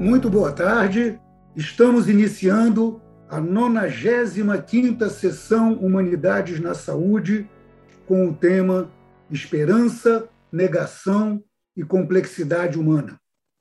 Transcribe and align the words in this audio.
Muito 0.00 0.30
boa 0.30 0.50
tarde. 0.50 1.20
Estamos 1.54 2.08
iniciando 2.08 3.02
a 3.28 3.38
95ª 3.38 5.10
sessão 5.10 5.74
Humanidades 5.74 6.58
na 6.58 6.72
Saúde 6.72 7.46
com 8.06 8.30
o 8.30 8.34
tema 8.34 8.90
Esperança, 9.30 10.26
Negação 10.50 11.44
e 11.76 11.84
Complexidade 11.84 12.78
Humana. 12.78 13.20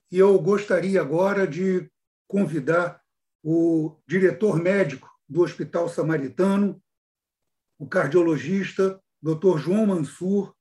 E 0.09 0.17
eu 0.17 0.39
gostaria 0.39 1.01
agora 1.01 1.45
de 1.45 1.91
convidar 2.25 3.01
o 3.43 3.97
diretor 4.07 4.61
médico 4.61 5.09
do 5.27 5.41
Hospital 5.41 5.89
Samaritano, 5.89 6.81
o 7.77 7.85
cardiologista 7.85 8.97
Dr. 9.21 9.57
João 9.57 9.87
Mansur, 9.87 10.55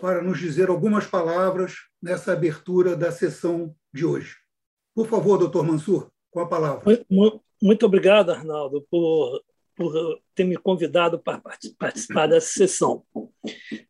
para 0.00 0.20
nos 0.20 0.40
dizer 0.40 0.68
algumas 0.68 1.06
palavras 1.06 1.76
nessa 2.02 2.32
abertura 2.32 2.96
da 2.96 3.12
sessão 3.12 3.72
de 3.94 4.04
hoje. 4.04 4.45
Por 4.96 5.06
favor, 5.06 5.36
doutor 5.36 5.62
Mansur, 5.62 6.10
com 6.30 6.40
a 6.40 6.46
palavra. 6.46 7.04
Muito 7.60 7.84
obrigado, 7.84 8.30
Arnaldo, 8.30 8.80
por, 8.90 9.42
por 9.76 10.18
ter 10.34 10.44
me 10.44 10.56
convidado 10.56 11.18
para 11.18 11.38
participar 11.78 12.26
dessa 12.26 12.48
sessão. 12.48 13.02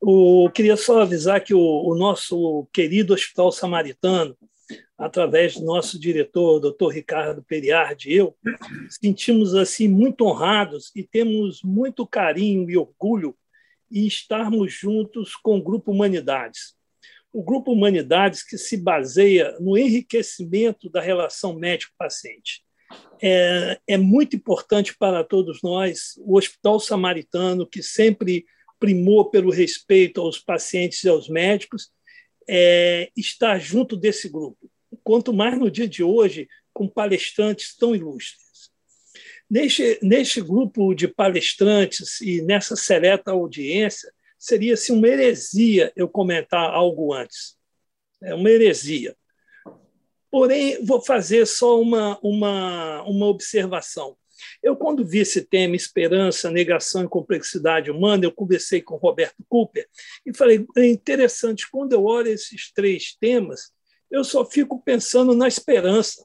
Eu 0.03 0.51
queria 0.53 0.77
só 0.77 1.03
avisar 1.03 1.45
que 1.45 1.55
o, 1.55 1.61
o 1.61 1.95
nosso 1.95 2.67
querido 2.73 3.15
Hospital 3.15 3.53
Samaritano, 3.53 4.37
através 4.99 5.55
do 5.55 5.65
nosso 5.65 5.97
diretor, 5.97 6.59
doutor 6.59 6.89
Ricardo 6.89 7.41
Periardi 7.41 8.11
e 8.11 8.17
eu, 8.17 8.37
sentimos 8.89 9.55
assim 9.55 9.87
muito 9.87 10.25
honrados 10.25 10.91
e 10.93 11.05
temos 11.05 11.63
muito 11.63 12.05
carinho 12.05 12.69
e 12.69 12.77
orgulho 12.77 13.37
em 13.93 14.09
estarmos 14.09 14.73
juntos 14.73 15.37
com 15.37 15.57
o 15.57 15.63
Grupo 15.63 15.93
Humanidades 15.93 16.75
o 17.37 17.43
Grupo 17.43 17.71
Humanidades, 17.71 18.43
que 18.43 18.57
se 18.57 18.79
baseia 18.79 19.55
no 19.61 19.77
enriquecimento 19.77 20.89
da 20.89 21.03
relação 21.03 21.55
médico-paciente. 21.55 22.65
É, 23.21 23.79
é 23.87 23.99
muito 23.99 24.35
importante 24.35 24.97
para 24.97 25.23
todos 25.23 25.61
nós 25.63 26.15
o 26.17 26.39
Hospital 26.39 26.81
Samaritano, 26.81 27.67
que 27.67 27.83
sempre 27.83 28.47
primou 28.81 29.29
pelo 29.29 29.51
respeito 29.51 30.23
aos 30.23 30.39
pacientes 30.39 31.05
e 31.05 31.11
aos 31.11 31.29
médicos, 31.29 31.91
é, 32.49 33.11
estar 33.15 33.59
junto 33.59 33.99
desse 33.99 34.31
grupo. 34.31 34.71
Quanto 35.05 35.31
mais 35.31 35.59
no 35.59 35.71
dia 35.71 35.87
de 35.87 36.03
hoje, 36.03 36.49
com 36.73 36.89
palestrantes 36.89 37.77
tão 37.77 37.95
ilustres. 37.95 38.71
Neste, 39.49 39.99
neste 40.01 40.41
grupo 40.41 40.95
de 40.95 41.07
palestrantes 41.07 42.19
e 42.23 42.41
nessa 42.41 42.77
seleta 42.77 43.33
audiência, 43.33 44.11
seria-se 44.39 44.93
uma 44.93 45.09
heresia 45.09 45.93
eu 45.97 46.09
comentar 46.09 46.71
algo 46.71 47.13
antes. 47.13 47.57
É 48.23 48.35
uma 48.35 48.51
heresia. 48.51 49.17
Porém, 50.31 50.85
vou 50.85 51.01
fazer 51.01 51.47
só 51.47 51.81
uma, 51.81 52.19
uma, 52.23 53.03
uma 53.03 53.27
observação. 53.27 54.17
Eu, 54.63 54.77
quando 54.77 55.07
vi 55.07 55.21
esse 55.21 55.43
tema, 55.43 55.77
esperança, 55.77 56.51
negação 56.51 57.05
e 57.05 57.09
complexidade 57.09 57.91
humana, 57.91 58.25
eu 58.25 58.33
conversei 58.33 58.83
com 58.83 58.97
Roberto 58.97 59.45
Cooper 59.49 59.89
e 60.25 60.37
falei: 60.37 60.67
é 60.77 60.87
interessante, 60.87 61.71
quando 61.71 61.93
eu 61.93 62.05
olho 62.05 62.29
esses 62.29 62.73
três 62.73 63.17
temas, 63.19 63.73
eu 64.11 64.23
só 64.25 64.45
fico 64.45 64.83
pensando 64.83 65.35
na 65.35 65.49
esperança. 65.49 66.25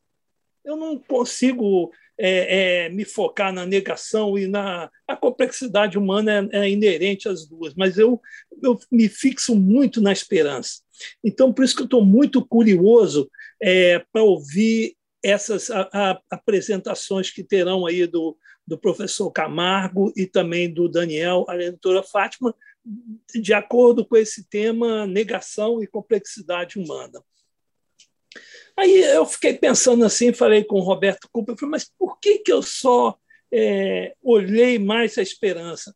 Eu 0.64 0.76
não 0.76 1.00
consigo 1.00 1.92
é, 2.17 2.86
é, 2.86 2.90
me 2.90 3.06
focar 3.06 3.54
na 3.54 3.66
negação 3.66 4.38
e 4.38 4.48
na 4.48 4.90
a 5.08 5.16
complexidade 5.16 5.98
humana 5.98 6.50
é, 6.52 6.59
é, 6.59 6.70
inerente 6.70 7.28
às 7.28 7.48
duas, 7.48 7.73
mas 7.73 7.98
eu, 7.98 8.22
eu 8.62 8.78
me 8.92 9.09
fixo 9.09 9.56
muito 9.56 10.02
na 10.02 10.12
esperança. 10.12 10.82
Então, 11.23 11.52
por 11.52 11.66
isso 11.66 11.76
que 11.76 11.82
eu 11.82 11.86
estou 11.86 12.06
muito 12.06 12.45
curioso 12.45 13.30
é, 13.62 14.00
para 14.12 14.23
ouvir 14.23 14.95
essas 15.23 15.70
a, 15.70 15.89
a, 15.94 16.22
apresentações 16.32 17.30
que 17.30 17.44
terão 17.44 17.86
aí 17.86 18.05
do, 18.08 18.38
do 18.66 18.78
professor 18.78 19.32
Camargo 19.32 20.11
e 20.16 20.26
também 20.26 20.72
do 20.72 20.88
Daniel, 20.88 21.45
a 21.48 21.58
doutora 21.58 22.04
Fátima, 22.04 22.55
de 23.33 23.54
acordo 23.54 24.05
com 24.05 24.17
esse 24.17 24.48
tema 24.49 25.05
negação 25.05 25.82
e 25.82 25.88
complexidade 25.88 26.80
humana. 26.80 27.22
Aí 28.77 29.02
eu 29.02 29.26
fiquei 29.26 29.54
pensando 29.54 30.05
assim, 30.05 30.33
falei 30.33 30.64
com 30.64 30.77
o 30.77 30.83
Roberto 30.83 31.27
Cooper, 31.32 31.55
falei, 31.55 31.71
mas 31.71 31.92
por 31.98 32.20
que, 32.20 32.39
que 32.39 32.52
eu 32.52 32.61
só 32.61 33.17
é, 33.52 34.15
olhei 34.21 34.80
mais 34.80 35.17
a 35.17 35.21
esperança? 35.21 35.95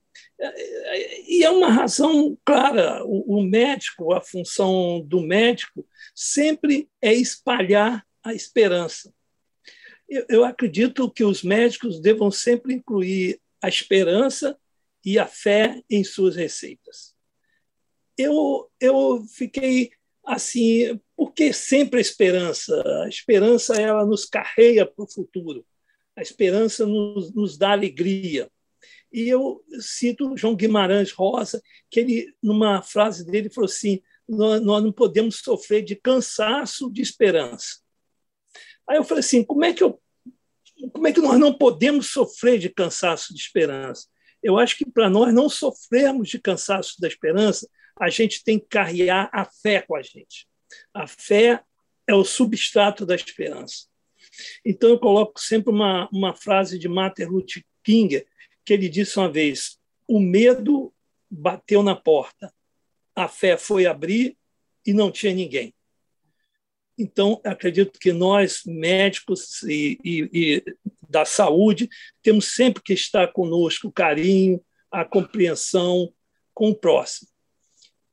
E 1.27 1.43
é 1.43 1.49
uma 1.49 1.69
razão 1.69 2.37
clara: 2.45 3.03
o, 3.05 3.39
o 3.39 3.43
médico, 3.43 4.13
a 4.13 4.21
função 4.21 5.01
do 5.05 5.21
médico, 5.21 5.87
sempre 6.13 6.89
é 7.01 7.13
espalhar 7.13 8.05
a 8.23 8.33
esperança. 8.33 9.13
Eu, 10.07 10.25
eu 10.29 10.45
acredito 10.45 11.09
que 11.09 11.23
os 11.23 11.41
médicos 11.41 11.99
devam 11.99 12.29
sempre 12.29 12.73
incluir 12.73 13.39
a 13.61 13.69
esperança 13.69 14.57
e 15.03 15.17
a 15.17 15.25
fé 15.25 15.81
em 15.89 16.03
suas 16.03 16.35
receitas. 16.35 17.15
Eu, 18.17 18.69
eu 18.79 19.23
fiquei 19.27 19.91
assim, 20.25 20.99
porque 21.15 21.53
sempre 21.53 21.99
a 21.99 22.01
esperança? 22.01 22.81
A 23.03 23.07
esperança 23.07 23.79
ela 23.79 24.05
nos 24.05 24.25
carreia 24.25 24.85
para 24.85 25.03
o 25.03 25.11
futuro. 25.11 25.65
A 26.15 26.21
esperança 26.21 26.85
nos, 26.85 27.33
nos 27.33 27.57
dá 27.57 27.71
alegria. 27.71 28.49
E 29.11 29.29
eu 29.29 29.63
cito 29.79 30.35
João 30.35 30.55
Guimarães 30.55 31.11
Rosa, 31.11 31.61
que 31.89 31.99
ele, 31.99 32.33
numa 32.41 32.81
frase 32.81 33.25
dele, 33.25 33.49
falou 33.49 33.69
assim: 33.69 34.01
nós, 34.27 34.61
nós 34.61 34.83
não 34.83 34.91
podemos 34.91 35.37
sofrer 35.37 35.83
de 35.83 35.95
cansaço 35.95 36.91
de 36.91 37.01
esperança. 37.01 37.79
Aí 38.87 38.97
eu 38.97 39.03
falei 39.03 39.21
assim: 39.21 39.43
como 39.43 39.63
é 39.63 39.73
que 39.73 39.83
eu 39.83 40.01
como 40.91 41.07
é 41.07 41.13
que 41.13 41.21
nós 41.21 41.39
não 41.39 41.53
podemos 41.53 42.11
sofrer 42.11 42.59
de 42.59 42.69
cansaço 42.69 43.33
de 43.33 43.39
esperança? 43.39 44.07
Eu 44.43 44.59
acho 44.59 44.77
que 44.77 44.85
para 44.85 45.09
nós 45.09 45.33
não 45.33 45.49
sofrermos 45.49 46.29
de 46.29 46.39
cansaço 46.39 46.99
da 46.99 47.07
esperança, 47.07 47.67
a 47.99 48.09
gente 48.09 48.43
tem 48.43 48.59
que 48.59 48.67
carregar 48.67 49.29
a 49.33 49.45
fé 49.45 49.81
com 49.81 49.95
a 49.95 50.01
gente. 50.01 50.47
A 50.93 51.07
fé 51.07 51.61
é 52.07 52.13
o 52.13 52.23
substrato 52.23 53.05
da 53.05 53.15
esperança. 53.15 53.87
Então, 54.65 54.89
eu 54.89 54.99
coloco 54.99 55.39
sempre 55.39 55.71
uma, 55.71 56.09
uma 56.11 56.33
frase 56.33 56.77
de 56.77 56.87
Martin 56.87 57.23
Luther 57.23 57.63
King, 57.83 58.25
que 58.63 58.73
ele 58.73 58.89
disse 58.89 59.17
uma 59.17 59.31
vez: 59.31 59.79
o 60.07 60.19
medo 60.19 60.93
bateu 61.29 61.81
na 61.81 61.95
porta, 61.95 62.53
a 63.15 63.27
fé 63.27 63.57
foi 63.57 63.85
abrir 63.85 64.37
e 64.85 64.93
não 64.93 65.11
tinha 65.11 65.33
ninguém. 65.33 65.73
Então, 66.97 67.41
acredito 67.43 67.99
que 67.99 68.13
nós, 68.13 68.61
médicos 68.65 69.61
e, 69.63 69.99
e, 70.03 70.29
e, 70.33 70.63
da 71.09 71.25
saúde, 71.25 71.89
temos 72.21 72.55
sempre 72.55 72.81
que 72.81 72.93
estar 72.93 73.27
conosco 73.33 73.87
o 73.87 73.91
carinho, 73.91 74.63
a 74.89 75.03
compreensão 75.03 76.13
com 76.53 76.69
o 76.69 76.75
próximo. 76.75 77.29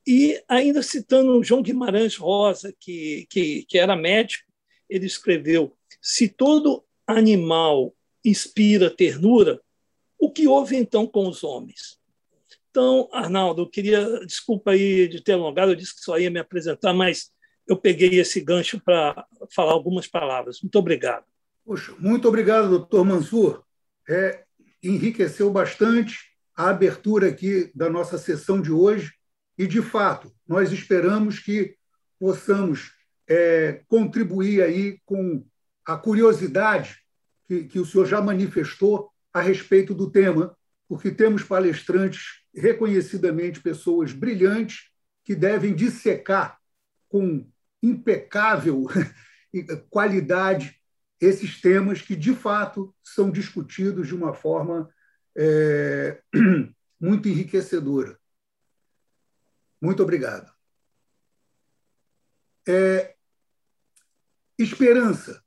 E 0.06 0.42
ainda 0.48 0.82
citando 0.82 1.42
João 1.44 1.62
Guimarães 1.62 2.16
Rosa, 2.16 2.74
que, 2.78 3.26
que, 3.30 3.64
que 3.68 3.78
era 3.78 3.94
médico, 3.94 4.50
ele 4.88 5.06
escreveu: 5.06 5.76
se 6.00 6.28
todo 6.28 6.84
animal 7.06 7.94
inspira 8.24 8.90
ternura, 8.90 9.60
o 10.18 10.30
que 10.30 10.46
houve 10.46 10.76
então 10.76 11.06
com 11.06 11.28
os 11.28 11.42
homens? 11.42 11.98
Então, 12.70 13.08
Arnaldo, 13.12 13.62
eu 13.62 13.68
queria, 13.68 14.24
desculpa 14.24 14.70
aí 14.70 15.06
de 15.06 15.20
ter 15.20 15.32
alongado, 15.32 15.72
eu 15.72 15.76
disse 15.76 15.94
que 15.94 16.00
só 16.00 16.19
ia 16.19 16.30
me 16.30 16.40
apresentar, 16.40 16.94
mas 16.94 17.30
eu 17.69 17.76
peguei 17.76 18.19
esse 18.19 18.40
gancho 18.40 18.80
para 18.80 19.26
falar 19.54 19.72
algumas 19.72 20.06
palavras. 20.06 20.60
Muito 20.62 20.78
obrigado. 20.78 21.24
Poxa, 21.64 21.94
muito 21.98 22.26
obrigado, 22.26 22.70
doutor 22.70 23.04
Mansur. 23.04 23.62
É, 24.08 24.44
enriqueceu 24.82 25.50
bastante 25.50 26.19
a 26.56 26.70
abertura 26.70 27.28
aqui 27.28 27.70
da 27.74 27.88
nossa 27.88 28.19
sessão 28.19 28.60
de 28.60 28.72
hoje. 28.72 29.12
E, 29.62 29.66
de 29.68 29.80
fato, 29.80 30.34
nós 30.44 30.72
esperamos 30.72 31.38
que 31.38 31.76
possamos 32.19 32.96
é, 33.28 33.84
contribuir 33.87 34.60
aí 34.60 34.98
com 35.04 35.46
a 35.87 35.96
curiosidade 35.96 36.96
que, 37.46 37.62
que 37.69 37.78
o 37.78 37.87
senhor 37.87 38.04
já 38.06 38.20
manifestou 38.20 39.12
a 39.32 39.40
respeito 39.40 39.94
do 39.94 40.10
tema, 40.10 40.56
porque 40.88 41.12
temos 41.12 41.44
palestrantes 41.44 42.42
reconhecidamente 42.52 43.60
pessoas 43.60 44.12
brilhantes 44.12 44.90
que 45.22 45.37
devem 45.37 45.76
dissecar 45.76 46.58
com 47.08 47.48
impecável 47.81 48.88
qualidade 49.88 50.76
esses 51.20 51.60
temas 51.60 52.02
que, 52.02 52.16
de 52.16 52.34
fato, 52.34 52.92
são 53.00 53.31
discutidos 53.31 54.08
de 54.08 54.14
uma 54.16 54.34
forma 54.34 54.90
é, 55.37 56.20
muito 57.00 57.28
enriquecedora. 57.28 58.20
Muito 59.82 60.00
obrigado. 60.00 60.55
É, 62.69 63.17
esperança, 64.56 65.43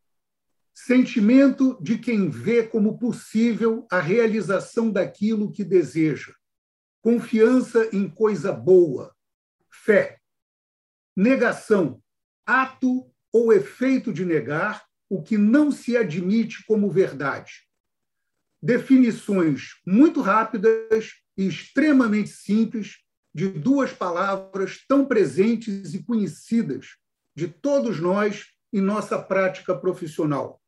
sentimento 0.73 1.81
de 1.81 1.97
quem 1.97 2.29
vê 2.29 2.67
como 2.67 2.99
possível 2.99 3.87
a 3.89 4.01
realização 4.01 4.91
daquilo 4.91 5.53
que 5.53 5.63
deseja, 5.63 6.35
confiança 7.01 7.89
em 7.93 8.09
coisa 8.09 8.51
boa, 8.51 9.15
fé, 9.71 10.19
negação, 11.15 12.03
ato 12.45 13.09
ou 13.31 13.53
efeito 13.53 14.11
de 14.11 14.25
negar, 14.25 14.85
o 15.07 15.23
que 15.23 15.37
não 15.37 15.71
se 15.71 15.95
admite 15.95 16.65
como 16.65 16.91
verdade. 16.91 17.69
Definições 18.61 19.79
muito 19.87 20.19
rápidas 20.19 21.13
e 21.37 21.47
extremamente 21.47 22.31
simples 22.31 23.04
de 23.35 23.49
duas 23.49 23.91
palavras 23.91 24.85
tão 24.87 25.05
presentes 25.05 25.93
e 25.93 26.01
conhecidas 26.01 26.95
de 27.35 27.49
todos 27.49 27.99
nós 27.99 28.45
em 28.71 28.79
nossa 28.79 29.21
prática 29.21 29.75
profissional. 29.75 30.61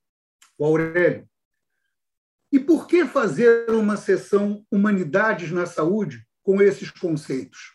O 0.58 0.66
Aurélio. 0.66 1.26
E 2.52 2.60
por 2.60 2.86
que 2.86 3.06
fazer 3.06 3.70
uma 3.70 3.96
sessão 3.96 4.66
Humanidades 4.70 5.50
na 5.50 5.66
Saúde 5.66 6.28
com 6.44 6.62
esses 6.62 6.92
conceitos? 6.92 7.74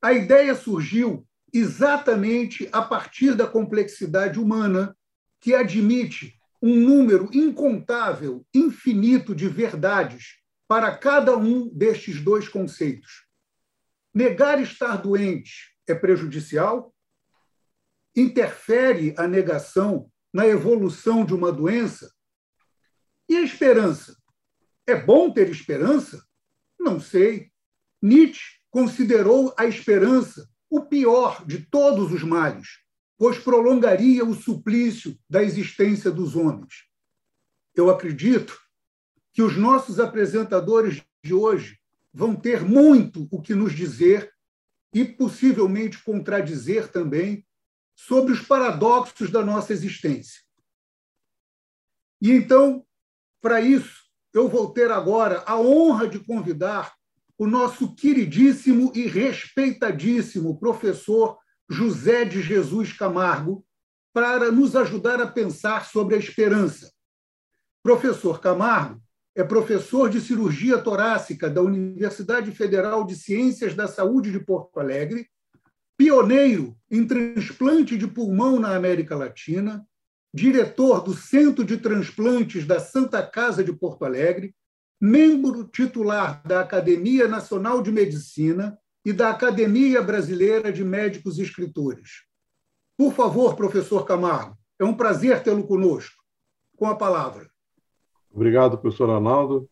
A 0.00 0.12
ideia 0.12 0.56
surgiu 0.56 1.24
exatamente 1.52 2.68
a 2.72 2.82
partir 2.82 3.36
da 3.36 3.46
complexidade 3.46 4.40
humana 4.40 4.96
que 5.40 5.54
admite 5.54 6.36
um 6.60 6.74
número 6.74 7.30
incontável, 7.32 8.44
infinito 8.52 9.36
de 9.36 9.46
verdades 9.46 10.38
para 10.66 10.96
cada 10.96 11.36
um 11.36 11.68
destes 11.68 12.20
dois 12.20 12.48
conceitos. 12.48 13.30
Negar 14.14 14.60
estar 14.60 14.96
doente 14.96 15.74
é 15.86 15.94
prejudicial? 15.94 16.94
Interfere 18.14 19.14
a 19.16 19.26
negação 19.26 20.10
na 20.32 20.46
evolução 20.46 21.24
de 21.24 21.34
uma 21.34 21.50
doença? 21.50 22.12
E 23.28 23.36
a 23.36 23.40
esperança? 23.40 24.16
É 24.86 24.94
bom 24.94 25.32
ter 25.32 25.48
esperança? 25.48 26.22
Não 26.78 27.00
sei. 27.00 27.50
Nietzsche 28.02 28.58
considerou 28.70 29.54
a 29.56 29.64
esperança 29.64 30.48
o 30.68 30.84
pior 30.84 31.46
de 31.46 31.64
todos 31.66 32.12
os 32.12 32.22
males, 32.22 32.80
pois 33.16 33.38
prolongaria 33.38 34.24
o 34.24 34.34
suplício 34.34 35.18
da 35.28 35.42
existência 35.42 36.10
dos 36.10 36.34
homens. 36.34 36.86
Eu 37.74 37.88
acredito 37.88 38.58
que 39.32 39.42
os 39.42 39.56
nossos 39.56 39.98
apresentadores 39.98 41.02
de 41.24 41.32
hoje 41.32 41.78
vão 42.12 42.36
ter 42.36 42.62
muito 42.62 43.26
o 43.30 43.40
que 43.40 43.54
nos 43.54 43.72
dizer 43.72 44.32
e 44.92 45.04
possivelmente 45.04 46.02
contradizer 46.02 46.90
também 46.90 47.46
sobre 47.94 48.32
os 48.32 48.40
paradoxos 48.40 49.30
da 49.30 49.44
nossa 49.44 49.72
existência. 49.72 50.40
E 52.20 52.30
então, 52.30 52.84
para 53.40 53.60
isso, 53.60 54.02
eu 54.32 54.48
vou 54.48 54.72
ter 54.72 54.90
agora 54.90 55.42
a 55.46 55.58
honra 55.58 56.08
de 56.08 56.18
convidar 56.20 56.94
o 57.38 57.46
nosso 57.46 57.94
queridíssimo 57.94 58.92
e 58.94 59.06
respeitadíssimo 59.06 60.58
professor 60.58 61.38
José 61.68 62.24
de 62.24 62.42
Jesus 62.42 62.92
Camargo 62.92 63.66
para 64.12 64.52
nos 64.52 64.76
ajudar 64.76 65.20
a 65.20 65.26
pensar 65.26 65.86
sobre 65.86 66.14
a 66.14 66.18
esperança. 66.18 66.92
Professor 67.82 68.40
Camargo 68.40 69.02
é 69.34 69.42
professor 69.42 70.10
de 70.10 70.20
cirurgia 70.20 70.78
torácica 70.78 71.48
da 71.48 71.62
Universidade 71.62 72.50
Federal 72.52 73.04
de 73.04 73.16
Ciências 73.16 73.74
da 73.74 73.88
Saúde 73.88 74.30
de 74.30 74.38
Porto 74.38 74.78
Alegre, 74.78 75.26
pioneiro 75.96 76.76
em 76.90 77.06
transplante 77.06 77.96
de 77.96 78.06
pulmão 78.06 78.58
na 78.58 78.76
América 78.76 79.16
Latina, 79.16 79.86
diretor 80.34 81.02
do 81.02 81.14
Centro 81.14 81.64
de 81.64 81.78
Transplantes 81.78 82.66
da 82.66 82.78
Santa 82.78 83.22
Casa 83.22 83.64
de 83.64 83.72
Porto 83.72 84.04
Alegre, 84.04 84.54
membro 85.00 85.64
titular 85.64 86.42
da 86.46 86.60
Academia 86.60 87.26
Nacional 87.26 87.82
de 87.82 87.90
Medicina 87.90 88.78
e 89.04 89.12
da 89.12 89.30
Academia 89.30 90.00
Brasileira 90.02 90.72
de 90.72 90.84
Médicos 90.84 91.38
e 91.38 91.42
Escritores. 91.42 92.24
Por 92.96 93.12
favor, 93.12 93.56
professor 93.56 94.06
Camargo, 94.06 94.56
é 94.78 94.84
um 94.84 94.94
prazer 94.94 95.42
tê-lo 95.42 95.66
conosco. 95.66 96.22
Com 96.76 96.86
a 96.86 96.96
palavra. 96.96 97.51
Obrigado, 98.34 98.78
professor 98.78 99.10
Arnaldo. 99.10 99.68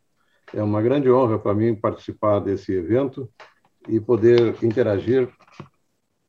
É 0.53 0.63
uma 0.63 0.83
grande 0.83 1.11
honra 1.11 1.39
para 1.39 1.55
mim 1.55 1.75
participar 1.75 2.41
desse 2.41 2.73
evento 2.73 3.33
e 3.89 4.01
poder 4.01 4.63
interagir 4.63 5.33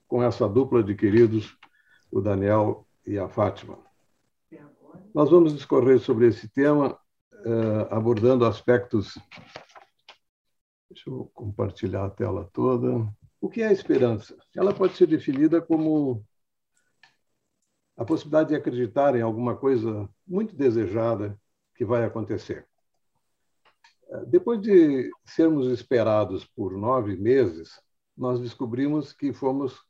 com 0.07 0.24
essa 0.24 0.48
dupla 0.48 0.83
de 0.83 0.95
queridos, 0.95 1.57
o 2.12 2.22
Daniel 2.22 2.86
e 3.06 3.18
a 3.18 3.28
Fátima. 3.28 3.78
Nós 5.13 5.30
vamos 5.30 5.54
discorrer 5.54 6.00
sobre 6.00 6.28
esse 6.28 6.48
tema, 6.50 6.98
eh, 7.33 7.88
abordando 7.89 8.45
aspectos 8.45 9.18
Deixa 10.92 11.10
eu 11.10 11.31
compartilhar 11.33 12.06
a 12.06 12.10
tela 12.10 12.50
toda. 12.51 13.10
O 13.39 13.50
que 13.50 13.62
é 13.62 13.68
a 13.68 13.72
esperança? 13.72 14.38
Ela 14.54 14.74
pode 14.74 14.98
ser 14.98 15.07
definida 15.07 15.62
como 15.62 16.22
a 17.95 18.04
possibilidade 18.04 18.50
de 18.50 18.56
acreditar 18.56 19.16
em 19.16 19.22
alguma 19.22 19.56
coisa 19.56 20.10
muito 20.28 20.54
desejada 20.54 21.39
que 21.81 21.86
vai 21.86 22.06
acontecer. 22.06 22.68
Depois 24.28 24.62
de 24.62 25.10
sermos 25.25 25.66
esperados 25.66 26.45
por 26.45 26.78
nove 26.78 27.18
meses, 27.18 27.81
nós 28.16 28.39
descobrimos 28.39 29.13
que 29.13 29.33
fomos 29.33 29.83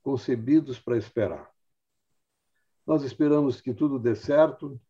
concebidos 0.00 0.78
para 0.78 0.96
esperar. 0.96 1.50
Nós 2.86 3.02
esperamos 3.02 3.60
que 3.60 3.74
tudo 3.74 3.98
dê 3.98 4.14
certo, 4.14 4.80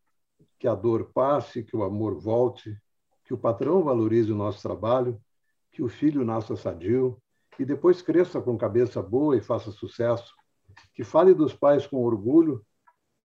que 0.59 0.69
a 0.69 0.75
dor 0.75 1.11
passe, 1.15 1.65
que 1.65 1.75
o 1.75 1.83
amor 1.83 2.21
volte, 2.21 2.79
que 3.25 3.33
o 3.33 3.39
patrão 3.39 3.83
valorize 3.83 4.31
o 4.31 4.37
nosso 4.37 4.61
trabalho, 4.61 5.19
que 5.73 5.83
o 5.83 5.89
filho 5.89 6.27
nasça 6.27 6.57
sadio 6.57 7.17
e 7.59 7.65
depois 7.65 8.03
cresça 8.03 8.39
com 8.39 8.59
cabeça 8.59 9.03
boa 9.03 9.35
e 9.35 9.41
faça 9.41 9.71
sucesso, 9.71 10.35
que 10.93 11.05
fale 11.05 11.33
dos 11.33 11.55
pais 11.55 11.87
com 11.87 12.05
orgulho, 12.05 12.63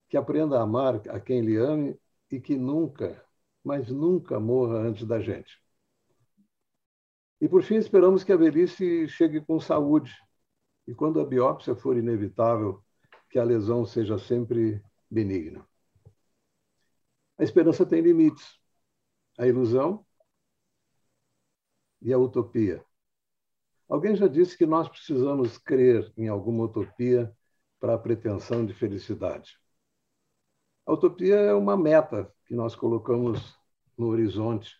que 0.08 0.16
aprenda 0.16 0.58
a 0.58 0.64
amar 0.64 1.02
a 1.10 1.20
quem 1.20 1.42
lhe 1.42 1.58
ame 1.58 2.00
e 2.32 2.40
que 2.40 2.58
nunca, 2.58 3.24
mas 3.64 3.90
nunca 3.90 4.40
morra 4.40 4.80
antes 4.80 5.06
da 5.06 5.20
gente. 5.20 5.62
E 7.42 7.48
por 7.48 7.64
fim, 7.64 7.76
esperamos 7.76 8.24
que 8.24 8.32
a 8.32 8.38
velhice 8.38 9.08
chegue 9.08 9.42
com 9.42 9.60
saúde 9.60 10.14
e 10.88 10.94
quando 10.94 11.20
a 11.22 11.26
biópsia 11.26 11.76
for 11.76 11.96
inevitável, 11.96 12.84
que 13.30 13.38
a 13.38 13.44
lesão 13.44 13.86
seja 13.86 14.18
sempre 14.18 14.82
benigna. 15.10 15.66
A 17.38 17.44
esperança 17.44 17.86
tem 17.86 18.02
limites. 18.02 18.60
A 19.38 19.48
ilusão 19.48 20.06
e 22.02 22.12
a 22.12 22.18
utopia. 22.18 22.84
Alguém 23.88 24.16
já 24.16 24.28
disse 24.28 24.58
que 24.58 24.66
nós 24.66 24.90
precisamos 24.90 25.58
crer 25.58 26.12
em 26.18 26.28
alguma 26.28 26.66
utopia 26.66 27.34
para 27.80 27.94
a 27.96 27.98
pretensão 27.98 28.66
de 28.66 28.74
felicidade. 28.74 29.58
A 30.90 30.94
utopia 30.94 31.36
é 31.36 31.54
uma 31.54 31.78
meta 31.78 32.34
que 32.48 32.56
nós 32.56 32.76
colocamos 32.76 33.56
no 33.96 34.08
horizonte, 34.08 34.76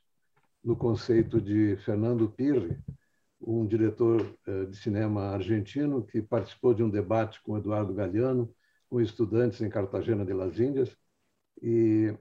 no 0.64 0.76
conceito 0.76 1.40
de 1.40 1.78
Fernando 1.86 2.28
Pirri, 2.28 2.80
um 3.40 3.64
diretor 3.64 4.26
eh, 4.48 4.66
de 4.66 4.76
cinema 4.76 5.26
argentino 5.26 6.04
que 6.04 6.20
participou 6.20 6.74
de 6.74 6.82
um 6.82 6.90
debate 6.90 7.40
com 7.44 7.60
Eduardo 7.60 7.94
Galeano, 7.94 8.52
com 8.90 9.00
estudantes 9.00 9.62
em 9.62 9.70
Cartagena 9.70 10.26
de 10.26 10.34
las 10.34 10.60
Índias, 10.60 10.98
e 11.62 12.12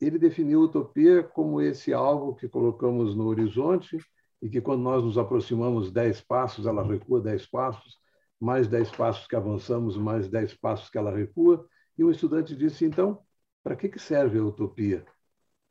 ele 0.00 0.18
definiu 0.18 0.62
utopia 0.62 1.22
como 1.22 1.60
esse 1.60 1.92
alvo 1.92 2.36
que 2.36 2.48
colocamos 2.48 3.14
no 3.14 3.26
horizonte 3.26 3.98
e 4.40 4.48
que, 4.48 4.62
quando 4.62 4.80
nós 4.80 5.04
nos 5.04 5.18
aproximamos 5.18 5.92
dez 5.92 6.22
passos, 6.22 6.64
ela 6.64 6.82
recua 6.82 7.20
dez 7.20 7.44
passos, 7.44 7.98
mais 8.40 8.66
dez 8.66 8.90
passos 8.90 9.26
que 9.26 9.36
avançamos, 9.36 9.94
mais 9.98 10.26
dez 10.30 10.54
passos 10.54 10.88
que 10.88 10.96
ela 10.96 11.14
recua. 11.14 11.68
E 11.98 12.04
um 12.04 12.10
estudante 12.12 12.54
disse, 12.54 12.84
então, 12.84 13.26
para 13.62 13.74
que, 13.74 13.88
que 13.88 13.98
serve 13.98 14.38
a 14.38 14.44
utopia? 14.44 15.04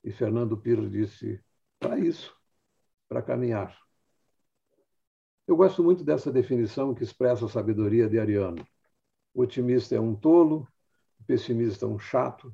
E 0.03 0.11
Fernando 0.11 0.57
Pirro 0.57 0.89
disse, 0.89 1.41
para 1.79 1.97
isso, 1.97 2.35
para 3.07 3.21
caminhar. 3.21 3.75
Eu 5.47 5.55
gosto 5.55 5.81
muito 5.81 6.03
dessa 6.03 6.29
definição 6.29 6.93
que 6.93 7.03
expressa 7.03 7.45
a 7.45 7.49
sabedoria 7.49 8.09
de 8.09 8.19
Ariano. 8.19 8.67
O 9.33 9.41
otimista 9.43 9.95
é 9.95 9.99
um 9.99 10.13
tolo, 10.13 10.67
o 11.17 11.23
pessimista 11.23 11.85
é 11.85 11.87
um 11.87 11.97
chato, 11.97 12.53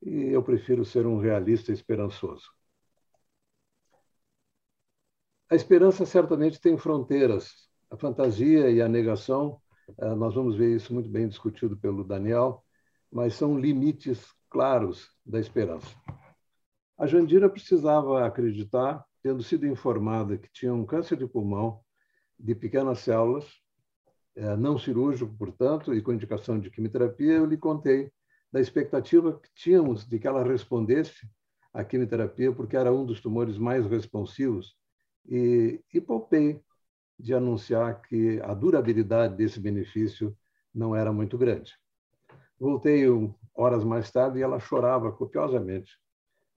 e 0.00 0.26
eu 0.26 0.40
prefiro 0.40 0.84
ser 0.84 1.04
um 1.04 1.18
realista 1.18 1.72
esperançoso. 1.72 2.48
A 5.50 5.56
esperança 5.56 6.06
certamente 6.06 6.60
tem 6.60 6.78
fronteiras. 6.78 7.68
A 7.90 7.96
fantasia 7.96 8.70
e 8.70 8.80
a 8.80 8.88
negação, 8.88 9.60
eh, 9.98 10.14
nós 10.14 10.34
vamos 10.34 10.54
ver 10.56 10.76
isso 10.76 10.94
muito 10.94 11.08
bem 11.08 11.26
discutido 11.26 11.76
pelo 11.76 12.04
Daniel, 12.04 12.64
mas 13.10 13.34
são 13.34 13.58
limites 13.58 14.26
claros 14.50 15.10
da 15.24 15.38
esperança. 15.38 15.88
A 16.96 17.06
Jandira 17.06 17.48
precisava 17.48 18.26
acreditar, 18.26 19.04
tendo 19.22 19.42
sido 19.42 19.66
informada 19.66 20.36
que 20.36 20.50
tinha 20.52 20.74
um 20.74 20.84
câncer 20.84 21.16
de 21.16 21.26
pulmão 21.26 21.80
de 22.38 22.54
pequenas 22.54 23.00
células, 23.00 23.46
eh, 24.36 24.56
não 24.56 24.78
cirúrgico, 24.78 25.34
portanto, 25.36 25.94
e 25.94 26.02
com 26.02 26.12
indicação 26.12 26.58
de 26.58 26.70
quimioterapia, 26.70 27.32
eu 27.32 27.46
lhe 27.46 27.56
contei 27.56 28.10
da 28.52 28.60
expectativa 28.60 29.38
que 29.38 29.48
tínhamos 29.54 30.06
de 30.06 30.18
que 30.18 30.26
ela 30.26 30.42
respondesse 30.42 31.28
à 31.72 31.84
quimioterapia, 31.84 32.52
porque 32.52 32.76
era 32.76 32.92
um 32.92 33.04
dos 33.04 33.20
tumores 33.20 33.58
mais 33.58 33.86
responsivos, 33.86 34.76
e, 35.28 35.82
e 35.92 36.00
poupei 36.00 36.60
de 37.18 37.34
anunciar 37.34 38.00
que 38.02 38.40
a 38.42 38.54
durabilidade 38.54 39.36
desse 39.36 39.60
benefício 39.60 40.36
não 40.72 40.94
era 40.94 41.12
muito 41.12 41.36
grande. 41.36 41.74
Voltei 42.58 43.04
horas 43.54 43.84
mais 43.84 44.10
tarde 44.10 44.38
e 44.38 44.42
ela 44.42 44.58
chorava 44.58 45.12
copiosamente. 45.12 45.98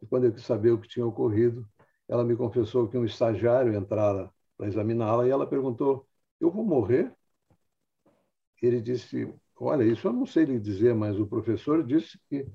E 0.01 0.07
quando 0.07 0.25
eu 0.25 0.33
quis 0.33 0.43
saber 0.43 0.71
o 0.71 0.79
que 0.79 0.87
tinha 0.87 1.05
ocorrido, 1.05 1.67
ela 2.07 2.23
me 2.23 2.35
confessou 2.35 2.87
que 2.87 2.97
um 2.97 3.05
estagiário 3.05 3.73
entrara 3.73 4.31
para 4.57 4.67
examiná-la 4.67 5.27
e 5.27 5.29
ela 5.29 5.47
perguntou: 5.47 6.07
Eu 6.39 6.51
vou 6.51 6.63
morrer? 6.63 7.15
Ele 8.61 8.81
disse: 8.81 9.33
Olha, 9.55 9.83
isso 9.83 10.07
eu 10.07 10.13
não 10.13 10.25
sei 10.25 10.45
lhe 10.45 10.59
dizer, 10.59 10.93
mas 10.93 11.19
o 11.19 11.27
professor 11.27 11.83
disse 11.83 12.19
que 12.29 12.47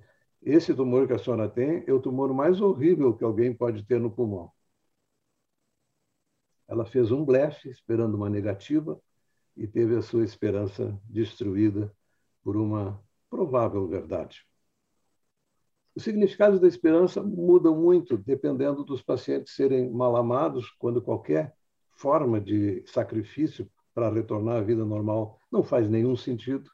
esse 0.43 0.75
tumor 0.75 1.07
que 1.07 1.13
a 1.13 1.19
senhora 1.19 1.49
tem 1.49 1.85
é 1.87 1.93
o 1.93 2.01
tumor 2.01 2.33
mais 2.33 2.61
horrível 2.61 3.17
que 3.17 3.25
alguém 3.25 3.55
pode 3.55 3.85
ter 3.85 4.01
no 4.01 4.11
pulmão. 4.11 4.53
Ela 6.69 6.85
fez 6.85 7.11
um 7.11 7.25
blefe 7.25 7.69
esperando 7.69 8.15
uma 8.15 8.29
negativa 8.29 9.01
e 9.57 9.67
teve 9.67 9.97
a 9.97 10.03
sua 10.03 10.25
esperança 10.25 11.01
destruída 11.05 11.93
por 12.43 12.57
uma 12.57 13.01
provável 13.31 13.87
verdade. 13.87 14.47
Os 15.95 16.03
significados 16.03 16.61
da 16.61 16.69
esperança 16.69 17.23
mudam 17.23 17.75
muito 17.75 18.19
dependendo 18.19 18.85
dos 18.85 19.03
pacientes 19.03 19.55
serem 19.55 19.91
mal 19.91 20.15
amados, 20.17 20.71
quando 20.79 21.01
qualquer 21.01 21.55
forma 21.95 22.41
de 22.41 22.85
sacrifício 22.87 23.69
para 23.95 24.11
retornar 24.11 24.59
à 24.59 24.61
vida 24.61 24.85
normal 24.85 25.41
não 25.51 25.63
faz 25.63 25.89
nenhum 25.89 26.15
sentido. 26.15 26.71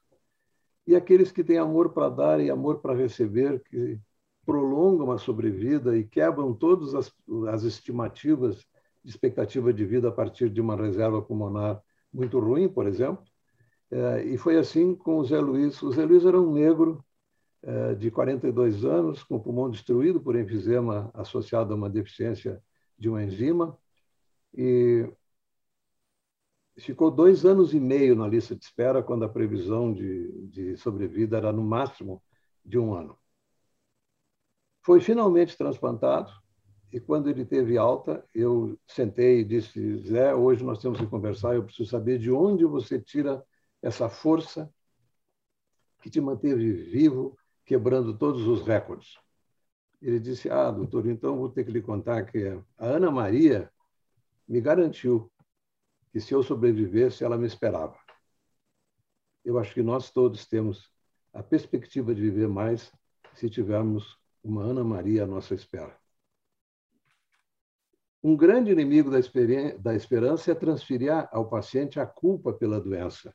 E 0.85 0.97
aqueles 0.97 1.31
que 1.31 1.45
têm 1.45 1.59
amor 1.59 1.93
para 1.93 2.09
dar 2.09 2.41
e 2.41 2.51
amor 2.51 2.81
para 2.81 2.97
receber, 2.97 3.63
que 3.63 4.01
prolongam 4.45 5.13
a 5.13 5.19
sobrevida 5.19 5.97
e 5.97 6.05
quebram 6.05 6.53
todas 6.53 6.93
as, 6.95 7.13
as 7.49 7.63
estimativas 7.63 8.67
de 9.05 9.11
expectativa 9.11 9.73
de 9.73 9.85
vida 9.85 10.09
a 10.09 10.13
partir 10.13 10.51
de 10.51 10.61
uma 10.61 10.75
reserva 10.75 11.23
pulmonar 11.23 11.81
muito 12.13 12.41
ruim, 12.41 12.69
por 12.69 12.89
exemplo. 12.89 13.25
É, 13.93 14.25
e 14.25 14.39
foi 14.39 14.57
assim 14.57 14.95
com 14.95 15.19
o 15.19 15.25
Zé 15.25 15.39
Luiz. 15.39 15.83
O 15.83 15.93
Zé 15.93 16.05
Luiz 16.07 16.25
era 16.25 16.41
um 16.41 16.51
negro 16.51 17.05
é, 17.63 17.95
de 17.95 18.11
42 18.11 18.87
anos, 18.87 19.23
com 19.23 19.37
o 19.37 19.41
pulmão 19.41 19.71
destruído 19.71 20.19
por 20.19 20.35
enfisema 20.35 21.11
associado 21.13 21.75
a 21.75 21.77
uma 21.77 21.91
deficiência 21.91 22.63
de 22.99 23.11
uma 23.11 23.23
enzima, 23.23 23.79
e 24.55 25.13
ficou 26.79 27.11
dois 27.11 27.45
anos 27.45 27.75
e 27.75 27.81
meio 27.81 28.17
na 28.17 28.27
lista 28.27 28.57
de 28.57 28.65
espera, 28.65 29.03
quando 29.03 29.25
a 29.25 29.29
previsão 29.29 29.93
de, 29.93 30.47
de 30.49 30.77
sobrevida 30.79 31.37
era 31.37 31.53
no 31.53 31.63
máximo 31.63 32.23
de 32.65 32.79
um 32.79 32.95
ano. 32.95 33.19
Foi 34.83 35.01
finalmente 35.01 35.57
transplantado, 35.57 36.33
e 36.91 36.99
quando 36.99 37.29
ele 37.29 37.45
teve 37.45 37.77
alta, 37.77 38.27
eu 38.35 38.79
sentei 38.87 39.41
e 39.41 39.45
disse: 39.45 39.99
Zé, 39.99 40.35
hoje 40.35 40.65
nós 40.65 40.79
temos 40.81 40.99
que 40.99 41.07
conversar. 41.07 41.55
Eu 41.55 41.65
preciso 41.65 41.91
saber 41.91 42.19
de 42.19 42.31
onde 42.31 42.65
você 42.65 42.99
tira 43.01 43.45
essa 43.83 44.09
força 44.09 44.73
que 46.01 46.09
te 46.09 46.21
manteve 46.21 46.73
vivo, 46.73 47.37
quebrando 47.65 48.17
todos 48.17 48.47
os 48.47 48.63
recordes. 48.63 49.19
Ele 50.01 50.19
disse: 50.19 50.49
Ah, 50.49 50.71
doutor, 50.71 51.07
então 51.07 51.37
vou 51.37 51.49
ter 51.49 51.65
que 51.65 51.71
lhe 51.71 51.83
contar 51.83 52.25
que 52.25 52.49
a 52.79 52.87
Ana 52.87 53.11
Maria 53.11 53.71
me 54.49 54.61
garantiu 54.61 55.31
que 56.13 56.21
se 56.21 56.35
eu 56.35 56.43
sobrevivesse, 56.43 57.25
ela 57.25 57.39
me 57.39 57.47
esperava. 57.47 57.97
Eu 59.45 59.59
acho 59.59 59.73
que 59.73 59.83
nós 59.83 60.11
todos 60.11 60.47
temos 60.47 60.91
a 61.33 61.43
perspectiva 61.43 62.15
de 62.15 62.21
viver 62.21 62.49
mais 62.49 62.93
se 63.35 63.49
tivermos 63.49 64.19
uma 64.43 64.63
Ana 64.63 64.85
Maria 64.85 65.25
à 65.25 65.27
nossa 65.27 65.55
espera. 65.55 65.97
Um 68.23 68.37
grande 68.37 68.71
inimigo 68.71 69.11
da, 69.11 69.19
da 69.79 69.95
esperança 69.95 70.53
é 70.53 70.55
transferir 70.55 71.11
ao 71.33 71.49
paciente 71.49 71.99
a 71.99 72.07
culpa 72.07 72.53
pela 72.53 72.81
doença. 72.81 73.35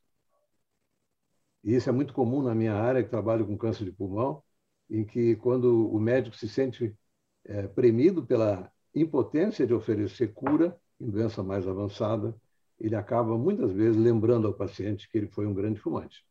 E 1.68 1.76
isso 1.76 1.90
é 1.90 1.92
muito 1.92 2.14
comum 2.14 2.42
na 2.42 2.56
minha 2.56 2.74
área, 2.74 3.04
que 3.04 3.10
trabalho 3.10 3.46
com 3.46 3.58
câncer 3.58 3.84
de 3.84 3.92
pulmão, 3.92 4.42
em 4.90 5.04
que 5.04 5.36
quando 5.36 5.94
o 5.94 6.00
médico 6.00 6.34
se 6.38 6.48
sente 6.48 6.98
é, 7.44 7.68
premido 7.68 8.26
pela 8.26 8.72
impotência 8.96 9.68
de 9.68 9.74
oferecer 9.74 10.34
cura 10.34 10.80
em 10.98 11.10
doença 11.10 11.44
mais 11.44 11.68
avançada, 11.68 12.34
ele 12.80 12.96
acaba 12.96 13.38
muitas 13.38 13.74
vezes 13.74 14.02
lembrando 14.02 14.48
ao 14.48 14.54
paciente 14.54 15.10
que 15.10 15.18
ele 15.18 15.28
foi 15.28 15.46
um 15.46 15.54
grande 15.54 15.78
fumante. 15.78 16.26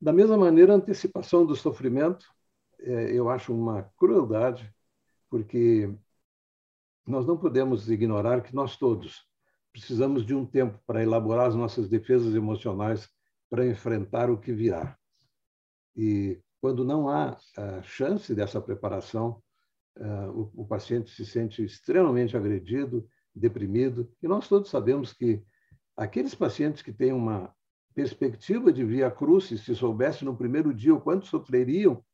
Da 0.00 0.12
mesma 0.12 0.36
maneira, 0.36 0.72
a 0.72 0.76
antecipação 0.76 1.46
do 1.46 1.54
sofrimento, 1.54 2.26
é, 2.80 3.12
eu 3.12 3.30
acho 3.30 3.54
uma 3.54 3.84
crueldade, 3.96 4.74
porque 5.30 5.88
nós 7.06 7.24
não 7.24 7.38
podemos 7.38 7.88
ignorar 7.88 8.42
que 8.42 8.52
nós 8.52 8.76
todos 8.76 9.24
precisamos 9.70 10.26
de 10.26 10.34
um 10.34 10.44
tempo 10.44 10.80
para 10.84 11.00
elaborar 11.00 11.46
as 11.46 11.54
nossas 11.54 11.88
defesas 11.88 12.34
emocionais 12.34 13.08
para 13.50 13.66
enfrentar 13.66 14.30
o 14.30 14.38
que 14.38 14.52
virá. 14.52 14.96
E 15.96 16.40
quando 16.60 16.84
não 16.84 17.08
há 17.08 17.36
chance 17.82 18.34
dessa 18.34 18.60
preparação, 18.60 19.42
uh, 19.96 20.30
o, 20.30 20.62
o, 20.62 20.66
paciente 20.66 21.10
se 21.10 21.24
sente 21.24 21.64
extremamente 21.64 22.36
agredido, 22.36 23.08
deprimido. 23.34 24.10
E 24.22 24.28
nós 24.28 24.48
todos 24.48 24.70
sabemos 24.70 25.12
que 25.12 25.42
aqueles 25.96 26.34
pacientes 26.34 26.82
que 26.82 26.92
têm 26.92 27.12
uma 27.12 27.54
perspectiva 27.94 28.72
de 28.72 28.84
via 28.84 29.10
crucis, 29.10 29.64
se 29.64 29.74
soubesse 29.74 30.24
no 30.24 30.36
primeiro 30.36 30.72
dia 30.72 30.94
o 30.94 31.00
quanto 31.00 31.26
sofreriam, 31.26 32.04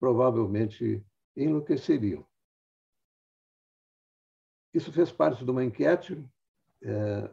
provavelmente 0.00 1.04
enlouqueceriam. 1.36 2.26
Isso 4.74 4.92
fez 4.92 5.12
parte 5.12 5.44
de 5.44 5.50
uma 5.50 5.64
enquete, 5.64 6.20
é, 6.82 7.30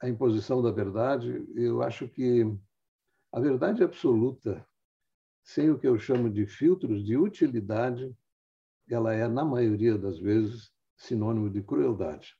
a 0.00 0.08
imposição 0.08 0.62
da 0.62 0.70
verdade. 0.70 1.44
Eu 1.54 1.82
acho 1.82 2.08
que 2.08 2.44
a 3.32 3.40
verdade 3.40 3.82
absoluta, 3.82 4.66
sem 5.42 5.70
o 5.70 5.78
que 5.78 5.86
eu 5.86 5.98
chamo 5.98 6.30
de 6.30 6.46
filtros 6.46 7.04
de 7.04 7.16
utilidade, 7.16 8.14
ela 8.88 9.12
é, 9.12 9.26
na 9.28 9.44
maioria 9.44 9.98
das 9.98 10.18
vezes, 10.18 10.70
sinônimo 10.96 11.50
de 11.50 11.62
crueldade. 11.62 12.34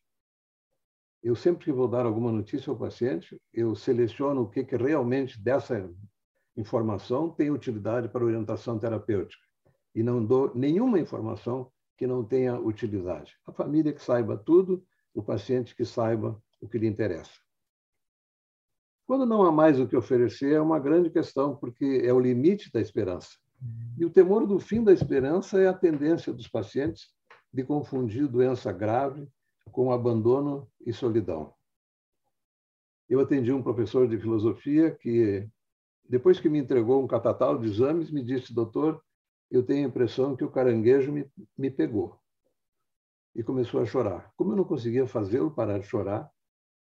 Eu 1.23 1.35
sempre 1.35 1.65
que 1.65 1.73
vou 1.73 1.89
dar 1.89 2.07
alguma 2.07 2.31
notícia 2.31 2.71
ao 2.71 2.79
paciente, 2.79 3.41
eu 3.53 3.75
seleciono 3.75 4.43
o 4.43 4.49
que, 4.49 4.65
que 4.65 4.77
realmente 4.77 5.41
dessa 5.41 5.91
informação 6.57 7.31
tem 7.31 7.51
utilidade 7.51 8.09
para 8.09 8.25
orientação 8.25 8.79
terapêutica 8.79 9.45
e 9.95 10.03
não 10.03 10.25
dou 10.25 10.55
nenhuma 10.55 11.01
informação 11.01 11.73
que 11.97 12.07
não 12.07 12.25
tenha 12.25 12.61
utilidade. 12.61 13.35
A 13.47 13.53
família 13.53 13.93
que 13.93 14.03
saiba 14.03 14.37
tudo, 14.37 14.85
o 15.15 15.23
paciente 15.23 15.75
que 15.75 15.85
saiba 15.85 16.41
o 16.61 16.69
que 16.69 16.79
lhe 16.79 16.87
interessa. 16.87 17.46
Quando 19.07 19.25
não 19.25 19.43
há 19.43 19.53
mais 19.53 19.79
o 19.79 19.87
que 19.87 19.97
oferecer, 19.97 20.55
é 20.55 20.61
uma 20.61 20.81
grande 20.81 21.11
questão, 21.11 21.55
porque 21.55 22.03
é 22.05 22.13
o 22.13 22.21
limite 22.21 22.73
da 22.73 22.81
esperança. 22.81 23.39
E 23.97 24.05
o 24.05 24.11
temor 24.11 24.47
do 24.47 24.59
fim 24.59 24.83
da 24.83 24.93
esperança 24.93 25.61
é 25.61 25.69
a 25.69 25.73
tendência 25.73 26.33
dos 26.33 26.49
pacientes 26.49 27.09
de 27.53 27.65
confundir 27.65 28.27
doença 28.27 28.73
grave 28.73 29.29
com 29.71 29.93
abandono 29.93 30.69
e 30.85 30.93
solidão. 30.93 31.55
Eu 33.09 33.21
atendi 33.21 33.53
um 33.53 33.63
professor 33.63 34.09
de 34.09 34.19
filosofia 34.19 34.91
que, 34.91 35.49
depois 36.09 36.41
que 36.41 36.49
me 36.49 36.59
entregou 36.59 37.03
um 37.03 37.07
catatal 37.07 37.59
de 37.59 37.67
exames, 37.67 38.11
me 38.11 38.23
disse, 38.23 38.53
doutor, 38.53 39.01
eu 39.51 39.63
tenho 39.63 39.87
a 39.87 39.89
impressão 39.89 40.35
que 40.35 40.45
o 40.45 40.51
caranguejo 40.51 41.13
me, 41.13 41.31
me 41.57 41.71
pegou. 41.71 42.19
E 43.35 43.43
começou 43.43 43.81
a 43.81 43.87
chorar. 43.87 44.33
Como 44.37 44.53
eu 44.53 44.57
não 44.57 44.65
conseguia 44.65 45.07
fazê-lo 45.07 45.51
parar 45.51 45.79
de 45.79 45.87
chorar, 45.87 46.29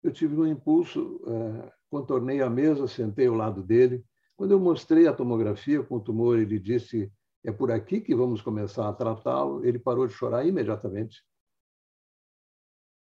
eu 0.02 0.12
tive 0.12 0.36
um 0.36 0.46
impulso, 0.46 1.20
uh, 1.24 1.70
contornei 1.90 2.40
a 2.40 2.50
mesa, 2.50 2.86
sentei 2.86 3.26
ao 3.26 3.34
lado 3.34 3.62
dele. 3.62 4.04
Quando 4.36 4.52
eu 4.52 4.60
mostrei 4.60 5.06
a 5.06 5.12
tomografia 5.12 5.82
com 5.82 5.96
o 5.96 6.00
tumor, 6.00 6.38
ele 6.38 6.58
disse: 6.58 7.12
é 7.44 7.52
por 7.52 7.70
aqui 7.70 8.00
que 8.00 8.14
vamos 8.14 8.42
começar 8.42 8.88
a 8.88 8.92
tratá-lo. 8.92 9.64
Ele 9.64 9.78
parou 9.78 10.06
de 10.06 10.12
chorar 10.12 10.46
imediatamente 10.46 11.22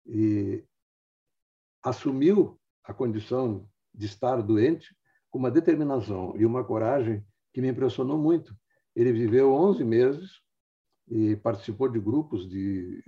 e 0.07 0.65
assumiu 1.83 2.59
a 2.83 2.93
condição 2.93 3.69
de 3.95 4.07
estar 4.07 4.43
doente 4.43 4.95
com 5.31 5.39
uma 5.39 5.51
determinação 5.51 6.35
e 6.37 6.45
uma 6.45 6.65
coragem 6.65 7.25
que 7.53 7.61
me 7.61 7.69
impressionou 7.69 8.19
muito. 8.19 8.55
Ele 8.95 9.13
viveu 9.13 9.53
11 9.53 9.85
meses 9.85 10.41
e 11.09 11.37
participou 11.37 11.89
de 11.89 12.01
grupos 12.01 12.49
de 12.49 13.03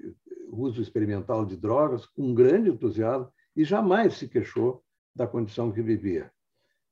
uso 0.49 0.81
experimental 0.81 1.45
de 1.45 1.57
drogas 1.57 2.07
com 2.07 2.35
grande 2.35 2.71
entusiasmo 2.71 3.33
e 3.55 3.65
jamais 3.65 4.15
se 4.15 4.29
queixou 4.29 4.85
da 5.17 5.27
condição 5.27 5.73
que 5.73 5.81
vivia. 5.81 6.31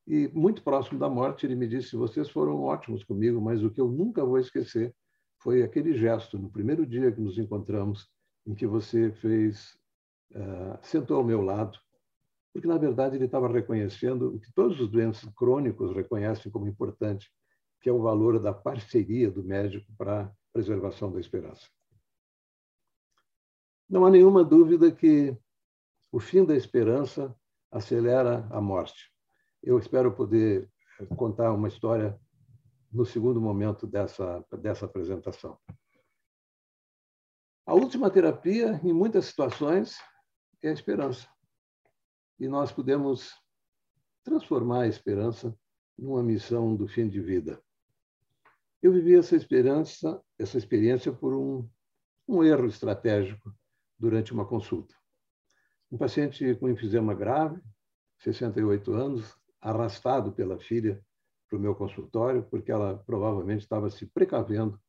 E 0.07 0.29
muito 0.29 0.63
próximo 0.63 0.99
da 0.99 1.09
morte, 1.09 1.47
ele 1.47 1.55
me 1.55 1.69
disse: 1.69 1.95
Vocês 1.97 2.29
foram 2.31 2.63
ótimos 2.63 3.05
comigo, 3.05 3.41
mas 3.41 3.63
o 3.63 3.71
que 3.71 3.81
eu 3.81 3.89
nunca 3.89 4.25
vou 4.25 4.39
esquecer 4.39 4.95
foi 5.39 5.63
aquele 5.63 5.95
gesto 5.95 6.39
no 6.39 6.51
primeiro 6.51 6.87
dia 6.87 7.13
que 7.13 7.21
nos 7.21 7.39
encontramos, 7.39 8.09
em 8.47 8.55
que 8.55 8.67
você 8.67 9.13
fez, 9.13 9.77
uh, 10.33 10.79
sentou 10.83 11.19
ao 11.19 11.25
meu 11.25 11.43
lado, 11.43 11.79
porque 12.53 12.67
na 12.67 12.79
verdade 12.79 13.17
ele 13.17 13.27
estava 13.27 13.49
reconhecendo 13.49 14.35
o 14.35 14.41
que 14.41 14.53
todos 14.53 14.81
os 14.81 14.89
doentes 14.89 15.25
crônicos 15.37 15.95
reconhecem 15.95 16.51
como 16.51 16.67
importante, 16.67 17.31
que 17.81 17.89
é 17.89 17.93
o 17.93 18.03
valor 18.03 18.39
da 18.39 18.53
parceria 18.53 19.31
do 19.31 19.45
médico 19.45 19.91
para 19.99 20.23
a 20.23 20.33
preservação 20.53 21.13
da 21.13 21.21
esperança. 21.21 21.67
Não 23.89 24.07
há 24.07 24.11
nenhuma 24.11 24.43
dúvida 24.43 24.91
que 24.91 25.37
o 26.11 26.19
fim 26.19 26.45
da 26.45 26.57
esperança 26.57 27.35
acelera 27.75 28.47
a 28.51 28.61
morte. 28.61 29.13
Eu 29.61 29.77
espero 29.79 30.15
poder 30.15 30.71
contar 31.17 31.53
uma 31.53 31.67
história 31.67 32.17
no 32.93 33.05
segundo 33.05 33.41
momento 33.41 33.85
dessa, 33.85 34.47
dessa 34.63 34.87
apresentação. 34.87 35.59
A 37.67 37.75
última 37.75 38.11
terapia, 38.11 38.81
em 38.85 38.93
muitas 38.93 39.25
situações, 39.25 39.97
é 40.63 40.69
a 40.69 40.73
esperança. 40.73 41.29
E 42.39 42.47
nós 42.47 42.71
podemos 42.71 43.33
transformar 44.23 44.83
a 44.83 44.89
esperança 44.89 45.53
numa 45.99 46.23
missão 46.23 46.77
do 46.77 46.87
fim 46.87 47.09
de 47.09 47.21
vida. 47.21 47.61
Eu 48.81 48.93
vivi 48.93 49.17
essa 49.17 49.35
esperança, 49.35 50.23
essa 50.39 50.59
experiência 50.59 51.13
por 51.13 51.35
um, 51.35 51.69
um 52.29 52.45
erro 52.45 52.67
estratégico 52.67 53.53
durante 53.99 54.33
uma 54.33 54.47
consulta. 54.47 54.95
Um 55.91 55.99
paciente 55.99 56.55
com 56.57 56.69
enfisema 56.69 57.15
grave, 57.15 57.61
68 58.19 58.93
anos, 58.93 59.37
arrastado 59.61 60.33
pela 60.33 60.59
filha 60.59 61.03
para 61.49 61.59
o 61.59 61.61
meu 61.61 61.75
consultório, 61.75 62.43
porque 62.51 62.71
ela 62.71 62.99
provavelmente 63.07 63.63
estava 63.63 63.91
se 63.91 64.07
precavendo 64.07 64.81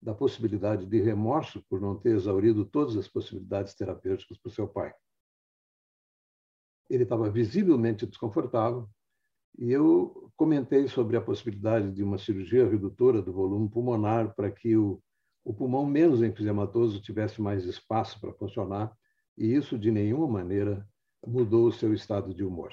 da 0.00 0.14
possibilidade 0.14 0.84
de 0.84 1.00
remorso 1.00 1.64
por 1.68 1.80
não 1.80 1.96
ter 1.96 2.16
exaurido 2.16 2.64
todas 2.64 2.96
as 2.96 3.06
possibilidades 3.06 3.74
terapêuticas 3.74 4.36
para 4.38 4.48
o 4.48 4.52
seu 4.52 4.66
pai. 4.66 4.92
Ele 6.90 7.04
estava 7.04 7.30
visivelmente 7.30 8.04
desconfortável 8.04 8.88
e 9.58 9.70
eu 9.70 10.30
comentei 10.36 10.88
sobre 10.88 11.16
a 11.16 11.20
possibilidade 11.20 11.92
de 11.92 12.02
uma 12.02 12.18
cirurgia 12.18 12.68
redutora 12.68 13.22
do 13.22 13.32
volume 13.32 13.68
pulmonar 13.68 14.34
para 14.34 14.50
que 14.50 14.76
o, 14.76 15.00
o 15.44 15.54
pulmão 15.54 15.86
menos 15.86 16.22
enfisematoso 16.22 17.00
tivesse 17.00 17.40
mais 17.40 17.64
espaço 17.64 18.20
para 18.20 18.32
funcionar 18.32 18.92
e 19.36 19.54
isso 19.54 19.78
de 19.78 19.90
nenhuma 19.90 20.26
maneira 20.26 20.86
mudou 21.26 21.66
o 21.66 21.72
seu 21.72 21.94
estado 21.94 22.34
de 22.34 22.44
humor. 22.44 22.72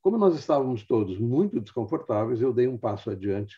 Como 0.00 0.16
nós 0.16 0.34
estávamos 0.34 0.86
todos 0.86 1.18
muito 1.18 1.60
desconfortáveis, 1.60 2.40
eu 2.40 2.52
dei 2.52 2.66
um 2.66 2.78
passo 2.78 3.10
adiante 3.10 3.56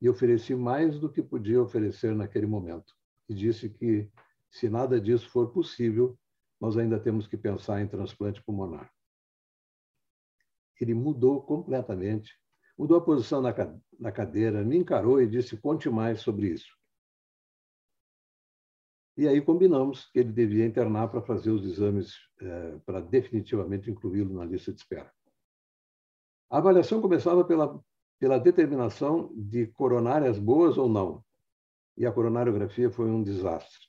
e 0.00 0.08
ofereci 0.08 0.54
mais 0.54 0.98
do 0.98 1.10
que 1.10 1.22
podia 1.22 1.62
oferecer 1.62 2.14
naquele 2.14 2.46
momento. 2.46 2.94
E 3.28 3.34
disse 3.34 3.68
que, 3.68 4.10
se 4.50 4.68
nada 4.68 5.00
disso 5.00 5.28
for 5.30 5.52
possível, 5.52 6.18
nós 6.60 6.76
ainda 6.76 7.00
temos 7.00 7.26
que 7.26 7.36
pensar 7.36 7.80
em 7.80 7.88
transplante 7.88 8.42
pulmonar. 8.42 8.92
Ele 10.80 10.94
mudou 10.94 11.40
completamente, 11.42 12.36
mudou 12.76 12.98
a 12.98 13.00
posição 13.00 13.40
na 13.40 14.12
cadeira, 14.12 14.64
me 14.64 14.76
encarou 14.76 15.20
e 15.22 15.26
disse: 15.28 15.56
conte 15.56 15.88
mais 15.88 16.20
sobre 16.20 16.48
isso. 16.48 16.76
E 19.16 19.28
aí 19.28 19.40
combinamos 19.40 20.06
que 20.10 20.18
ele 20.18 20.32
devia 20.32 20.66
internar 20.66 21.08
para 21.08 21.20
fazer 21.20 21.50
os 21.50 21.64
exames, 21.64 22.14
eh, 22.40 22.78
para 22.86 23.00
definitivamente 23.00 23.90
incluí-lo 23.90 24.34
na 24.34 24.44
lista 24.44 24.72
de 24.72 24.78
espera. 24.78 25.12
A 26.50 26.58
avaliação 26.58 27.00
começava 27.00 27.44
pela 27.44 27.82
pela 28.22 28.38
determinação 28.38 29.32
de 29.34 29.66
coronárias 29.66 30.38
boas 30.38 30.78
ou 30.78 30.88
não. 30.88 31.24
E 31.96 32.06
a 32.06 32.12
coronariografia 32.12 32.88
foi 32.88 33.10
um 33.10 33.20
desastre. 33.20 33.88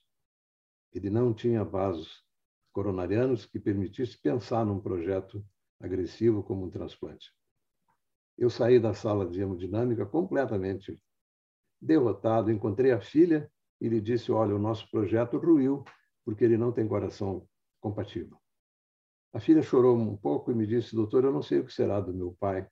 Ele 0.92 1.12
não 1.12 1.36
tinha 1.36 1.63
vasos 1.63 2.25
coronarianos 2.72 3.46
que 3.46 3.60
permitisse 3.60 4.18
pensar 4.18 4.65
num 4.65 4.80
projeto 4.80 5.46
agressivo 5.80 6.42
como 6.42 6.65
um 6.65 6.70
transplante. 6.72 7.32
Eu 8.36 8.50
saí 8.50 8.80
da 8.80 8.96
sala 8.96 9.30
de 9.30 9.39
hemodinâmica 9.39 10.03
completamente 10.03 11.00
derrotado, 11.80 12.51
encontrei 12.51 12.92
a 12.92 13.00
filha 13.00 13.48
e 13.92 14.02
disse: 14.02 14.32
Olha, 14.32 14.56
o 14.56 14.60
nosso 14.60 14.90
projeto 14.90 15.38
ruiu 15.38 15.84
porque 16.24 16.44
ele 16.44 16.58
não 16.58 16.72
tem 16.72 16.88
coração 16.88 17.48
compatível. 17.82 18.38
A 19.34 19.40
filha 19.40 19.62
chorou 19.62 19.98
um 19.98 20.16
pouco 20.16 20.52
e 20.52 20.56
me 20.56 20.66
disse: 20.66 20.96
Doutor, 20.96 21.25
eu 21.25 21.32
não 21.32 21.42
sei 21.42 21.60
o 21.60 21.66
que 21.66 21.74
será 21.74 22.00
do 22.00 22.13
meu 22.13 22.36
pai 22.40 22.68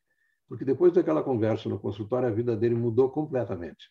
porque 0.51 0.65
depois 0.65 0.91
daquela 0.91 1.23
conversa 1.23 1.69
no 1.69 1.79
consultório, 1.79 2.27
a 2.27 2.31
vida 2.31 2.57
dele 2.57 2.75
mudou 2.75 3.09
completamente. 3.09 3.89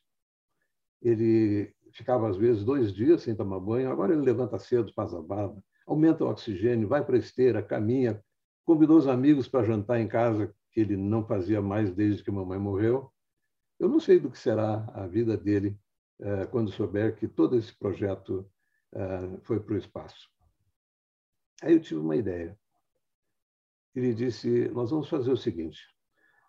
Ele 1.00 1.72
ficava, 1.90 2.28
às 2.28 2.36
vezes, 2.36 2.62
dois 2.62 2.92
dias 2.92 3.22
sem 3.22 3.34
tomar 3.34 3.58
banho, 3.60 3.90
agora 3.90 4.12
ele 4.12 4.20
levanta 4.20 4.58
cedo, 4.58 4.92
faz 4.92 5.14
a 5.14 5.22
barba, 5.22 5.64
aumenta 5.86 6.22
o 6.22 6.28
oxigênio, 6.28 6.86
vai 6.86 7.02
para 7.02 7.16
a 7.16 7.18
esteira, 7.18 7.62
caminha, 7.62 8.22
convidou 8.62 8.98
os 8.98 9.06
amigos 9.06 9.48
para 9.48 9.64
jantar 9.64 10.00
em 10.00 10.06
casa, 10.06 10.54
que 10.70 10.80
ele 10.80 10.98
não 10.98 11.24
fazia 11.26 11.62
mais 11.62 11.94
desde 11.94 12.22
que 12.22 12.28
a 12.28 12.34
mamãe 12.34 12.58
morreu. 12.58 13.10
Eu 13.78 13.88
não 13.88 13.98
sei 13.98 14.20
do 14.20 14.30
que 14.30 14.38
será 14.38 14.84
a 14.92 15.06
vida 15.06 15.38
dele 15.38 15.74
quando 16.50 16.70
souber 16.70 17.16
que 17.16 17.26
todo 17.26 17.56
esse 17.56 17.74
projeto 17.76 18.50
eh, 18.94 19.38
foi 19.42 19.60
para 19.60 19.74
o 19.74 19.78
espaço. 19.78 20.28
Aí 21.62 21.72
eu 21.72 21.80
tive 21.80 22.00
uma 22.00 22.16
ideia. 22.16 22.58
Ele 23.94 24.12
disse: 24.12 24.68
Nós 24.68 24.90
vamos 24.90 25.08
fazer 25.08 25.30
o 25.30 25.36
seguinte 25.36 25.80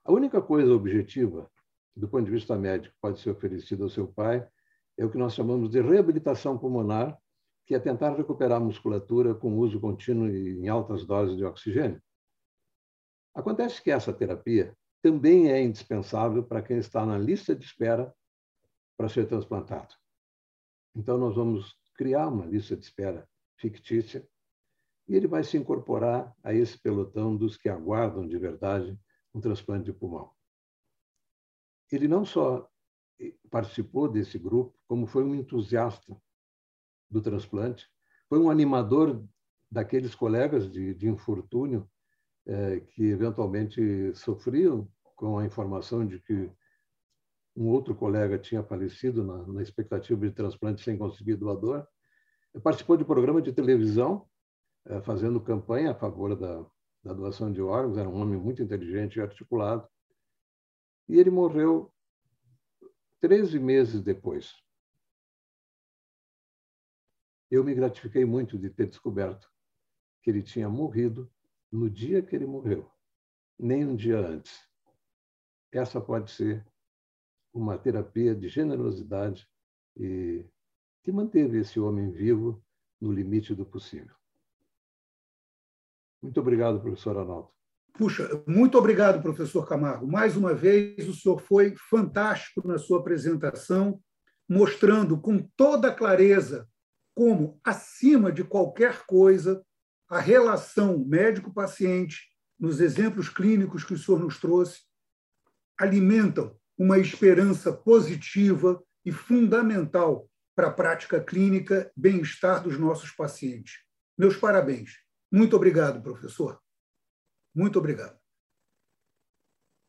a 0.04 0.12
única 0.12 0.42
coisa 0.42 0.74
objetiva, 0.74 1.50
do 1.96 2.08
ponto 2.08 2.26
de 2.26 2.32
vista 2.32 2.58
médico, 2.58 2.96
pode 3.00 3.20
ser 3.20 3.30
oferecida 3.30 3.84
ao 3.84 3.90
seu 3.90 4.08
pai 4.08 4.48
é 4.98 5.06
o 5.06 5.10
que 5.10 5.18
nós 5.18 5.34
chamamos 5.34 5.70
de 5.70 5.82
reabilitação 5.82 6.58
pulmonar, 6.58 7.18
que 7.66 7.74
é 7.74 7.80
tentar 7.80 8.16
recuperar 8.16 8.58
a 8.58 8.64
musculatura 8.64 9.34
com 9.34 9.58
uso 9.58 9.80
contínuo 9.80 10.28
e 10.28 10.60
em 10.60 10.68
altas 10.68 11.06
doses 11.06 11.38
de 11.38 11.46
oxigênio. 11.46 12.02
Acontece 13.34 13.82
que 13.82 13.90
essa 13.90 14.12
terapia 14.12 14.76
também 15.02 15.52
é 15.52 15.62
indispensável 15.62 16.44
para 16.44 16.62
quem 16.62 16.78
está 16.78 17.06
na 17.06 17.18
lista 17.18 17.56
de 17.56 17.64
espera 17.64 18.14
para 19.02 19.10
ser 19.10 19.28
transplantado. 19.28 19.96
Então, 20.96 21.18
nós 21.18 21.36
vamos 21.36 21.76
criar 21.96 22.28
uma 22.28 22.46
lista 22.46 22.78
de 22.78 22.84
espera 22.86 23.28
fictícia 23.58 24.30
e 25.08 25.16
ele 25.16 25.26
vai 25.26 25.44
se 25.44 25.58
incorporar 25.58 26.32
a 26.44 26.54
esse 26.54 26.78
pelotão 26.78 27.36
dos 27.36 27.58
que 27.58 27.68
aguardam 27.68 28.28
de 28.28 28.38
verdade 28.38 28.96
um 29.34 29.42
transplante 29.42 29.86
de 29.86 29.94
pulmão. 29.94 30.30
Ele 31.92 32.08
não 32.08 32.24
só 32.24 32.70
participou 33.50 34.08
desse 34.08 34.38
grupo, 34.38 34.80
como 34.88 35.08
foi 35.08 35.24
um 35.24 35.34
entusiasta 35.34 36.16
do 37.10 37.24
transplante, 37.24 37.90
foi 38.30 38.38
um 38.38 38.52
animador 38.52 39.26
daqueles 39.72 40.14
colegas 40.14 40.72
de, 40.72 40.94
de 40.94 41.10
infortúnio 41.10 41.90
é, 42.46 42.82
que 42.82 43.06
eventualmente 43.06 44.14
sofriam 44.14 44.88
com 45.16 45.40
a 45.40 45.46
informação 45.46 46.06
de 46.06 46.20
que 46.20 46.52
um 47.56 47.68
outro 47.68 47.94
colega 47.96 48.40
tinha 48.40 48.64
falecido 48.64 49.24
na, 49.24 49.46
na 49.48 49.62
expectativa 49.62 50.20
de 50.28 50.32
transplante 50.34 50.82
sem 50.82 50.98
conseguir 50.98 51.36
doador. 51.36 51.86
Participou 52.64 52.98
de 52.98 53.06
programa 53.06 53.42
de 53.42 53.52
televisão, 53.54 54.28
é, 54.86 55.02
fazendo 55.02 55.40
campanha 55.40 55.92
a 55.92 55.96
favor 55.96 56.36
da, 56.36 56.66
da 57.04 57.14
doação 57.14 57.52
de 57.52 57.62
órgãos, 57.62 57.98
era 57.98 58.10
um 58.10 58.20
homem 58.20 58.40
muito 58.40 58.62
inteligente 58.62 59.18
e 59.18 59.22
articulado. 59.22 59.88
E 61.08 61.20
ele 61.20 61.30
morreu 61.30 61.94
13 63.20 63.60
meses 63.60 64.02
depois. 64.02 64.56
Eu 67.50 67.64
me 67.64 67.74
gratifiquei 67.74 68.24
muito 68.24 68.58
de 68.58 68.70
ter 68.70 68.88
descoberto 68.88 69.52
que 70.22 70.30
ele 70.30 70.42
tinha 70.42 70.70
morrido 70.70 71.32
no 71.72 71.90
dia 71.90 72.22
que 72.22 72.36
ele 72.36 72.46
morreu, 72.46 72.90
nem 73.60 73.86
um 73.86 73.96
dia 73.96 74.20
antes. 74.20 74.68
Essa 75.72 76.00
pode 76.00 76.32
ser 76.32 76.66
uma 77.54 77.78
terapia 77.78 78.36
de 78.36 78.48
generosidade 78.48 79.48
e 79.98 80.46
que 81.04 81.12
manteve 81.12 81.60
esse 81.60 81.80
homem 81.80 82.12
vivo 82.12 82.64
no 83.00 83.12
limite 83.12 83.54
do 83.54 83.66
possível. 83.66 84.16
Muito 86.22 86.40
obrigado, 86.40 86.80
professor 86.80 87.18
Arnaldo. 87.18 87.50
Puxa, 87.94 88.44
muito 88.48 88.78
obrigado, 88.78 89.22
professor 89.22 89.68
Camargo. 89.68 90.08
Mais 90.08 90.38
uma 90.38 90.54
vez, 90.54 91.08
o 91.08 91.14
senhor 91.14 91.42
foi 91.42 91.76
fantástico 91.90 92.66
na 92.66 92.78
sua 92.78 93.00
apresentação, 93.00 94.00
mostrando 94.48 95.20
com 95.20 95.40
toda 95.58 95.94
clareza 95.94 96.70
como, 97.14 97.60
acima 97.64 98.32
de 98.32 98.44
qualquer 98.44 99.06
coisa, 99.06 99.66
a 100.08 100.20
relação 100.20 101.04
médico-paciente, 101.06 102.30
nos 102.60 102.80
exemplos 102.80 103.28
clínicos 103.28 103.84
que 103.84 103.94
o 103.94 103.98
senhor 103.98 104.20
nos 104.20 104.40
trouxe, 104.40 104.82
alimentam 105.78 106.56
uma 106.82 106.98
esperança 106.98 107.72
positiva 107.72 108.84
e 109.06 109.12
fundamental 109.12 110.28
para 110.56 110.70
a 110.70 110.74
prática 110.74 111.24
clínica 111.24 111.92
bem-estar 111.96 112.64
dos 112.64 112.76
nossos 112.80 113.12
pacientes. 113.12 113.84
Meus 114.18 114.36
parabéns. 114.36 114.98
Muito 115.32 115.56
obrigado, 115.56 116.02
professor. 116.02 116.60
Muito 117.54 117.78
obrigado. 117.78 118.20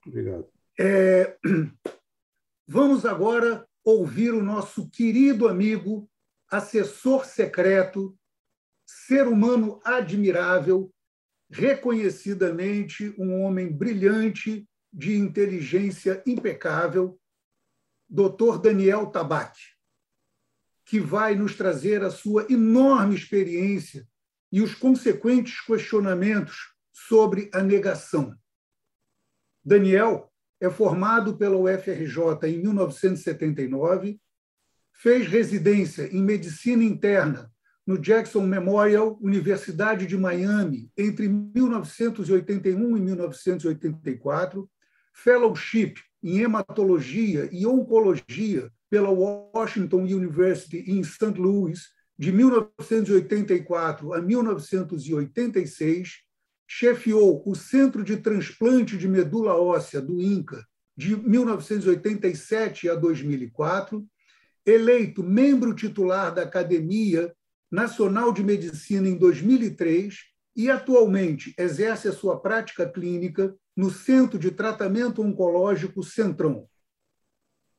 Obrigado. 0.06 0.46
É, 0.78 1.38
vamos 2.68 3.06
agora 3.06 3.66
ouvir 3.82 4.34
o 4.34 4.42
nosso 4.42 4.90
querido 4.90 5.48
amigo, 5.48 6.06
assessor 6.50 7.24
secreto, 7.24 8.14
ser 8.86 9.26
humano 9.26 9.80
admirável, 9.82 10.92
reconhecidamente 11.50 13.14
um 13.18 13.40
homem 13.40 13.72
brilhante, 13.72 14.68
de 14.92 15.16
inteligência 15.16 16.22
impecável, 16.26 17.18
Dr. 18.08 18.58
Daniel 18.62 19.06
Tabac, 19.06 19.58
que 20.84 21.00
vai 21.00 21.34
nos 21.34 21.56
trazer 21.56 22.02
a 22.02 22.10
sua 22.10 22.46
enorme 22.50 23.14
experiência 23.14 24.06
e 24.50 24.60
os 24.60 24.74
consequentes 24.74 25.60
questionamentos 25.64 26.74
sobre 26.92 27.50
a 27.54 27.62
negação. 27.62 28.36
Daniel 29.64 30.30
é 30.60 30.68
formado 30.68 31.36
pela 31.38 31.56
UFRJ 31.56 32.48
em 32.48 32.58
1979, 32.58 34.20
fez 34.92 35.26
residência 35.26 36.06
em 36.14 36.22
medicina 36.22 36.84
interna 36.84 37.50
no 37.86 37.98
Jackson 37.98 38.42
Memorial, 38.42 39.18
Universidade 39.20 40.06
de 40.06 40.16
Miami, 40.16 40.90
entre 40.96 41.28
1981 41.28 42.96
e 42.96 43.00
1984, 43.00 44.70
fellowship 45.12 45.94
em 46.22 46.40
hematologia 46.40 47.48
e 47.52 47.66
oncologia 47.66 48.70
pela 48.88 49.10
Washington 49.10 50.02
University 50.02 50.84
em 50.86 51.02
St. 51.02 51.38
Louis, 51.38 51.90
de 52.18 52.30
1984 52.30 54.12
a 54.12 54.20
1986, 54.20 56.20
chefiou 56.66 57.42
o 57.44 57.54
Centro 57.54 58.04
de 58.04 58.16
Transplante 58.16 58.96
de 58.96 59.08
Medula 59.08 59.54
Óssea 59.54 60.00
do 60.00 60.20
INCA 60.20 60.64
de 60.96 61.16
1987 61.16 62.88
a 62.88 62.94
2004, 62.94 64.06
eleito 64.64 65.22
membro 65.22 65.74
titular 65.74 66.32
da 66.32 66.42
Academia 66.42 67.34
Nacional 67.70 68.32
de 68.32 68.44
Medicina 68.44 69.08
em 69.08 69.16
2003 69.16 70.31
e 70.54 70.70
atualmente 70.70 71.54
exerce 71.58 72.08
a 72.08 72.12
sua 72.12 72.38
prática 72.38 72.88
clínica 72.88 73.54
no 73.76 73.90
Centro 73.90 74.38
de 74.38 74.50
Tratamento 74.50 75.22
Oncológico 75.22 76.02
Centrão. 76.02 76.66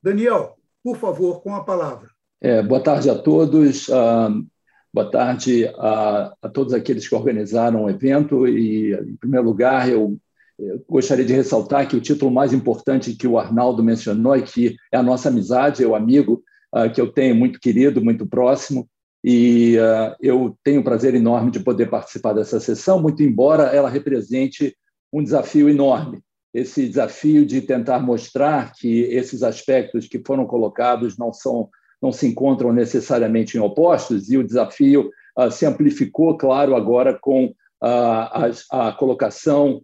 Daniel, 0.02 0.58
por 0.84 0.98
favor, 0.98 1.42
com 1.42 1.56
a 1.56 1.64
palavra. 1.64 2.10
É, 2.42 2.62
boa 2.62 2.82
tarde 2.82 3.10
a 3.10 3.16
todos. 3.16 3.88
Uh, 3.88 4.46
boa 4.94 5.10
tarde 5.10 5.66
a, 5.78 6.34
a, 6.42 6.50
todos 6.50 6.74
aqueles 6.74 7.08
que 7.08 7.16
organizaram 7.16 7.86
o 7.86 7.90
evento. 7.90 8.48
E, 8.48 8.94
em 8.94 9.16
primeiro 9.16 9.46
lugar, 9.46 9.88
eu, 9.88 10.18
eu, 10.60 10.84
gostaria 10.90 11.24
de 11.24 11.34
ressaltar 11.34 11.88
que 11.88 11.96
o 11.96 12.02
título 12.02 12.30
mais 12.30 12.52
importante 12.52 13.16
que 13.16 13.28
o 13.28 13.40
Arnaldo 13.40 13.82
mencionou 13.82 14.36
é 14.36 14.42
que 14.42 14.76
é 14.92 14.98
a 14.98 15.04
nossa 15.04 15.30
amizade, 15.30 15.84
é 15.84 15.88
o 15.88 15.96
amigo 15.96 16.44
uh, 16.76 16.92
que 16.92 17.00
eu 17.00 17.10
tenho 17.12 17.36
muito 17.36 17.60
querido, 17.60 18.04
muito 18.04 18.28
próximo. 18.28 18.90
E 19.24 19.78
uh, 19.78 20.16
eu 20.22 20.58
tenho 20.64 20.82
um 20.82 20.84
prazer 20.84 21.16
enorme 21.16 21.50
de 21.50 21.62
poder 21.62 21.90
participar 21.90 22.34
dessa 22.34 22.60
sessão, 22.60 23.02
muito 23.02 23.24
embora 23.24 23.64
ela 23.64 23.90
represente 23.90 24.76
um 25.14 25.24
desafio 25.24 25.70
enorme. 25.70 26.20
Esse 26.54 26.88
desafio 26.88 27.46
de 27.46 27.62
tentar 27.62 28.00
mostrar 28.00 28.74
que 28.74 29.04
esses 29.04 29.42
aspectos 29.42 30.08
que 30.08 30.22
foram 30.26 30.46
colocados 30.46 31.18
não 31.18 31.32
são 31.32 31.70
não 32.02 32.12
se 32.12 32.28
encontram 32.28 32.74
necessariamente 32.74 33.56
em 33.56 33.62
opostos 33.62 34.30
e 34.30 34.38
o 34.38 34.44
desafio 34.44 35.10
uh, 35.40 35.50
se 35.50 35.66
amplificou, 35.66 36.36
claro, 36.36 36.76
agora 36.76 37.18
com 37.18 37.46
uh, 37.46 37.54
a, 37.82 38.52
a, 38.72 38.92
colocação 38.92 39.82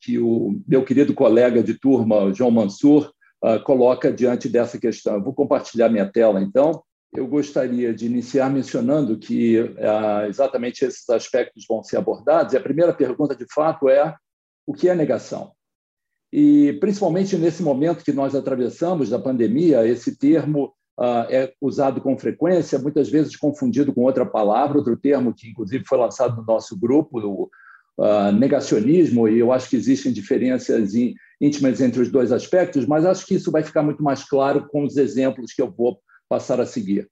que 0.00 0.16
o 0.16 0.60
meu 0.64 0.84
querido 0.84 1.12
colega 1.12 1.60
de 1.60 1.74
turma, 1.74 2.32
João 2.32 2.52
Mansur, 2.52 3.12
coloca 3.64 4.12
diante 4.12 4.48
dessa 4.48 4.78
questão. 4.78 5.14
Eu 5.14 5.24
vou 5.24 5.34
compartilhar 5.34 5.88
minha 5.88 6.06
tela, 6.06 6.40
então 6.40 6.84
eu 7.12 7.26
gostaria 7.26 7.92
de 7.92 8.06
iniciar 8.06 8.48
mencionando 8.50 9.18
que 9.18 9.60
uh, 9.60 10.26
exatamente 10.28 10.84
esses 10.84 11.08
aspectos 11.10 11.64
vão 11.68 11.82
ser 11.82 11.96
abordados. 11.96 12.52
E 12.52 12.56
a 12.56 12.62
primeira 12.62 12.92
pergunta, 12.92 13.34
de 13.34 13.46
fato, 13.52 13.88
é 13.88 14.14
o 14.66 14.72
que 14.72 14.88
é 14.88 14.94
negação? 14.94 15.52
E, 16.32 16.74
principalmente 16.74 17.36
nesse 17.36 17.62
momento 17.62 18.04
que 18.04 18.12
nós 18.12 18.36
atravessamos 18.36 19.10
da 19.10 19.18
pandemia, 19.18 19.84
esse 19.84 20.16
termo 20.16 20.72
uh, 21.00 21.26
é 21.28 21.52
usado 21.60 22.00
com 22.00 22.16
frequência, 22.16 22.78
muitas 22.78 23.08
vezes 23.08 23.34
confundido 23.34 23.92
com 23.92 24.02
outra 24.02 24.24
palavra, 24.24 24.78
outro 24.78 24.96
termo 24.96 25.34
que, 25.34 25.50
inclusive, 25.50 25.84
foi 25.84 25.98
lançado 25.98 26.36
no 26.36 26.44
nosso 26.44 26.78
grupo, 26.78 27.18
o 27.18 27.50
uh, 27.98 28.30
negacionismo, 28.30 29.26
e 29.26 29.40
eu 29.40 29.50
acho 29.50 29.68
que 29.68 29.74
existem 29.74 30.12
diferenças 30.12 30.92
íntimas 31.40 31.80
entre 31.80 32.00
os 32.00 32.08
dois 32.08 32.30
aspectos, 32.30 32.86
mas 32.86 33.04
acho 33.04 33.26
que 33.26 33.34
isso 33.34 33.50
vai 33.50 33.64
ficar 33.64 33.82
muito 33.82 34.04
mais 34.04 34.22
claro 34.22 34.68
com 34.68 34.84
os 34.84 34.96
exemplos 34.96 35.52
que 35.52 35.60
eu 35.60 35.68
vou 35.68 35.98
passar 36.30 36.60
a 36.60 36.66
seguir. 36.66 37.10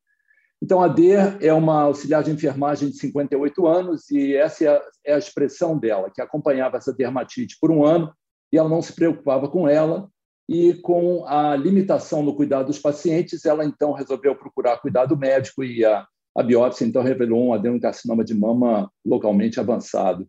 Então, 0.62 0.80
a 0.80 0.88
D 0.88 1.10
é 1.40 1.52
uma 1.52 1.82
auxiliar 1.82 2.22
de 2.22 2.30
enfermagem 2.30 2.88
de 2.88 2.96
58 2.98 3.66
anos 3.66 4.10
e 4.10 4.34
essa 4.34 4.64
é 4.64 4.68
a, 4.68 4.82
é 5.06 5.14
a 5.14 5.18
expressão 5.18 5.78
dela, 5.78 6.10
que 6.12 6.22
acompanhava 6.22 6.76
essa 6.76 6.92
dermatite 6.92 7.56
por 7.60 7.70
um 7.70 7.84
ano 7.84 8.12
e 8.52 8.58
ela 8.58 8.68
não 8.68 8.80
se 8.80 8.92
preocupava 8.92 9.48
com 9.48 9.68
ela 9.68 10.08
e 10.48 10.74
com 10.74 11.26
a 11.26 11.54
limitação 11.54 12.22
no 12.22 12.34
cuidado 12.34 12.66
dos 12.66 12.78
pacientes, 12.78 13.44
ela 13.44 13.64
então 13.64 13.92
resolveu 13.92 14.34
procurar 14.34 14.78
cuidado 14.78 15.16
médico 15.16 15.62
e 15.62 15.84
a, 15.84 16.06
a 16.36 16.42
biópsia 16.42 16.86
então 16.86 17.02
revelou 17.02 17.48
um 17.48 17.52
adenocarcinoma 17.52 18.24
de 18.24 18.34
mama 18.34 18.90
localmente 19.04 19.60
avançado. 19.60 20.26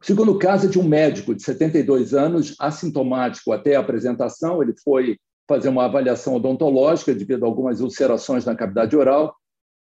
O 0.00 0.04
segundo 0.04 0.38
caso 0.38 0.66
é 0.66 0.70
de 0.70 0.78
um 0.78 0.88
médico 0.88 1.34
de 1.34 1.42
72 1.42 2.14
anos, 2.14 2.54
assintomático 2.58 3.52
até 3.52 3.76
a 3.76 3.80
apresentação, 3.80 4.62
ele 4.62 4.74
foi 4.82 5.18
fazer 5.48 5.68
uma 5.68 5.84
avaliação 5.84 6.34
odontológica 6.34 7.14
devido 7.14 7.44
a 7.44 7.46
algumas 7.46 7.80
ulcerações 7.80 8.44
na 8.44 8.54
cavidade 8.54 8.96
oral. 8.96 9.34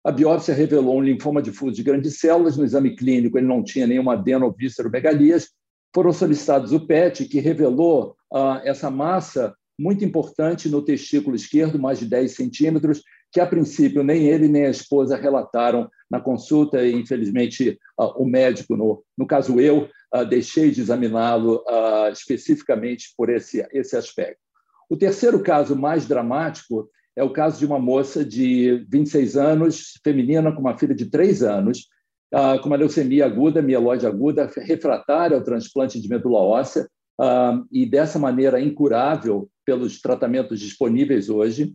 A 0.04 0.12
biópsia 0.12 0.54
revelou 0.54 0.97
um 0.97 1.04
linfoma 1.04 1.41
difuso 1.41 1.75
de 1.75 1.84
grandes 1.84 2.19
células. 2.19 2.56
No 2.56 2.63
exame 2.63 2.95
clínico, 2.95 3.38
ele 3.38 3.47
não 3.47 3.63
tinha 3.63 3.88
nenhuma 3.88 4.13
adenovísceromegalias. 4.13 5.49
Foram 5.93 6.13
solicitados 6.13 6.71
o 6.71 6.86
PET, 6.86 7.25
que 7.25 7.39
revelou 7.39 8.15
ah, 8.32 8.62
essa 8.63 8.91
massa 8.91 9.56
muito 9.80 10.06
importante 10.06 10.69
no 10.69 10.82
testículo 10.82 11.36
esquerdo, 11.36 11.80
mais 11.80 11.99
de 11.99 12.06
10 12.06 12.34
centímetros, 12.34 13.01
que 13.32 13.39
a 13.39 13.45
princípio 13.45 14.04
nem 14.04 14.28
ele 14.28 14.47
nem 14.47 14.65
a 14.65 14.69
esposa 14.69 15.17
relataram 15.17 15.89
na 16.10 16.21
consulta 16.21 16.86
e, 16.86 16.93
infelizmente, 16.93 17.78
ah, 17.99 18.17
o 18.17 18.25
médico, 18.25 18.78
no, 18.78 19.04
no 19.17 19.25
caso 19.25 19.60
eu, 19.60 19.89
ah, 20.12 20.23
deixei 20.23 20.71
de 20.71 20.82
examiná-lo 20.82 21.63
ah, 21.67 22.10
especificamente 22.12 23.13
por 23.17 23.30
esse, 23.30 23.67
esse 23.73 23.97
aspecto. 23.97 24.44
O 24.89 24.98
terceiro 24.98 25.41
caso 25.41 25.76
mais 25.76 26.08
dramático 26.08 26.89
é 27.15 27.24
o 27.24 27.32
caso 27.32 27.58
de 27.58 27.65
uma 27.65 27.80
moça 27.80 28.26
de 28.26 28.86
26 28.89 29.38
anos, 29.38 29.93
feminina, 30.04 30.52
com 30.52 30.60
uma 30.60 30.78
filha 30.78 30.93
de 30.93 31.06
3 31.06 31.43
anos, 31.43 31.88
ah, 32.34 32.60
com 32.60 32.67
uma 32.67 32.76
leucemia 32.76 33.26
aguda, 33.26 33.62
mieloide 33.62 34.06
aguda, 34.06 34.52
refratária 34.58 35.38
ao 35.38 35.43
transplante 35.43 36.02
de 36.02 36.10
medula 36.10 36.39
óssea, 36.39 36.88
ah, 37.19 37.62
e 37.71 37.86
dessa 37.86 38.19
maneira 38.19 38.60
incurável 38.60 39.50
pelos 39.65 40.02
tratamentos 40.02 40.60
disponíveis 40.60 41.30
hoje. 41.30 41.74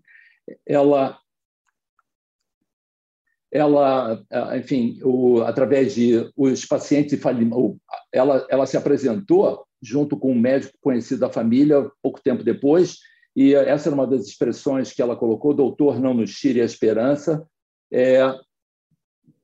Ela 0.67 1.19
ela, 3.53 4.23
ah, 4.31 4.57
enfim, 4.57 5.01
o, 5.03 5.43
através 5.43 5.95
de 5.95 6.31
os 6.37 6.65
pacientes, 6.65 7.19
ela, 8.13 8.47
ela 8.49 8.65
se 8.65 8.77
apresentou 8.77 9.65
junto 9.83 10.17
com 10.17 10.33
um 10.33 10.39
médico 10.39 10.77
conhecido 10.81 11.21
da 11.21 11.31
família 11.31 11.91
pouco 12.03 12.21
tempo 12.23 12.43
depois, 12.43 12.99
e 13.35 13.55
essa 13.55 13.89
era 13.89 13.95
uma 13.95 14.07
das 14.07 14.27
expressões 14.27 14.93
que 14.93 15.01
ela 15.01 15.17
colocou: 15.17 15.55
doutor, 15.55 16.01
não 16.01 16.15
nos 16.15 16.33
tire 16.33 16.61
a 16.61 16.65
esperança. 16.65 17.47
É, 17.93 18.21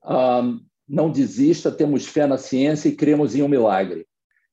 ah, 0.02 0.42
não 0.88 1.10
desista, 1.10 1.70
temos 1.72 2.06
fé 2.06 2.26
na 2.26 2.38
ciência 2.38 2.88
e 2.88 2.94
cremos 2.94 3.34
em 3.34 3.42
um 3.42 3.48
milagre. 3.48 4.06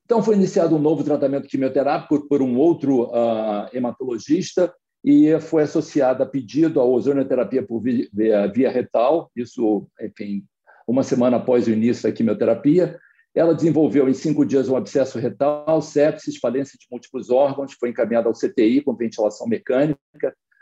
Então, 0.04 0.22
foi 0.22 0.34
iniciado 0.34 0.76
um 0.76 0.80
novo 0.80 1.02
tratamento 1.02 1.48
quimioterápico 1.48 2.28
por 2.28 2.42
um 2.42 2.58
outro 2.58 3.04
uh, 3.04 3.68
hematologista 3.72 4.74
e 5.02 5.38
foi 5.40 5.62
associado 5.62 6.22
a 6.22 6.26
pedido 6.26 6.80
à 6.80 6.84
ozonioterapia 6.84 7.62
por 7.62 7.80
via, 7.80 8.06
via 8.52 8.70
retal, 8.70 9.30
isso, 9.34 9.86
enfim, 10.00 10.44
uma 10.86 11.02
semana 11.02 11.38
após 11.38 11.66
o 11.66 11.70
início 11.70 12.02
da 12.02 12.12
quimioterapia. 12.12 12.98
Ela 13.34 13.54
desenvolveu 13.54 14.08
em 14.08 14.14
cinco 14.14 14.44
dias 14.44 14.68
um 14.68 14.76
abscesso 14.76 15.18
retal, 15.18 15.82
sepsis, 15.82 16.36
falência 16.36 16.78
de 16.78 16.86
múltiplos 16.90 17.30
órgãos, 17.30 17.72
foi 17.78 17.88
encaminhada 17.88 18.28
ao 18.28 18.34
CTI 18.34 18.80
com 18.82 18.94
ventilação 18.94 19.48
mecânica. 19.48 19.98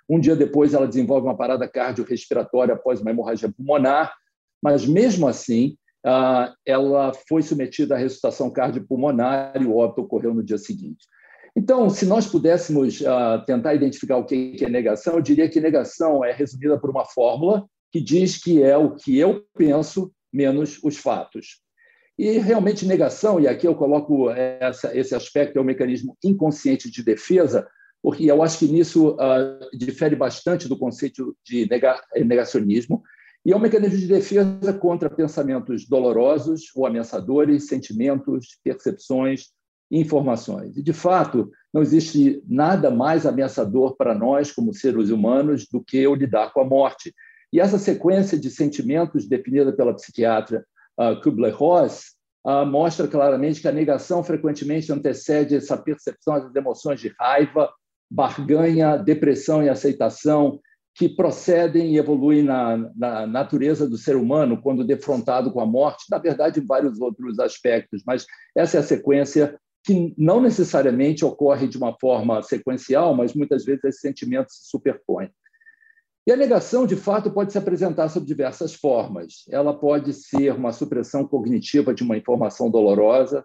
Um 0.09 0.19
dia 0.19 0.35
depois, 0.35 0.73
ela 0.73 0.89
desenvolve 0.89 1.27
uma 1.27 1.37
parada 1.37 1.69
cardiorrespiratória 1.69 2.75
após 2.75 3.01
uma 3.01 3.11
hemorragia 3.11 3.53
pulmonar, 3.53 4.15
mas 4.63 4.87
mesmo 4.87 5.29
assim, 5.29 5.77
ah, 6.05 6.55
ela 6.67 7.13
foi 7.29 7.43
submetida 7.43 7.95
à 7.95 7.99
ressuscitação 7.99 8.51
cardiopulmonar 8.51 9.61
e 9.61 9.67
o 9.67 9.77
óbito 9.77 10.03
ocorreu 10.03 10.35
no 10.35 10.43
dia 10.43 10.59
seguinte. 10.59 11.07
Então, 11.55 11.91
se 11.91 12.07
nós 12.07 12.27
pudéssemos 12.27 13.05
ah, 13.05 13.43
tentar 13.47 13.75
identificar 13.75 14.17
o 14.17 14.25
que 14.25 14.57
é 14.61 14.69
negação, 14.69 15.15
eu 15.15 15.23
diria 15.23 15.49
que 15.49 15.61
negação 15.61 16.25
é 16.25 16.33
resumida 16.33 16.79
por 16.79 16.91
uma 16.91 17.05
fórmula 17.05 17.67
que 17.93 18.01
diz 18.01 18.43
que 18.43 18.63
é 18.63 18.77
o 18.77 18.95
que 18.95 19.19
eu 19.19 19.45
penso 19.55 20.11
menos 20.33 20.81
os 20.83 20.97
fatos. 20.97 21.62
E 22.23 22.39
realmente 22.39 22.87
negação, 22.87 23.41
e 23.41 23.49
aqui 23.49 23.67
eu 23.67 23.75
coloco 23.75 24.31
essa, 24.31 24.97
esse 24.97 25.13
aspecto, 25.13 25.59
é 25.59 25.61
o 25.61 25.65
mecanismo 25.65 26.17
inconsciente 26.23 26.89
de 26.89 27.03
defesa, 27.03 27.67
porque 28.01 28.31
eu 28.31 28.41
acho 28.45 28.61
que 28.61 28.69
nisso 28.69 29.17
uh, 29.17 29.77
difere 29.77 30.15
bastante 30.15 30.69
do 30.69 30.79
conceito 30.79 31.37
de 31.45 31.69
negacionismo, 32.15 33.03
e 33.45 33.51
é 33.51 33.57
um 33.57 33.59
mecanismo 33.59 33.99
de 33.99 34.07
defesa 34.07 34.73
contra 34.73 35.11
pensamentos 35.11 35.89
dolorosos 35.89 36.71
ou 36.77 36.87
ameaçadores, 36.87 37.67
sentimentos, 37.67 38.57
percepções, 38.63 39.49
informações. 39.91 40.77
E, 40.77 40.83
de 40.83 40.93
fato, 40.93 41.51
não 41.75 41.83
existe 41.83 42.41
nada 42.47 42.89
mais 42.89 43.27
ameaçador 43.27 43.97
para 43.97 44.15
nós, 44.15 44.53
como 44.53 44.73
seres 44.73 45.11
humanos, 45.11 45.67
do 45.67 45.83
que 45.83 46.07
o 46.07 46.15
lidar 46.15 46.53
com 46.53 46.61
a 46.61 46.65
morte. 46.65 47.13
E 47.53 47.59
essa 47.59 47.81
sequência 47.81 48.39
de 48.39 48.49
sentimentos 48.49 49.27
definida 49.27 49.73
pela 49.73 49.93
psiquiatra 49.93 50.65
Kubler-Ross 51.23 52.13
uh, 52.47 52.67
mostra 52.67 53.09
claramente 53.09 53.61
que 53.61 53.69
a 53.69 53.73
negação 53.73 54.23
frequentemente 54.23 54.93
antecede 54.93 55.57
essa 55.57 55.77
percepção 55.77 56.35
das 56.41 56.55
emoções 56.55 57.01
de 57.01 57.13
raiva, 57.19 57.73
barganha, 58.11 58.97
depressão 58.97 59.63
e 59.63 59.69
aceitação, 59.69 60.61
que 60.95 61.09
procedem 61.09 61.95
e 61.95 61.99
evoluem 61.99 62.43
na, 62.43 62.77
na, 62.95 63.27
natureza 63.27 63.89
do 63.89 63.97
ser 63.97 64.15
humano 64.17 64.61
quando 64.61 64.85
defrontado 64.85 65.51
com 65.51 65.61
a 65.61 65.67
morte, 65.67 66.05
na 66.11 66.19
verdade, 66.19 66.61
em 66.61 66.67
vários 66.67 67.01
outros 67.01 67.39
aspectos, 67.39 68.03
mas 68.07 68.27
essa 68.55 68.77
é 68.77 68.81
a 68.81 68.85
sequência 68.85 69.59
que 69.85 70.15
não 70.17 70.41
necessariamente 70.41 71.25
ocorre 71.25 71.67
de 71.67 71.77
uma 71.77 71.97
forma 71.99 72.43
sequencial, 72.43 73.15
mas 73.15 73.35
muitas 73.35 73.65
vezes 73.65 73.83
esse 73.85 74.01
sentimento 74.01 74.53
se 74.53 74.69
superpõe. 74.69 75.31
E 76.27 76.31
a 76.31 76.37
negação, 76.37 76.87
de 76.87 76.95
fato, 76.95 77.33
pode 77.33 77.51
se 77.51 77.59
apresentar 77.59 78.09
sob 78.09 78.25
diversas 78.25 78.75
formas. 78.75 79.45
Ela 79.51 79.77
pode 79.77 80.13
ser 80.13 80.55
uma 80.55 80.73
supressão 80.73 81.27
cognitiva 81.27 81.93
de 81.93 82.05
uma 82.05 82.17
informação 82.17 82.71
dolorosa, 82.71 83.45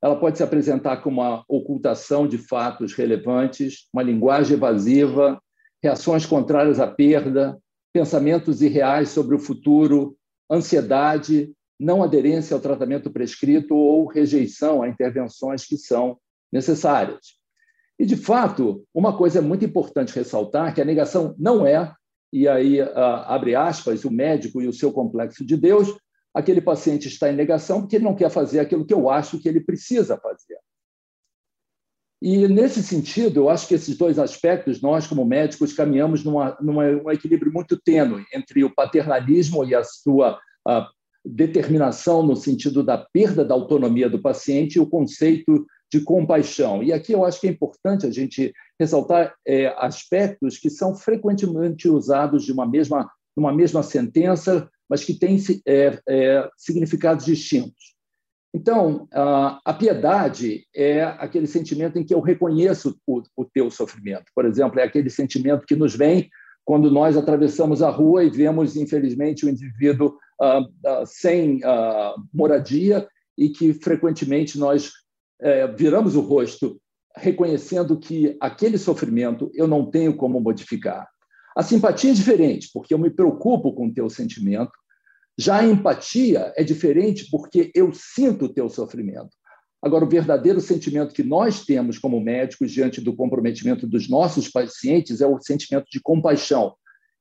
ela 0.00 0.16
pode 0.16 0.36
se 0.36 0.42
apresentar 0.42 0.96
como 0.98 1.20
uma 1.20 1.44
ocultação 1.48 2.26
de 2.26 2.36
fatos 2.36 2.92
relevantes, 2.92 3.88
uma 3.92 4.02
linguagem 4.02 4.56
evasiva, 4.56 5.40
reações 5.82 6.26
contrárias 6.26 6.80
à 6.80 6.88
perda, 6.88 7.56
pensamentos 7.92 8.62
irreais 8.62 9.10
sobre 9.10 9.36
o 9.36 9.38
futuro, 9.38 10.16
ansiedade, 10.50 11.52
não 11.78 12.02
aderência 12.02 12.54
ao 12.54 12.60
tratamento 12.60 13.10
prescrito 13.10 13.74
ou 13.74 14.06
rejeição 14.06 14.82
a 14.82 14.88
intervenções 14.88 15.64
que 15.64 15.76
são 15.76 16.18
necessárias. 16.52 17.36
E, 17.98 18.04
de 18.04 18.16
fato, 18.16 18.84
uma 18.92 19.16
coisa 19.16 19.38
é 19.38 19.42
muito 19.42 19.64
importante 19.64 20.14
ressaltar 20.14 20.74
que 20.74 20.80
a 20.80 20.84
negação 20.84 21.34
não 21.38 21.66
é, 21.66 21.92
e 22.32 22.48
aí 22.48 22.80
abre 22.80 23.54
aspas, 23.54 24.04
o 24.04 24.10
médico 24.10 24.62
e 24.62 24.66
o 24.66 24.72
seu 24.72 24.90
complexo 24.90 25.44
de 25.44 25.56
Deus, 25.56 25.94
aquele 26.34 26.60
paciente 26.60 27.08
está 27.08 27.30
em 27.30 27.36
negação 27.36 27.80
porque 27.80 27.96
ele 27.96 28.04
não 28.04 28.14
quer 28.14 28.30
fazer 28.30 28.60
aquilo 28.60 28.86
que 28.86 28.94
eu 28.94 29.10
acho 29.10 29.38
que 29.38 29.48
ele 29.48 29.60
precisa 29.60 30.16
fazer. 30.16 30.58
E, 32.24 32.46
nesse 32.46 32.84
sentido, 32.84 33.40
eu 33.40 33.50
acho 33.50 33.66
que 33.66 33.74
esses 33.74 33.98
dois 33.98 34.16
aspectos, 34.16 34.80
nós, 34.80 35.08
como 35.08 35.24
médicos, 35.24 35.72
caminhamos 35.72 36.22
numa, 36.22 36.56
um 36.62 37.10
equilíbrio 37.10 37.52
muito 37.52 37.76
tênue 37.76 38.24
entre 38.32 38.62
o 38.62 38.72
paternalismo 38.72 39.64
e 39.64 39.74
a 39.74 39.82
sua 39.82 40.38
a 40.64 40.88
determinação 41.24 42.22
no 42.24 42.36
sentido 42.36 42.82
da 42.84 42.96
perda 42.96 43.44
da 43.44 43.54
autonomia 43.54 44.08
do 44.08 44.22
paciente 44.22 44.76
e 44.76 44.80
o 44.80 44.88
conceito 44.88 45.66
de 45.92 46.00
compaixão. 46.00 46.82
E 46.82 46.90
aqui 46.90 47.12
eu 47.12 47.22
acho 47.22 47.38
que 47.38 47.46
é 47.46 47.50
importante 47.50 48.06
a 48.06 48.10
gente 48.10 48.54
ressaltar 48.80 49.34
é, 49.46 49.66
aspectos 49.76 50.56
que 50.56 50.70
são 50.70 50.94
frequentemente 50.94 51.86
usados 51.86 52.44
de 52.44 52.52
uma 52.52 52.66
mesma, 52.66 53.10
numa 53.36 53.52
mesma 53.52 53.82
sentença, 53.82 54.70
mas 54.88 55.04
que 55.04 55.12
têm 55.12 55.36
é, 55.66 55.98
é, 56.08 56.48
significados 56.56 57.26
distintos. 57.26 57.92
Então, 58.54 59.08
a 59.10 59.72
piedade 59.72 60.66
é 60.76 61.02
aquele 61.02 61.46
sentimento 61.46 61.98
em 61.98 62.04
que 62.04 62.12
eu 62.12 62.20
reconheço 62.20 62.98
o, 63.06 63.22
o 63.34 63.46
teu 63.46 63.70
sofrimento. 63.70 64.26
Por 64.34 64.44
exemplo, 64.44 64.78
é 64.78 64.82
aquele 64.82 65.08
sentimento 65.08 65.64
que 65.64 65.74
nos 65.74 65.96
vem 65.96 66.28
quando 66.62 66.90
nós 66.90 67.16
atravessamos 67.16 67.82
a 67.82 67.88
rua 67.88 68.24
e 68.24 68.30
vemos, 68.30 68.76
infelizmente, 68.76 69.46
o 69.46 69.48
um 69.48 69.50
indivíduo 69.50 70.18
uh, 70.38 70.60
uh, 70.60 71.06
sem 71.06 71.64
uh, 71.64 72.14
moradia 72.30 73.08
e 73.38 73.48
que 73.48 73.72
frequentemente 73.72 74.58
nós 74.58 74.92
eh, 75.42 75.66
viramos 75.68 76.14
o 76.14 76.20
rosto 76.20 76.80
reconhecendo 77.16 77.98
que 77.98 78.36
aquele 78.40 78.78
sofrimento 78.78 79.50
eu 79.54 79.66
não 79.66 79.90
tenho 79.90 80.16
como 80.16 80.40
modificar. 80.40 81.08
A 81.56 81.62
simpatia 81.62 82.10
é 82.10 82.14
diferente, 82.14 82.70
porque 82.72 82.94
eu 82.94 82.98
me 82.98 83.10
preocupo 83.10 83.74
com 83.74 83.88
o 83.88 83.92
teu 83.92 84.08
sentimento, 84.08 84.72
já 85.38 85.58
a 85.58 85.64
empatia 85.64 86.52
é 86.56 86.62
diferente 86.62 87.28
porque 87.30 87.70
eu 87.74 87.92
sinto 87.92 88.46
o 88.46 88.48
teu 88.48 88.68
sofrimento. 88.68 89.30
Agora, 89.82 90.04
o 90.04 90.08
verdadeiro 90.08 90.60
sentimento 90.60 91.14
que 91.14 91.24
nós 91.24 91.64
temos 91.64 91.98
como 91.98 92.20
médicos 92.20 92.70
diante 92.70 93.00
do 93.00 93.16
comprometimento 93.16 93.86
dos 93.86 94.08
nossos 94.08 94.48
pacientes 94.48 95.20
é 95.20 95.26
o 95.26 95.40
sentimento 95.40 95.86
de 95.90 96.00
compaixão. 96.00 96.74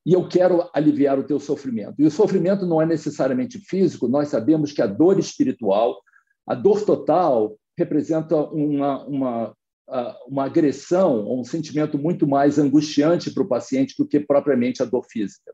E 0.05 0.13
eu 0.13 0.27
quero 0.27 0.69
aliviar 0.73 1.17
o 1.17 1.23
teu 1.23 1.39
sofrimento. 1.39 1.95
E 1.99 2.05
o 2.05 2.11
sofrimento 2.11 2.65
não 2.65 2.81
é 2.81 2.85
necessariamente 2.85 3.59
físico, 3.59 4.07
nós 4.07 4.27
sabemos 4.27 4.71
que 4.71 4.81
a 4.81 4.87
dor 4.87 5.17
espiritual, 5.17 5.99
a 6.45 6.53
dor 6.53 6.83
total, 6.83 7.55
representa 7.77 8.35
uma, 8.35 9.05
uma, 9.05 9.55
uma 10.27 10.45
agressão, 10.45 11.39
um 11.39 11.43
sentimento 11.43 11.97
muito 11.97 12.27
mais 12.27 12.59
angustiante 12.59 13.31
para 13.31 13.43
o 13.43 13.47
paciente 13.47 13.95
do 13.97 14.07
que 14.07 14.19
propriamente 14.19 14.81
a 14.81 14.85
dor 14.85 15.05
física. 15.09 15.51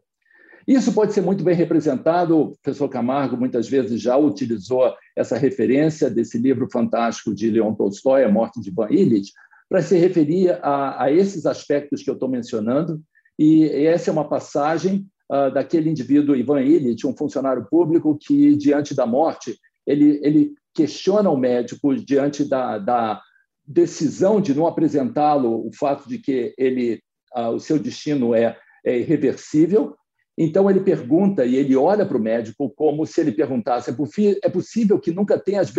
Isso 0.67 0.91
pode 0.91 1.13
ser 1.13 1.21
muito 1.21 1.45
bem 1.45 1.55
representado, 1.55 2.37
o 2.37 2.57
professor 2.61 2.89
Camargo 2.89 3.37
muitas 3.37 3.69
vezes 3.69 4.01
já 4.01 4.17
utilizou 4.17 4.93
essa 5.15 5.37
referência 5.37 6.09
desse 6.09 6.37
livro 6.37 6.67
fantástico 6.69 7.33
de 7.33 7.49
Leon 7.49 7.73
Tolstói, 7.73 8.25
A 8.25 8.29
Morte 8.29 8.59
de 8.59 8.69
Ivan 8.69 8.89
Illich, 8.89 9.31
para 9.69 9.81
se 9.81 9.97
referir 9.97 10.51
a, 10.61 11.03
a, 11.03 11.11
esses 11.11 11.45
aspectos 11.45 12.03
que 12.03 12.09
eu 12.09 12.15
estou 12.15 12.27
mencionando, 12.27 13.01
e 13.39 13.65
essa 13.85 14.09
é 14.09 14.13
uma 14.13 14.27
passagem 14.27 15.07
uh, 15.31 15.53
daquele 15.53 15.89
indivíduo, 15.89 16.35
Ivan 16.35 16.61
Illich, 16.61 17.07
um 17.07 17.15
funcionário 17.15 17.65
público 17.69 18.17
que, 18.19 18.55
diante 18.57 18.93
da 18.93 19.05
morte, 19.05 19.57
ele, 19.85 20.19
ele 20.21 20.53
questiona 20.77 21.31
o 21.31 21.35
médico 21.35 21.95
diante 21.95 22.47
da, 22.47 22.77
da 22.77 23.19
decisão 23.65 24.39
de 24.39 24.53
não 24.53 24.67
apresentá-lo, 24.67 25.67
o 25.67 25.71
fato 25.73 26.07
de 26.07 26.19
que 26.19 26.53
ele, 26.55 27.01
uh, 27.35 27.49
o 27.49 27.59
seu 27.59 27.79
destino 27.79 28.35
é, 28.35 28.55
é 28.85 28.99
irreversível, 28.99 29.95
então 30.37 30.69
ele 30.69 30.81
pergunta 30.81 31.43
e 31.43 31.55
ele 31.55 31.75
olha 31.75 32.05
para 32.05 32.15
o 32.15 32.21
médico 32.21 32.69
como 32.69 33.07
se 33.07 33.19
ele 33.19 33.31
perguntasse: 33.31 33.89
é 33.89 34.49
possível 34.49 34.99
que 34.99 35.11
nunca 35.11 35.39
tenhas 35.39 35.73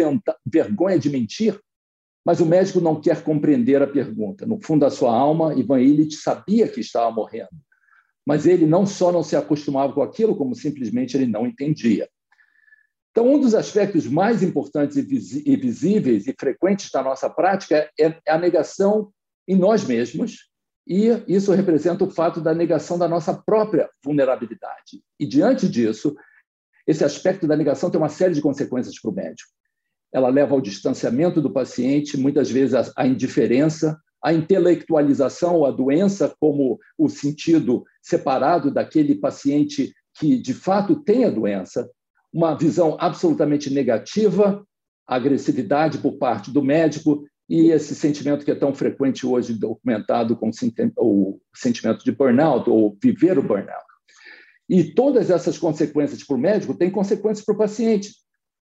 vergonha 0.44 0.98
de 0.98 1.08
mentir? 1.08 1.56
Mas 2.26 2.40
o 2.40 2.46
médico 2.46 2.80
não 2.80 3.00
quer 3.00 3.22
compreender 3.22 3.80
a 3.80 3.86
pergunta. 3.86 4.44
No 4.44 4.60
fundo 4.60 4.80
da 4.80 4.90
sua 4.90 5.16
alma, 5.16 5.54
Ivan 5.54 5.80
Illich 5.80 6.16
sabia 6.16 6.66
que 6.66 6.80
estava 6.80 7.10
morrendo. 7.14 7.48
Mas 8.26 8.46
ele 8.46 8.66
não 8.66 8.84
só 8.84 9.12
não 9.12 9.22
se 9.22 9.36
acostumava 9.36 9.92
com 9.92 10.02
aquilo, 10.02 10.36
como 10.36 10.56
simplesmente 10.56 11.16
ele 11.16 11.26
não 11.26 11.46
entendia. 11.46 12.08
Então, 13.18 13.34
um 13.34 13.40
dos 13.40 13.52
aspectos 13.52 14.06
mais 14.06 14.44
importantes 14.44 14.96
e 14.96 15.56
visíveis 15.56 16.28
e 16.28 16.34
frequentes 16.38 16.88
da 16.88 17.02
nossa 17.02 17.28
prática 17.28 17.90
é 17.98 18.14
a 18.28 18.38
negação 18.38 19.10
em 19.48 19.56
nós 19.56 19.82
mesmos 19.82 20.48
e 20.86 21.08
isso 21.26 21.50
representa 21.50 22.04
o 22.04 22.10
fato 22.10 22.40
da 22.40 22.54
negação 22.54 22.96
da 22.96 23.08
nossa 23.08 23.34
própria 23.34 23.90
vulnerabilidade. 24.04 25.02
E, 25.18 25.26
diante 25.26 25.68
disso, 25.68 26.14
esse 26.86 27.02
aspecto 27.02 27.44
da 27.44 27.56
negação 27.56 27.90
tem 27.90 28.00
uma 28.00 28.08
série 28.08 28.34
de 28.34 28.40
consequências 28.40 29.00
para 29.00 29.10
o 29.10 29.14
médico. 29.14 29.50
Ela 30.14 30.28
leva 30.28 30.54
ao 30.54 30.60
distanciamento 30.60 31.42
do 31.42 31.52
paciente, 31.52 32.16
muitas 32.16 32.48
vezes 32.48 32.92
à 32.96 33.04
indiferença, 33.04 34.00
à 34.22 34.32
intelectualização 34.32 35.56
ou 35.56 35.66
à 35.66 35.72
doença 35.72 36.32
como 36.38 36.78
o 36.96 37.08
sentido 37.08 37.84
separado 38.00 38.72
daquele 38.72 39.16
paciente 39.16 39.92
que, 40.14 40.36
de 40.36 40.54
fato, 40.54 41.02
tem 41.02 41.24
a 41.24 41.30
doença, 41.30 41.90
uma 42.32 42.54
visão 42.54 42.96
absolutamente 43.00 43.72
negativa, 43.72 44.64
agressividade 45.06 45.98
por 45.98 46.18
parte 46.18 46.50
do 46.50 46.62
médico 46.62 47.24
e 47.48 47.70
esse 47.70 47.94
sentimento 47.94 48.44
que 48.44 48.50
é 48.50 48.54
tão 48.54 48.74
frequente 48.74 49.26
hoje 49.26 49.54
documentado 49.54 50.36
com 50.36 50.50
o 50.50 51.40
sentimento 51.54 52.04
de 52.04 52.12
burnout 52.12 52.68
ou 52.68 52.96
viver 53.02 53.38
o 53.38 53.42
burnout. 53.42 53.88
E 54.68 54.84
todas 54.84 55.30
essas 55.30 55.56
consequências 55.56 56.22
para 56.22 56.36
o 56.36 56.38
médico 56.38 56.74
têm 56.74 56.90
consequências 56.90 57.44
para 57.44 57.54
o 57.54 57.58
paciente, 57.58 58.10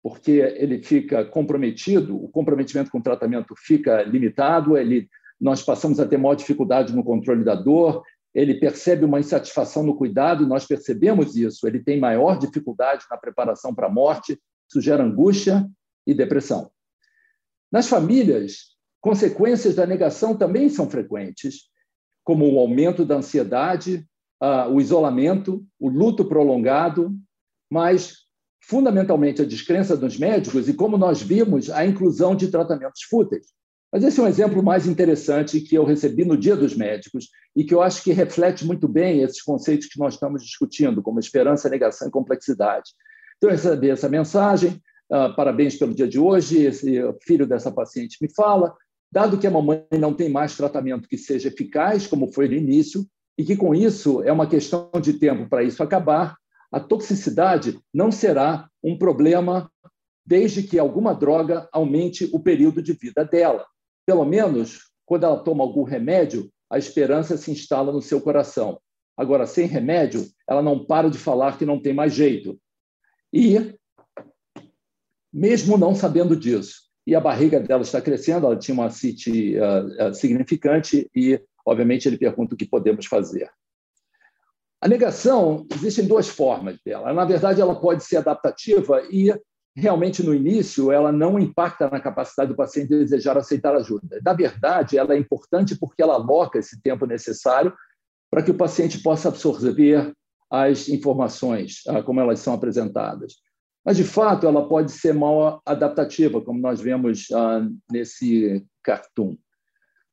porque 0.03 0.33
ele 0.33 0.83
fica 0.83 1.25
comprometido, 1.25 2.15
o 2.15 2.29
comprometimento 2.29 2.91
com 2.91 2.99
o 2.99 3.03
tratamento 3.03 3.55
fica 3.57 4.03
limitado, 4.03 4.77
ele, 4.77 5.09
nós 5.41 5.63
passamos 5.63 5.99
a 5.99 6.05
ter 6.05 6.17
maior 6.17 6.35
dificuldade 6.35 6.95
no 6.95 7.03
controle 7.03 7.43
da 7.43 7.55
dor, 7.55 8.03
ele 8.35 8.59
percebe 8.59 9.05
uma 9.05 9.19
insatisfação 9.19 9.81
no 9.81 9.95
cuidado, 9.95 10.45
nós 10.45 10.67
percebemos 10.67 11.35
isso, 11.35 11.65
ele 11.65 11.79
tem 11.79 11.99
maior 11.99 12.37
dificuldade 12.37 13.05
na 13.09 13.17
preparação 13.17 13.73
para 13.73 13.87
a 13.87 13.91
morte, 13.91 14.39
isso 14.69 14.81
gera 14.81 15.03
angústia 15.03 15.65
e 16.05 16.13
depressão. 16.13 16.69
Nas 17.71 17.87
famílias, 17.87 18.75
Consequências 19.05 19.75
da 19.75 19.85
negação 19.85 20.35
também 20.35 20.67
são 20.67 20.89
frequentes, 20.89 21.65
como 22.23 22.51
o 22.51 22.57
aumento 22.57 23.05
da 23.05 23.17
ansiedade, 23.17 24.03
o 24.71 24.81
isolamento, 24.81 25.63
o 25.79 25.87
luto 25.89 26.25
prolongado, 26.25 27.15
mas, 27.71 28.25
fundamentalmente, 28.63 29.43
a 29.43 29.45
descrença 29.45 29.95
dos 29.95 30.17
médicos 30.17 30.67
e, 30.67 30.73
como 30.73 30.97
nós 30.97 31.21
vimos, 31.21 31.69
a 31.69 31.85
inclusão 31.85 32.35
de 32.35 32.47
tratamentos 32.47 33.03
fúteis. 33.03 33.53
Mas 33.95 34.03
esse 34.03 34.19
é 34.19 34.23
um 34.23 34.27
exemplo 34.27 34.61
mais 34.61 34.85
interessante 34.85 35.61
que 35.61 35.73
eu 35.73 35.85
recebi 35.85 36.25
no 36.25 36.35
Dia 36.35 36.53
dos 36.53 36.75
Médicos 36.75 37.29
e 37.55 37.63
que 37.63 37.73
eu 37.73 37.81
acho 37.81 38.03
que 38.03 38.11
reflete 38.11 38.65
muito 38.65 38.89
bem 38.89 39.21
esses 39.21 39.41
conceitos 39.41 39.87
que 39.87 39.97
nós 39.97 40.15
estamos 40.15 40.43
discutindo, 40.43 41.01
como 41.01 41.17
esperança, 41.17 41.69
negação 41.69 42.09
e 42.09 42.11
complexidade. 42.11 42.89
Então, 43.37 43.49
eu 43.49 43.55
recebi 43.55 43.89
essa 43.89 44.09
mensagem, 44.09 44.81
uh, 45.09 45.33
parabéns 45.33 45.77
pelo 45.77 45.93
dia 45.93 46.09
de 46.09 46.19
hoje, 46.19 46.61
esse 46.63 47.01
filho 47.25 47.47
dessa 47.47 47.71
paciente 47.71 48.17
me 48.21 48.27
fala, 48.35 48.75
Dado 49.09 49.37
que 49.37 49.47
a 49.47 49.51
mamãe 49.51 49.85
não 49.97 50.13
tem 50.13 50.27
mais 50.27 50.57
tratamento 50.57 51.07
que 51.07 51.17
seja 51.17 51.47
eficaz, 51.47 52.05
como 52.05 52.33
foi 52.33 52.49
no 52.49 52.53
início, 52.53 53.07
e 53.37 53.45
que 53.45 53.55
com 53.55 53.73
isso 53.73 54.21
é 54.23 54.31
uma 54.33 54.45
questão 54.45 54.91
de 55.01 55.13
tempo 55.13 55.47
para 55.47 55.63
isso 55.63 55.81
acabar, 55.81 56.35
a 56.69 56.81
toxicidade 56.81 57.79
não 57.93 58.11
será 58.11 58.67
um 58.83 58.97
problema 58.97 59.71
desde 60.25 60.63
que 60.63 60.77
alguma 60.77 61.13
droga 61.15 61.69
aumente 61.71 62.29
o 62.33 62.41
período 62.41 62.81
de 62.81 62.91
vida 62.91 63.23
dela. 63.23 63.65
Pelo 64.05 64.25
menos, 64.25 64.91
quando 65.05 65.23
ela 65.23 65.43
toma 65.43 65.63
algum 65.63 65.83
remédio, 65.83 66.51
a 66.69 66.77
esperança 66.77 67.37
se 67.37 67.51
instala 67.51 67.91
no 67.91 68.01
seu 68.01 68.21
coração. 68.21 68.79
Agora, 69.17 69.45
sem 69.45 69.65
remédio, 69.65 70.27
ela 70.47 70.61
não 70.61 70.85
para 70.85 71.09
de 71.09 71.17
falar 71.17 71.57
que 71.57 71.65
não 71.65 71.81
tem 71.81 71.93
mais 71.93 72.13
jeito. 72.13 72.59
E, 73.31 73.75
mesmo 75.31 75.77
não 75.77 75.95
sabendo 75.95 76.35
disso, 76.35 76.85
e 77.07 77.15
a 77.15 77.19
barriga 77.19 77.59
dela 77.59 77.83
está 77.83 78.01
crescendo, 78.01 78.45
ela 78.45 78.57
tinha 78.57 78.73
uma 78.73 78.89
CIT 78.89 79.57
uh, 79.57 80.09
uh, 80.09 80.13
significante, 80.13 81.09
e, 81.15 81.39
obviamente, 81.65 82.07
ele 82.07 82.17
pergunta 82.17 82.55
o 82.55 82.57
que 82.57 82.67
podemos 82.67 83.05
fazer. 83.05 83.49
A 84.81 84.87
negação, 84.87 85.65
existem 85.73 86.05
duas 86.05 86.27
formas 86.27 86.77
dela. 86.83 87.13
Na 87.13 87.25
verdade, 87.25 87.61
ela 87.61 87.79
pode 87.79 88.03
ser 88.03 88.17
adaptativa 88.17 89.01
e, 89.09 89.33
realmente, 89.75 90.23
no 90.23 90.33
início, 90.33 90.91
ela 90.91 91.11
não 91.11 91.37
impacta 91.39 91.89
na 91.89 91.99
capacidade 91.99 92.49
do 92.49 92.55
paciente 92.55 92.89
de 92.89 92.99
desejar 92.99 93.37
aceitar 93.37 93.75
ajuda. 93.75 94.19
Na 94.23 94.33
verdade, 94.33 94.97
ela 94.97 95.13
é 95.13 95.17
importante 95.17 95.77
porque 95.77 96.01
ela 96.01 96.15
aloca 96.15 96.59
esse 96.59 96.81
tempo 96.81 97.05
necessário 97.05 97.73
para 98.31 98.41
que 98.41 98.51
o 98.51 98.57
paciente 98.57 99.01
possa 99.01 99.29
absorver 99.29 100.13
as 100.49 100.87
informações 100.87 101.81
ah, 101.87 102.01
como 102.01 102.21
elas 102.21 102.39
são 102.39 102.53
apresentadas. 102.53 103.35
Mas, 103.83 103.97
de 103.97 104.03
fato, 104.03 104.47
ela 104.47 104.67
pode 104.67 104.91
ser 104.91 105.13
mal 105.13 105.61
adaptativa, 105.65 106.41
como 106.41 106.59
nós 106.59 106.79
vemos 106.81 107.27
ah, 107.31 107.67
nesse 107.91 108.65
cartoon 108.81 109.35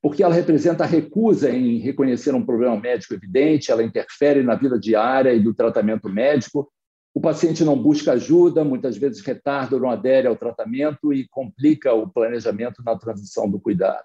porque 0.02 0.22
ela 0.24 0.34
representa 0.34 0.82
a 0.82 0.86
recusa 0.86 1.48
em 1.48 1.78
reconhecer 1.78 2.34
um 2.34 2.44
problema 2.44 2.76
médico 2.76 3.14
evidente, 3.14 3.70
ela 3.70 3.84
interfere 3.84 4.42
na 4.42 4.56
vida 4.56 4.76
diária 4.76 5.32
e 5.32 5.38
do 5.38 5.54
tratamento 5.54 6.08
médico. 6.08 6.68
O 7.14 7.20
paciente 7.20 7.64
não 7.64 7.80
busca 7.80 8.12
ajuda, 8.12 8.64
muitas 8.64 8.96
vezes 8.96 9.20
retarda 9.20 9.76
ou 9.76 9.82
não 9.82 9.90
adere 9.90 10.26
ao 10.26 10.36
tratamento 10.36 11.12
e 11.12 11.28
complica 11.28 11.92
o 11.92 12.08
planejamento 12.08 12.82
na 12.84 12.96
transição 12.96 13.50
do 13.50 13.60
cuidado. 13.60 14.04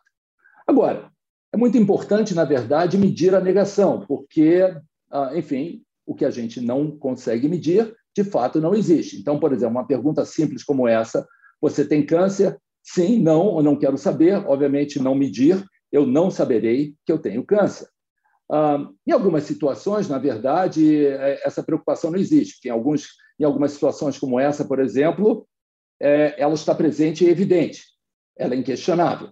Agora, 0.67 1.09
é 1.53 1.57
muito 1.57 1.77
importante, 1.77 2.35
na 2.35 2.43
verdade, 2.43 2.97
medir 2.97 3.33
a 3.33 3.39
negação, 3.39 4.05
porque, 4.05 4.75
ah, 5.09 5.31
enfim, 5.35 5.81
o 6.05 6.13
que 6.13 6.25
a 6.25 6.29
gente 6.29 6.59
não 6.59 6.91
consegue 6.91 7.47
medir, 7.47 7.95
de 8.15 8.23
fato, 8.23 8.59
não 8.59 8.75
existe. 8.75 9.17
Então, 9.17 9.39
por 9.39 9.53
exemplo, 9.53 9.77
uma 9.77 9.87
pergunta 9.87 10.25
simples 10.25 10.63
como 10.63 10.87
essa: 10.87 11.25
você 11.61 11.85
tem 11.85 12.05
câncer? 12.05 12.57
Sim, 12.83 13.21
não, 13.21 13.47
ou 13.47 13.63
não 13.63 13.77
quero 13.77 13.97
saber, 13.97 14.35
obviamente, 14.45 14.99
não 14.99 15.15
medir 15.15 15.65
eu 15.91 16.05
não 16.05 16.29
saberei 16.29 16.95
que 17.05 17.11
eu 17.11 17.19
tenho 17.19 17.45
câncer. 17.45 17.87
Ah, 18.49 18.87
em 19.05 19.11
algumas 19.11 19.43
situações, 19.43 20.07
na 20.07 20.17
verdade, 20.17 21.05
é, 21.05 21.41
essa 21.45 21.63
preocupação 21.63 22.11
não 22.11 22.19
existe. 22.19 22.67
Em, 22.67 22.71
alguns, 22.71 23.09
em 23.39 23.43
algumas 23.43 23.71
situações 23.71 24.17
como 24.17 24.39
essa, 24.39 24.65
por 24.65 24.79
exemplo, 24.79 25.47
é, 25.99 26.41
ela 26.41 26.53
está 26.53 26.73
presente 26.73 27.25
e 27.25 27.29
evidente, 27.29 27.83
ela 28.37 28.53
é 28.53 28.57
inquestionável. 28.57 29.29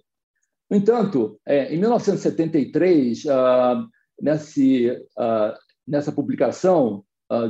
No 0.69 0.77
entanto, 0.77 1.39
é, 1.45 1.73
em 1.73 1.77
1973, 1.77 3.25
ah, 3.27 3.85
nesse, 4.19 4.91
ah, 5.17 5.57
nessa 5.87 6.11
publicação, 6.11 7.03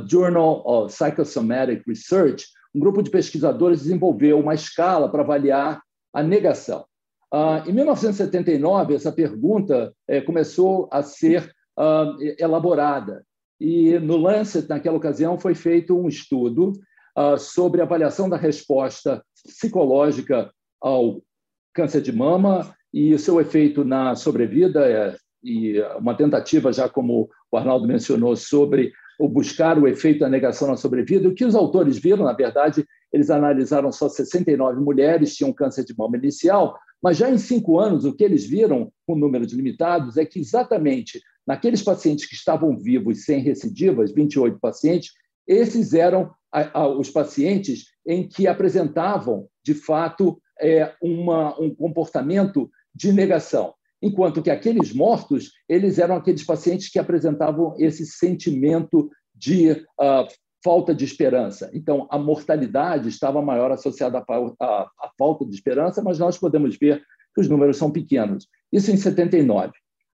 Journal 0.08 0.62
of 0.66 0.90
Psychosomatic 0.90 1.82
Research, 1.86 2.46
um 2.74 2.80
grupo 2.80 3.02
de 3.02 3.10
pesquisadores 3.10 3.82
desenvolveu 3.82 4.38
uma 4.40 4.54
escala 4.54 5.10
para 5.10 5.22
avaliar 5.22 5.82
a 6.14 6.22
negação. 6.22 6.86
Ah, 7.32 7.64
em 7.66 7.72
1979, 7.72 8.94
essa 8.94 9.10
pergunta 9.10 9.92
eh, 10.06 10.20
começou 10.20 10.88
a 10.92 11.02
ser 11.02 11.52
ah, 11.76 12.16
elaborada. 12.38 13.24
E 13.60 13.98
no 13.98 14.16
Lancet, 14.16 14.68
naquela 14.68 14.96
ocasião, 14.96 15.38
foi 15.38 15.54
feito 15.54 15.98
um 15.98 16.08
estudo 16.08 16.72
ah, 17.14 17.36
sobre 17.36 17.80
avaliação 17.80 18.28
da 18.28 18.36
resposta 18.36 19.22
psicológica 19.44 20.50
ao 20.80 21.22
câncer 21.74 22.00
de 22.00 22.12
mama 22.12 22.74
e 22.92 23.14
o 23.14 23.18
seu 23.18 23.40
efeito 23.40 23.84
na 23.84 24.14
sobrevida, 24.14 24.88
eh, 24.88 25.16
e 25.42 25.80
uma 25.98 26.14
tentativa, 26.14 26.72
já 26.72 26.88
como 26.88 27.28
o 27.52 27.56
Arnaldo 27.56 27.86
mencionou, 27.86 28.34
sobre 28.34 28.92
o 29.18 29.28
buscar 29.28 29.78
o 29.78 29.86
efeito 29.86 30.20
da 30.20 30.28
negação 30.28 30.68
na 30.68 30.76
sobrevida. 30.76 31.28
O 31.28 31.34
que 31.34 31.44
os 31.44 31.54
autores 31.54 31.98
viram, 31.98 32.24
na 32.24 32.32
verdade, 32.32 32.86
eles 33.12 33.30
analisaram 33.30 33.92
só 33.92 34.08
69 34.08 34.80
mulheres, 34.80 35.34
tinham 35.34 35.52
câncer 35.52 35.84
de 35.84 35.96
mama 35.96 36.16
inicial, 36.16 36.78
mas 37.02 37.16
já 37.16 37.30
em 37.30 37.38
cinco 37.38 37.78
anos, 37.78 38.04
o 38.04 38.14
que 38.14 38.24
eles 38.24 38.46
viram, 38.46 38.90
com 39.06 39.14
números 39.14 39.52
limitados, 39.52 40.16
é 40.16 40.24
que 40.24 40.40
exatamente 40.40 41.20
naqueles 41.46 41.82
pacientes 41.82 42.26
que 42.26 42.34
estavam 42.34 42.76
vivos 42.76 43.24
sem 43.24 43.40
recidivas, 43.40 44.12
28 44.12 44.58
pacientes, 44.58 45.12
esses 45.46 45.94
eram 45.94 46.30
os 46.98 47.10
pacientes 47.10 47.86
em 48.06 48.26
que 48.26 48.46
apresentavam, 48.46 49.46
de 49.64 49.74
fato, 49.74 50.40
é, 50.60 50.94
uma, 51.02 51.58
um 51.60 51.74
comportamento 51.74 52.70
de 52.94 53.12
negação. 53.12 53.74
Enquanto 54.00 54.42
que 54.42 54.50
aqueles 54.50 54.92
mortos, 54.92 55.52
eles 55.68 55.98
eram 55.98 56.16
aqueles 56.16 56.44
pacientes 56.44 56.88
que 56.88 56.98
apresentavam 56.98 57.74
esse 57.78 58.06
sentimento 58.06 59.10
de 59.34 59.70
uh, 59.70 60.26
falta 60.62 60.94
de 60.94 61.04
esperança. 61.04 61.70
Então, 61.72 62.06
a 62.10 62.18
mortalidade 62.18 63.08
estava 63.08 63.42
maior 63.42 63.70
associada 63.70 64.18
à, 64.18 64.32
à, 64.60 65.10
falta 65.18 65.44
de 65.44 65.54
esperança, 65.54 66.02
mas 66.02 66.18
nós 66.18 66.38
podemos 66.38 66.76
ver 66.76 67.02
que 67.34 67.40
os 67.40 67.48
números 67.48 67.76
são 67.76 67.90
pequenos. 67.90 68.46
Isso 68.72 68.90
em 68.90 68.96
79. 68.96 69.72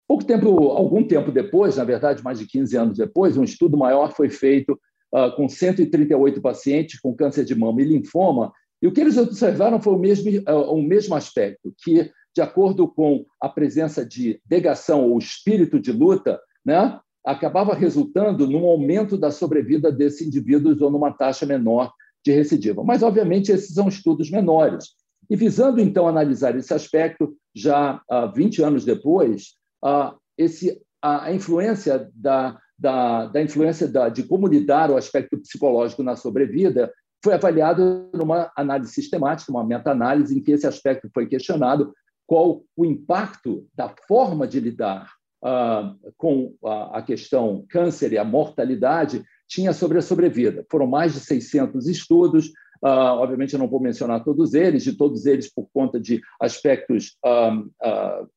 Pouco 0.08 0.24
tempo, 0.24 0.68
algum 0.68 1.02
tempo 1.02 1.32
depois, 1.32 1.76
na 1.76 1.84
verdade, 1.84 2.22
mais 2.22 2.38
de 2.38 2.46
15 2.46 2.76
anos 2.76 2.98
depois, 2.98 3.36
um 3.36 3.42
estudo 3.42 3.76
maior 3.76 4.12
foi 4.12 4.30
feito 4.30 4.78
uh, 5.12 5.34
com 5.36 5.48
138 5.48 6.40
pacientes 6.40 7.00
com 7.00 7.14
câncer 7.14 7.44
de 7.44 7.54
mama 7.54 7.82
e 7.82 7.84
linfoma, 7.84 8.52
e 8.80 8.86
o 8.86 8.92
que 8.92 9.00
eles 9.00 9.16
observaram 9.16 9.80
foi 9.80 9.94
o 9.94 9.98
mesmo, 9.98 10.30
uh, 10.30 10.72
o 10.72 10.82
mesmo 10.82 11.14
aspecto, 11.14 11.74
que, 11.82 12.10
de 12.34 12.40
acordo 12.40 12.86
com 12.86 13.24
a 13.40 13.48
presença 13.48 14.04
de 14.06 14.40
negação 14.48 15.10
ou 15.10 15.18
espírito 15.18 15.80
de 15.80 15.90
luta, 15.90 16.40
né, 16.64 17.00
acabava 17.24 17.74
resultando 17.74 18.46
num 18.46 18.64
aumento 18.66 19.18
da 19.18 19.32
sobrevida 19.32 19.90
desses 19.90 20.24
indivíduos 20.24 20.80
ou 20.80 20.90
numa 20.90 21.12
taxa 21.12 21.44
menor 21.44 21.90
de 22.24 22.30
recidiva. 22.30 22.84
Mas, 22.84 23.02
obviamente, 23.02 23.50
esses 23.50 23.74
são 23.74 23.88
estudos 23.88 24.30
menores. 24.30 24.90
E 25.28 25.34
visando, 25.34 25.80
então, 25.80 26.06
analisar 26.06 26.56
esse 26.56 26.72
aspecto, 26.72 27.36
já 27.52 28.00
há 28.08 28.26
20 28.26 28.62
anos 28.62 28.84
depois, 28.84 29.56
a, 29.84 30.14
esse, 30.36 30.80
a, 31.02 31.32
influência 31.32 32.10
da, 32.14 32.58
da, 32.78 33.26
da 33.26 33.42
influência 33.42 33.88
da, 33.88 34.08
de 34.08 34.26
lidar 34.50 34.90
o 34.90 34.96
aspecto 34.96 35.38
psicológico 35.38 36.02
na 36.02 36.16
sobrevida 36.16 36.92
foi 37.22 37.34
avaliado 37.34 38.08
numa 38.12 38.52
análise 38.56 38.92
sistemática, 38.92 39.50
uma 39.50 39.64
meta-análise, 39.64 40.36
em 40.36 40.42
que 40.42 40.52
esse 40.52 40.66
aspecto 40.66 41.08
foi 41.12 41.26
questionado, 41.26 41.92
qual 42.26 42.62
o 42.76 42.84
impacto 42.84 43.66
da 43.74 43.92
forma 44.06 44.46
de 44.46 44.60
lidar 44.60 45.10
ah, 45.42 45.94
com 46.16 46.54
a, 46.64 46.98
a 46.98 47.02
questão 47.02 47.64
câncer 47.68 48.12
e 48.12 48.18
a 48.18 48.24
mortalidade 48.24 49.24
tinha 49.48 49.72
sobre 49.72 49.98
a 49.98 50.02
sobrevida. 50.02 50.64
Foram 50.70 50.86
mais 50.86 51.14
de 51.14 51.20
600 51.20 51.86
estudos, 51.86 52.52
Uh, 52.82 53.18
obviamente, 53.18 53.54
eu 53.54 53.58
não 53.58 53.68
vou 53.68 53.80
mencionar 53.80 54.22
todos 54.22 54.54
eles, 54.54 54.84
de 54.84 54.92
todos 54.92 55.24
eles 55.26 55.52
por 55.52 55.66
conta 55.72 55.98
de 55.98 56.20
aspectos 56.40 57.16
uh, 57.24 57.60
uh, 57.60 58.28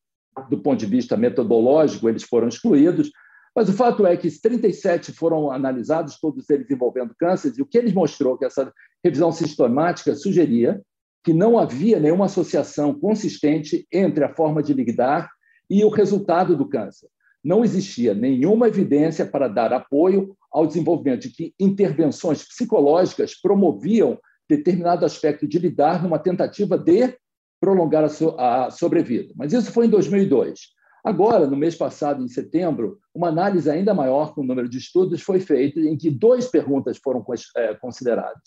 do 0.50 0.58
ponto 0.60 0.80
de 0.80 0.86
vista 0.86 1.18
metodológico, 1.18 2.08
eles 2.08 2.24
foram 2.24 2.48
excluídos. 2.48 3.12
Mas 3.56 3.68
o 3.68 3.74
fato 3.74 4.06
é 4.06 4.16
que 4.16 4.30
37 4.30 5.12
foram 5.12 5.52
analisados, 5.52 6.20
todos 6.20 6.50
eles 6.50 6.70
envolvendo 6.70 7.16
câncer, 7.18 7.54
e 7.58 7.62
o 7.62 7.66
que 7.66 7.78
eles 7.78 7.94
mostrou 7.94 8.38
que 8.38 8.46
essa 8.46 8.72
revisão 9.04 9.32
sistemática 9.32 10.16
sugeria 10.16 10.82
que 11.24 11.34
não 11.34 11.60
havia 11.60 12.00
nenhuma 12.00 12.26
associação 12.26 12.94
consistente 12.98 13.86
entre 13.92 14.24
a 14.24 14.34
forma 14.34 14.64
de 14.64 14.74
lidar 14.74 15.30
e 15.70 15.84
o 15.84 15.90
resultado 15.90 16.56
do 16.56 16.68
câncer. 16.68 17.10
Não 17.44 17.64
existia 17.64 18.14
nenhuma 18.14 18.68
evidência 18.68 19.26
para 19.26 19.48
dar 19.48 19.74
apoio 19.74 20.36
ao 20.52 20.66
desenvolvimento 20.66 21.24
de 21.24 21.30
que 21.30 21.54
intervenções 21.60 22.44
psicológicas 22.44 23.40
promoviam 23.40 24.18
determinado 24.50 25.06
aspecto 25.06 25.48
de 25.48 25.60
lidar 25.60 26.02
numa 26.02 26.18
tentativa 26.18 26.78
de 26.78 27.16
prolongar 27.60 28.04
a, 28.04 28.10
so 28.10 28.36
a 28.40 28.70
sobrevida. 28.70 29.34
Mas 29.36 29.54
isso 29.54 29.72
foi 29.72 29.86
em 29.86 29.90
2002. 29.90 30.60
Agora, 31.04 31.48
no 31.48 31.56
mês 31.56 31.76
passado, 31.76 32.24
em 32.24 32.28
setembro, 32.28 33.00
uma 33.16 33.30
análise 33.30 33.70
ainda 33.70 33.94
maior 33.94 34.34
com 34.34 34.42
o 34.42 34.44
número 34.44 34.68
de 34.68 34.78
estudos 34.78 35.22
foi 35.22 35.40
feita, 35.40 35.80
em 35.80 35.98
que 35.98 36.10
duas 36.10 36.48
perguntas 36.48 36.98
foram 36.98 37.24
é, 37.56 37.74
consideradas: 37.76 38.42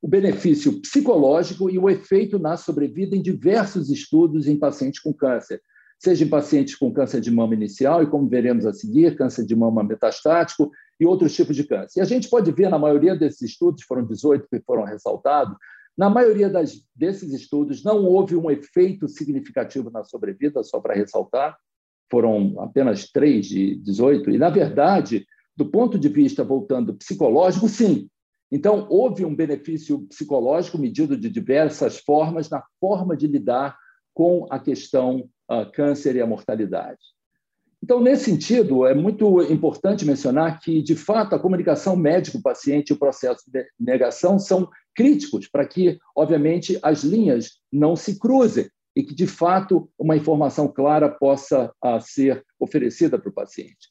o 0.00 0.08
benefício 0.08 0.80
psicológico 0.80 1.70
e 1.70 1.78
o 1.78 1.88
efeito 1.88 2.38
na 2.38 2.56
sobrevida 2.56 3.14
em 3.14 3.22
diversos 3.22 3.88
estudos 3.88 4.48
em 4.48 4.58
pacientes 4.58 5.00
com 5.00 5.12
câncer, 5.12 5.62
seja 5.98 6.24
em 6.24 6.28
pacientes 6.28 6.74
com 6.74 6.92
câncer 6.92 7.20
de 7.20 7.30
mama 7.30 7.54
inicial 7.54 8.02
e, 8.02 8.06
como 8.06 8.28
veremos 8.28 8.66
a 8.66 8.72
seguir, 8.72 9.16
câncer 9.16 9.46
de 9.46 9.54
mama 9.54 9.84
metastático 9.84 10.72
e 10.98 11.06
outros 11.06 11.34
tipos 11.34 11.54
de 11.54 11.62
câncer. 11.62 12.00
E 12.00 12.02
a 12.02 12.04
gente 12.04 12.28
pode 12.28 12.50
ver, 12.50 12.68
na 12.68 12.78
maioria 12.78 13.14
desses 13.14 13.42
estudos, 13.42 13.84
foram 13.84 14.04
18 14.04 14.48
que 14.50 14.60
foram 14.60 14.82
ressaltados, 14.82 15.56
na 15.96 16.08
maioria 16.08 16.48
das, 16.48 16.82
desses 16.94 17.32
estudos 17.32 17.84
não 17.84 18.04
houve 18.04 18.34
um 18.34 18.50
efeito 18.50 19.08
significativo 19.08 19.90
na 19.90 20.02
sobrevida, 20.04 20.62
só 20.62 20.80
para 20.80 20.94
ressaltar, 20.94 21.56
foram 22.10 22.60
apenas 22.60 23.10
3 23.10 23.46
de 23.46 23.74
18, 23.76 24.30
e, 24.30 24.38
na 24.38 24.50
verdade, 24.50 25.26
do 25.56 25.70
ponto 25.70 25.98
de 25.98 26.08
vista, 26.08 26.44
voltando 26.44 26.94
psicológico, 26.94 27.68
sim, 27.68 28.08
Então, 28.50 28.86
houve 28.90 29.24
um 29.24 29.34
benefício 29.34 30.00
psicológico 30.08 30.76
medido 30.76 31.16
de 31.16 31.30
diversas 31.30 31.98
formas 31.98 32.50
na 32.50 32.62
forma 32.78 33.16
de 33.16 33.26
lidar 33.26 33.74
com 34.12 34.46
a 34.50 34.58
questão 34.58 35.26
uh, 35.50 35.72
câncer 35.72 36.16
e 36.16 36.20
a 36.20 36.26
mortalidade. 36.26 37.00
Então, 37.82 37.98
nesse 37.98 38.26
sentido, 38.26 38.86
é 38.86 38.94
muito 38.94 39.42
importante 39.50 40.04
mencionar 40.04 40.60
que, 40.60 40.82
de 40.82 40.94
fato, 40.94 41.34
a 41.34 41.38
comunicação 41.38 41.96
médico-paciente 41.96 42.90
e 42.90 42.92
o 42.92 42.98
processo 42.98 43.42
de 43.50 43.66
negação 43.80 44.38
são 44.38 44.68
críticos 44.94 45.48
para 45.48 45.66
que, 45.66 45.98
obviamente, 46.16 46.78
as 46.82 47.02
linhas 47.02 47.58
não 47.72 47.96
se 47.96 48.18
cruzem 48.18 48.68
e 48.94 49.02
que, 49.02 49.14
de 49.14 49.26
fato, 49.26 49.90
uma 49.98 50.16
informação 50.16 50.68
clara 50.68 51.08
possa 51.08 51.72
uh, 51.84 52.00
ser 52.00 52.44
oferecida 52.60 53.18
para 53.18 53.30
o 53.30 53.34
paciente. 53.34 53.88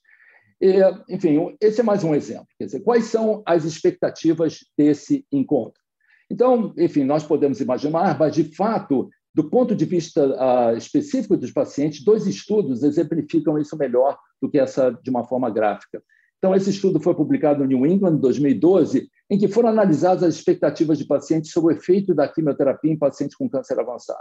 E, 0.61 0.79
enfim, 1.09 1.55
esse 1.59 1.81
é 1.81 1.83
mais 1.83 2.03
um 2.03 2.13
exemplo. 2.13 2.47
Quer 2.57 2.65
dizer, 2.65 2.81
quais 2.81 3.05
são 3.05 3.41
as 3.45 3.65
expectativas 3.65 4.59
desse 4.77 5.25
encontro? 5.31 5.81
Então, 6.29 6.73
enfim, 6.77 7.03
nós 7.03 7.23
podemos 7.23 7.59
imaginar, 7.59 8.17
mas, 8.17 8.35
de 8.35 8.43
fato, 8.55 9.09
do 9.33 9.49
ponto 9.49 9.75
de 9.75 9.85
vista 9.85 10.25
uh, 10.25 10.77
específico 10.77 11.35
dos 11.35 11.51
pacientes, 11.51 12.03
dois 12.03 12.27
estudos 12.27 12.83
exemplificam 12.83 13.57
isso 13.57 13.77
melhor 13.77 14.17
do 14.41 14.49
que 14.49 14.59
essa 14.59 14.91
de 14.91 15.09
uma 15.09 15.23
forma 15.23 15.49
gráfica. 15.49 16.01
Então, 16.37 16.55
esse 16.55 16.69
estudo 16.69 16.99
foi 16.99 17.15
publicado 17.15 17.59
no 17.59 17.65
New 17.65 17.85
England 17.85 18.15
em 18.15 18.19
2012, 18.19 19.09
em 19.31 19.37
que 19.37 19.47
foram 19.47 19.69
analisadas 19.69 20.23
as 20.23 20.35
expectativas 20.35 20.97
de 20.97 21.05
pacientes 21.05 21.51
sobre 21.51 21.73
o 21.73 21.77
efeito 21.77 22.13
da 22.13 22.27
quimioterapia 22.27 22.91
em 22.91 22.97
pacientes 22.97 23.35
com 23.35 23.49
câncer 23.49 23.79
avançado. 23.79 24.19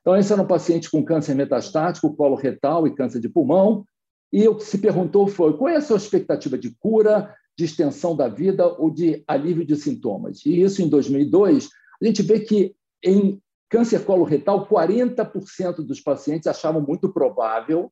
Então, 0.00 0.16
esse 0.16 0.32
era 0.32 0.40
um 0.40 0.46
paciente 0.46 0.90
com 0.90 1.04
câncer 1.04 1.34
metastático, 1.34 2.14
colo 2.14 2.36
retal 2.36 2.86
e 2.86 2.94
câncer 2.94 3.20
de 3.20 3.28
pulmão, 3.28 3.84
e 4.32 4.46
o 4.46 4.56
que 4.56 4.64
se 4.64 4.78
perguntou 4.78 5.26
foi 5.26 5.56
qual 5.56 5.68
é 5.68 5.76
a 5.76 5.80
sua 5.80 5.96
expectativa 5.96 6.56
de 6.56 6.74
cura, 6.78 7.34
de 7.58 7.64
extensão 7.64 8.16
da 8.16 8.28
vida 8.28 8.66
ou 8.66 8.90
de 8.90 9.24
alívio 9.26 9.66
de 9.66 9.76
sintomas. 9.76 10.46
E 10.46 10.60
isso 10.60 10.82
em 10.82 10.88
2002, 10.88 11.68
a 12.00 12.06
gente 12.06 12.22
vê 12.22 12.40
que 12.40 12.74
em 13.02 13.40
Câncer 13.74 14.04
coloretal, 14.04 14.68
40% 14.68 15.84
dos 15.84 16.00
pacientes 16.00 16.46
achavam 16.46 16.80
muito 16.80 17.12
provável, 17.12 17.90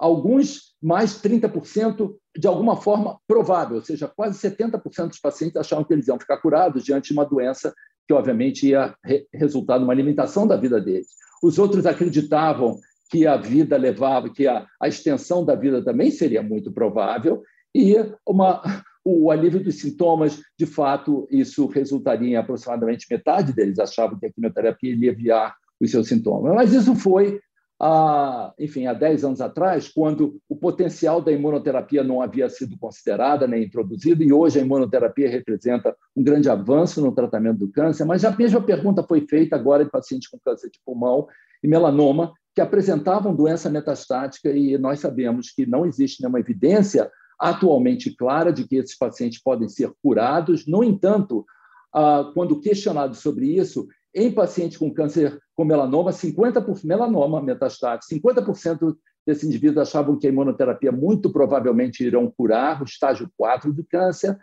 alguns 0.00 0.74
mais 0.82 1.20
30% 1.20 2.16
de 2.36 2.48
alguma 2.48 2.76
forma 2.76 3.18
provável, 3.28 3.76
ou 3.76 3.82
seja, 3.82 4.08
quase 4.08 4.38
70% 4.38 5.08
dos 5.08 5.20
pacientes 5.20 5.56
achavam 5.56 5.84
que 5.84 5.92
eles 5.92 6.08
iam 6.08 6.18
ficar 6.18 6.38
curados 6.38 6.84
diante 6.84 7.08
de 7.08 7.12
uma 7.12 7.26
doença 7.26 7.74
que, 8.08 8.14
obviamente, 8.14 8.68
ia 8.68 8.94
re 9.04 9.26
resultar 9.32 9.78
numa 9.78 9.94
limitação 9.94 10.46
da 10.46 10.56
vida 10.56 10.80
deles. 10.80 11.08
Os 11.42 11.58
outros 11.58 11.84
acreditavam 11.86 12.78
que 13.10 13.26
a 13.26 13.36
vida 13.36 13.76
levava, 13.76 14.30
que 14.30 14.46
a, 14.46 14.66
a 14.80 14.88
extensão 14.88 15.44
da 15.44 15.54
vida 15.54 15.84
também 15.84 16.10
seria 16.10 16.42
muito 16.42 16.72
provável, 16.72 17.42
e 17.74 17.94
uma, 18.26 18.62
o 19.04 19.30
alívio 19.30 19.62
dos 19.62 19.80
sintomas, 19.80 20.40
de 20.58 20.66
fato, 20.66 21.28
isso 21.30 21.66
resultaria 21.66 22.28
em 22.28 22.36
aproximadamente 22.36 23.06
metade 23.10 23.52
deles 23.52 23.78
achavam 23.78 24.18
que 24.18 24.26
a 24.26 24.32
quimioterapia 24.32 24.90
ia 24.90 24.96
aliviar 24.96 25.54
os 25.80 25.90
seus 25.90 26.08
sintomas. 26.08 26.54
Mas 26.54 26.72
isso 26.72 26.94
foi, 26.94 27.40
há, 27.80 28.52
enfim, 28.58 28.86
há 28.86 28.92
10 28.92 29.24
anos 29.24 29.40
atrás, 29.40 29.88
quando 29.88 30.38
o 30.48 30.54
potencial 30.54 31.22
da 31.22 31.32
imunoterapia 31.32 32.04
não 32.04 32.20
havia 32.20 32.48
sido 32.50 32.78
considerada 32.78 33.46
nem 33.46 33.64
introduzido, 33.64 34.22
e 34.22 34.32
hoje 34.32 34.58
a 34.58 34.62
imunoterapia 34.62 35.30
representa 35.30 35.96
um 36.14 36.22
grande 36.22 36.50
avanço 36.50 37.00
no 37.00 37.12
tratamento 37.12 37.60
do 37.60 37.72
câncer, 37.72 38.04
mas 38.04 38.24
a 38.24 38.36
mesma 38.36 38.60
pergunta 38.60 39.02
foi 39.02 39.26
feita 39.26 39.56
agora 39.56 39.82
em 39.82 39.88
pacientes 39.88 40.28
com 40.28 40.38
câncer 40.44 40.70
de 40.70 40.78
pulmão 40.84 41.26
e 41.62 41.68
melanoma, 41.68 42.32
que 42.54 42.60
apresentavam 42.60 43.34
doença 43.34 43.70
metastática, 43.70 44.50
e 44.50 44.76
nós 44.76 45.00
sabemos 45.00 45.50
que 45.50 45.64
não 45.64 45.86
existe 45.86 46.20
nenhuma 46.20 46.40
evidência 46.40 47.10
atualmente 47.38 48.14
clara 48.14 48.52
de 48.52 48.68
que 48.68 48.76
esses 48.76 48.98
pacientes 48.98 49.42
podem 49.42 49.68
ser 49.68 49.90
curados. 50.02 50.66
No 50.66 50.84
entanto, 50.84 51.46
ah, 51.94 52.30
quando 52.34 52.60
questionado 52.60 53.14
sobre 53.14 53.46
isso, 53.46 53.88
em 54.14 54.32
pacientes 54.32 54.76
com 54.76 54.92
câncer 54.92 55.38
com 55.54 55.64
melanoma, 55.64 56.10
50% 56.10 56.84
melanoma 56.84 57.40
metastático, 57.42 58.12
50% 58.12 58.96
desses 59.26 59.44
indivíduos 59.44 59.88
achavam 59.88 60.18
que 60.18 60.26
a 60.26 60.30
imunoterapia 60.30 60.90
muito 60.90 61.32
provavelmente 61.32 62.04
irão 62.04 62.30
curar 62.30 62.80
o 62.80 62.84
estágio 62.84 63.30
4 63.36 63.72
do 63.72 63.84
câncer. 63.84 64.36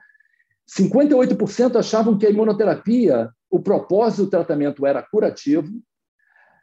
58% 0.70 1.78
achavam 1.78 2.18
que 2.18 2.26
a 2.26 2.30
imunoterapia, 2.30 3.30
o 3.49 3.59
propósito 3.59 4.26
do 4.26 4.30
tratamento 4.30 4.86
era 4.86 5.01
curativo. 5.01 5.70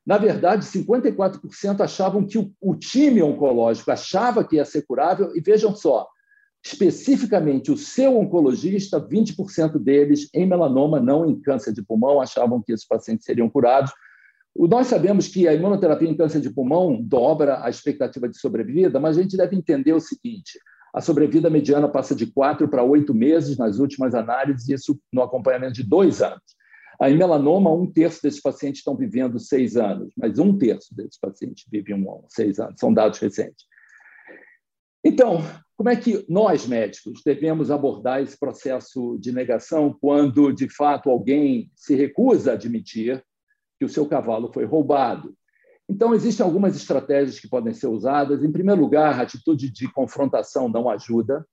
Na 0.06 0.18
verdade, 0.18 0.66
54% 0.66 1.80
achavam 1.80 2.26
que 2.26 2.38
o, 2.38 2.52
o 2.60 2.76
time 2.76 3.22
oncológico 3.22 3.90
achava 3.90 4.44
que 4.44 4.56
ia 4.56 4.64
ser 4.64 4.82
curável, 4.82 5.34
e 5.34 5.40
vejam 5.40 5.74
só, 5.74 6.06
especificamente 6.64 7.70
o 7.70 7.76
seu 7.76 8.18
oncologista, 8.18 8.98
20% 8.98 9.78
deles 9.78 10.30
em 10.32 10.46
melanoma, 10.46 10.98
não 10.98 11.28
em 11.28 11.38
câncer 11.38 11.74
de 11.74 11.82
pulmão, 11.82 12.20
achavam 12.20 12.62
que 12.62 12.72
esses 12.72 12.86
pacientes 12.86 13.26
seriam 13.26 13.50
curados. 13.50 13.92
Nós 14.56 14.86
sabemos 14.86 15.28
que 15.28 15.46
a 15.46 15.52
imunoterapia 15.52 16.08
em 16.08 16.16
câncer 16.16 16.40
de 16.40 16.48
pulmão 16.48 17.02
dobra 17.02 17.62
a 17.62 17.68
expectativa 17.68 18.28
de 18.28 18.38
sobrevida, 18.38 18.98
mas 18.98 19.18
a 19.18 19.22
gente 19.22 19.36
deve 19.36 19.54
entender 19.54 19.92
o 19.92 20.00
seguinte: 20.00 20.58
a 20.94 21.02
sobrevida 21.02 21.50
mediana 21.50 21.88
passa 21.88 22.14
de 22.14 22.26
quatro 22.26 22.66
para 22.66 22.82
oito 22.82 23.12
meses 23.12 23.58
nas 23.58 23.78
últimas 23.78 24.14
análises, 24.14 24.68
isso 24.68 24.98
no 25.12 25.22
acompanhamento 25.22 25.74
de 25.74 25.82
dois 25.82 26.22
anos. 26.22 26.54
Em 27.02 27.16
melanoma, 27.18 27.72
um 27.72 27.90
terço 27.90 28.22
desses 28.22 28.40
pacientes 28.40 28.78
estão 28.78 28.96
vivendo 28.96 29.38
seis 29.38 29.76
anos, 29.76 30.14
mas 30.16 30.38
um 30.38 30.56
terço 30.56 30.94
desses 30.94 31.18
pacientes 31.18 31.64
vivem 31.70 32.06
seis 32.28 32.58
anos, 32.58 32.76
são 32.78 32.94
dados 32.94 33.18
recentes. 33.18 33.66
Então, 35.04 35.42
como 35.76 35.90
é 35.90 35.96
que 35.96 36.24
nós, 36.28 36.66
médicos, 36.66 37.20
devemos 37.24 37.70
abordar 37.70 38.22
esse 38.22 38.38
processo 38.38 39.18
de 39.20 39.32
negação 39.32 39.94
quando, 40.00 40.50
de 40.50 40.68
fato, 40.68 41.10
alguém 41.10 41.70
se 41.74 41.94
recusa 41.94 42.52
a 42.52 42.54
admitir 42.54 43.22
que 43.78 43.84
o 43.84 43.88
seu 43.88 44.06
cavalo 44.06 44.50
foi 44.52 44.64
roubado? 44.64 45.34
Então, 45.86 46.14
existem 46.14 46.44
algumas 46.44 46.74
estratégias 46.74 47.38
que 47.38 47.48
podem 47.48 47.74
ser 47.74 47.88
usadas. 47.88 48.42
Em 48.42 48.50
primeiro 48.50 48.80
lugar, 48.80 49.18
a 49.18 49.22
atitude 49.22 49.70
de 49.70 49.92
confrontação 49.92 50.68
não 50.68 50.88
ajuda. 50.88 51.44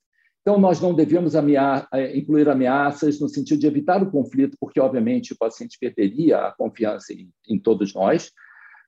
Então, 0.41 0.57
nós 0.57 0.79
não 0.79 0.93
devemos 0.93 1.35
eh, 1.35 2.17
incluir 2.17 2.47
ameaças 2.47 3.19
no 3.19 3.27
sentido 3.27 3.59
de 3.59 3.67
evitar 3.67 4.01
o 4.01 4.09
conflito, 4.09 4.55
porque, 4.59 4.79
obviamente, 4.79 5.33
o 5.33 5.37
paciente 5.37 5.77
perderia 5.79 6.37
a 6.37 6.51
confiança 6.53 7.13
em 7.47 7.59
todos 7.59 7.93
nós. 7.93 8.31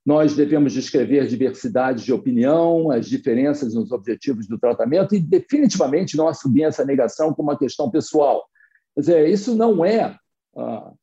Nós 0.05 0.35
devemos 0.35 0.73
descrever 0.73 1.27
diversidade 1.27 2.03
de 2.03 2.11
opinião, 2.11 2.91
as 2.91 3.07
diferenças 3.07 3.73
nos 3.73 3.91
objetivos 3.91 4.47
do 4.47 4.59
tratamento 4.59 5.15
e, 5.15 5.19
definitivamente, 5.19 6.17
não 6.17 6.27
assumir 6.27 6.63
essa 6.63 6.83
negação 6.83 7.33
como 7.33 7.49
uma 7.49 7.57
questão 7.57 7.89
pessoal. 7.89 8.45
Quer 8.93 8.99
dizer, 8.99 9.29
isso 9.29 9.55
não 9.55 9.85
é 9.85 10.17
uh, 10.55 10.93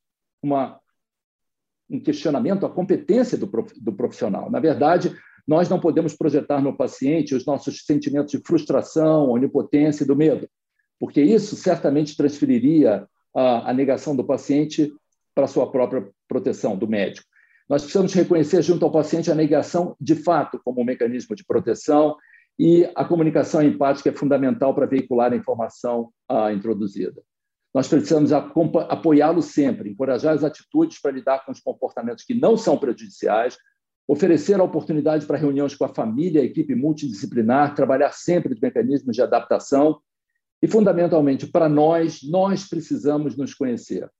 uma, 0.42 0.78
um 1.88 1.98
questionamento 1.98 2.66
à 2.66 2.70
competência 2.70 3.38
do, 3.38 3.48
prof, 3.48 3.72
do 3.80 3.92
profissional. 3.92 4.50
Na 4.50 4.60
verdade, 4.60 5.16
nós 5.48 5.68
não 5.68 5.80
podemos 5.80 6.14
projetar 6.14 6.60
no 6.60 6.76
paciente 6.76 7.34
os 7.34 7.46
nossos 7.46 7.84
sentimentos 7.84 8.30
de 8.30 8.42
frustração, 8.46 9.30
onipotência 9.30 10.04
e 10.04 10.06
do 10.06 10.14
medo, 10.14 10.48
porque 10.98 11.22
isso 11.22 11.56
certamente 11.56 12.16
transferiria 12.16 13.08
a, 13.34 13.70
a 13.70 13.72
negação 13.72 14.14
do 14.14 14.24
paciente 14.24 14.92
para 15.34 15.46
sua 15.46 15.70
própria 15.70 16.08
proteção, 16.28 16.76
do 16.76 16.86
médico. 16.86 17.26
Nós 17.70 17.82
precisamos 17.82 18.12
reconhecer 18.12 18.62
junto 18.62 18.84
ao 18.84 18.90
paciente 18.90 19.30
a 19.30 19.34
negação 19.34 19.94
de 20.00 20.16
fato 20.16 20.60
como 20.64 20.80
um 20.80 20.84
mecanismo 20.84 21.36
de 21.36 21.44
proteção 21.44 22.16
e 22.58 22.84
a 22.96 23.04
comunicação 23.04 23.62
empática 23.62 24.08
é 24.08 24.12
fundamental 24.12 24.74
para 24.74 24.86
veicular 24.86 25.32
a 25.32 25.36
informação 25.36 26.10
ah, 26.28 26.52
introduzida. 26.52 27.22
Nós 27.72 27.86
precisamos 27.86 28.32
apoiá-lo 28.32 29.40
sempre, 29.40 29.88
encorajar 29.88 30.34
as 30.34 30.42
atitudes 30.42 31.00
para 31.00 31.12
lidar 31.12 31.44
com 31.44 31.52
os 31.52 31.60
comportamentos 31.60 32.24
que 32.24 32.34
não 32.34 32.56
são 32.56 32.76
prejudiciais, 32.76 33.56
oferecer 34.08 34.58
a 34.58 34.64
oportunidade 34.64 35.24
para 35.24 35.38
reuniões 35.38 35.76
com 35.76 35.84
a 35.84 35.94
família, 35.94 36.42
a 36.42 36.44
equipe 36.44 36.74
multidisciplinar, 36.74 37.76
trabalhar 37.76 38.10
sempre 38.10 38.52
de 38.52 38.60
mecanismos 38.60 39.14
de 39.14 39.22
adaptação 39.22 40.00
e, 40.60 40.66
fundamentalmente, 40.66 41.46
para 41.46 41.68
nós, 41.68 42.18
nós 42.24 42.68
precisamos 42.68 43.36
nos 43.36 43.54
conhecer. 43.54 44.10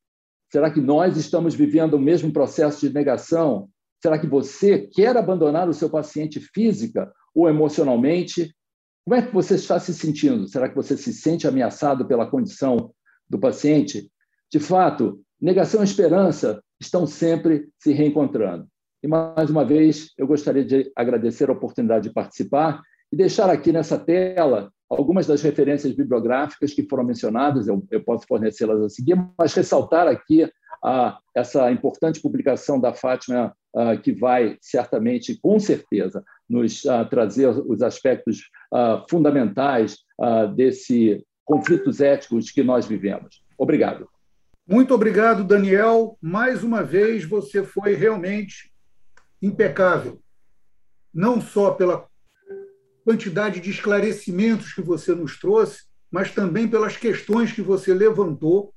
Será 0.50 0.70
que 0.70 0.80
nós 0.80 1.16
estamos 1.16 1.54
vivendo 1.54 1.94
o 1.94 2.00
mesmo 2.00 2.32
processo 2.32 2.80
de 2.80 2.92
negação? 2.92 3.68
Será 4.02 4.18
que 4.18 4.26
você 4.26 4.78
quer 4.78 5.16
abandonar 5.16 5.68
o 5.68 5.74
seu 5.74 5.88
paciente 5.88 6.40
física 6.40 7.12
ou 7.34 7.48
emocionalmente? 7.48 8.54
Como 9.04 9.14
é 9.14 9.22
que 9.22 9.32
você 9.32 9.54
está 9.54 9.78
se 9.78 9.94
sentindo? 9.94 10.48
Será 10.48 10.68
que 10.68 10.74
você 10.74 10.96
se 10.96 11.12
sente 11.12 11.46
ameaçado 11.46 12.06
pela 12.06 12.26
condição 12.28 12.92
do 13.28 13.38
paciente? 13.38 14.10
De 14.50 14.58
fato, 14.58 15.20
negação 15.40 15.82
e 15.82 15.84
esperança 15.84 16.62
estão 16.80 17.06
sempre 17.06 17.68
se 17.78 17.92
reencontrando. 17.92 18.66
E 19.02 19.08
mais 19.08 19.48
uma 19.48 19.64
vez, 19.64 20.12
eu 20.18 20.26
gostaria 20.26 20.64
de 20.64 20.90
agradecer 20.96 21.48
a 21.48 21.52
oportunidade 21.52 22.08
de 22.08 22.14
participar 22.14 22.82
e 23.12 23.16
deixar 23.16 23.48
aqui 23.48 23.72
nessa 23.72 23.98
tela 23.98 24.72
algumas 24.90 25.26
das 25.26 25.40
referências 25.40 25.94
bibliográficas 25.94 26.74
que 26.74 26.82
foram 26.82 27.04
mencionadas, 27.04 27.68
eu, 27.68 27.82
eu 27.90 28.02
posso 28.02 28.26
fornecê-las 28.26 28.82
a 28.82 28.88
seguir, 28.88 29.16
mas 29.38 29.54
ressaltar 29.54 30.08
aqui 30.08 30.50
a, 30.84 31.18
essa 31.34 31.70
importante 31.70 32.20
publicação 32.20 32.80
da 32.80 32.92
Fátima, 32.92 33.54
a, 33.74 33.96
que 33.96 34.12
vai 34.12 34.58
certamente, 34.60 35.38
com 35.40 35.60
certeza, 35.60 36.24
nos 36.48 36.84
a, 36.86 37.04
trazer 37.04 37.48
os 37.48 37.82
aspectos 37.82 38.50
fundamentais 39.08 39.98
desse 40.54 41.24
conflitos 41.44 42.00
éticos 42.00 42.52
que 42.52 42.62
nós 42.62 42.86
vivemos. 42.86 43.42
Obrigado. 43.58 44.08
Muito 44.64 44.94
obrigado, 44.94 45.42
Daniel. 45.42 46.16
Mais 46.22 46.62
uma 46.62 46.80
vez, 46.80 47.24
você 47.24 47.64
foi 47.64 47.94
realmente 47.94 48.72
impecável. 49.42 50.20
Não 51.12 51.40
só 51.40 51.72
pela 51.72 52.08
quantidade 53.04 53.60
de 53.60 53.70
esclarecimentos 53.70 54.72
que 54.72 54.82
você 54.82 55.14
nos 55.14 55.38
trouxe, 55.38 55.84
mas 56.10 56.32
também 56.32 56.68
pelas 56.68 56.96
questões 56.96 57.52
que 57.52 57.62
você 57.62 57.94
levantou, 57.94 58.74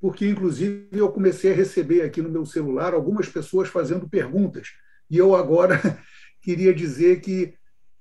porque, 0.00 0.28
inclusive, 0.28 0.88
eu 0.92 1.10
comecei 1.10 1.52
a 1.52 1.54
receber 1.54 2.02
aqui 2.02 2.20
no 2.20 2.28
meu 2.28 2.44
celular 2.44 2.92
algumas 2.92 3.28
pessoas 3.28 3.68
fazendo 3.68 4.08
perguntas. 4.08 4.68
E 5.10 5.16
eu 5.16 5.34
agora 5.34 5.80
queria 6.42 6.74
dizer 6.74 7.20
que 7.20 7.54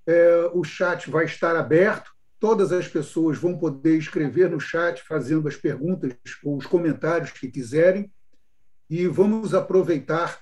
é, 0.05 0.49
o 0.53 0.63
chat 0.63 1.09
vai 1.09 1.25
estar 1.25 1.55
aberto, 1.55 2.11
todas 2.39 2.71
as 2.71 2.87
pessoas 2.87 3.37
vão 3.37 3.57
poder 3.57 3.97
escrever 3.97 4.49
no 4.49 4.59
chat, 4.59 5.01
fazendo 5.01 5.47
as 5.47 5.55
perguntas 5.55 6.13
ou 6.43 6.57
os 6.57 6.65
comentários 6.65 7.31
que 7.31 7.49
quiserem, 7.49 8.11
e 8.89 9.07
vamos 9.07 9.53
aproveitar 9.53 10.41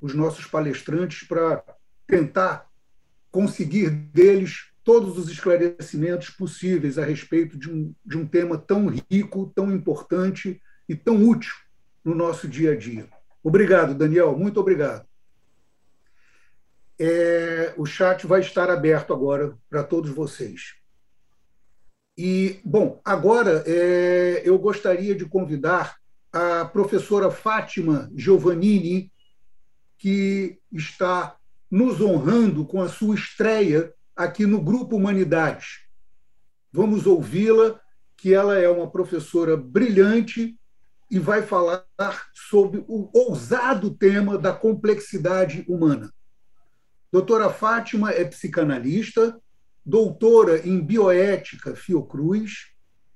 os 0.00 0.14
nossos 0.14 0.46
palestrantes 0.46 1.26
para 1.26 1.62
tentar 2.06 2.71
conseguir 3.32 3.90
deles 3.90 4.70
todos 4.84 5.16
os 5.16 5.30
esclarecimentos 5.30 6.30
possíveis 6.30 6.98
a 6.98 7.04
respeito 7.04 7.58
de 7.58 7.70
um, 7.70 7.94
de 8.04 8.18
um 8.18 8.26
tema 8.26 8.58
tão 8.58 8.86
rico, 8.86 9.50
tão 9.54 9.72
importante 9.72 10.60
e 10.88 10.94
tão 10.94 11.24
útil 11.24 11.54
no 12.04 12.14
nosso 12.14 12.46
dia 12.46 12.72
a 12.72 12.76
dia. 12.76 13.08
Obrigado, 13.42 13.94
Daniel, 13.94 14.36
muito 14.36 14.60
obrigado. 14.60 15.06
É, 16.98 17.74
o 17.76 17.86
chat 17.86 18.26
vai 18.26 18.40
estar 18.40 18.70
aberto 18.70 19.12
agora 19.12 19.56
para 19.70 19.82
todos 19.82 20.10
vocês. 20.10 20.74
E, 22.16 22.60
bom, 22.64 23.00
agora 23.04 23.64
é, 23.66 24.42
eu 24.44 24.58
gostaria 24.58 25.14
de 25.14 25.24
convidar 25.24 25.96
a 26.32 26.64
professora 26.64 27.30
Fátima 27.30 28.10
Giovannini, 28.14 29.10
que 29.96 30.58
está 30.72 31.36
nos 31.72 32.02
honrando 32.02 32.66
com 32.66 32.82
a 32.82 32.88
sua 32.90 33.14
estreia 33.14 33.94
aqui 34.14 34.44
no 34.44 34.60
Grupo 34.60 34.94
Humanidades. 34.94 35.86
Vamos 36.70 37.06
ouvi-la, 37.06 37.80
que 38.14 38.34
ela 38.34 38.58
é 38.58 38.68
uma 38.68 38.90
professora 38.90 39.56
brilhante 39.56 40.54
e 41.10 41.18
vai 41.18 41.40
falar 41.40 41.86
sobre 42.34 42.84
o 42.86 43.08
ousado 43.14 43.90
tema 43.90 44.36
da 44.36 44.52
complexidade 44.52 45.64
humana. 45.66 46.12
Doutora 47.10 47.48
Fátima 47.48 48.10
é 48.10 48.22
psicanalista, 48.22 49.40
doutora 49.82 50.68
em 50.68 50.78
bioética 50.78 51.74
Fiocruz, 51.74 52.66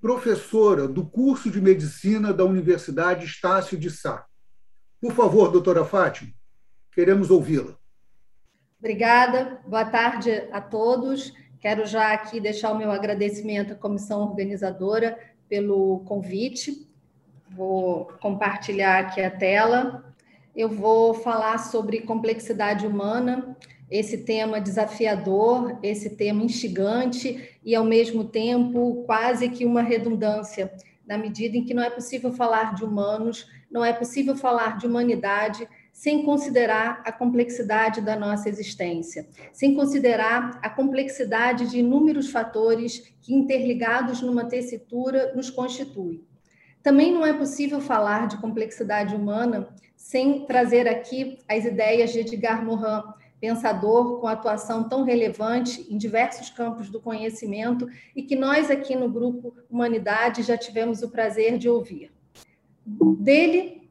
professora 0.00 0.88
do 0.88 1.04
curso 1.04 1.50
de 1.50 1.60
medicina 1.60 2.32
da 2.32 2.44
Universidade 2.44 3.26
Estácio 3.26 3.76
de 3.76 3.90
Sá. 3.90 4.24
Por 4.98 5.12
favor, 5.12 5.52
doutora 5.52 5.84
Fátima, 5.84 6.32
queremos 6.90 7.30
ouvi-la. 7.30 7.76
Obrigada, 8.78 9.58
boa 9.66 9.86
tarde 9.86 10.30
a 10.52 10.60
todos. 10.60 11.32
Quero 11.60 11.86
já 11.86 12.12
aqui 12.12 12.38
deixar 12.38 12.72
o 12.72 12.78
meu 12.78 12.90
agradecimento 12.90 13.72
à 13.72 13.74
comissão 13.74 14.20
organizadora 14.20 15.18
pelo 15.48 16.00
convite. 16.00 16.86
Vou 17.48 18.04
compartilhar 18.20 18.98
aqui 18.98 19.22
a 19.22 19.30
tela. 19.30 20.14
Eu 20.54 20.68
vou 20.68 21.14
falar 21.14 21.56
sobre 21.58 22.02
complexidade 22.02 22.86
humana 22.86 23.56
esse 23.90 24.18
tema 24.18 24.60
desafiador, 24.60 25.78
esse 25.82 26.10
tema 26.10 26.42
instigante 26.42 27.58
e, 27.64 27.74
ao 27.74 27.84
mesmo 27.84 28.24
tempo, 28.24 29.04
quase 29.06 29.48
que 29.48 29.64
uma 29.64 29.80
redundância, 29.80 30.72
na 31.06 31.16
medida 31.16 31.56
em 31.56 31.64
que 31.64 31.72
não 31.72 31.82
é 31.82 31.88
possível 31.88 32.32
falar 32.32 32.74
de 32.74 32.84
humanos, 32.84 33.48
não 33.70 33.84
é 33.84 33.92
possível 33.92 34.36
falar 34.36 34.76
de 34.76 34.86
humanidade 34.86 35.66
sem 35.96 36.22
considerar 36.24 37.00
a 37.06 37.10
complexidade 37.10 38.02
da 38.02 38.14
nossa 38.14 38.50
existência, 38.50 39.26
sem 39.50 39.74
considerar 39.74 40.60
a 40.62 40.68
complexidade 40.68 41.70
de 41.70 41.78
inúmeros 41.78 42.30
fatores 42.30 43.16
que, 43.22 43.32
interligados 43.34 44.20
numa 44.20 44.44
tessitura, 44.44 45.32
nos 45.34 45.48
constituem. 45.48 46.22
Também 46.82 47.10
não 47.10 47.24
é 47.24 47.32
possível 47.32 47.80
falar 47.80 48.28
de 48.28 48.36
complexidade 48.36 49.16
humana 49.16 49.74
sem 49.96 50.44
trazer 50.44 50.86
aqui 50.86 51.38
as 51.48 51.64
ideias 51.64 52.12
de 52.12 52.20
Edgar 52.20 52.62
Morin, 52.62 53.02
pensador 53.40 54.20
com 54.20 54.26
atuação 54.26 54.86
tão 54.86 55.02
relevante 55.02 55.86
em 55.88 55.96
diversos 55.96 56.50
campos 56.50 56.90
do 56.90 57.00
conhecimento 57.00 57.88
e 58.14 58.22
que 58.22 58.36
nós 58.36 58.70
aqui 58.70 58.94
no 58.94 59.08
grupo 59.08 59.56
Humanidade 59.70 60.42
já 60.42 60.58
tivemos 60.58 61.00
o 61.00 61.08
prazer 61.08 61.56
de 61.56 61.70
ouvir. 61.70 62.12
Dele 62.84 63.90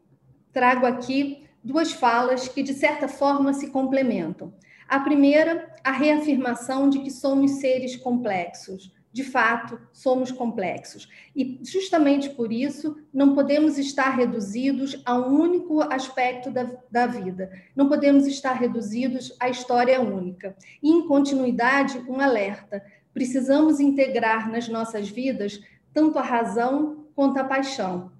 trago 0.54 0.86
aqui 0.86 1.45
duas 1.66 1.92
falas 1.92 2.48
que 2.48 2.62
de 2.62 2.74
certa 2.74 3.08
forma 3.08 3.52
se 3.54 3.72
complementam. 3.72 4.54
A 4.88 5.00
primeira, 5.00 5.74
a 5.84 5.92
reafirmação 5.92 6.88
de 6.90 7.00
que 7.00 7.10
somos 7.10 7.60
seres 7.60 7.96
complexos, 7.96 8.94
de 9.12 9.24
fato, 9.24 9.80
somos 9.92 10.32
complexos. 10.32 11.10
E 11.36 11.60
justamente 11.64 12.30
por 12.30 12.52
isso, 12.52 12.98
não 13.14 13.34
podemos 13.34 13.78
estar 13.78 14.10
reduzidos 14.10 15.02
a 15.06 15.18
um 15.18 15.40
único 15.40 15.82
aspecto 15.82 16.52
da, 16.52 16.70
da 16.92 17.08
vida. 17.08 17.50
Não 17.76 17.88
podemos 17.88 18.28
estar 18.28 18.54
reduzidos 18.54 19.36
à 19.40 19.50
história 19.50 20.00
única. 20.02 20.56
E, 20.84 20.92
em 20.92 21.08
continuidade, 21.08 21.98
um 22.10 22.20
alerta. 22.20 22.84
Precisamos 23.14 23.80
integrar 23.80 24.52
nas 24.52 24.68
nossas 24.68 25.10
vidas 25.10 25.62
tanto 25.94 26.20
a 26.20 26.22
razão 26.22 27.06
quanto 27.16 27.40
a 27.40 27.44
paixão. 27.46 28.12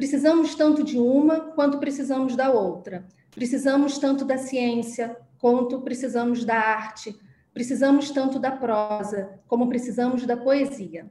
Precisamos 0.00 0.54
tanto 0.54 0.82
de 0.82 0.98
uma 0.98 1.40
quanto 1.52 1.76
precisamos 1.76 2.34
da 2.34 2.50
outra. 2.50 3.06
Precisamos 3.30 3.98
tanto 3.98 4.24
da 4.24 4.38
ciência 4.38 5.14
quanto 5.38 5.82
precisamos 5.82 6.42
da 6.42 6.56
arte 6.56 7.14
Precisamos 7.52 8.10
tanto 8.10 8.38
da 8.38 8.50
prosa 8.50 9.38
como 9.46 9.68
precisamos 9.68 10.24
da 10.24 10.38
poesia. 10.38 11.10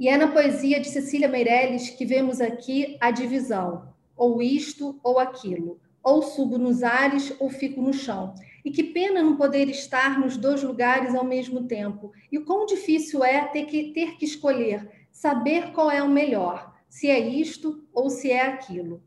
E 0.00 0.08
é 0.08 0.16
na 0.16 0.26
poesia 0.26 0.80
de 0.80 0.88
Cecília 0.88 1.28
Meirelles 1.28 1.90
que 1.90 2.04
vemos 2.04 2.40
aqui 2.40 2.96
a 3.00 3.12
divisão, 3.12 3.94
ou 4.16 4.42
isto 4.42 4.98
ou 5.04 5.20
aquilo, 5.20 5.78
ou 6.02 6.22
subo 6.22 6.58
nos 6.58 6.82
ares 6.82 7.32
ou 7.38 7.48
fico 7.48 7.80
no 7.80 7.92
chão. 7.92 8.34
E 8.64 8.72
que 8.72 8.82
pena 8.82 9.22
não 9.22 9.36
poder 9.36 9.68
estar 9.68 10.18
nos 10.18 10.36
dois 10.36 10.64
lugares 10.64 11.14
ao 11.14 11.24
mesmo 11.24 11.68
tempo. 11.68 12.10
E 12.32 12.38
o 12.38 12.44
quão 12.44 12.66
difícil 12.66 13.22
é 13.22 13.44
ter 13.44 13.66
que, 13.66 13.92
ter 13.92 14.16
que 14.16 14.24
escolher, 14.24 15.06
saber 15.12 15.70
qual 15.72 15.88
é 15.88 16.02
o 16.02 16.10
melhor, 16.10 16.75
se 16.96 17.10
é 17.10 17.18
isto 17.18 17.86
ou 17.92 18.08
se 18.08 18.30
é 18.30 18.46
aquilo. 18.46 19.02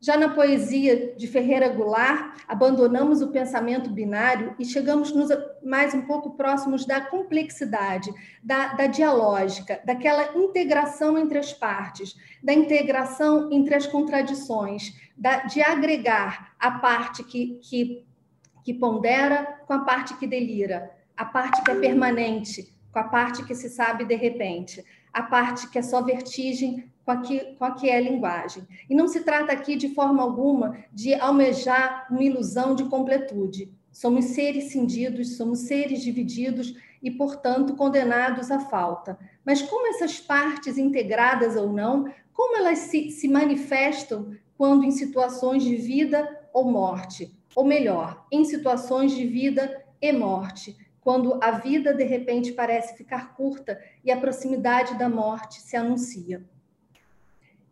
Já 0.00 0.16
na 0.16 0.30
poesia 0.30 1.14
de 1.16 1.28
Ferreira 1.28 1.68
Goulart, 1.68 2.40
abandonamos 2.48 3.22
o 3.22 3.30
pensamento 3.30 3.88
binário 3.88 4.56
e 4.58 4.64
chegamos 4.64 5.12
nos 5.12 5.28
mais 5.62 5.94
um 5.94 6.02
pouco 6.02 6.30
próximos 6.30 6.84
da 6.84 7.00
complexidade, 7.00 8.12
da, 8.42 8.74
da 8.74 8.88
dialógica, 8.88 9.80
daquela 9.84 10.36
integração 10.36 11.16
entre 11.16 11.38
as 11.38 11.52
partes, 11.52 12.16
da 12.42 12.52
integração 12.52 13.48
entre 13.52 13.76
as 13.76 13.86
contradições, 13.86 14.92
da, 15.16 15.44
de 15.44 15.62
agregar 15.62 16.52
a 16.58 16.72
parte 16.80 17.22
que, 17.22 17.60
que, 17.62 18.04
que 18.64 18.74
pondera 18.74 19.60
com 19.68 19.72
a 19.74 19.84
parte 19.84 20.16
que 20.16 20.26
delira, 20.26 20.90
a 21.16 21.24
parte 21.24 21.62
que 21.62 21.70
é 21.70 21.76
permanente 21.76 22.74
com 22.92 22.98
a 22.98 23.04
parte 23.04 23.42
que 23.44 23.54
se 23.54 23.70
sabe 23.70 24.04
de 24.04 24.14
repente, 24.14 24.84
a 25.12 25.22
parte 25.22 25.68
que 25.68 25.78
é 25.78 25.82
só 25.82 26.02
vertigem 26.02 26.90
com 27.04 27.10
a 27.10 27.16
que, 27.20 27.40
com 27.58 27.64
a 27.64 27.72
que 27.72 27.88
é 27.88 28.00
linguagem. 28.00 28.66
E 28.88 28.94
não 28.94 29.08
se 29.08 29.20
trata 29.20 29.52
aqui 29.52 29.76
de 29.76 29.94
forma 29.94 30.22
alguma 30.22 30.76
de 30.92 31.14
almejar 31.14 32.06
uma 32.10 32.22
ilusão 32.22 32.74
de 32.74 32.84
completude. 32.84 33.72
Somos 33.90 34.26
seres 34.26 34.72
cindidos, 34.72 35.36
somos 35.36 35.60
seres 35.60 36.00
divididos 36.02 36.74
e, 37.02 37.10
portanto, 37.10 37.74
condenados 37.74 38.50
à 38.50 38.60
falta. 38.60 39.18
Mas 39.44 39.60
como 39.60 39.88
essas 39.88 40.18
partes, 40.18 40.78
integradas 40.78 41.56
ou 41.56 41.72
não, 41.72 42.10
como 42.32 42.56
elas 42.56 42.78
se, 42.78 43.10
se 43.10 43.28
manifestam 43.28 44.34
quando 44.56 44.84
em 44.84 44.90
situações 44.90 45.62
de 45.62 45.76
vida 45.76 46.40
ou 46.52 46.64
morte? 46.64 47.36
Ou 47.54 47.64
melhor, 47.64 48.24
em 48.30 48.44
situações 48.44 49.12
de 49.12 49.26
vida 49.26 49.84
e 50.00 50.12
morte, 50.12 50.76
quando 51.02 51.38
a 51.42 51.50
vida 51.50 51.92
de 51.92 52.04
repente 52.04 52.52
parece 52.52 52.96
ficar 52.96 53.34
curta 53.34 53.78
e 54.04 54.10
a 54.10 54.16
proximidade 54.16 54.96
da 54.96 55.08
morte 55.08 55.60
se 55.60 55.76
anuncia. 55.76 56.42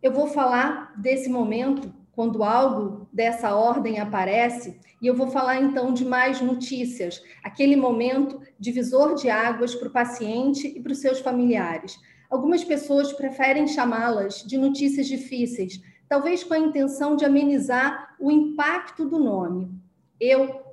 Eu 0.03 0.13
vou 0.13 0.27
falar 0.27 0.93
desse 1.01 1.31
momento, 1.31 1.95
quando 2.13 2.43
algo 2.43 3.09
dessa 3.13 3.55
ordem 3.55 4.01
aparece, 4.01 4.79
e 5.01 5.07
eu 5.07 5.15
vou 5.15 5.29
falar 5.29 5.61
então 5.61 5.95
de 5.95 6.05
mais 6.05 6.41
notícias, 6.41 7.23
aquele 7.43 7.77
momento 7.77 8.41
divisor 8.59 9.15
de 9.15 9.31
águas 9.31 9.75
para 9.75 9.89
o 9.89 9.93
paciente 9.93 10.67
e 10.67 10.81
para 10.81 10.93
os 10.93 10.99
seus 10.99 11.21
familiares. 11.21 11.99
Algumas 12.29 12.65
pessoas 12.65 13.13
preferem 13.13 13.67
chamá-las 13.67 14.43
de 14.43 14.59
notícias 14.59 15.07
difíceis, 15.07 15.81
talvez 16.09 16.43
com 16.43 16.55
a 16.55 16.59
intenção 16.59 17.15
de 17.15 17.25
amenizar 17.25 18.17
o 18.19 18.31
impacto 18.31 19.05
do 19.05 19.19
nome. 19.19 19.71
Eu 20.19 20.70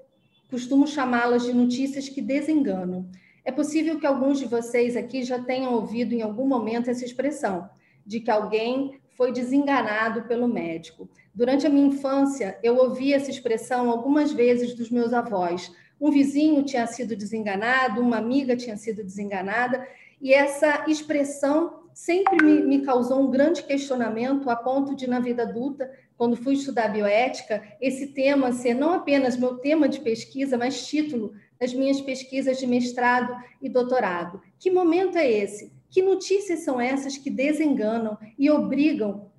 costumo 0.49 0.87
chamá-las 0.87 1.43
de 1.43 1.53
notícias 1.53 2.07
que 2.09 2.21
desenganam. 2.21 3.09
É 3.43 3.51
possível 3.51 3.99
que 3.99 4.05
alguns 4.05 4.39
de 4.39 4.45
vocês 4.45 4.95
aqui 4.95 5.23
já 5.23 5.39
tenham 5.39 5.73
ouvido 5.73 6.13
em 6.13 6.21
algum 6.21 6.47
momento 6.47 6.89
essa 6.89 7.05
expressão, 7.05 7.69
de 8.05 8.19
que 8.19 8.31
alguém 8.31 8.99
foi 9.15 9.31
desenganado 9.31 10.23
pelo 10.23 10.47
médico. 10.47 11.09
Durante 11.33 11.65
a 11.65 11.69
minha 11.69 11.87
infância, 11.87 12.57
eu 12.61 12.77
ouvi 12.77 13.13
essa 13.13 13.31
expressão 13.31 13.89
algumas 13.89 14.31
vezes 14.31 14.73
dos 14.73 14.89
meus 14.89 15.13
avós. 15.13 15.71
Um 15.99 16.11
vizinho 16.11 16.63
tinha 16.63 16.85
sido 16.87 17.15
desenganado, 17.15 18.01
uma 18.01 18.17
amiga 18.17 18.55
tinha 18.55 18.77
sido 18.77 19.03
desenganada, 19.03 19.87
e 20.21 20.33
essa 20.33 20.85
expressão 20.87 21.83
sempre 21.93 22.43
me, 22.43 22.61
me, 22.61 22.81
causou 22.81 23.21
um 23.21 23.31
grande 23.31 23.63
questionamento, 23.63 24.49
a 24.49 24.55
ponto 24.55 24.95
de, 24.95 25.07
na 25.07 25.19
vida 25.19 25.43
adulta, 25.43 25.91
quando 26.17 26.35
fui 26.35 26.55
estudar 26.55 26.87
bioética, 26.87 27.63
esse 27.79 28.07
tema 28.07 28.51
ser 28.51 28.73
não 28.73 28.93
apenas 28.93 29.37
meu 29.37 29.57
tema 29.57 29.87
de 29.87 29.99
pesquisa, 29.99 30.57
mas 30.57 30.87
título 30.87 31.33
das 31.59 31.73
minhas 31.73 32.01
pesquisas 32.01 32.57
de 32.57 32.65
mestrado 32.65 33.35
e 33.61 33.69
doutorado. 33.69 34.41
Que 34.59 34.71
momento 34.71 35.17
é 35.17 35.29
esse? 35.29 35.71
Que 35.89 36.01
notícias 36.01 36.61
são 36.61 36.81
essas 36.81 37.17
que 37.17 37.29
desenganam 37.29 38.17
e 38.37 38.49
obrigam 38.49 39.31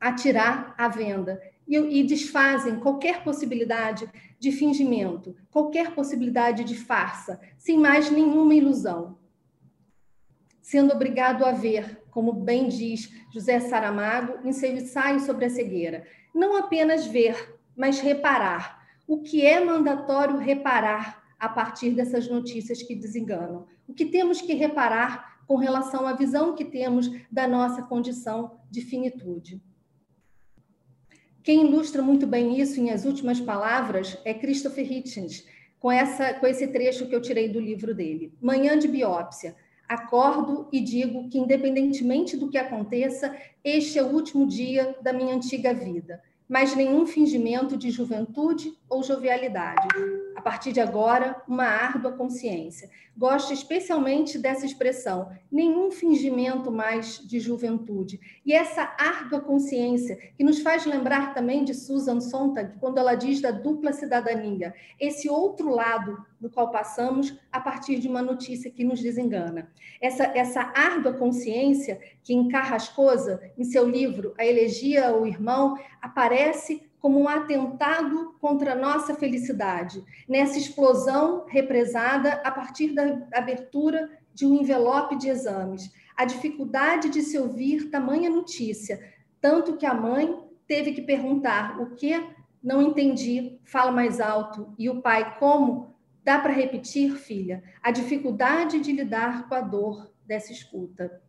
a 0.00 0.12
tirar 0.12 0.74
a 0.76 0.88
venda 0.88 1.40
e, 1.68 1.76
e 1.76 2.02
desfazem 2.02 2.80
qualquer 2.80 3.22
possibilidade 3.22 4.08
de 4.38 4.50
fingimento, 4.50 5.36
qualquer 5.50 5.94
possibilidade 5.94 6.64
de 6.64 6.74
farsa, 6.74 7.38
sem 7.58 7.78
mais 7.78 8.10
nenhuma 8.10 8.54
ilusão? 8.54 9.18
Sendo 10.60 10.92
obrigado 10.92 11.44
a 11.44 11.52
ver, 11.52 12.02
como 12.10 12.32
bem 12.32 12.68
diz 12.68 13.12
José 13.32 13.60
Saramago 13.60 14.46
em 14.46 14.52
seu 14.52 14.72
ensaio 14.72 15.20
sobre 15.20 15.44
a 15.44 15.50
cegueira, 15.50 16.04
não 16.34 16.56
apenas 16.56 17.06
ver, 17.06 17.58
mas 17.76 18.00
reparar. 18.00 18.86
O 19.06 19.22
que 19.22 19.44
é 19.44 19.62
mandatório 19.62 20.38
reparar 20.38 21.22
a 21.38 21.48
partir 21.48 21.90
dessas 21.90 22.28
notícias 22.28 22.82
que 22.82 22.94
desenganam. 22.94 23.66
O 23.86 23.92
que 23.92 24.06
temos 24.06 24.40
que 24.40 24.54
reparar 24.54 25.32
com 25.46 25.56
relação 25.56 26.06
à 26.06 26.12
visão 26.12 26.54
que 26.54 26.64
temos 26.64 27.10
da 27.30 27.46
nossa 27.46 27.82
condição 27.82 28.58
de 28.70 28.80
finitude. 28.80 29.60
Quem 31.42 31.66
ilustra 31.66 32.00
muito 32.00 32.26
bem 32.26 32.60
isso 32.60 32.80
em 32.80 32.90
As 32.90 33.04
Últimas 33.04 33.40
Palavras 33.40 34.16
é 34.24 34.32
Christopher 34.32 34.90
Hitchens, 34.90 35.44
com, 35.80 35.90
essa, 35.90 36.34
com 36.34 36.46
esse 36.46 36.68
trecho 36.68 37.08
que 37.08 37.14
eu 37.14 37.20
tirei 37.20 37.48
do 37.48 37.58
livro 37.58 37.92
dele. 37.92 38.32
Manhã 38.40 38.78
de 38.78 38.86
biópsia. 38.86 39.56
Acordo 39.92 40.68
e 40.72 40.80
digo 40.80 41.28
que, 41.28 41.38
independentemente 41.38 42.36
do 42.36 42.48
que 42.48 42.56
aconteça, 42.56 43.36
este 43.62 43.98
é 43.98 44.02
o 44.02 44.12
último 44.12 44.46
dia 44.46 44.96
da 45.02 45.12
minha 45.12 45.34
antiga 45.34 45.74
vida 45.74 46.22
mas 46.52 46.76
nenhum 46.76 47.06
fingimento 47.06 47.78
de 47.78 47.90
juventude 47.90 48.78
ou 48.86 49.02
jovialidade. 49.02 49.88
A 50.36 50.42
partir 50.42 50.70
de 50.70 50.82
agora, 50.82 51.40
uma 51.48 51.64
árdua 51.64 52.12
consciência. 52.12 52.90
Gosto 53.16 53.54
especialmente 53.54 54.38
dessa 54.38 54.66
expressão, 54.66 55.30
nenhum 55.50 55.90
fingimento 55.90 56.70
mais 56.70 57.26
de 57.26 57.40
juventude. 57.40 58.20
E 58.44 58.52
essa 58.52 58.94
árdua 58.98 59.40
consciência, 59.40 60.14
que 60.36 60.44
nos 60.44 60.60
faz 60.60 60.84
lembrar 60.84 61.32
também 61.32 61.64
de 61.64 61.72
Susan 61.72 62.20
Sontag, 62.20 62.78
quando 62.78 62.98
ela 62.98 63.14
diz 63.14 63.40
da 63.40 63.50
dupla 63.50 63.94
cidadania, 63.94 64.74
esse 65.00 65.30
outro 65.30 65.70
lado 65.70 66.22
no 66.42 66.50
qual 66.50 66.72
passamos 66.72 67.38
a 67.52 67.60
partir 67.60 68.00
de 68.00 68.08
uma 68.08 68.20
notícia 68.20 68.70
que 68.70 68.82
nos 68.82 69.00
desengana. 69.00 69.70
Essa, 70.00 70.24
essa 70.24 70.72
árdua 70.74 71.12
consciência 71.12 72.00
que 72.24 72.34
em 72.34 72.48
Carrascosa, 72.48 73.40
em 73.56 73.62
seu 73.62 73.88
livro 73.88 74.34
A 74.36 74.44
Elegia 74.44 75.08
ao 75.08 75.24
Irmão, 75.24 75.78
aparece 76.00 76.82
como 76.98 77.20
um 77.20 77.28
atentado 77.28 78.34
contra 78.40 78.72
a 78.72 78.76
nossa 78.76 79.14
felicidade, 79.14 80.04
nessa 80.28 80.58
explosão 80.58 81.46
represada 81.48 82.34
a 82.44 82.50
partir 82.50 82.92
da 82.92 83.26
abertura 83.32 84.10
de 84.34 84.44
um 84.44 84.54
envelope 84.54 85.16
de 85.16 85.28
exames. 85.28 85.92
A 86.16 86.24
dificuldade 86.24 87.08
de 87.08 87.22
se 87.22 87.38
ouvir 87.38 87.88
tamanha 87.90 88.28
notícia, 88.28 89.00
tanto 89.40 89.76
que 89.76 89.86
a 89.86 89.94
mãe 89.94 90.38
teve 90.66 90.92
que 90.92 91.02
perguntar 91.02 91.80
o 91.80 91.94
que 91.94 92.14
não 92.62 92.80
entendi, 92.80 93.58
fala 93.64 93.90
mais 93.90 94.20
alto, 94.20 94.72
e 94.78 94.88
o 94.88 95.02
pai 95.02 95.36
como 95.38 95.91
Dá 96.24 96.38
para 96.38 96.52
repetir, 96.52 97.16
filha, 97.16 97.62
a 97.82 97.90
dificuldade 97.90 98.78
de 98.80 98.92
lidar 98.92 99.48
com 99.48 99.54
a 99.54 99.60
dor 99.60 100.12
dessa 100.24 100.52
escuta. 100.52 101.20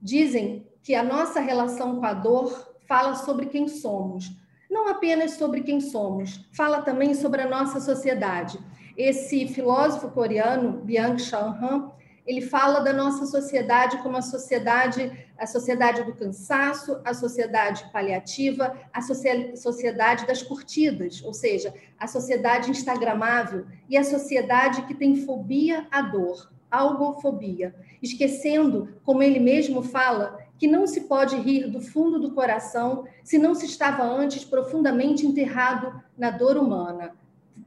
Dizem 0.00 0.66
que 0.82 0.94
a 0.94 1.02
nossa 1.02 1.40
relação 1.40 1.98
com 1.98 2.06
a 2.06 2.12
dor 2.12 2.74
fala 2.86 3.14
sobre 3.14 3.46
quem 3.46 3.68
somos, 3.68 4.30
não 4.70 4.88
apenas 4.88 5.32
sobre 5.32 5.62
quem 5.62 5.80
somos, 5.80 6.48
fala 6.52 6.82
também 6.82 7.14
sobre 7.14 7.42
a 7.42 7.48
nossa 7.48 7.80
sociedade. 7.80 8.58
Esse 8.96 9.48
filósofo 9.48 10.10
coreano, 10.10 10.84
Byung-Chul 10.84 11.38
Han, 11.38 11.92
ele 12.30 12.42
fala 12.42 12.78
da 12.78 12.92
nossa 12.92 13.26
sociedade 13.26 13.98
como 14.04 14.16
a 14.16 14.22
sociedade, 14.22 15.10
a 15.36 15.48
sociedade 15.48 16.04
do 16.04 16.14
cansaço, 16.14 17.00
a 17.04 17.12
sociedade 17.12 17.90
paliativa, 17.92 18.78
a 18.92 19.00
sociedade 19.02 20.28
das 20.28 20.40
curtidas, 20.40 21.24
ou 21.24 21.34
seja, 21.34 21.74
a 21.98 22.06
sociedade 22.06 22.70
instagramável 22.70 23.66
e 23.88 23.96
a 23.96 24.04
sociedade 24.04 24.82
que 24.82 24.94
tem 24.94 25.26
fobia 25.26 25.88
à 25.90 26.02
dor, 26.02 26.52
algofobia, 26.70 27.74
esquecendo, 28.00 29.00
como 29.02 29.24
ele 29.24 29.40
mesmo 29.40 29.82
fala, 29.82 30.38
que 30.56 30.68
não 30.68 30.86
se 30.86 31.00
pode 31.08 31.34
rir 31.34 31.66
do 31.68 31.80
fundo 31.80 32.20
do 32.20 32.30
coração 32.30 33.08
se 33.24 33.38
não 33.38 33.56
se 33.56 33.66
estava 33.66 34.04
antes 34.04 34.44
profundamente 34.44 35.26
enterrado 35.26 36.00
na 36.16 36.30
dor 36.30 36.56
humana. 36.56 37.12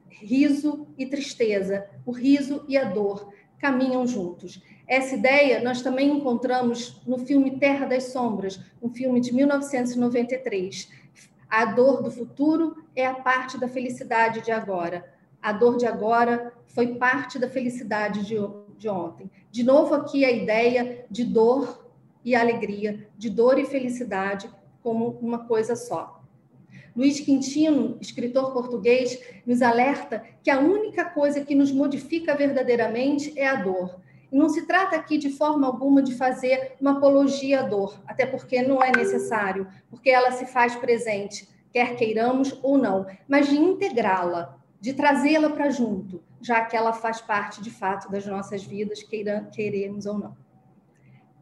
Riso 0.07 0.87
e 0.97 1.05
tristeza, 1.05 1.85
o 2.05 2.11
riso 2.11 2.63
e 2.69 2.77
a 2.77 2.85
dor 2.85 3.33
caminham 3.63 4.05
juntos. 4.05 4.61
Essa 4.85 5.15
ideia 5.15 5.63
nós 5.63 5.81
também 5.81 6.17
encontramos 6.17 7.01
no 7.07 7.17
filme 7.17 7.57
Terra 7.59 7.85
das 7.85 8.11
Sombras, 8.11 8.59
um 8.81 8.89
filme 8.89 9.21
de 9.21 9.33
1993. 9.33 10.91
A 11.49 11.63
dor 11.63 12.03
do 12.03 12.11
futuro 12.11 12.83
é 12.93 13.05
a 13.05 13.13
parte 13.13 13.57
da 13.57 13.69
felicidade 13.69 14.41
de 14.41 14.51
agora. 14.51 15.09
A 15.41 15.53
dor 15.53 15.77
de 15.77 15.85
agora 15.85 16.51
foi 16.65 16.95
parte 16.95 17.39
da 17.39 17.47
felicidade 17.47 18.25
de, 18.25 18.35
de 18.77 18.89
ontem. 18.89 19.31
De 19.49 19.63
novo, 19.63 19.95
aqui 19.95 20.25
a 20.25 20.31
ideia 20.31 21.05
de 21.09 21.23
dor 21.23 21.89
e 22.21 22.35
alegria, 22.35 23.07
de 23.17 23.29
dor 23.29 23.57
e 23.57 23.65
felicidade 23.65 24.49
como 24.81 25.17
uma 25.21 25.47
coisa 25.47 25.73
só. 25.73 26.12
Luiz 26.95 27.19
Quintino, 27.19 27.97
escritor 27.99 28.53
português, 28.53 29.19
nos 29.47 29.63
alerta 29.63 30.23
que 30.43 30.51
a 30.51 30.59
única 30.59 31.05
coisa 31.05 31.43
que 31.43 31.55
nos 31.55 31.71
modifica 31.71 32.35
verdadeiramente 32.35 33.33
é 33.37 33.47
a 33.47 33.55
dor. 33.55 33.99
E 34.31 34.37
não 34.37 34.47
se 34.47 34.67
trata 34.67 34.95
aqui 34.95 35.17
de 35.17 35.31
forma 35.31 35.65
alguma 35.65 36.03
de 36.03 36.13
fazer 36.13 36.75
uma 36.79 36.97
apologia 36.97 37.61
à 37.61 37.63
dor, 37.63 37.99
até 38.07 38.27
porque 38.27 38.61
não 38.61 38.81
é 38.81 38.91
necessário, 38.91 39.67
porque 39.89 40.09
ela 40.09 40.31
se 40.31 40.45
faz 40.45 40.75
presente, 40.75 41.49
quer 41.71 41.95
queiramos 41.95 42.59
ou 42.61 42.77
não, 42.77 43.07
mas 43.27 43.49
de 43.49 43.55
integrá-la, 43.55 44.55
de 44.79 44.93
trazê-la 44.93 45.49
para 45.49 45.71
junto, 45.71 46.23
já 46.41 46.63
que 46.65 46.77
ela 46.77 46.93
faz 46.93 47.21
parte 47.21 47.61
de 47.61 47.71
fato 47.71 48.11
das 48.11 48.25
nossas 48.27 48.63
vidas, 48.63 49.01
queira, 49.01 49.49
queremos 49.51 50.05
ou 50.05 50.19
não. 50.19 50.37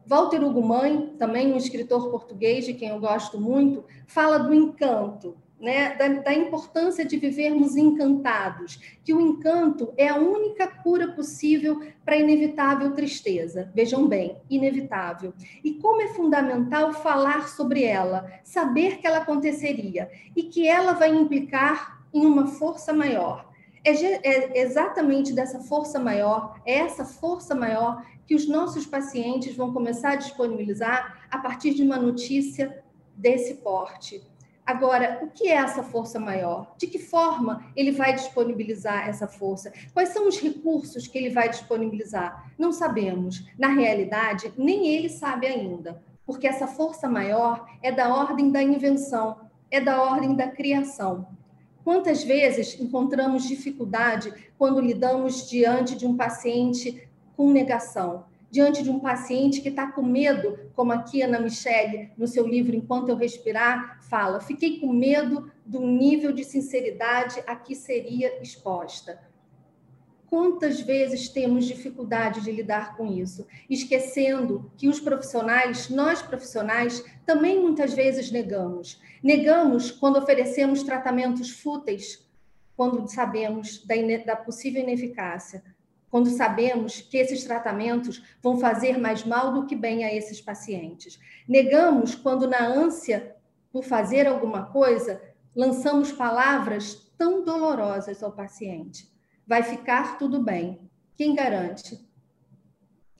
Walter 0.06 0.42
Hugo 0.42 0.62
Mãe, 0.62 1.14
também 1.18 1.52
um 1.52 1.56
escritor 1.56 2.10
português 2.10 2.64
de 2.64 2.74
quem 2.74 2.88
eu 2.88 2.98
gosto 2.98 3.40
muito, 3.40 3.84
fala 4.06 4.38
do 4.38 4.52
encanto, 4.52 5.36
né, 5.62 5.94
da, 5.94 6.08
da, 6.08 6.34
importância 6.34 7.04
de 7.04 7.16
vivermos 7.16 7.76
encantados, 7.76 8.98
que 9.04 9.14
o 9.14 9.20
encanto 9.20 9.94
é 9.96 10.08
a 10.08 10.16
única 10.16 10.66
cura 10.66 11.12
possível 11.12 11.80
para 12.04 12.16
a 12.16 12.18
inevitável 12.18 12.92
tristeza. 12.92 13.70
Vejam 13.72 14.08
bem, 14.08 14.36
inevitável. 14.50 15.32
E 15.62 15.74
como 15.74 16.02
é 16.02 16.08
fundamental 16.08 16.92
falar 16.92 17.48
sobre 17.48 17.84
ela, 17.84 18.28
saber 18.42 18.98
que 18.98 19.06
ela 19.06 19.18
aconteceria 19.18 20.10
e 20.34 20.42
que 20.42 20.66
ela 20.66 20.94
vai 20.94 21.14
implicar 21.14 22.02
em 22.12 22.26
uma 22.26 22.48
força 22.48 22.92
maior. 22.92 23.48
É, 23.84 23.90
é 23.90 24.62
exatamente 24.62 25.32
dessa 25.32 25.60
força 25.60 25.98
maior, 25.98 26.60
é 26.66 26.74
essa 26.78 27.04
força 27.04 27.54
maior 27.54 28.04
que 28.26 28.34
os 28.34 28.48
nossos 28.48 28.84
pacientes 28.84 29.54
vão 29.54 29.72
começar 29.72 30.12
a 30.12 30.16
disponibilizar 30.16 31.26
a 31.30 31.38
partir 31.38 31.72
de 31.74 31.82
uma 31.82 31.98
notícia 31.98 32.82
desse 33.16 33.54
porte. 33.54 34.31
Agora, 34.72 35.20
o 35.22 35.28
que 35.28 35.48
é 35.48 35.56
essa 35.56 35.82
força 35.82 36.18
maior? 36.18 36.74
De 36.78 36.86
que 36.86 36.98
forma 36.98 37.70
ele 37.76 37.90
vai 37.90 38.14
disponibilizar 38.14 39.06
essa 39.06 39.28
força? 39.28 39.70
Quais 39.92 40.08
são 40.08 40.26
os 40.26 40.40
recursos 40.40 41.06
que 41.06 41.18
ele 41.18 41.28
vai 41.28 41.50
disponibilizar? 41.50 42.50
Não 42.58 42.72
sabemos. 42.72 43.46
Na 43.58 43.68
realidade, 43.68 44.50
nem 44.56 44.88
ele 44.88 45.10
sabe 45.10 45.46
ainda, 45.46 46.02
porque 46.24 46.46
essa 46.46 46.66
força 46.66 47.06
maior 47.06 47.66
é 47.82 47.92
da 47.92 48.14
ordem 48.14 48.50
da 48.50 48.62
invenção, 48.62 49.40
é 49.70 49.78
da 49.78 50.02
ordem 50.02 50.34
da 50.34 50.48
criação. 50.48 51.26
Quantas 51.84 52.24
vezes 52.24 52.80
encontramos 52.80 53.46
dificuldade 53.46 54.32
quando 54.56 54.80
lidamos 54.80 55.50
diante 55.50 55.94
de 55.94 56.06
um 56.06 56.16
paciente 56.16 57.06
com 57.36 57.52
negação? 57.52 58.24
Diante 58.52 58.82
de 58.82 58.90
um 58.90 59.00
paciente 59.00 59.62
que 59.62 59.70
está 59.70 59.90
com 59.90 60.02
medo, 60.02 60.70
como 60.74 60.92
aqui 60.92 61.22
Ana 61.22 61.40
Michele, 61.40 62.10
no 62.18 62.28
seu 62.28 62.46
livro 62.46 62.76
Enquanto 62.76 63.08
Eu 63.08 63.16
Respirar, 63.16 63.98
fala: 64.02 64.40
fiquei 64.40 64.78
com 64.78 64.92
medo 64.92 65.50
do 65.64 65.80
nível 65.80 66.32
de 66.32 66.44
sinceridade 66.44 67.42
a 67.46 67.56
que 67.56 67.74
seria 67.74 68.42
exposta. 68.42 69.18
Quantas 70.28 70.82
vezes 70.82 71.30
temos 71.30 71.64
dificuldade 71.64 72.42
de 72.42 72.52
lidar 72.52 72.94
com 72.94 73.06
isso, 73.06 73.46
esquecendo 73.70 74.70
que 74.76 74.86
os 74.86 75.00
profissionais, 75.00 75.88
nós 75.88 76.20
profissionais, 76.20 77.02
também 77.24 77.58
muitas 77.58 77.94
vezes 77.94 78.30
negamos. 78.30 79.00
Negamos 79.22 79.90
quando 79.90 80.18
oferecemos 80.18 80.82
tratamentos 80.82 81.50
fúteis, 81.50 82.26
quando 82.76 83.06
sabemos 83.08 83.82
da, 83.86 83.94
da 84.26 84.36
possível 84.36 84.82
ineficácia, 84.82 85.62
quando 86.12 86.30
sabemos 86.30 87.00
que 87.00 87.16
esses 87.16 87.42
tratamentos 87.42 88.22
vão 88.40 88.56
fazer 88.56 88.98
mais 88.98 89.24
mal 89.24 89.52
do 89.52 89.66
que 89.66 89.74
bem 89.74 90.04
a 90.04 90.14
esses 90.14 90.40
pacientes. 90.40 91.18
Negamos 91.48 92.14
quando, 92.14 92.46
na 92.46 92.64
ânsia 92.64 93.34
por 93.72 93.82
fazer 93.82 94.28
alguma 94.28 94.66
coisa, 94.66 95.20
lançamos 95.56 96.12
palavras 96.12 97.10
tão 97.18 97.42
dolorosas 97.42 98.22
ao 98.22 98.30
paciente 98.30 99.10
vai 99.46 99.62
ficar 99.62 100.18
tudo 100.18 100.42
bem. 100.42 100.90
Quem 101.16 101.34
garante? 101.34 102.00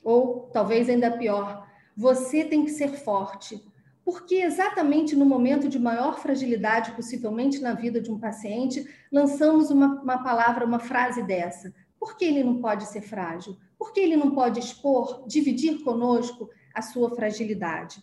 Ou 0.02 0.50
talvez 0.52 0.88
ainda 0.88 1.10
pior, 1.10 1.68
você 1.96 2.44
tem 2.44 2.64
que 2.64 2.70
ser 2.70 2.88
forte. 2.88 3.62
Porque 4.04 4.36
exatamente 4.36 5.14
no 5.14 5.24
momento 5.24 5.68
de 5.68 5.78
maior 5.78 6.18
fragilidade, 6.18 6.92
possivelmente 6.92 7.60
na 7.60 7.74
vida 7.74 8.00
de 8.00 8.10
um 8.10 8.18
paciente, 8.18 8.88
lançamos 9.12 9.70
uma, 9.70 10.00
uma 10.02 10.22
palavra, 10.22 10.66
uma 10.66 10.80
frase 10.80 11.22
dessa. 11.22 11.72
Por 12.02 12.16
que 12.16 12.24
ele 12.24 12.42
não 12.42 12.60
pode 12.60 12.86
ser 12.86 13.00
frágil? 13.00 13.56
Por 13.78 13.92
que 13.92 14.00
ele 14.00 14.16
não 14.16 14.32
pode 14.32 14.58
expor, 14.58 15.24
dividir 15.24 15.84
conosco 15.84 16.50
a 16.74 16.82
sua 16.82 17.14
fragilidade? 17.14 18.02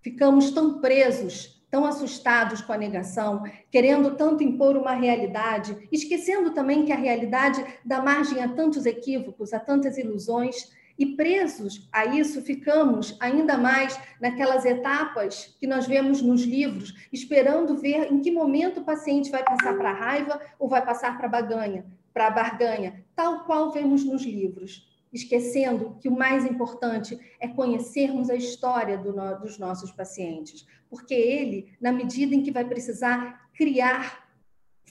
Ficamos 0.00 0.52
tão 0.52 0.80
presos 0.80 1.60
tão 1.68 1.84
assustados 1.84 2.60
com 2.60 2.72
a 2.72 2.78
negação, 2.78 3.42
querendo 3.72 4.14
tanto 4.14 4.44
impor 4.44 4.76
uma 4.76 4.92
realidade, 4.92 5.88
esquecendo 5.90 6.52
também 6.52 6.84
que 6.84 6.92
a 6.92 6.96
realidade 6.96 7.64
dá 7.84 8.00
margem 8.00 8.40
a 8.40 8.48
tantos 8.48 8.86
equívocos, 8.86 9.52
a 9.52 9.58
tantas 9.58 9.98
ilusões, 9.98 10.70
e 10.96 11.16
presos 11.16 11.88
a 11.90 12.04
isso 12.04 12.40
ficamos 12.42 13.16
ainda 13.18 13.58
mais 13.58 13.98
naquelas 14.20 14.64
etapas 14.64 15.56
que 15.58 15.66
nós 15.66 15.88
vemos 15.88 16.22
nos 16.22 16.44
livros, 16.44 17.08
esperando 17.12 17.76
ver 17.76 18.12
em 18.12 18.20
que 18.20 18.30
momento 18.30 18.78
o 18.78 18.84
paciente 18.84 19.32
vai 19.32 19.42
passar 19.42 19.76
para 19.76 19.90
a 19.90 19.94
raiva 19.94 20.40
ou 20.56 20.68
vai 20.68 20.86
passar 20.86 21.16
para 21.16 21.26
a 21.26 21.30
baganha, 21.30 21.84
para 22.14 22.28
a 22.28 22.30
barganha, 22.30 23.04
tal 23.14 23.44
qual 23.44 23.70
vemos 23.70 24.04
nos 24.04 24.22
livros 24.22 24.94
esquecendo 25.14 25.96
que 26.00 26.08
o 26.08 26.18
mais 26.18 26.44
importante 26.44 27.16
é 27.38 27.46
conhecermos 27.46 28.28
a 28.28 28.34
história 28.34 28.98
do 28.98 29.12
no, 29.12 29.38
dos 29.38 29.58
nossos 29.58 29.92
pacientes, 29.92 30.66
porque 30.90 31.14
ele, 31.14 31.72
na 31.80 31.92
medida 31.92 32.34
em 32.34 32.42
que 32.42 32.50
vai 32.50 32.64
precisar 32.64 33.48
criar 33.54 34.24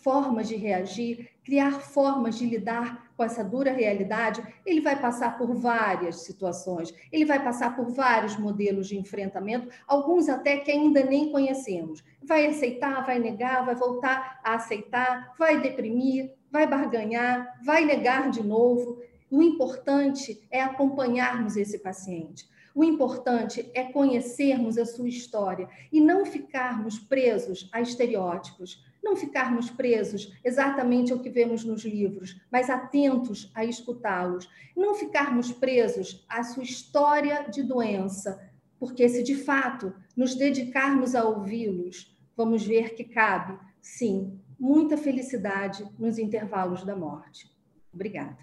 formas 0.02 0.48
de 0.48 0.56
reagir, 0.56 1.30
criar 1.44 1.80
formas 1.80 2.38
de 2.38 2.46
lidar 2.46 3.12
com 3.16 3.24
essa 3.24 3.44
dura 3.44 3.72
realidade, 3.72 4.42
ele 4.66 4.82
vai 4.82 5.00
passar 5.00 5.38
por 5.38 5.54
várias 5.54 6.24
situações, 6.24 6.94
ele 7.12 7.26
vai 7.26 7.42
passar 7.44 7.76
por 7.76 7.90
vários 7.92 8.38
modelos 8.38 8.88
de 8.88 8.98
enfrentamento, 8.98 9.70
alguns 9.88 10.28
até 10.30 10.58
que 10.58 10.72
ainda 10.72 11.04
nem 11.04 11.32
conhecemos. 11.32 12.04
Vai 12.22 12.46
aceitar, 12.48 13.06
vai 13.06 13.20
negar, 13.20 13.66
vai 13.66 13.76
voltar 13.76 14.40
a 14.44 14.56
aceitar, 14.56 15.34
vai 15.38 15.62
deprimir, 15.62 16.34
vai 16.54 16.68
barganhar, 16.68 17.60
vai 17.66 17.84
negar 17.84 18.30
de 18.30 18.43
novo. 18.43 19.01
O 19.32 19.41
importante 19.41 20.39
é 20.51 20.62
acompanharmos 20.62 21.58
esse 21.58 21.80
paciente. 21.80 22.47
O 22.76 22.84
importante 22.84 23.72
é 23.74 23.84
conhecermos 23.86 24.78
a 24.78 24.86
sua 24.86 25.10
história 25.10 25.68
e 25.91 25.99
não 25.99 26.26
ficarmos 26.28 26.99
presos 26.99 27.68
a 27.74 27.82
estereótipos, 27.82 28.86
não 29.04 29.16
ficarmos 29.16 29.72
presos 29.72 30.32
exatamente 30.43 31.12
ao 31.12 31.20
que 31.20 31.30
vemos 31.30 31.66
nos 31.66 31.84
livros, 31.84 32.39
mas 32.51 32.70
atentos 32.70 33.51
a 33.56 33.66
escutá-los, 33.66 34.47
não 34.78 34.93
ficarmos 34.93 35.51
presos 35.51 36.24
à 36.30 36.43
sua 36.43 36.64
história 36.64 37.47
de 37.49 37.64
doença, 37.64 38.39
porque 38.80 39.10
se 39.10 39.24
de 39.24 39.36
fato 39.36 39.91
nos 40.16 40.36
dedicarmos 40.36 41.16
a 41.16 41.24
ouvi-los, 41.24 42.16
vamos 42.38 42.64
ver 42.64 42.93
que 42.93 43.04
cabe, 43.04 43.58
sim, 43.82 44.39
muita 44.60 44.97
felicidade 44.97 45.86
nos 45.97 46.18
intervalos 46.18 46.84
da 46.84 46.95
morte. 46.95 47.49
Obrigada. 47.93 48.38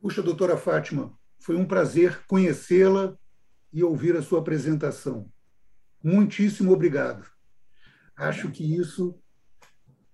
Puxa, 0.00 0.22
doutora 0.22 0.56
Fátima, 0.56 1.12
foi 1.38 1.56
um 1.56 1.66
prazer 1.66 2.24
conhecê-la 2.26 3.16
e 3.72 3.82
ouvir 3.82 4.16
a 4.16 4.22
sua 4.22 4.40
apresentação. 4.40 5.30
Muitíssimo 6.02 6.72
obrigado. 6.72 7.26
Acho 8.16 8.50
que 8.50 8.76
isso 8.76 9.18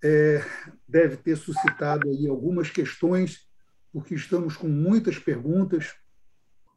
é, 0.03 0.43
deve 0.89 1.17
ter 1.17 1.37
suscitado 1.37 2.09
aí 2.09 2.27
algumas 2.27 2.71
questões, 2.71 3.49
porque 3.93 4.15
estamos 4.15 4.57
com 4.57 4.69
muitas 4.69 5.19
perguntas 5.19 5.95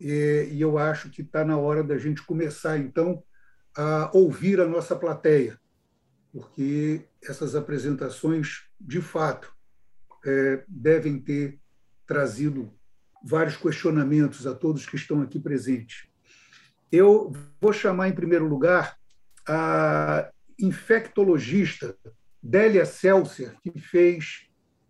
é, 0.01 0.47
e 0.51 0.59
eu 0.59 0.77
acho 0.77 1.09
que 1.09 1.21
está 1.21 1.45
na 1.45 1.57
hora 1.57 1.83
da 1.83 1.97
gente 1.97 2.25
começar, 2.25 2.77
então, 2.77 3.23
a 3.75 4.11
ouvir 4.13 4.59
a 4.59 4.67
nossa 4.67 4.95
plateia, 4.95 5.57
porque 6.33 7.05
essas 7.21 7.53
apresentações, 7.53 8.63
de 8.81 8.99
fato, 8.99 9.53
é, 10.25 10.63
devem 10.67 11.19
ter 11.19 11.59
trazido 12.07 12.73
vários 13.23 13.55
questionamentos 13.55 14.47
a 14.47 14.55
todos 14.55 14.87
que 14.87 14.95
estão 14.95 15.21
aqui 15.21 15.39
presentes. 15.39 16.07
Eu 16.91 17.31
vou 17.61 17.71
chamar, 17.71 18.09
em 18.09 18.15
primeiro 18.15 18.47
lugar, 18.47 18.97
a 19.47 20.31
infectologista 20.59 21.95
Délia 22.41 22.85
Celser, 22.85 23.55
que 23.61 23.79
fez 23.79 24.47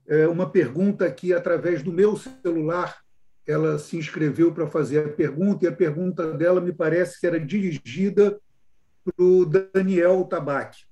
é, 0.07 0.27
uma 0.27 0.49
pergunta 0.49 1.05
aqui 1.05 1.33
através 1.33 1.83
do 1.83 1.91
meu 1.91 2.15
celular. 2.15 3.03
Ela 3.45 3.77
se 3.77 3.97
inscreveu 3.97 4.53
para 4.53 4.67
fazer 4.67 5.05
a 5.05 5.09
pergunta, 5.09 5.65
e 5.65 5.67
a 5.67 5.75
pergunta 5.75 6.31
dela 6.31 6.61
me 6.61 6.71
parece 6.71 7.19
que 7.19 7.27
era 7.27 7.39
dirigida 7.39 8.39
para 9.03 9.25
o 9.25 9.45
Daniel 9.45 10.23
Tabac. 10.23 10.85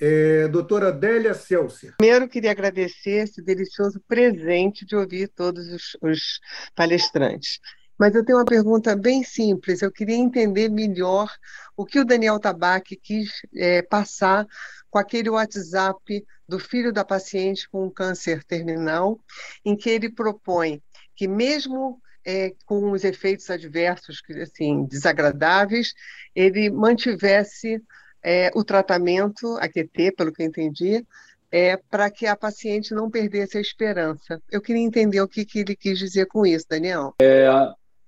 É, 0.00 0.48
doutora 0.48 0.88
Adélia 0.88 1.34
Celser. 1.34 1.94
Primeiro, 1.98 2.28
queria 2.28 2.50
agradecer 2.50 3.24
esse 3.24 3.42
delicioso 3.42 4.00
presente 4.08 4.86
de 4.86 4.96
ouvir 4.96 5.28
todos 5.28 5.68
os, 5.68 5.96
os 6.00 6.40
palestrantes. 6.74 7.60
Mas 7.98 8.14
eu 8.14 8.24
tenho 8.24 8.38
uma 8.38 8.46
pergunta 8.46 8.96
bem 8.96 9.22
simples. 9.22 9.82
Eu 9.82 9.92
queria 9.92 10.16
entender 10.16 10.70
melhor 10.70 11.30
o 11.76 11.84
que 11.84 12.00
o 12.00 12.04
Daniel 12.04 12.40
Tabac 12.40 12.96
quis 12.96 13.42
é, 13.54 13.82
passar 13.82 14.46
com 14.88 14.98
aquele 14.98 15.28
WhatsApp 15.28 16.24
do 16.48 16.58
filho 16.58 16.92
da 16.92 17.04
paciente 17.04 17.68
com 17.68 17.90
câncer 17.90 18.42
terminal, 18.42 19.20
em 19.64 19.76
que 19.76 19.90
ele 19.90 20.10
propõe 20.10 20.82
que 21.20 21.28
mesmo 21.28 22.00
é, 22.24 22.54
com 22.64 22.92
os 22.92 23.04
efeitos 23.04 23.50
adversos, 23.50 24.22
assim, 24.40 24.86
desagradáveis, 24.86 25.92
ele 26.34 26.70
mantivesse 26.70 27.82
é, 28.22 28.50
o 28.54 28.64
tratamento, 28.64 29.56
a 29.60 29.68
QT, 29.68 30.12
pelo 30.16 30.32
que 30.32 30.42
eu 30.42 30.46
entendi, 30.46 31.04
é 31.50 31.76
para 31.76 32.10
que 32.10 32.26
a 32.26 32.36
paciente 32.36 32.94
não 32.94 33.10
perdesse 33.10 33.58
a 33.58 33.60
esperança. 33.60 34.40
Eu 34.50 34.60
queria 34.60 34.82
entender 34.82 35.20
o 35.20 35.28
que, 35.28 35.44
que 35.44 35.60
ele 35.60 35.74
quis 35.74 35.98
dizer 35.98 36.26
com 36.26 36.46
isso, 36.46 36.66
Daniel. 36.68 37.14
É, 37.20 37.48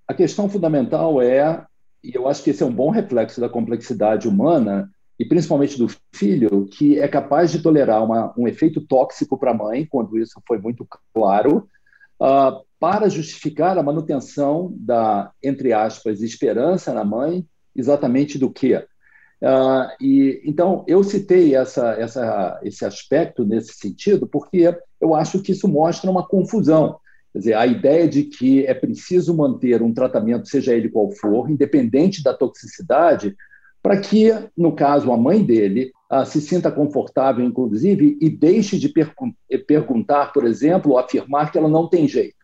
a 0.07 0.15
questão 0.15 0.49
fundamental 0.49 1.21
é, 1.21 1.65
e 2.03 2.15
eu 2.15 2.29
acho 2.29 2.43
que 2.43 2.51
esse 2.51 2.63
é 2.63 2.67
um 2.67 2.73
bom 2.73 2.91
reflexo 2.91 3.41
da 3.41 3.49
complexidade 3.49 4.29
humana, 4.29 4.91
e 5.19 5.25
principalmente 5.25 5.79
do 5.79 5.89
filho, 6.13 6.67
que 6.67 6.99
é 6.99 7.07
capaz 7.07 7.53
de 7.53 7.63
tolerar 7.63 8.05
uma, 8.05 8.35
um 8.37 8.49
efeito 8.49 8.81
tóxico 8.81 9.39
para 9.39 9.53
a 9.53 9.55
mãe, 9.55 9.87
quando 9.87 10.19
isso 10.19 10.41
foi 10.47 10.59
muito 10.59 10.87
claro, 11.15 11.69
uh, 12.21 12.65
para 12.81 13.09
justificar 13.09 13.79
a 13.79 13.83
manutenção 13.83 14.75
da, 14.77 15.31
entre 15.41 15.73
aspas, 15.73 16.23
esperança 16.23 16.93
na 16.93 17.05
mãe, 17.05 17.47
exatamente 17.75 18.37
do 18.37 18.51
quê? 18.51 18.85
Uh, 19.43 19.91
e, 20.01 20.41
então, 20.45 20.85
eu 20.87 21.03
citei 21.03 21.57
essa, 21.57 21.95
essa, 21.95 22.61
esse 22.63 22.85
aspecto 22.85 23.45
nesse 23.45 23.73
sentido, 23.75 24.25
porque 24.25 24.73
eu 25.01 25.17
acho 25.17 25.43
que 25.43 25.51
isso 25.51 25.67
mostra 25.67 26.09
uma 26.09 26.25
confusão. 26.25 26.97
Quer 27.33 27.39
dizer, 27.39 27.55
a 27.55 27.67
ideia 27.67 28.07
de 28.07 28.23
que 28.23 28.65
é 28.65 28.73
preciso 28.73 29.37
manter 29.37 29.83
um 29.83 29.93
tratamento, 29.93 30.49
seja 30.49 30.75
ele 30.75 30.89
qual 30.89 31.11
for, 31.11 31.51
independente 31.51 32.23
da 32.23 32.33
toxicidade, 32.33 33.35
para 33.83 33.99
que, 33.99 34.33
no 34.57 34.77
caso, 34.77 35.11
a 35.11 35.17
mãe 35.17 35.43
dele 35.43 35.91
uh, 36.13 36.25
se 36.25 36.41
sinta 36.41 36.71
confortável, 36.71 37.45
inclusive, 37.45 38.17
e 38.21 38.31
deixe 38.31 38.79
de 38.79 38.89
per 38.89 39.13
perguntar, 39.67 40.33
por 40.33 40.45
exemplo, 40.45 40.93
ou 40.93 40.99
afirmar 40.99 41.51
que 41.51 41.59
ela 41.59 41.69
não 41.69 41.89
tem 41.89 42.07
jeito. 42.07 42.37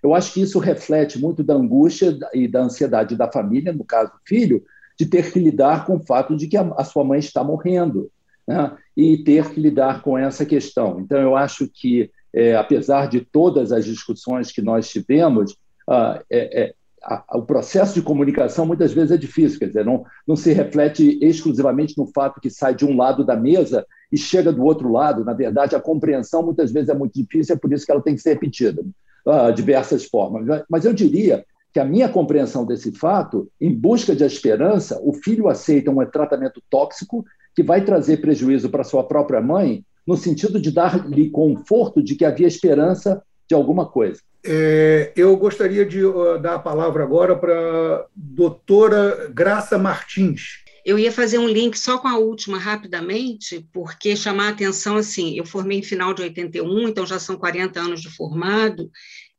Eu 0.00 0.14
acho 0.14 0.32
que 0.32 0.42
isso 0.42 0.60
reflete 0.60 1.18
muito 1.18 1.42
da 1.42 1.54
angústia 1.54 2.16
e 2.32 2.46
da 2.46 2.62
ansiedade 2.62 3.16
da 3.16 3.32
família, 3.32 3.72
no 3.72 3.84
caso 3.84 4.12
do 4.12 4.18
filho, 4.24 4.62
de 4.98 5.06
ter 5.06 5.32
que 5.32 5.38
lidar 5.38 5.86
com 5.86 5.96
o 5.96 6.04
fato 6.04 6.36
de 6.36 6.46
que 6.46 6.56
a, 6.56 6.84
sua 6.84 7.04
mãe 7.04 7.18
está 7.18 7.42
morrendo 7.42 8.10
né? 8.46 8.72
e 8.96 9.18
ter 9.18 9.50
que 9.50 9.60
lidar 9.60 10.02
com 10.02 10.16
essa 10.16 10.44
questão. 10.44 11.00
Então, 11.00 11.18
eu 11.18 11.36
acho 11.36 11.68
que, 11.68 12.10
é, 12.32 12.54
apesar 12.54 13.08
de 13.08 13.20
todas 13.20 13.72
as 13.72 13.84
discussões 13.84 14.52
que 14.52 14.62
nós 14.62 14.88
tivemos, 14.88 15.56
ah, 15.88 16.22
é, 16.30 16.62
é, 16.62 16.74
a, 17.02 17.38
o 17.38 17.42
processo 17.42 17.94
de 17.94 18.02
comunicação 18.02 18.64
muitas 18.64 18.92
vezes 18.92 19.10
é 19.10 19.16
difícil, 19.16 19.58
quer 19.58 19.66
dizer, 19.66 19.84
não, 19.84 20.04
não 20.26 20.36
se 20.36 20.52
reflete 20.52 21.18
exclusivamente 21.20 21.96
no 21.98 22.06
fato 22.06 22.40
que 22.40 22.50
sai 22.50 22.74
de 22.74 22.84
um 22.84 22.96
lado 22.96 23.24
da 23.24 23.36
mesa 23.36 23.86
e 24.10 24.16
chega 24.16 24.52
do 24.52 24.64
outro 24.64 24.90
lado. 24.90 25.24
Na 25.24 25.32
verdade, 25.32 25.74
a 25.74 25.80
compreensão 25.80 26.42
muitas 26.42 26.72
vezes 26.72 26.88
é 26.88 26.94
muito 26.94 27.14
difícil, 27.14 27.54
é 27.54 27.58
por 27.58 27.72
isso 27.72 27.84
que 27.84 27.92
ela 27.92 28.02
tem 28.02 28.14
que 28.14 28.22
ser 28.22 28.34
repetida. 28.34 28.82
uh, 29.26 29.52
diversas 29.52 30.04
formas. 30.04 30.64
Mas 30.68 30.84
eu 30.84 30.92
diria 30.92 31.44
que 31.74 31.80
a 31.80 31.84
minha 31.84 32.08
compreensão 32.08 32.64
desse 32.64 32.92
fato, 32.92 33.50
em 33.60 33.74
busca 33.74 34.14
de 34.14 34.22
esperança, 34.22 35.00
o 35.02 35.12
filho 35.12 35.48
aceita 35.48 35.90
um 35.90 36.06
tratamento 36.06 36.62
tóxico 36.70 37.24
que 37.52 37.64
vai 37.64 37.84
trazer 37.84 38.18
prejuízo 38.18 38.70
para 38.70 38.84
sua 38.84 39.02
própria 39.02 39.40
mãe, 39.40 39.84
no 40.06 40.16
sentido 40.16 40.60
de 40.60 40.70
dar-lhe 40.70 41.30
conforto 41.30 42.00
de 42.00 42.14
que 42.14 42.24
havia 42.24 42.46
esperança 42.46 43.20
de 43.48 43.56
alguma 43.56 43.86
coisa. 43.86 44.20
É, 44.46 45.12
eu 45.16 45.36
gostaria 45.36 45.84
de 45.84 46.04
uh, 46.04 46.38
dar 46.38 46.54
a 46.54 46.58
palavra 46.60 47.02
agora 47.02 47.34
para 47.34 47.52
a 47.54 48.06
doutora 48.14 49.28
Graça 49.34 49.76
Martins. 49.76 50.62
Eu 50.84 50.98
ia 50.98 51.10
fazer 51.10 51.38
um 51.38 51.48
link 51.48 51.78
só 51.78 51.96
com 51.96 52.06
a 52.06 52.18
última 52.18 52.58
rapidamente, 52.58 53.66
porque 53.72 54.14
chamar 54.14 54.48
a 54.48 54.50
atenção 54.50 54.96
assim, 54.96 55.34
eu 55.36 55.46
formei 55.46 55.78
em 55.78 55.82
final 55.82 56.12
de 56.12 56.20
81, 56.22 56.88
então 56.88 57.06
já 57.06 57.18
são 57.18 57.36
40 57.36 57.80
anos 57.80 58.02
de 58.02 58.10
formado, 58.10 58.90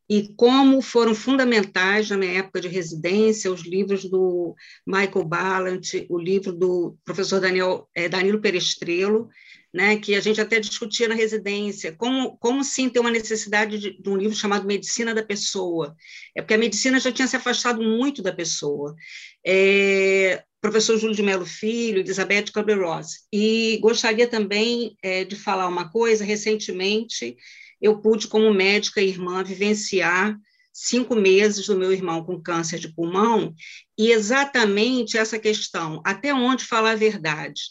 e 0.08 0.32
como 0.36 0.80
foram 0.80 1.14
fundamentais 1.14 2.08
na 2.10 2.16
minha 2.16 2.38
época 2.38 2.60
de 2.60 2.68
residência 2.68 3.50
os 3.50 3.62
livros 3.62 4.04
do 4.04 4.54
Michael 4.86 5.24
Ballant, 5.24 6.06
o 6.08 6.18
livro 6.18 6.52
do 6.52 6.96
professor 7.04 7.40
Daniel, 7.40 7.88
é, 7.94 8.08
Danilo 8.08 8.40
Perestrelo, 8.40 9.28
né, 9.74 9.96
que 9.96 10.14
a 10.14 10.20
gente 10.20 10.40
até 10.40 10.58
discutia 10.58 11.08
na 11.08 11.14
residência, 11.14 11.92
como, 11.92 12.36
como 12.38 12.64
sim 12.64 12.88
ter 12.88 13.00
uma 13.00 13.10
necessidade 13.10 13.78
de, 13.78 14.00
de, 14.00 14.08
um 14.08 14.16
livro 14.16 14.34
chamado 14.34 14.66
Medicina 14.66 15.12
da 15.12 15.22
Pessoa, 15.22 15.94
é 16.34 16.40
porque 16.40 16.54
a 16.54 16.58
medicina 16.58 16.98
já 16.98 17.12
tinha 17.12 17.28
se 17.28 17.36
afastado 17.36 17.82
muito 17.82 18.22
da 18.22 18.32
pessoa. 18.32 18.94
É, 19.44 20.42
professor 20.62 20.96
Júlio 20.96 21.14
de 21.14 21.22
Melo 21.22 21.44
Filho, 21.44 21.98
Elizabeth 21.98 22.46
Cabreros, 22.54 23.26
e 23.32 23.78
gostaria 23.82 24.26
também 24.26 24.96
é, 25.02 25.24
de 25.24 25.36
falar 25.36 25.68
uma 25.68 25.90
coisa, 25.90 26.24
recentemente 26.24 27.36
eu 27.80 28.00
pude, 28.00 28.28
como 28.28 28.52
médica 28.52 29.00
irmã, 29.00 29.42
vivenciar 29.42 30.36
cinco 30.72 31.14
meses 31.14 31.66
do 31.66 31.76
meu 31.76 31.90
irmão 31.90 32.22
com 32.22 32.40
câncer 32.40 32.78
de 32.78 32.92
pulmão, 32.92 33.54
e 33.96 34.10
exatamente 34.10 35.16
essa 35.16 35.38
questão, 35.38 36.02
até 36.04 36.34
onde 36.34 36.64
falar 36.64 36.90
a 36.90 36.96
verdade? 36.96 37.62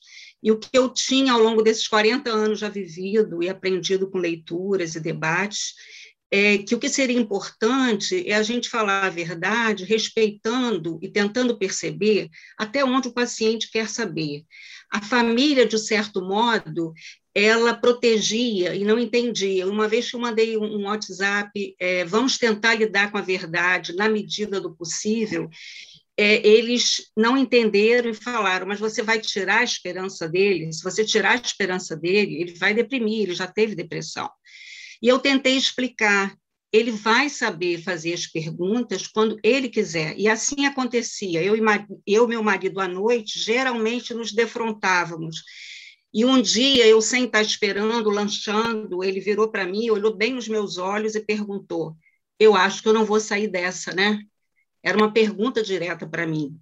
E 0.42 0.52
o 0.52 0.60
que 0.60 0.70
eu 0.74 0.90
tinha 0.90 1.34
ao 1.34 1.40
longo 1.40 1.62
desses 1.62 1.88
40 1.88 2.30
anos 2.30 2.60
já 2.60 2.70
vivido 2.70 3.44
e 3.44 3.50
aprendido 3.50 4.10
com 4.10 4.18
leituras 4.18 4.96
e 4.96 5.00
debates, 5.00 5.74
é 6.38 6.58
que 6.58 6.76
o 6.76 6.80
que 6.80 6.90
seria 6.90 7.18
importante 7.18 8.30
é 8.30 8.36
a 8.36 8.44
gente 8.44 8.68
falar 8.68 9.06
a 9.06 9.10
verdade, 9.10 9.86
respeitando 9.86 11.00
e 11.02 11.08
tentando 11.08 11.58
perceber 11.58 12.30
até 12.58 12.84
onde 12.84 13.08
o 13.08 13.14
paciente 13.14 13.72
quer 13.72 13.88
saber. 13.88 14.44
A 14.92 15.02
família, 15.02 15.66
de 15.66 15.80
certo 15.80 16.22
modo, 16.22 16.94
ela 17.34 17.74
protegia 17.74 18.76
e 18.76 18.84
não 18.84 19.00
entendia. 19.00 19.66
Uma 19.66 19.88
vez 19.88 20.10
que 20.10 20.18
eu 20.18 20.20
mandei 20.20 20.58
um 20.58 20.84
WhatsApp, 20.84 21.74
é, 21.80 22.04
vamos 22.04 22.38
tentar 22.38 22.76
lidar 22.76 23.14
com 23.14 23.18
a 23.18 23.22
verdade 23.22 23.96
na 23.96 24.10
medida 24.10 24.60
do 24.60 24.76
possível, 24.76 25.50
é, 26.18 26.46
eles 26.46 27.12
não 27.16 27.38
entenderam 27.38 28.10
e 28.10 28.14
falaram, 28.14 28.68
mas 28.68 28.80
você 28.80 29.02
vai 29.02 29.20
tirar 29.20 29.60
a 29.60 29.64
esperança 29.64 30.28
dele? 30.28 30.72
Se 30.74 30.84
você 30.84 31.06
tirar 31.06 31.32
a 31.32 31.42
esperança 31.42 31.96
dele, 31.96 32.42
ele 32.42 32.54
vai 32.56 32.74
deprimir, 32.74 33.24
ele 33.24 33.36
já 33.36 33.48
teve 33.48 33.74
depressão. 33.74 34.30
E 35.02 35.08
eu 35.08 35.20
tentei 35.20 35.56
explicar, 35.56 36.36
ele 36.72 36.92
vai 36.92 37.30
saber 37.30 37.82
fazer 37.82 38.14
as 38.14 38.28
perguntas 38.28 39.08
quando 39.08 39.40
ele 39.44 39.70
quiser. 39.70 40.18
E 40.18 40.28
assim 40.28 40.66
acontecia. 40.66 41.42
Eu 41.42 41.56
e 41.56 42.28
meu 42.28 42.44
marido, 42.44 42.80
à 42.80 42.88
noite, 42.88 43.40
geralmente 43.40 44.14
nos 44.14 44.32
defrontávamos 44.32 45.42
e 46.16 46.24
um 46.24 46.42
dia, 46.42 46.88
eu 46.88 47.02
sem 47.02 47.26
estar 47.26 47.42
esperando, 47.42 48.10
lanchando, 48.10 49.04
ele 49.04 49.20
virou 49.20 49.52
para 49.52 49.66
mim, 49.66 49.90
olhou 49.90 50.16
bem 50.16 50.34
nos 50.34 50.48
meus 50.48 50.78
olhos 50.78 51.14
e 51.14 51.20
perguntou: 51.20 51.94
Eu 52.40 52.56
acho 52.56 52.82
que 52.82 52.88
eu 52.88 52.94
não 52.94 53.04
vou 53.04 53.20
sair 53.20 53.50
dessa, 53.50 53.94
né? 53.94 54.22
Era 54.82 54.98
uma 54.98 55.12
pergunta 55.12 55.62
direta 55.62 56.08
para 56.08 56.26
mim. 56.26 56.58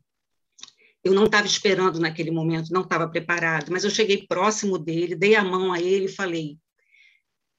Eu 1.04 1.14
não 1.14 1.26
estava 1.26 1.46
esperando 1.46 2.00
naquele 2.00 2.32
momento, 2.32 2.74
não 2.74 2.82
estava 2.82 3.08
preparado, 3.08 3.72
mas 3.72 3.84
eu 3.84 3.92
cheguei 3.92 4.26
próximo 4.26 4.80
dele, 4.80 5.14
dei 5.16 5.36
a 5.36 5.44
mão 5.44 5.72
a 5.72 5.80
ele 5.80 6.06
e 6.06 6.16
falei: 6.16 6.58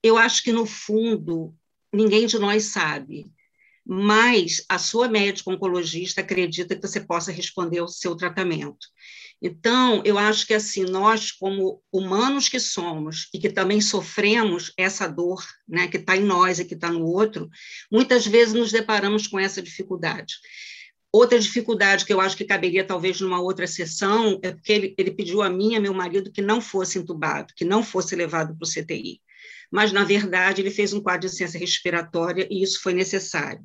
Eu 0.05 0.19
acho 0.19 0.43
que 0.43 0.53
no 0.53 0.67
fundo 0.67 1.57
ninguém 1.91 2.27
de 2.27 2.39
nós 2.39 2.65
sabe, 2.65 3.33
mas 3.87 4.63
a 4.69 4.79
sua 4.79 5.09
médica 5.09 5.51
oncologista 5.51 6.21
acredita 6.21 6.77
que 6.77 6.87
você 6.87 7.01
possa 7.01 7.33
responder 7.33 7.79
ao 7.79 7.89
seu 7.89 8.15
tratamento. 8.15 8.87
Então, 9.41 10.03
eu 10.05 10.19
acho 10.19 10.47
que 10.47 10.53
assim, 10.53 10.85
nós 10.85 11.33
como 11.33 11.83
humanos 11.91 12.51
que 12.51 12.61
somos 12.61 13.31
e 13.33 13.39
que 13.39 13.49
também 13.49 13.81
sofremos 13.81 14.75
essa 14.77 15.09
dor, 15.09 15.43
né, 15.67 15.89
que 15.89 15.97
está 15.97 16.15
em 16.15 16.23
nós 16.25 16.59
e 16.59 16.67
que 16.67 16.75
está 16.75 16.91
no 16.91 17.07
outro, 17.07 17.49
muitas 17.91 18.27
vezes 18.27 18.53
nos 18.53 18.71
deparamos 18.71 19.27
com 19.27 19.39
essa 19.41 19.63
dificuldade. 19.63 20.35
Outra 21.11 21.39
dificuldade 21.39 22.05
que 22.05 22.13
eu 22.13 22.21
acho 22.21 22.37
que 22.37 22.45
caberia 22.45 22.85
talvez 22.85 23.23
numa 23.23 23.41
outra 23.41 23.67
sessão 23.67 24.39
é 24.43 24.53
porque 24.53 24.73
ele, 24.73 24.95
ele 24.99 25.13
pediu 25.13 25.41
a 25.41 25.49
mim 25.49 25.73
e 25.73 25.77
a 25.77 25.81
meu 25.81 25.95
marido 25.95 26.31
que 26.31 26.43
não 26.43 26.61
fosse 26.61 26.99
entubado, 26.99 27.55
que 27.57 27.65
não 27.65 27.83
fosse 27.83 28.15
levado 28.15 28.55
para 28.55 28.67
o 28.67 28.71
CTI. 28.71 29.23
Mas, 29.71 29.93
na 29.93 30.05
verdade, 30.05 30.63
ele 30.63 30.71
fez 30.71 30.93
um 30.93 31.01
quadro 31.01 31.29
de 31.29 31.35
ciência 31.35 31.59
respiratória 31.59 32.47
e 32.51 32.63
isso 32.63 32.81
foi 32.83 32.95
necessário. 32.95 33.63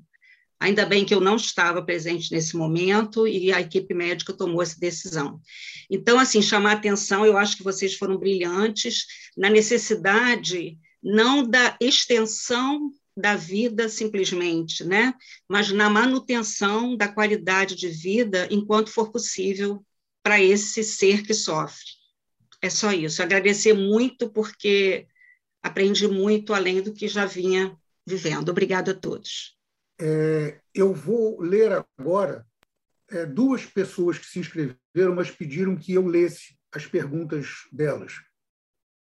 Ainda 0.60 0.86
bem 0.86 1.06
que 1.06 1.14
eu 1.14 1.22
não 1.22 1.38
estava 1.38 1.82
presente 1.82 2.32
nesse 2.34 2.58
momento 2.58 3.26
e 3.26 3.52
a 3.54 3.62
equipe 3.62 3.94
médica 3.94 4.34
tomou 4.34 4.62
essa 4.62 4.78
decisão. 4.78 5.40
Então, 5.90 6.20
assim, 6.20 6.42
chamar 6.42 6.74
atenção, 6.74 7.26
eu 7.26 7.38
acho 7.38 7.56
que 7.56 7.64
vocês 7.64 7.96
foram 7.96 8.18
brilhantes 8.18 9.06
na 9.38 9.50
necessidade 9.50 10.78
não 11.02 11.48
da 11.48 11.78
extensão 11.80 12.92
da 13.16 13.36
vida 13.36 13.88
simplesmente, 13.88 14.84
né? 14.84 15.14
Mas 15.48 15.72
na 15.72 15.90
manutenção 15.90 16.96
da 16.96 17.08
qualidade 17.08 17.76
de 17.76 17.88
vida 17.88 18.48
enquanto 18.52 18.92
for 18.92 19.12
possível 19.12 19.86
para 20.22 20.42
esse 20.42 20.84
ser 20.84 21.24
que 21.24 21.34
sofre. 21.34 21.86
É 22.62 22.70
só 22.70 22.92
isso. 22.92 23.24
Agradecer 23.24 23.74
muito 23.74 24.30
porque 24.30 25.08
aprendi 25.62 26.08
muito 26.08 26.54
além 26.54 26.82
do 26.82 26.94
que 26.94 27.08
já 27.08 27.26
vinha 27.26 27.78
vivendo. 28.06 28.50
Obrigada 28.50 28.92
a 28.92 28.96
todos. 28.96 29.58
É, 30.00 30.60
eu 30.74 30.94
vou 30.94 31.42
ler 31.42 31.84
agora 32.00 32.46
é, 33.10 33.26
duas 33.26 33.66
pessoas 33.66 34.18
que 34.18 34.26
se 34.26 34.40
inscreveram, 34.40 35.16
mas 35.16 35.32
pediram 35.32 35.76
que 35.76 35.94
eu 35.94 36.06
lesse 36.06 36.58
as 36.72 36.86
perguntas 36.86 37.48
delas. 37.72 38.14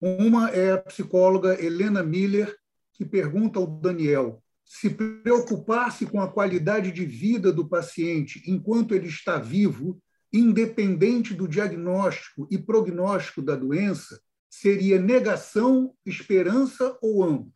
Uma 0.01 0.51
é 0.51 0.73
a 0.73 0.79
psicóloga 0.79 1.61
Helena 1.63 2.03
Miller, 2.03 2.57
que 2.93 3.05
pergunta 3.05 3.59
ao 3.59 3.67
Daniel 3.67 4.43
se 4.69 4.91
preocupar-se 4.91 6.05
com 6.05 6.21
a 6.21 6.31
qualidade 6.31 6.93
de 6.93 7.05
vida 7.07 7.51
do 7.51 7.67
paciente 7.67 8.43
enquanto 8.47 8.95
ele 8.95 9.09
está 9.09 9.39
vivo, 9.39 10.01
independente 10.31 11.33
do 11.33 11.49
diagnóstico 11.49 12.47
e 12.51 12.59
prognóstico 12.59 13.41
da 13.41 13.57
doença, 13.57 14.21
seria 14.51 15.01
negação, 15.01 15.93
esperança 16.05 16.97
ou 17.03 17.23
ambos? 17.23 17.53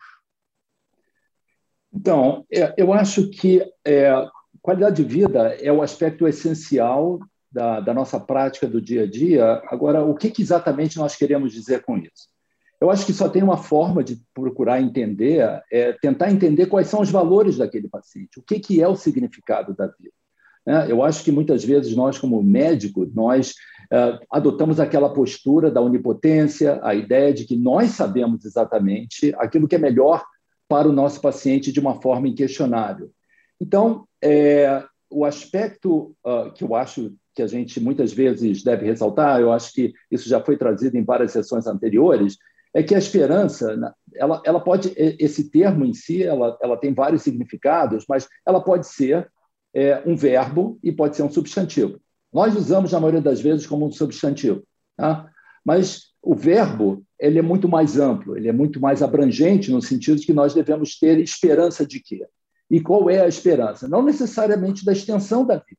Então, 1.93 2.47
é, 2.51 2.75
eu 2.77 2.93
acho 2.93 3.29
que 3.31 3.63
é, 3.85 4.13
qualidade 4.63 5.03
de 5.03 5.09
vida 5.09 5.55
é 5.61 5.71
o 5.71 5.83
aspecto 5.83 6.27
essencial 6.27 7.21
da, 7.51 7.81
da, 7.81 7.93
nossa 7.93 8.19
prática 8.19 8.67
do 8.67 8.81
dia 8.81 9.03
a 9.03 9.07
dia. 9.07 9.63
Agora, 9.67 10.03
o 10.03 10.15
que, 10.15 10.31
que, 10.31 10.41
exatamente 10.41 10.97
nós 10.97 11.15
queremos 11.15 11.53
dizer 11.53 11.83
com 11.83 11.99
isso? 11.99 12.31
Eu 12.81 12.91
acho 12.91 13.05
que 13.05 13.13
só 13.13 13.29
tem 13.29 13.43
uma 13.43 13.59
forma 13.59 14.03
de 14.03 14.21
procurar 14.35 14.81
entender, 14.81 15.63
é 15.71 15.93
tentar 15.93 16.33
entender 16.33 16.67
quais 16.67 16.89
são 16.89 17.01
os 17.01 17.11
valores 17.11 17.59
daquele 17.59 17.89
paciente, 17.89 18.41
o 18.41 18.43
que, 18.43 18.59
que 18.59 18.83
é 18.83 18.89
o 18.89 18.97
significado 18.97 19.75
da 19.75 19.87
vida. 19.87 20.15
Né? 20.67 20.91
Eu 20.91 21.03
acho 21.03 21.23
que 21.23 21.31
muitas 21.31 21.63
vezes 21.63 21.95
nós, 21.95 22.19
como 22.19 22.43
médicos, 22.43 23.15
nós 23.15 23.55
adotamos 24.31 24.81
aquela 24.81 25.13
postura 25.13 25.71
da 25.71 25.81
onipotência, 25.81 26.81
a 26.83 26.95
ideia 26.95 27.33
de 27.33 27.45
que 27.45 27.57
nós 27.57 27.91
sabemos 27.91 28.45
exatamente 28.45 29.35
aquilo 29.39 29.69
que 29.69 29.75
é 29.75 29.79
melhor 29.79 30.25
para 30.69 30.89
o 30.89 30.93
nosso 30.93 31.21
paciente 31.21 31.71
de 31.71 31.79
uma 31.79 32.01
forma 32.01 32.29
inquestionável. 32.29 33.11
Então, 33.61 34.07
é, 34.23 34.83
o 35.11 35.25
aspecto 35.25 36.17
uh, 36.25 36.51
que 36.55 36.65
eu 36.65 36.75
acho 36.75 37.13
que 37.35 37.43
a 37.43 37.47
gente 37.47 37.79
muitas 37.81 38.13
vezes 38.13 38.63
deve 38.63 38.87
ressaltar, 38.87 39.41
eu 39.41 39.53
acho 39.53 39.73
que 39.73 39.93
isso 40.11 40.29
já 40.29 40.41
foi 40.41 40.57
trazido 40.57 40.97
em 40.97 41.05
várias 41.05 41.33
sessões 41.33 41.67
anteriores, 41.67 42.39
é 42.75 42.83
que 42.83 42.95
a 42.95 42.99
esperança, 42.99 43.95
ela, 44.15 44.43
ela 44.45 44.61
pode, 44.61 44.95
esse 44.97 45.51
termo 45.51 45.85
em 45.85 45.93
si, 45.93 46.23
ela, 46.23 46.59
ela 46.63 46.77
tem 46.77 46.95
vários 46.95 47.23
significados, 47.23 48.05
mas 48.09 48.27
ela 48.47 48.63
pode 48.63 48.87
ser 48.87 49.31
é, 49.75 50.03
um 50.07 50.17
verbo 50.17 50.79
e 50.83 50.91
pode 50.91 51.17
ser 51.17 51.23
um 51.23 51.31
substantivo. 51.31 52.01
Nós 52.33 52.57
usamos, 52.57 52.93
na 52.93 53.01
maioria 53.01 53.21
das 53.21 53.41
vezes, 53.41 53.67
como 53.67 53.87
um 53.87 53.93
substantivo. 53.93 54.63
Tá? 54.97 55.29
Mas 55.65 56.13
o 56.23 56.35
verbo 56.35 57.05
ele 57.21 57.39
é 57.39 57.43
muito 57.43 57.69
mais 57.69 57.99
amplo, 57.99 58.37
ele 58.37 58.49
é 58.49 58.53
muito 58.53 58.81
mais 58.81 59.03
abrangente 59.03 59.71
no 59.71 59.81
sentido 59.81 60.19
de 60.19 60.27
que 60.27 60.33
nós 60.33 60.55
devemos 60.55 60.99
ter 60.99 61.19
esperança 61.21 61.87
de 61.87 62.01
quê? 62.01 62.27
E 62.71 62.81
qual 62.81 63.09
é 63.09 63.21
a 63.21 63.29
esperança? 63.29 63.87
Não 63.87 64.03
necessariamente 64.03 64.85
da 64.85 64.93
extensão 64.93 65.45
da 65.45 65.57
vida. 65.57 65.79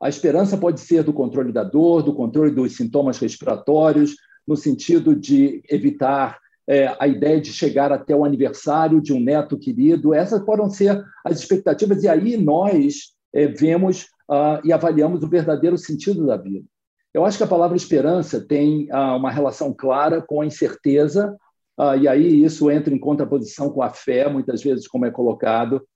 A 0.00 0.08
esperança 0.08 0.56
pode 0.56 0.80
ser 0.80 1.02
do 1.02 1.12
controle 1.12 1.52
da 1.52 1.62
dor, 1.62 2.02
do 2.02 2.14
controle 2.14 2.50
dos 2.50 2.74
sintomas 2.74 3.18
respiratórios, 3.18 4.16
no 4.46 4.56
sentido 4.56 5.14
de 5.14 5.62
evitar 5.68 6.38
é, 6.66 6.94
a 6.98 7.06
ideia 7.06 7.40
de 7.40 7.52
chegar 7.52 7.92
até 7.92 8.14
o 8.14 8.24
aniversário 8.24 9.00
de 9.00 9.12
um 9.12 9.20
neto 9.20 9.58
querido. 9.58 10.14
Essas 10.14 10.42
podem 10.42 10.70
ser 10.70 11.04
as 11.24 11.38
expectativas, 11.38 12.02
e 12.02 12.08
aí 12.08 12.36
nós 12.36 13.12
é, 13.32 13.46
vemos 13.46 14.06
uh, 14.32 14.60
e 14.64 14.72
avaliamos 14.72 15.22
o 15.22 15.28
verdadeiro 15.28 15.76
sentido 15.76 16.26
da 16.26 16.36
vida. 16.36 16.64
Eu 17.12 17.26
acho 17.26 17.36
que 17.36 17.44
a 17.44 17.48
palavra 17.48 17.76
esperança 17.76 18.40
tem 18.40 18.88
uh, 18.90 19.16
uma 19.16 19.30
relação 19.30 19.74
clara 19.74 20.22
com 20.22 20.40
a 20.40 20.46
incerteza, 20.46 21.36
uh, 21.78 21.94
e 22.00 22.08
aí 22.08 22.42
isso 22.42 22.70
entra 22.70 22.94
em 22.94 22.98
contraposição 22.98 23.70
com 23.70 23.82
a 23.82 23.90
fé, 23.90 24.28
muitas 24.30 24.62
vezes, 24.62 24.88
como 24.88 25.04
é 25.04 25.10
colocado, 25.10 25.86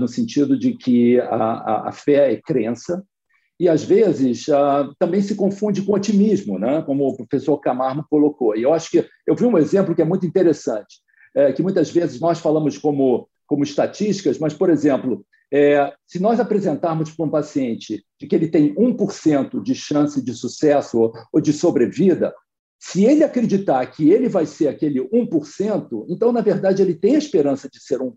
no 0.00 0.08
sentido 0.08 0.58
de 0.58 0.72
que 0.72 1.20
a, 1.20 1.88
a, 1.88 1.92
fé 1.92 2.32
é 2.32 2.40
crença, 2.40 3.04
e 3.60 3.68
às 3.68 3.84
vezes 3.84 4.46
também 4.98 5.20
se 5.20 5.34
confunde 5.34 5.82
com 5.82 5.92
otimismo, 5.92 6.58
né? 6.58 6.80
como 6.80 7.06
o 7.06 7.14
professor 7.14 7.58
Camargo 7.58 8.02
colocou. 8.08 8.56
E 8.56 8.62
eu 8.62 8.72
acho 8.72 8.90
que 8.90 9.06
eu 9.26 9.36
vi 9.36 9.44
um 9.44 9.58
exemplo 9.58 9.94
que 9.94 10.00
é 10.00 10.06
muito 10.06 10.24
interessante, 10.24 11.02
é, 11.36 11.52
que 11.52 11.62
muitas 11.62 11.90
vezes 11.90 12.18
nós 12.18 12.40
falamos 12.40 12.78
como, 12.78 13.28
como 13.48 13.64
estatísticas, 13.64 14.38
mas, 14.38 14.52
por 14.52 14.70
exemplo, 14.70 15.24
é, 15.50 15.92
se 16.06 16.20
nós 16.20 16.38
apresentarmos 16.38 17.10
para 17.10 17.24
um 17.24 17.30
paciente 17.30 18.04
de 18.20 18.26
que 18.26 18.36
ele 18.36 18.48
tem 18.48 18.74
1% 18.74 19.62
de 19.62 19.74
chance 19.74 20.22
de 20.22 20.34
sucesso 20.34 21.10
ou, 21.32 21.40
de 21.40 21.52
sobrevida, 21.52 22.32
se 22.78 23.04
ele 23.04 23.24
acreditar 23.24 23.84
que 23.86 24.10
ele 24.10 24.28
vai 24.28 24.46
ser 24.46 24.68
aquele 24.68 25.00
1%, 25.00 26.06
então, 26.08 26.30
na 26.30 26.42
verdade, 26.42 26.82
ele 26.82 26.94
tem 26.94 27.16
a 27.16 27.18
esperança 27.18 27.68
de 27.68 27.82
ser 27.82 27.98
1%, 27.98 28.12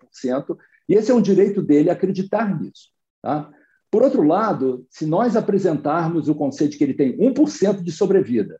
e 0.87 0.93
esse 0.93 1.09
é 1.09 1.15
um 1.15 1.21
direito 1.21 1.61
dele 1.61 1.89
acreditar 1.89 2.59
nisso. 2.59 2.89
Tá? 3.21 3.49
Por 3.89 4.03
outro 4.03 4.23
lado, 4.23 4.85
se 4.89 5.05
nós 5.05 5.35
apresentarmos 5.35 6.27
o 6.27 6.35
conceito 6.35 6.71
de 6.71 6.77
que 6.77 6.83
ele 6.83 6.93
tem 6.93 7.17
1% 7.17 7.81
de 7.81 7.91
sobrevida, 7.91 8.59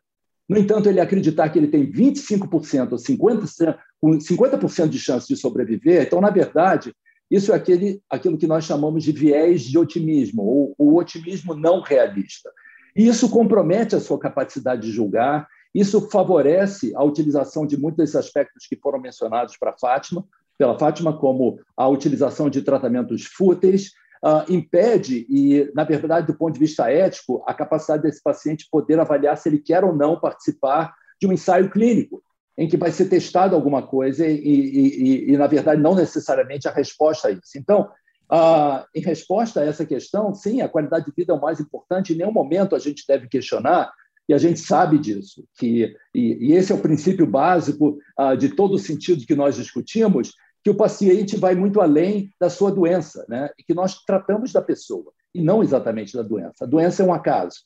no 0.52 0.58
entanto, 0.58 0.88
ele 0.88 1.00
acreditar 1.00 1.48
que 1.48 1.58
ele 1.58 1.68
tem 1.68 1.90
25% 1.90 2.92
ou 2.92 2.98
50%, 2.98 4.20
50 4.20 4.88
de 4.88 4.98
chance 4.98 5.26
de 5.26 5.36
sobreviver, 5.36 6.02
então, 6.02 6.20
na 6.20 6.30
verdade, 6.30 6.94
isso 7.30 7.52
é 7.52 7.56
aquele, 7.56 8.02
aquilo 8.10 8.36
que 8.36 8.46
nós 8.46 8.64
chamamos 8.64 9.04
de 9.04 9.12
viés 9.12 9.62
de 9.62 9.78
otimismo, 9.78 10.42
ou 10.42 10.74
o 10.78 10.98
otimismo 10.98 11.54
não 11.54 11.80
realista. 11.80 12.50
E 12.94 13.06
isso 13.06 13.30
compromete 13.30 13.96
a 13.96 14.00
sua 14.00 14.18
capacidade 14.18 14.82
de 14.82 14.92
julgar, 14.92 15.48
isso 15.74 16.10
favorece 16.10 16.92
a 16.94 17.02
utilização 17.02 17.66
de 17.66 17.78
muitos 17.78 17.96
desses 17.96 18.16
aspectos 18.16 18.66
que 18.66 18.76
foram 18.76 19.00
mencionados 19.00 19.56
para 19.56 19.72
Fátima, 19.72 20.24
pela 20.58 20.78
Fátima, 20.78 21.16
como 21.16 21.58
a 21.76 21.88
utilização 21.88 22.50
de 22.50 22.60
tratamentos 22.60 23.24
fúteis, 23.24 23.92
uh, 24.24 24.50
impede, 24.52 25.26
e, 25.28 25.70
na 25.74 25.84
verdade, 25.84 26.26
do 26.26 26.34
ponto 26.34 26.54
de 26.54 26.60
vista 26.60 26.90
ético, 26.90 27.42
a 27.46 27.52
capacidade 27.52 28.02
desse 28.02 28.22
paciente 28.22 28.68
poder 28.70 28.98
avaliar 29.00 29.36
se 29.36 29.48
ele 29.48 29.58
quer 29.58 29.84
ou 29.84 29.94
não 29.94 30.18
participar 30.18 30.94
de 31.20 31.26
um 31.26 31.32
ensaio 31.32 31.70
clínico, 31.70 32.22
em 32.56 32.68
que 32.68 32.76
vai 32.76 32.90
ser 32.90 33.06
testado 33.06 33.54
alguma 33.54 33.82
coisa 33.82 34.26
e, 34.26 34.36
e, 34.36 35.30
e, 35.30 35.32
e 35.32 35.36
na 35.36 35.46
verdade, 35.46 35.80
não 35.80 35.94
necessariamente 35.94 36.68
a 36.68 36.72
resposta 36.72 37.28
a 37.28 37.30
isso. 37.30 37.56
Então, 37.56 37.88
uh, 38.30 38.84
em 38.94 39.00
resposta 39.00 39.60
a 39.60 39.64
essa 39.64 39.84
questão, 39.84 40.34
sim, 40.34 40.60
a 40.60 40.68
qualidade 40.68 41.06
de 41.06 41.12
vida 41.16 41.32
é 41.32 41.36
o 41.36 41.40
mais 41.40 41.60
importante, 41.60 42.12
em 42.12 42.16
nenhum 42.16 42.32
momento 42.32 42.76
a 42.76 42.78
gente 42.78 43.04
deve 43.06 43.28
questionar, 43.28 43.90
e 44.28 44.34
a 44.34 44.38
gente 44.38 44.60
sabe 44.60 44.98
disso, 44.98 45.44
que, 45.58 45.94
e, 46.14 46.52
esse 46.52 46.70
é 46.70 46.74
o 46.74 46.80
princípio 46.80 47.26
básico 47.26 47.98
uh, 48.18 48.36
de 48.36 48.50
todo 48.50 48.74
o 48.74 48.78
sentido 48.78 49.26
que 49.26 49.34
nós 49.34 49.56
discutimos, 49.56 50.32
que 50.62 50.70
o 50.70 50.76
paciente 50.76 51.36
vai 51.36 51.54
muito 51.54 51.80
além 51.80 52.32
da 52.40 52.48
sua 52.48 52.70
doença, 52.70 53.26
né? 53.28 53.50
e 53.58 53.64
que 53.64 53.74
nós 53.74 54.02
tratamos 54.04 54.52
da 54.52 54.62
pessoa, 54.62 55.12
e 55.34 55.42
não 55.42 55.62
exatamente 55.62 56.16
da 56.16 56.22
doença. 56.22 56.64
A 56.64 56.66
doença 56.66 57.02
é 57.02 57.06
um 57.06 57.12
acaso. 57.12 57.64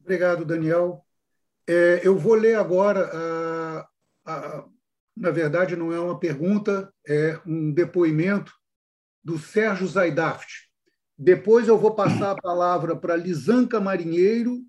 Obrigado, 0.00 0.44
Daniel. 0.44 1.04
É, 1.66 2.00
eu 2.04 2.16
vou 2.16 2.34
ler 2.34 2.56
agora, 2.56 3.10
a, 3.12 3.88
a, 4.26 4.64
na 5.16 5.30
verdade, 5.30 5.76
não 5.76 5.92
é 5.92 5.98
uma 5.98 6.18
pergunta, 6.18 6.92
é 7.06 7.38
um 7.46 7.72
depoimento 7.72 8.52
do 9.22 9.38
Sérgio 9.38 9.86
Zaidaft. 9.86 10.70
Depois 11.16 11.68
eu 11.68 11.78
vou 11.78 11.94
passar 11.94 12.32
a 12.32 12.40
palavra 12.40 12.96
para 12.96 13.16
Lisanca 13.16 13.78
Marinheiro 13.78 14.60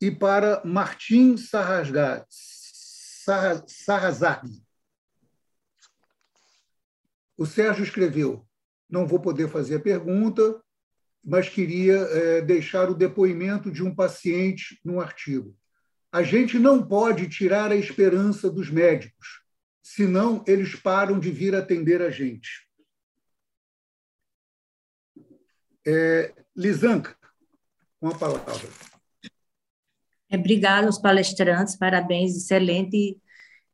e 0.00 0.10
para 0.10 0.62
Martim 0.64 1.36
Sarrazag. 1.36 2.26
O 7.38 7.46
Sérgio 7.46 7.84
escreveu: 7.84 8.44
não 8.90 9.06
vou 9.06 9.20
poder 9.20 9.48
fazer 9.48 9.76
a 9.76 9.80
pergunta, 9.80 10.60
mas 11.24 11.48
queria 11.48 11.94
é, 11.94 12.40
deixar 12.40 12.90
o 12.90 12.94
depoimento 12.94 13.70
de 13.70 13.82
um 13.84 13.94
paciente 13.94 14.80
num 14.84 15.00
artigo. 15.00 15.56
A 16.10 16.22
gente 16.22 16.58
não 16.58 16.84
pode 16.84 17.28
tirar 17.28 17.70
a 17.70 17.76
esperança 17.76 18.50
dos 18.50 18.70
médicos, 18.70 19.42
senão 19.80 20.42
eles 20.48 20.74
param 20.74 21.20
de 21.20 21.30
vir 21.30 21.54
atender 21.54 22.02
a 22.02 22.10
gente. 22.10 22.66
É, 25.86 26.34
Lisanca, 26.56 27.16
com 28.00 28.08
a 28.08 28.18
palavra. 28.18 28.68
Obrigada 30.30 30.86
aos 30.86 30.98
palestrantes, 30.98 31.76
parabéns, 31.76 32.36
excelente 32.36 33.18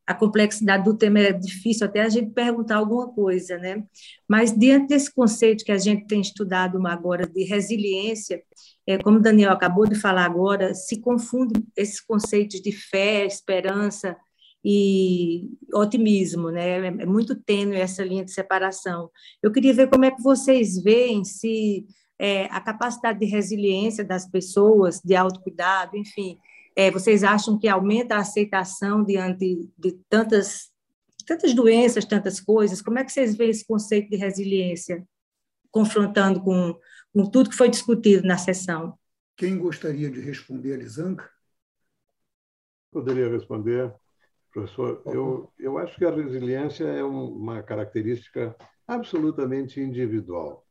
a 0.07 0.15
complexidade 0.15 0.85
do 0.85 0.97
tema 0.97 1.21
é 1.21 1.33
difícil 1.33 1.87
até 1.87 2.03
a 2.03 2.09
gente 2.09 2.33
perguntar 2.33 2.77
alguma 2.77 3.09
coisa, 3.13 3.57
né? 3.57 3.83
Mas 4.29 4.57
diante 4.57 4.89
desse 4.89 5.13
conceito 5.13 5.65
que 5.65 5.73
a 5.73 5.79
gente 5.79 6.07
tem 6.07 6.21
estudado 6.21 6.85
agora 6.87 7.27
de 7.27 7.45
resiliência, 7.45 8.43
é, 8.87 8.99
como 8.99 9.19
o 9.19 9.23
Daniel 9.23 9.53
acabou 9.53 9.87
de 9.87 9.95
falar 9.95 10.27
agora, 10.27 10.75
se 10.75 11.01
confunde 11.01 11.55
esses 11.77 12.01
conceitos 12.01 12.61
de 12.61 12.71
fé, 12.71 13.25
esperança 13.25 14.17
e 14.63 15.51
otimismo, 15.73 16.51
né? 16.51 16.87
É 16.87 17.07
muito 17.07 17.35
tênue 17.35 17.77
essa 17.77 18.05
linha 18.05 18.25
de 18.25 18.33
separação. 18.33 19.11
Eu 19.43 19.51
queria 19.53 19.73
ver 19.73 19.89
como 19.89 20.05
é 20.05 20.11
que 20.11 20.23
vocês 20.23 20.83
veem 20.83 21.25
se 21.25 21.87
é, 22.19 22.45
a 22.47 22.61
capacidade 22.61 23.19
de 23.19 23.27
resiliência 23.27 24.05
das 24.05 24.27
pessoas, 24.27 25.01
de 25.03 25.15
autocuidado, 25.15 25.97
enfim, 25.97 26.39
é, 26.77 26.91
vocês 26.91 27.23
acham 27.23 27.59
que 27.59 27.69
aumenta 27.69 28.17
a 28.17 28.21
aceitação 28.21 29.05
diante 29.05 29.71
de 29.79 29.93
tantas, 30.09 30.73
tantas 31.27 31.55
doenças, 31.55 32.05
tantas 32.05 32.41
coisas? 32.41 32.83
Como 32.83 32.99
é 32.99 33.05
que 33.05 33.13
vocês 33.13 33.37
veem 33.37 33.51
esse 33.51 33.65
conceito 33.65 34.11
de 34.11 34.17
resiliência, 34.17 35.07
confrontando 35.71 36.43
com, 36.43 36.79
com 37.13 37.31
tudo 37.31 37.51
que 37.51 37.57
foi 37.57 37.69
discutido 37.69 38.27
na 38.27 38.37
sessão? 38.37 38.99
Quem 39.37 39.57
gostaria 39.59 40.11
de 40.11 40.21
responder, 40.21 40.77
Lisanca? 40.77 41.31
Poderia 42.91 43.29
responder, 43.29 43.93
professor. 44.53 45.03
Eu, 45.07 45.53
eu 45.59 45.79
acho 45.79 45.97
que 45.97 46.05
a 46.05 46.15
resiliência 46.15 46.85
é 46.85 47.05
uma 47.05 47.63
característica 47.63 48.55
absolutamente 48.87 49.81
individual. 49.81 50.67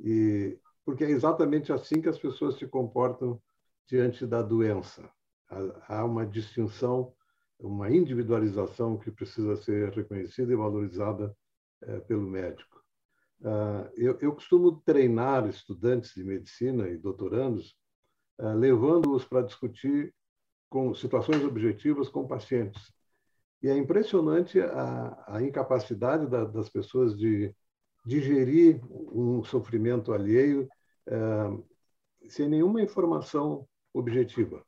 E 0.00 0.58
porque 0.84 1.04
é 1.04 1.10
exatamente 1.10 1.72
assim 1.72 2.00
que 2.00 2.08
as 2.08 2.18
pessoas 2.18 2.58
se 2.58 2.66
comportam 2.66 3.40
diante 3.88 4.26
da 4.26 4.42
doença 4.42 5.08
há 5.88 6.04
uma 6.04 6.26
distinção, 6.26 7.12
uma 7.58 7.90
individualização 7.90 8.98
que 8.98 9.10
precisa 9.10 9.56
ser 9.56 9.92
reconhecida 9.92 10.52
e 10.52 10.56
valorizada 10.56 11.34
é, 11.82 12.00
pelo 12.00 12.28
médico. 12.28 12.82
Ah, 13.44 13.90
eu, 13.94 14.18
eu 14.20 14.32
costumo 14.32 14.80
treinar 14.84 15.46
estudantes 15.48 16.14
de 16.14 16.24
medicina 16.24 16.88
e 16.88 16.96
doutorandos, 16.96 17.76
ah, 18.38 18.54
levando-os 18.54 19.24
para 19.24 19.42
discutir 19.42 20.14
com 20.70 20.94
situações 20.94 21.44
objetivas 21.44 22.08
com 22.08 22.26
pacientes. 22.26 22.92
E 23.62 23.68
é 23.68 23.76
impressionante 23.76 24.60
a, 24.60 25.24
a 25.28 25.42
incapacidade 25.42 26.26
da, 26.26 26.44
das 26.44 26.68
pessoas 26.68 27.16
de 27.16 27.54
digerir 28.06 28.80
um 28.90 29.42
sofrimento 29.44 30.12
alheio 30.12 30.68
ah, 31.08 31.56
sem 32.28 32.48
nenhuma 32.48 32.82
informação 32.82 33.68
objetiva. 33.92 34.64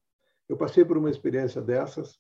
Eu 0.49 0.57
passei 0.57 0.85
por 0.85 0.97
uma 0.97 1.11
experiência 1.11 1.61
dessas, 1.61 2.19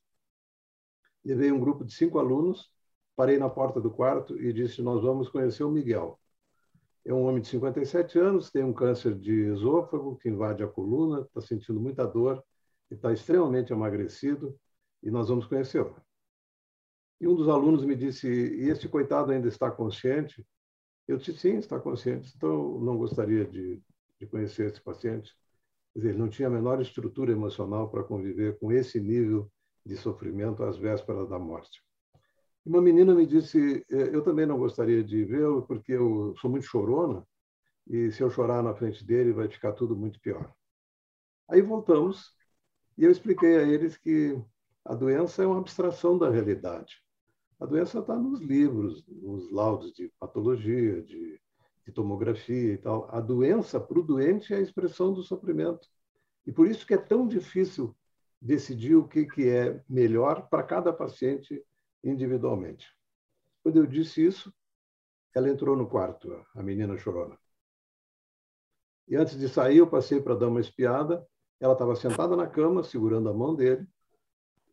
levei 1.24 1.52
um 1.52 1.60
grupo 1.60 1.84
de 1.84 1.92
cinco 1.92 2.18
alunos, 2.18 2.70
parei 3.14 3.38
na 3.38 3.48
porta 3.48 3.80
do 3.80 3.90
quarto 3.90 4.40
e 4.40 4.52
disse: 4.52 4.82
Nós 4.82 5.02
vamos 5.02 5.28
conhecer 5.28 5.64
o 5.64 5.70
Miguel. 5.70 6.18
É 7.04 7.14
um 7.14 7.24
homem 7.24 7.40
de 7.40 7.48
57 7.48 8.18
anos, 8.18 8.50
tem 8.50 8.64
um 8.64 8.72
câncer 8.72 9.14
de 9.14 9.32
esôfago 9.52 10.16
que 10.16 10.28
invade 10.28 10.62
a 10.64 10.66
coluna, 10.66 11.20
está 11.20 11.40
sentindo 11.40 11.80
muita 11.80 12.04
dor 12.04 12.42
e 12.90 12.94
está 12.94 13.12
extremamente 13.12 13.72
emagrecido, 13.72 14.58
e 15.02 15.10
nós 15.10 15.28
vamos 15.28 15.46
conhecê-lo. 15.46 15.96
E 17.20 17.28
um 17.28 17.34
dos 17.34 17.48
alunos 17.48 17.84
me 17.84 17.94
disse: 17.94 18.28
E 18.28 18.68
esse 18.68 18.88
coitado 18.88 19.32
ainda 19.32 19.48
está 19.48 19.70
consciente? 19.70 20.44
Eu 21.06 21.16
disse: 21.16 21.38
Sim, 21.38 21.58
está 21.58 21.78
consciente, 21.78 22.32
então 22.36 22.80
não 22.80 22.98
gostaria 22.98 23.44
de, 23.44 23.80
de 24.18 24.26
conhecer 24.26 24.66
esse 24.66 24.80
paciente. 24.80 25.32
Quer 25.96 26.00
dizer, 26.00 26.10
ele 26.10 26.18
não 26.18 26.28
tinha 26.28 26.48
a 26.48 26.50
menor 26.50 26.78
estrutura 26.82 27.32
emocional 27.32 27.88
para 27.88 28.04
conviver 28.04 28.58
com 28.58 28.70
esse 28.70 29.00
nível 29.00 29.50
de 29.82 29.96
sofrimento 29.96 30.62
às 30.62 30.76
vésperas 30.76 31.26
da 31.26 31.38
morte. 31.38 31.82
Uma 32.66 32.82
menina 32.82 33.14
me 33.14 33.26
disse: 33.26 33.82
é, 33.90 34.14
Eu 34.14 34.20
também 34.22 34.44
não 34.44 34.58
gostaria 34.58 35.02
de 35.02 35.24
vê-lo, 35.24 35.62
porque 35.62 35.92
eu 35.92 36.34
sou 36.36 36.50
muito 36.50 36.66
chorona, 36.66 37.26
e 37.86 38.12
se 38.12 38.22
eu 38.22 38.28
chorar 38.28 38.62
na 38.62 38.74
frente 38.74 39.02
dele, 39.06 39.32
vai 39.32 39.48
ficar 39.48 39.72
tudo 39.72 39.96
muito 39.96 40.20
pior. 40.20 40.52
Aí 41.48 41.62
voltamos, 41.62 42.30
e 42.98 43.04
eu 43.04 43.10
expliquei 43.10 43.56
a 43.56 43.62
eles 43.62 43.96
que 43.96 44.38
a 44.84 44.94
doença 44.94 45.44
é 45.44 45.46
uma 45.46 45.60
abstração 45.60 46.18
da 46.18 46.28
realidade. 46.28 47.02
A 47.58 47.64
doença 47.64 48.00
está 48.00 48.18
nos 48.18 48.42
livros, 48.42 49.02
nos 49.08 49.50
laudos 49.50 49.94
de 49.94 50.12
patologia, 50.20 51.00
de, 51.00 51.40
de 51.86 51.92
tomografia 51.92 52.74
e 52.74 52.78
tal. 52.78 53.08
A 53.10 53.20
doença, 53.20 53.78
para 53.78 53.98
o 53.98 54.02
doente, 54.02 54.52
é 54.52 54.56
a 54.56 54.60
expressão 54.60 55.12
do 55.12 55.22
sofrimento. 55.22 55.88
E 56.44 56.52
por 56.52 56.66
isso 56.66 56.84
que 56.86 56.94
é 56.94 56.98
tão 56.98 57.26
difícil 57.26 57.96
decidir 58.40 58.96
o 58.96 59.06
que, 59.06 59.24
que 59.24 59.48
é 59.48 59.82
melhor 59.88 60.48
para 60.48 60.64
cada 60.64 60.92
paciente 60.92 61.64
individualmente. 62.02 62.86
Quando 63.62 63.76
eu 63.76 63.86
disse 63.86 64.24
isso, 64.24 64.52
ela 65.34 65.48
entrou 65.48 65.76
no 65.76 65.88
quarto, 65.88 66.44
a 66.54 66.62
menina 66.62 66.96
chorona. 66.96 67.38
E 69.08 69.14
antes 69.14 69.38
de 69.38 69.48
sair, 69.48 69.78
eu 69.78 69.86
passei 69.86 70.20
para 70.20 70.34
dar 70.34 70.48
uma 70.48 70.60
espiada. 70.60 71.24
Ela 71.60 71.74
estava 71.74 71.94
sentada 71.94 72.36
na 72.36 72.46
cama, 72.46 72.82
segurando 72.82 73.28
a 73.28 73.34
mão 73.34 73.54
dele, 73.54 73.86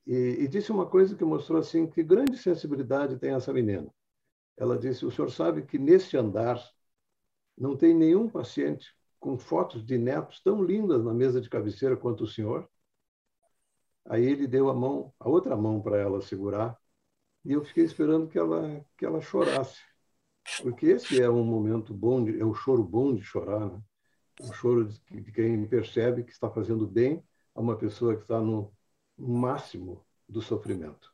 e, 0.06 0.38
e, 0.42 0.48
disse 0.50 0.72
uma 0.72 0.86
coisa 0.86 1.16
que 1.16 1.24
mostrou 1.24 1.60
assim 1.60 1.88
que 1.88 2.04
grande 2.04 2.38
sensibilidade 2.38 3.18
tem 3.18 3.34
essa 3.34 3.54
menina. 3.54 3.88
Ela 4.58 4.78
disse: 4.78 5.06
"O 5.06 5.12
senhor 5.12 5.32
sabe 5.32 5.62
que 5.62 5.80
neste 5.80 6.18
andar 6.18 6.62
não 7.58 7.76
tem 7.78 7.94
nenhum 7.94 8.30
paciente 8.30 8.96
com 9.20 9.38
fotos 9.38 9.86
de 9.86 9.98
netos 9.98 10.42
tão 10.42 10.64
lindas 10.64 11.04
na 11.04 11.14
mesa 11.14 11.40
de 11.42 11.50
cabeceira 11.50 11.96
quanto 11.98 12.24
o 12.24 12.28
senhor?" 12.28 12.70
Aí 14.06 14.26
ele 14.26 14.48
deu 14.48 14.70
a 14.70 14.74
mão, 14.74 15.14
a 15.20 15.30
outra 15.30 15.56
mão 15.56 15.82
para 15.82 15.98
ela 15.98 16.22
segurar, 16.22 16.78
e 17.46 17.54
eu 17.54 17.64
fiquei 17.64 17.84
esperando 17.86 18.28
que 18.28 18.38
ela 18.38 18.86
que 18.98 19.06
ela 19.06 19.22
chorasse, 19.22 19.82
porque 20.62 20.88
esse 20.88 21.22
é 21.22 21.30
um 21.30 21.44
momento 21.44 21.94
bom, 21.94 22.24
de, 22.24 22.40
é 22.40 22.46
o 22.46 22.54
choro 22.54 22.84
bom 22.84 23.14
de 23.16 23.22
chorar, 23.24 23.70
né? 23.70 23.82
O 24.42 24.54
choro 24.54 24.86
de, 24.86 25.00
de 25.22 25.32
quem 25.32 25.66
percebe 25.68 26.24
que 26.24 26.32
está 26.32 26.50
fazendo 26.50 26.88
bem 26.88 27.24
a 27.56 27.62
uma 27.62 27.78
pessoa 27.78 28.16
que 28.16 28.24
está 28.24 28.42
no 28.42 28.74
máximo 29.18 30.06
do 30.28 30.42
sofrimento. 30.42 31.14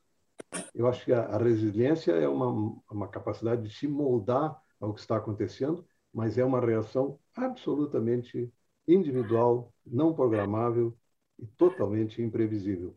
Eu 0.74 0.88
acho 0.88 1.06
que 1.06 1.14
a, 1.14 1.26
a 1.26 1.38
resiliência 1.38 2.14
é 2.14 2.28
uma, 2.28 2.82
uma 2.90 3.08
capacidade 3.08 3.62
de 3.64 3.74
se 3.74 3.88
moldar 3.88 4.60
ao 4.80 4.94
que 4.94 5.02
está 5.02 5.18
acontecendo, 5.18 5.86
mas 6.14 6.38
é 6.38 6.44
uma 6.44 6.60
reação 6.60 7.20
absolutamente 7.36 8.52
individual, 8.88 9.74
não 9.86 10.14
programável 10.14 10.98
e 11.38 11.46
totalmente 11.46 12.22
imprevisível. 12.22 12.96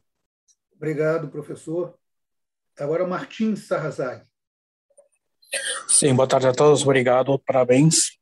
Obrigado, 0.74 1.28
professor. 1.28 1.98
Agora, 2.78 3.06
Martim 3.06 3.54
Sarrazag. 3.54 4.24
Sim, 5.86 6.14
boa 6.14 6.26
tarde 6.26 6.48
a 6.48 6.52
todos, 6.52 6.82
obrigado, 6.82 7.38
parabéns. 7.38 8.18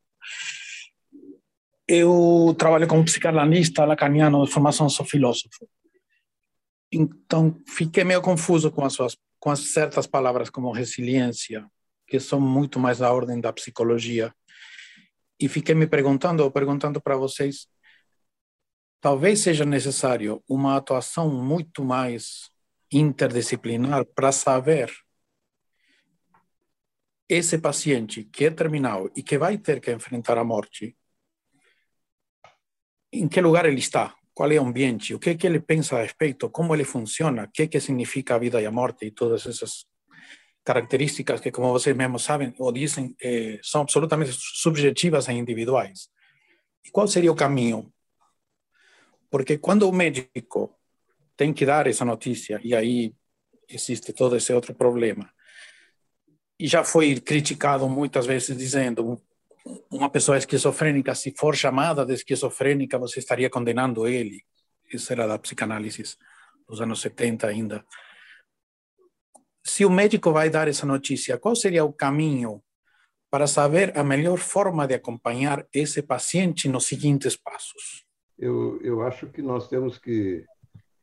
Eu 1.87 2.55
trabalho 2.59 2.87
como 2.87 3.05
psicanalista 3.05 3.85
lacaniano 3.85 4.45
de 4.45 4.53
formação, 4.53 4.89
sou 4.89 5.07
filósofo. 5.07 5.69
Então, 6.93 7.57
fiquei 7.67 8.03
meio 8.03 8.21
confuso 8.21 8.71
com 8.71 8.85
as, 8.85 8.93
suas, 8.93 9.17
com 9.39 9.51
as 9.51 9.73
certas 9.73 10.07
palavras 10.07 10.51
como 10.51 10.73
resiliência, 10.73 11.65
que 12.07 12.19
são 12.19 12.41
muito 12.41 12.79
mais 12.81 12.99
da 12.99 13.13
ordem 13.13 13.41
da 13.41 13.53
psicologia. 13.53 14.35
E 15.41 15.49
fiquei 15.49 15.75
me 15.75 15.87
perguntando, 15.87 16.43
ou 16.43 16.51
perguntando 16.51 17.01
para 17.01 17.17
vocês, 17.17 17.67
talvez 19.01 19.41
seja 19.41 19.65
necessário 19.65 20.43
uma 20.49 20.77
atuação 20.77 21.31
muito 21.33 21.85
mais 21.85 22.51
interdisciplinar 22.93 24.05
para 24.05 24.33
saber 24.33 24.93
esse 27.29 27.59
paciente 27.59 28.25
que 28.25 28.47
é 28.47 28.51
terminal 28.51 29.09
e 29.17 29.23
que 29.23 29.39
vai 29.39 29.57
ter 29.57 29.81
que 29.81 29.93
enfrentar 29.93 30.37
a 30.37 30.45
morte, 30.45 30.97
em 33.13 33.29
que 33.29 33.41
lugar 33.41 33.67
ele 33.67 33.79
está? 33.79 34.15
qual 34.41 34.51
é 34.53 34.59
o 34.59 34.65
ambiente, 34.65 35.15
o 35.15 35.19
que, 35.19 35.35
que 35.35 35.47
ele 35.47 35.61
pensa 35.61 35.99
a 35.99 36.03
respeito, 36.03 36.49
como 36.49 36.75
ele 36.75 36.83
funciona, 36.83 37.45
o 37.45 37.51
que, 37.51 37.69
que 37.69 37.79
significa 37.79 38.37
a 38.37 38.39
vida 38.39 38.59
e 38.59 38.65
a 38.65 38.71
morte 38.71 39.05
e 39.05 39.11
todas 39.11 39.47
essas 39.47 39.85
características 40.65 41.41
que, 41.41 41.51
como 41.51 41.73
vocês 41.73 41.97
mesmos 41.97 42.23
sabem 42.23 42.55
ou 42.59 42.73
dizem, 42.73 43.17
eh, 43.21 43.59
são 43.63 43.83
absolutamente 43.83 44.33
subjetivas 44.33 45.29
e 45.29 45.33
individuais. 45.33 46.09
E 46.85 46.91
qual 46.91 47.09
seria 47.09 47.33
o 47.33 47.37
caminho? 47.37 47.93
Porque 49.31 49.59
quando 49.59 49.89
o 49.89 49.93
médico 49.93 50.75
tem 51.37 51.53
que 51.53 51.65
dar 51.65 51.87
essa 51.87 52.05
notícia, 52.05 52.61
e 52.63 52.75
aí 52.75 53.15
existe 53.69 54.13
todo 54.13 54.37
esse 54.37 54.53
outro 54.53 54.75
problema, 54.75 55.31
e 56.59 56.67
já 56.67 56.85
foi 56.85 57.19
criticado 57.19 57.89
muitas 57.89 58.27
vezes 58.27 58.57
dizendo 58.57 59.21
uma 59.91 60.11
pessoa 60.11 60.37
esquizofrênica, 60.37 61.15
se 61.15 61.33
for 61.37 61.57
chamada 61.57 62.05
de 62.05 62.15
esquizofrênica, 62.15 62.99
você 62.99 63.19
estaria 63.19 63.49
condenando 63.49 64.07
ele. 64.07 64.45
Isso 64.93 65.13
era 65.13 65.27
da 65.27 65.39
psicanálise 65.39 66.03
dos 66.69 66.81
anos 66.81 67.01
70 67.01 67.47
ainda. 67.47 67.85
Se 69.73 69.85
o 69.85 69.91
médico 69.91 70.33
vai 70.33 70.51
dar 70.51 70.67
essa 70.67 70.85
notícia, 70.85 71.39
qual 71.39 71.55
seria 71.55 71.85
o 71.85 71.93
caminho 71.93 72.61
para 73.31 73.47
saber 73.47 73.97
a 73.97 74.03
melhor 74.03 74.37
forma 74.37 74.85
de 74.85 74.95
acompanhar 74.95 75.65
esse 75.73 76.03
paciente 76.03 76.69
nos 76.69 76.89
seguintes 76.89 77.37
passos? 77.37 78.05
Eu, 78.37 78.81
eu 78.83 79.01
acho 79.01 79.29
que 79.29 79.41
nós 79.41 79.69
temos 79.69 79.97
que 79.97 80.45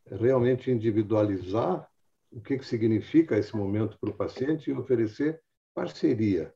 realmente 0.06 0.70
individualizar 0.70 1.88
o 2.30 2.42
que, 2.42 2.58
que 2.58 2.66
significa 2.66 3.38
esse 3.38 3.56
momento 3.56 3.98
para 3.98 4.10
o 4.10 4.14
paciente 4.14 4.70
e 4.70 4.74
oferecer 4.74 5.42
parceria. 5.74 6.54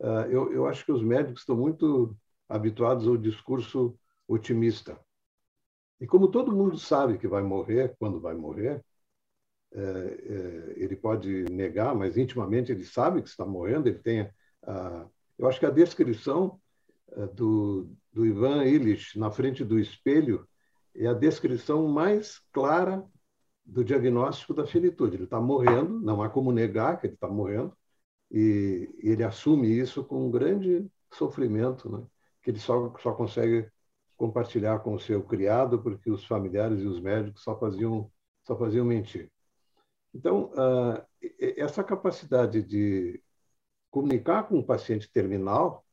Ah, 0.00 0.26
eu, 0.30 0.50
eu 0.50 0.66
acho 0.66 0.82
que 0.86 0.92
os 0.92 1.02
médicos 1.02 1.42
estão 1.42 1.58
muito 1.58 2.16
habituados 2.48 3.06
ao 3.06 3.18
discurso 3.18 3.94
otimista. 4.26 4.98
E 6.00 6.06
como 6.06 6.28
todo 6.28 6.56
mundo 6.56 6.78
sabe 6.78 7.18
que 7.18 7.28
vai 7.28 7.42
morrer, 7.42 7.94
quando 7.98 8.18
vai 8.18 8.34
morrer, 8.34 8.82
ele 10.76 10.96
pode 10.96 11.44
negar, 11.50 11.94
mas 11.94 12.16
intimamente 12.16 12.70
ele 12.70 12.84
sabe 12.84 13.22
que 13.22 13.28
está 13.28 13.44
morrendo. 13.44 13.88
Ele 13.88 13.98
tem, 13.98 14.30
a, 14.62 15.06
eu 15.38 15.48
acho 15.48 15.58
que 15.58 15.66
a 15.66 15.70
descrição 15.70 16.60
é, 17.12 17.26
do, 17.26 17.88
do 18.12 18.24
Ivan 18.24 18.64
Illich 18.64 19.18
na 19.18 19.30
frente 19.30 19.64
do 19.64 19.78
espelho 19.78 20.46
é 20.94 21.06
a 21.06 21.14
descrição 21.14 21.88
mais 21.88 22.40
clara 22.52 23.04
do 23.64 23.84
diagnóstico 23.84 24.54
da 24.54 24.66
finitude. 24.66 25.16
Ele 25.16 25.24
está 25.24 25.40
morrendo, 25.40 26.00
não 26.00 26.22
há 26.22 26.28
como 26.28 26.52
negar 26.52 27.00
que 27.00 27.06
ele 27.06 27.14
está 27.14 27.28
morrendo, 27.28 27.76
e 28.30 28.88
ele 28.98 29.24
assume 29.24 29.68
isso 29.68 30.04
com 30.04 30.26
um 30.26 30.30
grande 30.30 30.86
sofrimento, 31.12 31.90
né? 31.90 32.04
que 32.42 32.50
ele 32.50 32.58
só, 32.58 32.94
só 32.98 33.12
consegue 33.12 33.68
compartilhar 34.16 34.78
com 34.80 34.94
o 34.94 35.00
seu 35.00 35.22
criado 35.22 35.80
porque 35.82 36.10
os 36.10 36.24
familiares 36.24 36.80
e 36.82 36.86
os 36.86 37.00
médicos 37.00 37.42
só 37.42 37.58
faziam 37.58 38.10
só 38.46 38.56
faziam 38.56 38.84
mentir. 38.84 39.30
Então, 40.14 40.52
uh, 40.52 41.04
essa 41.40 41.82
capacidade 41.82 42.62
de 42.62 43.20
comunicar 43.90 44.44
com 44.44 44.58
o 44.58 44.64
paciente 44.64 45.10
terminal 45.10 45.84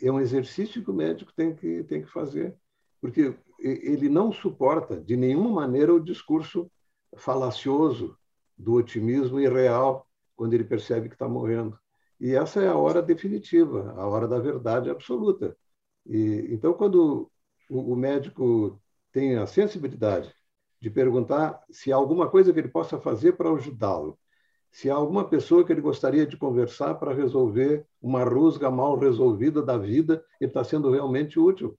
é 0.00 0.10
um 0.10 0.20
exercício 0.20 0.82
que 0.82 0.90
o 0.90 0.94
médico 0.94 1.32
tem 1.34 1.54
que, 1.54 1.84
tem 1.84 2.02
que 2.02 2.10
fazer, 2.10 2.56
porque 3.00 3.36
ele 3.58 4.08
não 4.08 4.32
suporta 4.32 5.00
de 5.00 5.16
nenhuma 5.16 5.50
maneira 5.50 5.94
o 5.94 6.02
discurso 6.02 6.70
falacioso 7.16 8.16
do 8.56 8.74
otimismo 8.74 9.40
irreal 9.40 10.06
quando 10.34 10.54
ele 10.54 10.64
percebe 10.64 11.08
que 11.08 11.14
está 11.14 11.28
morrendo. 11.28 11.78
E 12.18 12.34
essa 12.34 12.60
é 12.60 12.68
a 12.68 12.76
hora 12.76 13.02
definitiva, 13.02 13.92
a 13.96 14.06
hora 14.06 14.26
da 14.26 14.38
verdade 14.38 14.90
absoluta. 14.90 15.56
E, 16.06 16.48
então, 16.50 16.72
quando 16.72 17.30
o, 17.70 17.92
o 17.92 17.96
médico 17.96 18.80
tem 19.12 19.36
a 19.36 19.46
sensibilidade 19.46 20.34
de 20.82 20.90
perguntar 20.90 21.62
se 21.70 21.92
há 21.92 21.96
alguma 21.96 22.28
coisa 22.28 22.52
que 22.52 22.58
ele 22.58 22.66
possa 22.66 22.98
fazer 22.98 23.34
para 23.34 23.48
ajudá-lo, 23.52 24.18
se 24.68 24.90
há 24.90 24.94
alguma 24.96 25.28
pessoa 25.28 25.64
que 25.64 25.70
ele 25.70 25.80
gostaria 25.80 26.26
de 26.26 26.36
conversar 26.36 26.96
para 26.96 27.14
resolver 27.14 27.86
uma 28.00 28.24
rusga 28.24 28.68
mal 28.68 28.98
resolvida 28.98 29.62
da 29.62 29.78
vida, 29.78 30.24
ele 30.40 30.50
está 30.50 30.64
sendo 30.64 30.90
realmente 30.90 31.38
útil. 31.38 31.78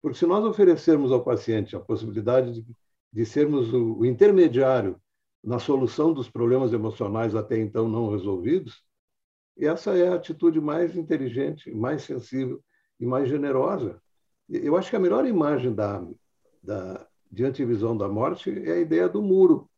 Porque 0.00 0.16
se 0.16 0.24
nós 0.24 0.42
oferecermos 0.42 1.12
ao 1.12 1.22
paciente 1.22 1.76
a 1.76 1.80
possibilidade 1.80 2.62
de, 2.62 2.76
de 3.12 3.26
sermos 3.26 3.70
o, 3.74 3.98
o 3.98 4.06
intermediário 4.06 4.98
na 5.44 5.58
solução 5.58 6.14
dos 6.14 6.30
problemas 6.30 6.72
emocionais 6.72 7.34
até 7.34 7.58
então 7.58 7.86
não 7.86 8.08
resolvidos, 8.10 8.82
e 9.54 9.66
essa 9.66 9.94
é 9.98 10.08
a 10.08 10.14
atitude 10.14 10.62
mais 10.62 10.96
inteligente, 10.96 11.70
mais 11.74 12.04
sensível 12.04 12.58
e 12.98 13.04
mais 13.04 13.28
generosa. 13.28 14.00
Eu 14.48 14.76
acho 14.76 14.88
que 14.88 14.96
a 14.96 15.00
melhor 15.00 15.26
imagem 15.26 15.74
da, 15.74 16.02
da, 16.62 16.95
de 17.30 17.44
antivisão 17.44 17.96
da 17.96 18.08
morte 18.08 18.50
é 18.50 18.72
a 18.72 18.80
ideia 18.80 19.08
do 19.08 19.22
muro. 19.22 19.68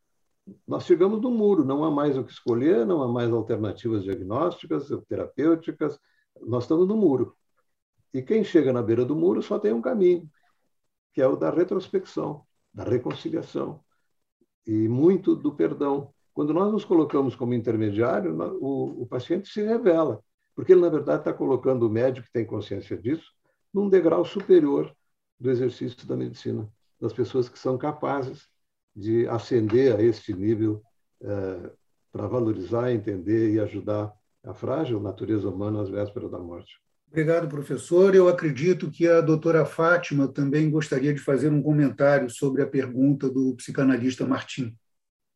Nós 0.67 0.85
chegamos 0.85 1.21
no 1.21 1.31
muro, 1.31 1.65
não 1.65 1.85
há 1.85 1.91
mais 1.91 2.17
o 2.17 2.25
que 2.25 2.33
escolher, 2.33 2.87
não 2.87 3.03
há 3.03 3.09
mais 3.09 3.31
alternativas 3.31 4.05
diagnósticas, 4.05 4.89
terapêuticas, 5.09 5.99
nós 6.41 6.65
estamos 6.65 6.87
no 6.89 6.97
muro. 6.97 7.37
E 8.13 8.23
quem 8.23 8.43
chega 8.43 8.73
na 8.73 8.83
beira 8.83 9.05
do 9.05 9.15
muro 9.15 9.43
só 9.43 9.59
tem 9.59 9.73
um 9.73 9.83
caminho, 9.83 10.29
que 11.13 11.21
é 11.21 11.27
o 11.27 11.37
da 11.37 11.51
retrospecção, 11.51 12.45
da 12.73 12.85
reconciliação 12.85 13.81
e 14.67 14.89
muito 14.89 15.35
do 15.35 15.55
perdão. 15.55 16.13
Quando 16.33 16.55
nós 16.55 16.73
nos 16.73 16.85
colocamos 16.85 17.35
como 17.35 17.55
intermediário, 17.55 18.37
o, 18.61 19.03
o 19.03 19.07
paciente 19.07 19.49
se 19.49 19.63
revela, 19.63 20.23
porque 20.55 20.73
ele, 20.73 20.81
na 20.81 20.89
verdade, 20.89 21.21
está 21.21 21.33
colocando 21.33 21.87
o 21.87 21.91
médico, 21.91 22.27
que 22.27 22.33
tem 22.33 22.47
consciência 22.47 22.97
disso, 22.97 23.33
num 23.73 23.89
degrau 23.89 24.25
superior 24.25 24.95
do 25.39 25.51
exercício 25.51 26.07
da 26.07 26.17
medicina, 26.17 26.71
das 27.01 27.13
pessoas 27.13 27.49
que 27.49 27.59
são 27.59 27.79
capazes 27.79 28.49
de 28.95 29.29
ascender 29.29 29.95
a 29.95 30.03
este 30.03 30.33
nível 30.33 30.83
eh, 31.23 31.71
para 32.11 32.27
valorizar, 32.27 32.91
entender 32.91 33.53
e 33.53 33.61
ajudar 33.61 34.13
a 34.45 34.55
frágil 34.55 35.01
natureza 35.01 35.49
humana 35.49 35.83
às 35.83 35.89
vésperas 35.89 36.31
da 36.31 36.39
morte. 36.39 36.73
Obrigado, 37.11 37.49
professor. 37.49 38.15
Eu 38.15 38.29
acredito 38.29 38.91
que 38.91 39.07
a 39.07 39.21
doutora 39.21 39.65
Fátima 39.65 40.29
também 40.29 40.71
gostaria 40.71 41.15
de 41.15 41.21
fazer 41.21 41.51
um 41.51 41.63
comentário 41.63 42.29
sobre 42.29 42.63
a 42.63 42.67
pergunta 42.67 43.31
do 43.31 43.55
psicanalista 43.57 44.27
Martim. 44.27 44.77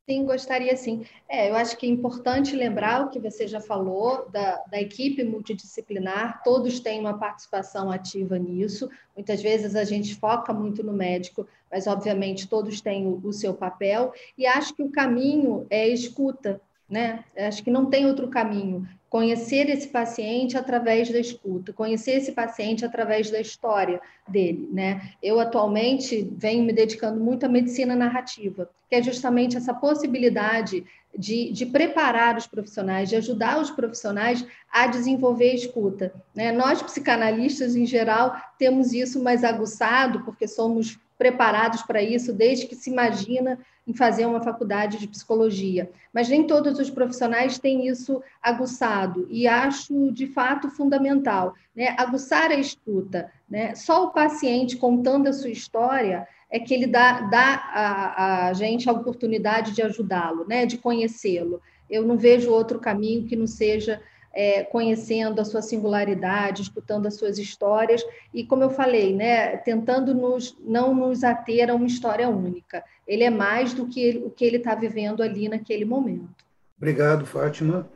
Sim, 0.09 0.25
gostaria 0.27 0.77
sim. 0.77 1.07
É, 1.29 1.49
eu 1.49 1.55
acho 1.55 1.77
que 1.77 1.87
é 1.87 1.89
importante 1.89 2.57
lembrar 2.57 3.07
o 3.07 3.11
que 3.11 3.21
você 3.21 3.47
já 3.47 3.61
falou 3.61 4.29
da, 4.31 4.57
da 4.65 4.81
equipe 4.81 5.23
multidisciplinar, 5.23 6.43
todos 6.43 6.81
têm 6.81 6.99
uma 6.99 7.17
participação 7.19 7.89
ativa 7.89 8.37
nisso. 8.37 8.91
Muitas 9.15 9.41
vezes 9.41 9.77
a 9.77 9.85
gente 9.85 10.17
foca 10.17 10.53
muito 10.53 10.83
no 10.83 10.93
médico, 10.93 11.47
mas 11.71 11.87
obviamente 11.87 12.49
todos 12.49 12.81
têm 12.81 13.07
o, 13.07 13.21
o 13.25 13.33
seu 13.33 13.55
papel, 13.55 14.13
e 14.37 14.45
acho 14.45 14.75
que 14.75 14.83
o 14.83 14.91
caminho 14.91 15.67
é 15.71 15.87
escuta, 15.89 16.61
né? 16.93 17.25
Acho 17.37 17.65
que 17.65 17.71
não 17.71 17.87
tem 17.87 18.07
outro 18.07 18.29
caminho 18.29 18.87
conhecer 19.09 19.69
esse 19.69 19.89
paciente 19.89 20.57
através 20.57 21.11
da 21.11 21.19
escuta, 21.19 21.73
conhecer 21.73 22.13
esse 22.13 22.33
paciente 22.33 22.85
através 22.85 23.31
da 23.31 23.41
história 23.41 24.01
dele, 24.29 24.69
né? 24.73 25.13
Eu 25.23 25.41
atualmente 25.41 26.31
venho 26.37 26.65
me 26.65 26.73
dedicando 26.73 27.19
muito 27.19 27.45
à 27.45 27.49
medicina 27.49 27.97
narrativa, 27.97 28.71
que 28.89 28.95
é 28.95 29.03
justamente 29.03 29.57
essa 29.57 29.75
possibilidade 29.75 30.85
de, 31.17 31.53
de 31.53 31.67
preparar 31.67 32.37
os 32.37 32.47
profissionais, 32.47 33.09
de 33.09 33.17
ajudar 33.17 33.61
os 33.61 33.71
profissionais 33.71 34.47
a 34.71 34.87
desenvolver 34.87 35.51
a 35.51 35.55
escuta. 35.55 36.13
Né? 36.35 36.53
Nós, 36.53 36.83
psicanalistas, 36.83 37.77
em 37.77 37.85
geral, 37.85 38.37
temos 38.59 38.93
isso 38.93 39.23
mais 39.23 39.45
aguçado, 39.45 40.25
porque 40.25 40.49
somos 40.49 40.99
preparados 41.23 41.83
para 41.83 42.03
isso 42.03 42.33
desde 42.33 42.67
que 42.67 42.75
se 42.75 42.91
imagina 42.91 43.57
em 43.87 43.95
fazer 43.95 44.27
uma 44.27 44.41
faculdade 44.41 44.99
de 44.99 45.07
psicologia. 45.07 45.89
Mas 46.13 46.29
nem 46.29 46.45
todos 46.49 46.81
os 46.81 46.91
profissionais 46.91 47.61
têm 47.61 47.87
isso 47.87 48.21
aguçado, 48.43 49.29
e 49.31 49.47
acho 49.47 50.11
de 50.11 50.27
fato 50.27 50.69
fundamental. 50.69 51.55
Né? 51.77 51.95
Aguçar 51.97 52.51
a 52.51 52.57
escuta. 52.57 53.31
Né? 53.49 53.73
Só 53.77 54.07
o 54.07 54.11
paciente 54.11 54.77
contando 54.77 55.29
a 55.29 55.33
sua 55.33 55.51
história 55.51 56.27
é 56.51 56.59
que 56.59 56.75
ele 56.75 56.89
dá, 56.89 57.21
dá 57.21 57.71
a, 57.73 58.47
a 58.49 58.53
gente 58.53 58.89
a 58.89 58.93
oportunidade 58.93 59.71
de 59.71 59.81
ajudá-lo, 59.81 60.45
né? 60.49 60.67
de 60.67 60.77
conhecê-lo. 60.77 61.63
Eu 61.89 62.05
não 62.05 62.19
vejo 62.19 62.51
outro 62.51 62.81
caminho 62.81 63.29
que 63.29 63.37
não 63.37 63.47
seja 63.47 64.03
é, 64.33 64.65
conhecendo 64.65 65.41
a 65.41 65.45
sua 65.45 65.63
singularidade, 65.63 66.63
escutando 66.63 67.07
as 67.07 67.15
suas 67.15 67.39
histórias 67.39 68.05
e, 68.33 68.45
como 68.45 68.63
eu 68.63 68.71
falei, 68.71 69.15
né, 69.15 69.57
tentando 69.59 70.15
nos, 70.15 70.57
não 70.65 70.95
nos 70.95 71.23
ater 71.23 71.71
a 71.71 71.75
uma 71.75 71.87
história 71.87 72.29
única. 72.29 72.83
Ele 73.07 73.25
é 73.25 73.31
mais 73.31 73.75
do 73.75 73.87
que 73.87 74.23
o 74.25 74.31
que 74.31 74.45
ele 74.45 74.57
está 74.57 74.75
vivendo 74.75 75.23
ali 75.23 75.49
naquele 75.49 75.85
momento. 75.85 76.45
Obrigado, 76.77 77.27
Fátima. 77.27 77.89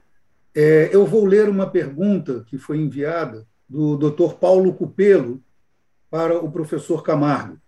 É, 0.54 0.90
eu 0.92 1.04
vou 1.04 1.24
ler 1.24 1.48
uma 1.48 1.68
pergunta 1.68 2.44
que 2.46 2.56
foi 2.56 2.78
enviada 2.78 3.46
do 3.68 3.96
Dr. 3.96 4.34
Paulo 4.34 4.72
Cupelo 4.74 5.42
para 6.10 6.38
o 6.38 6.50
professor 6.50 7.02
Camargo. 7.02 7.58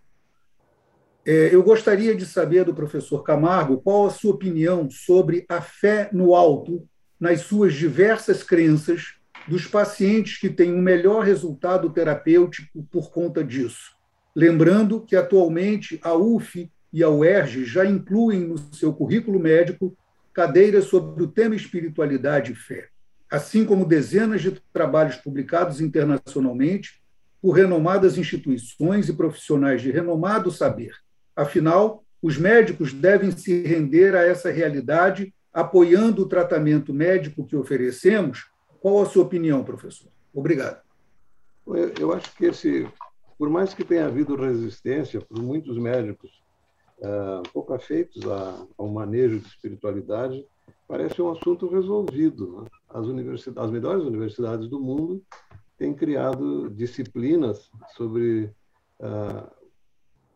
É, 1.25 1.53
eu 1.53 1.61
gostaria 1.61 2.15
de 2.15 2.25
saber 2.25 2.63
do 2.63 2.73
professor 2.73 3.21
Camargo 3.21 3.81
qual 3.81 4.07
a 4.07 4.09
sua 4.09 4.31
opinião 4.31 4.89
sobre 4.89 5.45
a 5.47 5.61
fé 5.61 6.09
no 6.11 6.33
alto 6.33 6.88
nas 7.19 7.41
suas 7.41 7.73
diversas 7.73 8.43
crenças 8.43 9.15
dos 9.47 9.67
pacientes 9.67 10.37
que 10.37 10.49
têm 10.49 10.73
um 10.73 10.81
melhor 10.81 11.23
resultado 11.23 11.89
terapêutico 11.89 12.83
por 12.91 13.11
conta 13.11 13.43
disso. 13.43 13.97
Lembrando 14.35 15.01
que, 15.01 15.15
atualmente, 15.15 15.99
a 16.03 16.13
UF 16.13 16.71
e 16.93 17.03
a 17.03 17.09
UERJ 17.09 17.65
já 17.65 17.85
incluem 17.85 18.41
no 18.41 18.57
seu 18.73 18.93
currículo 18.93 19.39
médico 19.39 19.97
cadeiras 20.33 20.85
sobre 20.85 21.23
o 21.23 21.27
tema 21.27 21.55
espiritualidade 21.55 22.53
e 22.53 22.55
fé, 22.55 22.87
assim 23.29 23.65
como 23.65 23.85
dezenas 23.85 24.41
de 24.41 24.51
trabalhos 24.71 25.17
publicados 25.17 25.81
internacionalmente 25.81 27.01
por 27.41 27.51
renomadas 27.51 28.17
instituições 28.17 29.09
e 29.09 29.13
profissionais 29.13 29.81
de 29.81 29.91
renomado 29.91 30.51
saber. 30.51 30.93
Afinal, 31.35 32.03
os 32.21 32.37
médicos 32.37 32.93
devem 32.93 33.31
se 33.31 33.63
render 33.63 34.15
a 34.15 34.25
essa 34.25 34.51
realidade 34.51 35.33
apoiando 35.53 36.23
o 36.23 36.27
tratamento 36.27 36.93
médico 36.93 37.45
que 37.45 37.55
oferecemos. 37.55 38.49
Qual 38.79 39.01
a 39.01 39.05
sua 39.05 39.23
opinião, 39.23 39.63
professor? 39.63 40.09
Obrigado. 40.33 40.81
Eu 41.99 42.13
acho 42.13 42.35
que 42.35 42.45
esse, 42.45 42.87
por 43.37 43.49
mais 43.49 43.73
que 43.73 43.83
tenha 43.83 44.05
havido 44.05 44.35
resistência 44.35 45.21
por 45.21 45.41
muitos 45.41 45.77
médicos 45.77 46.41
uh, 46.99 47.43
pouco 47.53 47.73
afeitos 47.73 48.23
ao 48.77 48.87
manejo 48.87 49.39
de 49.39 49.47
espiritualidade, 49.47 50.45
parece 50.87 51.21
um 51.21 51.29
assunto 51.29 51.67
resolvido. 51.67 52.61
Né? 52.61 52.69
As 52.89 53.05
universidades, 53.05 53.63
as 53.63 53.71
melhores 53.71 54.03
universidades 54.03 54.67
do 54.67 54.79
mundo 54.79 55.23
têm 55.77 55.93
criado 55.93 56.69
disciplinas 56.71 57.69
sobre 57.95 58.51
uh, 58.99 59.49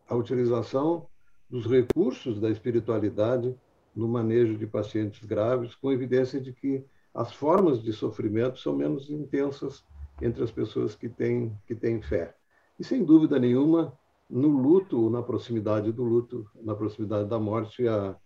a 0.08 0.14
utilização 0.14 1.06
dos 1.50 1.66
recursos 1.66 2.40
da 2.40 2.50
espiritualidade 2.50 3.54
no 3.94 4.08
manejo 4.08 4.56
de 4.56 4.66
pacientes 4.66 5.24
graves, 5.24 5.74
com 5.74 5.92
evidência 5.92 6.40
de 6.40 6.52
que 6.52 6.84
as 7.14 7.32
formas 7.32 7.82
de 7.82 7.92
sofrimento 7.92 8.58
são 8.58 8.74
menos 8.74 9.08
intensas 9.08 9.84
entre 10.20 10.42
as 10.42 10.50
pessoas 10.50 10.96
que 10.96 11.08
têm, 11.08 11.56
que 11.66 11.74
têm 11.74 12.02
fé. 12.02 12.34
E, 12.78 12.84
sem 12.84 13.04
dúvida 13.04 13.38
nenhuma, 13.38 13.96
no 14.28 14.48
luto, 14.48 15.08
na 15.10 15.22
proximidade 15.22 15.92
do 15.92 16.02
luto, 16.02 16.48
na 16.60 16.74
proximidade 16.74 17.28
da 17.28 17.38
morte, 17.38 17.86
a, 17.86 18.16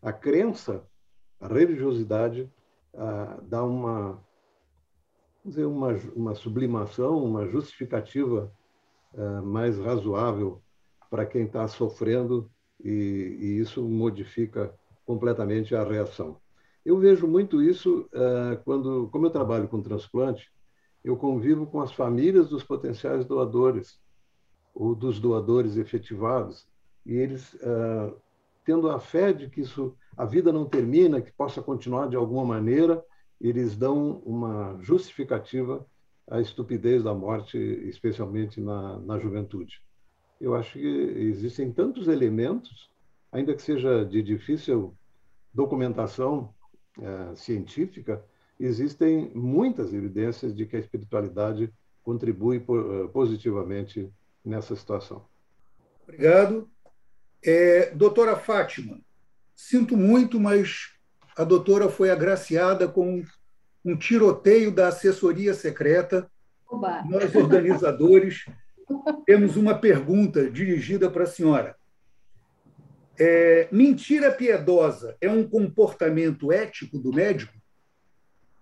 a 0.00 0.12
crença, 0.12 0.82
a 1.40 1.46
religiosidade, 1.46 2.50
a, 2.94 3.38
dá 3.42 3.62
uma, 3.62 4.18
dizer, 5.44 5.66
uma, 5.66 5.92
uma 6.14 6.34
sublimação, 6.34 7.22
uma 7.22 7.46
justificativa 7.46 8.50
a, 9.14 9.42
mais 9.42 9.78
razoável 9.78 10.62
para 11.10 11.26
quem 11.26 11.44
está 11.44 11.66
sofrendo, 11.68 12.50
e, 12.82 13.36
e 13.40 13.58
isso 13.58 13.82
modifica 13.82 14.74
completamente 15.08 15.74
a 15.74 15.82
reação. 15.82 16.36
Eu 16.84 16.98
vejo 16.98 17.26
muito 17.26 17.62
isso 17.62 18.06
uh, 18.12 18.62
quando, 18.62 19.08
como 19.10 19.24
eu 19.24 19.30
trabalho 19.30 19.66
com 19.66 19.80
transplante, 19.80 20.52
eu 21.02 21.16
convivo 21.16 21.66
com 21.66 21.80
as 21.80 21.90
famílias 21.92 22.50
dos 22.50 22.62
potenciais 22.62 23.24
doadores 23.24 23.98
ou 24.74 24.94
dos 24.94 25.18
doadores 25.18 25.78
efetivados 25.78 26.68
e 27.06 27.14
eles 27.14 27.54
uh, 27.54 28.14
tendo 28.66 28.90
a 28.90 29.00
fé 29.00 29.32
de 29.32 29.48
que 29.48 29.62
isso 29.62 29.96
a 30.14 30.26
vida 30.26 30.52
não 30.52 30.66
termina, 30.66 31.22
que 31.22 31.32
possa 31.32 31.62
continuar 31.62 32.10
de 32.10 32.16
alguma 32.16 32.44
maneira, 32.44 33.02
eles 33.40 33.74
dão 33.74 34.20
uma 34.26 34.76
justificativa 34.82 35.86
à 36.30 36.38
estupidez 36.38 37.02
da 37.02 37.14
morte, 37.14 37.56
especialmente 37.56 38.60
na, 38.60 38.98
na 38.98 39.18
juventude. 39.18 39.80
Eu 40.38 40.54
acho 40.54 40.74
que 40.74 40.86
existem 40.86 41.72
tantos 41.72 42.08
elementos, 42.08 42.90
ainda 43.32 43.54
que 43.54 43.62
seja 43.62 44.04
de 44.04 44.22
difícil 44.22 44.96
documentação 45.52 46.54
é, 47.00 47.34
científica, 47.34 48.24
existem 48.58 49.30
muitas 49.34 49.92
evidências 49.92 50.54
de 50.54 50.66
que 50.66 50.76
a 50.76 50.80
espiritualidade 50.80 51.72
contribui 52.02 52.56
eh, 52.56 53.08
positivamente 53.12 54.10
nessa 54.42 54.74
situação. 54.74 55.26
Obrigado. 56.02 56.68
É, 57.44 57.90
doutora 57.94 58.34
Fátima, 58.34 58.98
sinto 59.54 59.96
muito, 59.96 60.40
mas 60.40 60.94
a 61.36 61.44
doutora 61.44 61.88
foi 61.90 62.10
agraciada 62.10 62.88
com 62.88 63.22
um 63.84 63.96
tiroteio 63.96 64.72
da 64.72 64.88
assessoria 64.88 65.52
secreta. 65.52 66.30
Oba. 66.66 67.04
Nós, 67.04 67.34
organizadores, 67.34 68.46
temos 69.26 69.56
uma 69.56 69.78
pergunta 69.78 70.50
dirigida 70.50 71.10
para 71.10 71.24
a 71.24 71.26
senhora. 71.26 71.76
É, 73.18 73.68
mentira 73.72 74.30
piedosa 74.30 75.16
é 75.20 75.28
um 75.28 75.46
comportamento 75.48 76.52
ético 76.52 76.98
do 76.98 77.12
médico? 77.12 77.52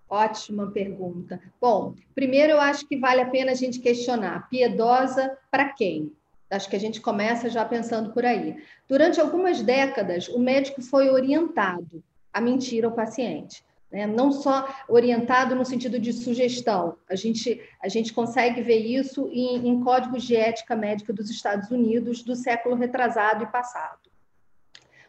Ótima 0.09 0.71
pergunta. 0.71 1.39
Bom, 1.59 1.93
primeiro 2.15 2.53
eu 2.53 2.61
acho 2.61 2.87
que 2.87 2.97
vale 2.97 3.21
a 3.21 3.29
pena 3.29 3.51
a 3.51 3.55
gente 3.55 3.79
questionar: 3.79 4.49
piedosa 4.49 5.37
para 5.51 5.69
quem? 5.69 6.11
Acho 6.49 6.69
que 6.69 6.77
a 6.77 6.79
gente 6.79 7.01
começa 7.01 7.49
já 7.49 7.65
pensando 7.65 8.13
por 8.13 8.25
aí. 8.25 8.55
Durante 8.87 9.19
algumas 9.19 9.61
décadas, 9.61 10.29
o 10.29 10.39
médico 10.39 10.81
foi 10.81 11.09
orientado 11.09 12.01
a 12.31 12.39
mentir 12.39 12.85
ao 12.85 12.93
paciente. 12.93 13.65
Né? 13.91 14.07
Não 14.07 14.31
só 14.31 14.67
orientado 14.87 15.55
no 15.55 15.65
sentido 15.65 15.99
de 15.99 16.13
sugestão, 16.13 16.97
a 17.09 17.15
gente, 17.15 17.61
a 17.81 17.89
gente 17.89 18.13
consegue 18.13 18.61
ver 18.61 18.79
isso 18.79 19.29
em, 19.31 19.67
em 19.67 19.83
códigos 19.83 20.23
de 20.23 20.35
ética 20.37 20.75
médica 20.75 21.11
dos 21.11 21.29
Estados 21.29 21.69
Unidos 21.69 22.23
do 22.23 22.35
século 22.35 22.75
retrasado 22.75 23.43
e 23.43 23.47
passado. 23.47 24.06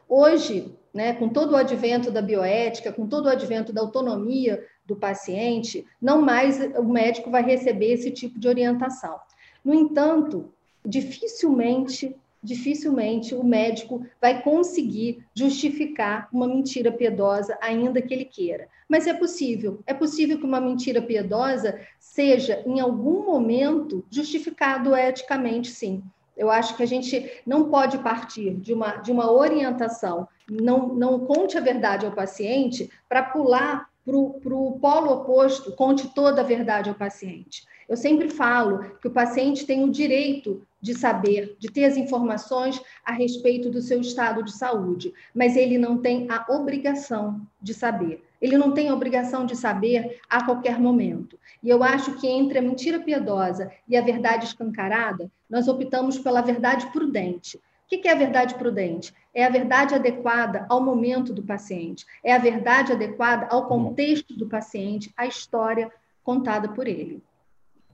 Hoje, 0.08 0.74
né, 0.92 1.12
com 1.12 1.28
todo 1.28 1.52
o 1.52 1.56
advento 1.56 2.10
da 2.10 2.22
bioética, 2.22 2.92
com 2.92 3.06
todo 3.06 3.26
o 3.26 3.28
advento 3.28 3.72
da 3.72 3.80
autonomia 3.80 4.64
do 4.86 4.96
paciente, 4.96 5.86
não 6.00 6.22
mais 6.22 6.58
o 6.76 6.84
médico 6.84 7.30
vai 7.30 7.42
receber 7.42 7.92
esse 7.92 8.10
tipo 8.10 8.38
de 8.38 8.48
orientação. 8.48 9.18
No 9.64 9.74
entanto, 9.74 10.52
dificilmente 10.84 12.16
dificilmente 12.42 13.34
o 13.34 13.42
médico 13.42 14.06
vai 14.20 14.42
conseguir 14.42 15.24
justificar 15.34 16.28
uma 16.32 16.46
mentira 16.46 16.90
piedosa, 16.92 17.58
ainda 17.60 18.00
que 18.00 18.14
ele 18.14 18.24
queira. 18.24 18.68
Mas 18.88 19.06
é 19.06 19.14
possível, 19.14 19.80
é 19.86 19.92
possível 19.92 20.38
que 20.38 20.46
uma 20.46 20.60
mentira 20.60 21.02
piedosa 21.02 21.78
seja, 21.98 22.62
em 22.64 22.80
algum 22.80 23.24
momento, 23.24 24.04
justificado 24.10 24.94
eticamente, 24.94 25.70
sim. 25.70 26.02
Eu 26.38 26.50
acho 26.50 26.76
que 26.76 26.82
a 26.84 26.86
gente 26.86 27.42
não 27.44 27.68
pode 27.68 27.98
partir 27.98 28.54
de 28.54 28.72
uma, 28.72 28.96
de 28.96 29.10
uma 29.10 29.30
orientação, 29.30 30.28
não, 30.48 30.94
não 30.94 31.26
conte 31.26 31.58
a 31.58 31.60
verdade 31.60 32.06
ao 32.06 32.12
paciente, 32.12 32.88
para 33.08 33.24
pular 33.24 33.87
para 34.08 34.54
o 34.54 34.78
polo 34.80 35.12
oposto, 35.12 35.72
conte 35.72 36.08
toda 36.14 36.40
a 36.40 36.44
verdade 36.44 36.88
ao 36.88 36.94
paciente. 36.94 37.64
Eu 37.86 37.96
sempre 37.96 38.30
falo 38.30 38.96
que 39.00 39.08
o 39.08 39.10
paciente 39.10 39.66
tem 39.66 39.84
o 39.84 39.90
direito 39.90 40.62
de 40.80 40.94
saber, 40.94 41.56
de 41.58 41.70
ter 41.70 41.84
as 41.84 41.96
informações 41.96 42.80
a 43.04 43.12
respeito 43.12 43.68
do 43.68 43.82
seu 43.82 44.00
estado 44.00 44.42
de 44.42 44.52
saúde, 44.52 45.12
mas 45.34 45.56
ele 45.56 45.76
não 45.76 45.98
tem 45.98 46.26
a 46.30 46.46
obrigação 46.50 47.40
de 47.60 47.74
saber. 47.74 48.24
Ele 48.40 48.56
não 48.56 48.72
tem 48.72 48.88
a 48.88 48.94
obrigação 48.94 49.44
de 49.44 49.56
saber 49.56 50.20
a 50.30 50.44
qualquer 50.44 50.78
momento. 50.80 51.38
E 51.62 51.68
eu 51.68 51.82
acho 51.82 52.14
que 52.18 52.28
entre 52.28 52.58
a 52.58 52.62
mentira 52.62 53.00
piedosa 53.00 53.70
e 53.86 53.96
a 53.96 54.00
verdade 54.00 54.46
escancarada, 54.46 55.30
nós 55.50 55.68
optamos 55.68 56.18
pela 56.18 56.40
verdade 56.40 56.86
prudente. 56.92 57.60
O 57.88 58.00
que 58.00 58.06
é 58.06 58.12
a 58.12 58.14
verdade 58.14 58.54
prudente? 58.54 59.14
É 59.34 59.46
a 59.46 59.48
verdade 59.48 59.94
adequada 59.94 60.66
ao 60.68 60.82
momento 60.82 61.32
do 61.32 61.42
paciente, 61.42 62.04
é 62.22 62.34
a 62.34 62.38
verdade 62.38 62.92
adequada 62.92 63.46
ao 63.46 63.66
contexto 63.66 64.36
do 64.36 64.46
paciente, 64.46 65.10
à 65.16 65.26
história 65.26 65.90
contada 66.22 66.68
por 66.68 66.86
ele. 66.86 67.22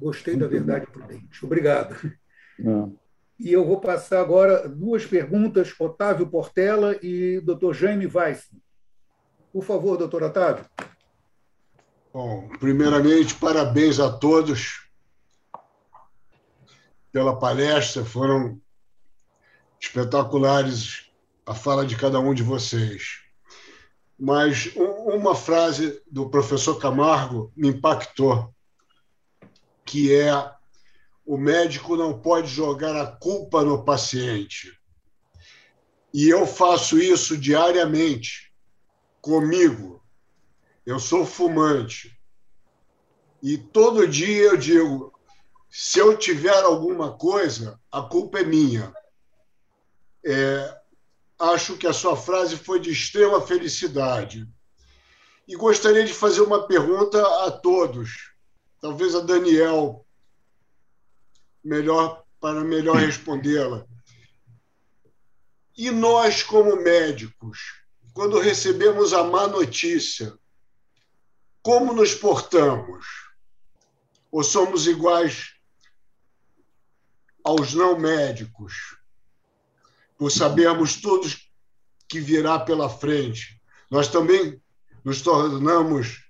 Gostei 0.01 0.35
da 0.35 0.49
verdade 0.49 0.87
prudente. 0.89 1.45
Obrigado. 1.45 1.95
É. 2.59 3.05
E 3.39 3.53
eu 3.53 3.65
vou 3.65 3.81
passar 3.81 4.21
agora 4.21 4.69
duas 4.69 5.07
perguntas, 5.07 5.73
Otávio 5.79 6.27
Portela 6.27 6.97
e 7.01 7.41
Dr. 7.41 7.73
Jaime 7.73 8.07
Weiss. 8.07 8.51
Por 9.53 9.63
favor, 9.63 9.97
doutor 9.97 10.25
Otávio. 10.25 10.65
Bom, 12.13 12.49
primeiramente, 12.59 13.35
parabéns 13.37 14.01
a 14.01 14.11
todos 14.11 14.89
pela 17.13 17.39
palestra. 17.39 18.05
Foram 18.05 18.61
espetaculares 19.85 21.11
a 21.45 21.55
fala 21.55 21.85
de 21.85 21.97
cada 21.97 22.19
um 22.19 22.33
de 22.33 22.43
vocês. 22.43 23.21
Mas 24.19 24.73
uma 24.77 25.35
frase 25.35 26.01
do 26.11 26.31
professor 26.31 26.79
Camargo 26.79 27.53
me 27.55 27.69
impactou, 27.69 28.55
que 29.85 30.15
é 30.15 30.53
o 31.27 31.37
médico 31.37 31.97
não 31.97 32.19
pode 32.19 32.49
jogar 32.49 32.97
a 32.97 33.07
culpa 33.07 33.63
no 33.63 33.85
paciente. 33.85 34.73
E 36.13 36.29
eu 36.29 36.47
faço 36.47 36.99
isso 36.99 37.37
diariamente 37.37 38.53
comigo. 39.21 40.03
Eu 40.87 40.99
sou 40.99 41.27
fumante. 41.27 42.17
E 43.43 43.59
todo 43.59 44.09
dia 44.09 44.45
eu 44.45 44.57
digo: 44.57 45.13
se 45.69 45.99
eu 45.99 46.17
tiver 46.17 46.63
alguma 46.63 47.13
coisa, 47.13 47.81
a 47.91 48.01
culpa 48.01 48.39
é 48.39 48.45
minha. 48.45 48.95
É, 50.25 50.81
acho 51.39 51.77
que 51.77 51.87
a 51.87 51.93
sua 51.93 52.17
frase 52.17 52.57
foi 52.57 52.81
de 52.81 52.91
extrema 52.91 53.41
felicidade. 53.41 54.49
E 55.47 55.55
gostaria 55.55 56.05
de 56.05 56.13
fazer 56.13 56.41
uma 56.41 56.67
pergunta 56.67 57.21
a 57.47 57.51
todos. 57.51 58.33
Talvez 58.81 59.15
a 59.15 59.21
Daniel 59.21 60.07
melhor 61.63 62.25
para 62.41 62.61
melhor 62.61 62.97
respondê-la. 62.97 63.87
E 65.77 65.91
nós, 65.91 66.43
como 66.43 66.77
médicos, 66.77 67.83
quando 68.13 68.39
recebemos 68.39 69.13
a 69.13 69.25
má 69.25 69.47
notícia, 69.47 70.39
como 71.63 71.93
nos 71.93 72.15
portamos? 72.15 73.07
Ou 74.31 74.45
somos 74.45 74.87
iguais 74.87 75.55
aos 77.43 77.75
não 77.75 77.99
médicos, 77.99 78.94
por 80.25 80.31
sabermos 80.31 81.03
tudo 81.03 81.29
que 82.09 82.19
virá 82.19 82.59
pela 82.59 82.89
frente? 82.89 83.61
Nós 83.91 84.09
também 84.09 84.59
nos 85.05 85.21
tornamos 85.21 86.25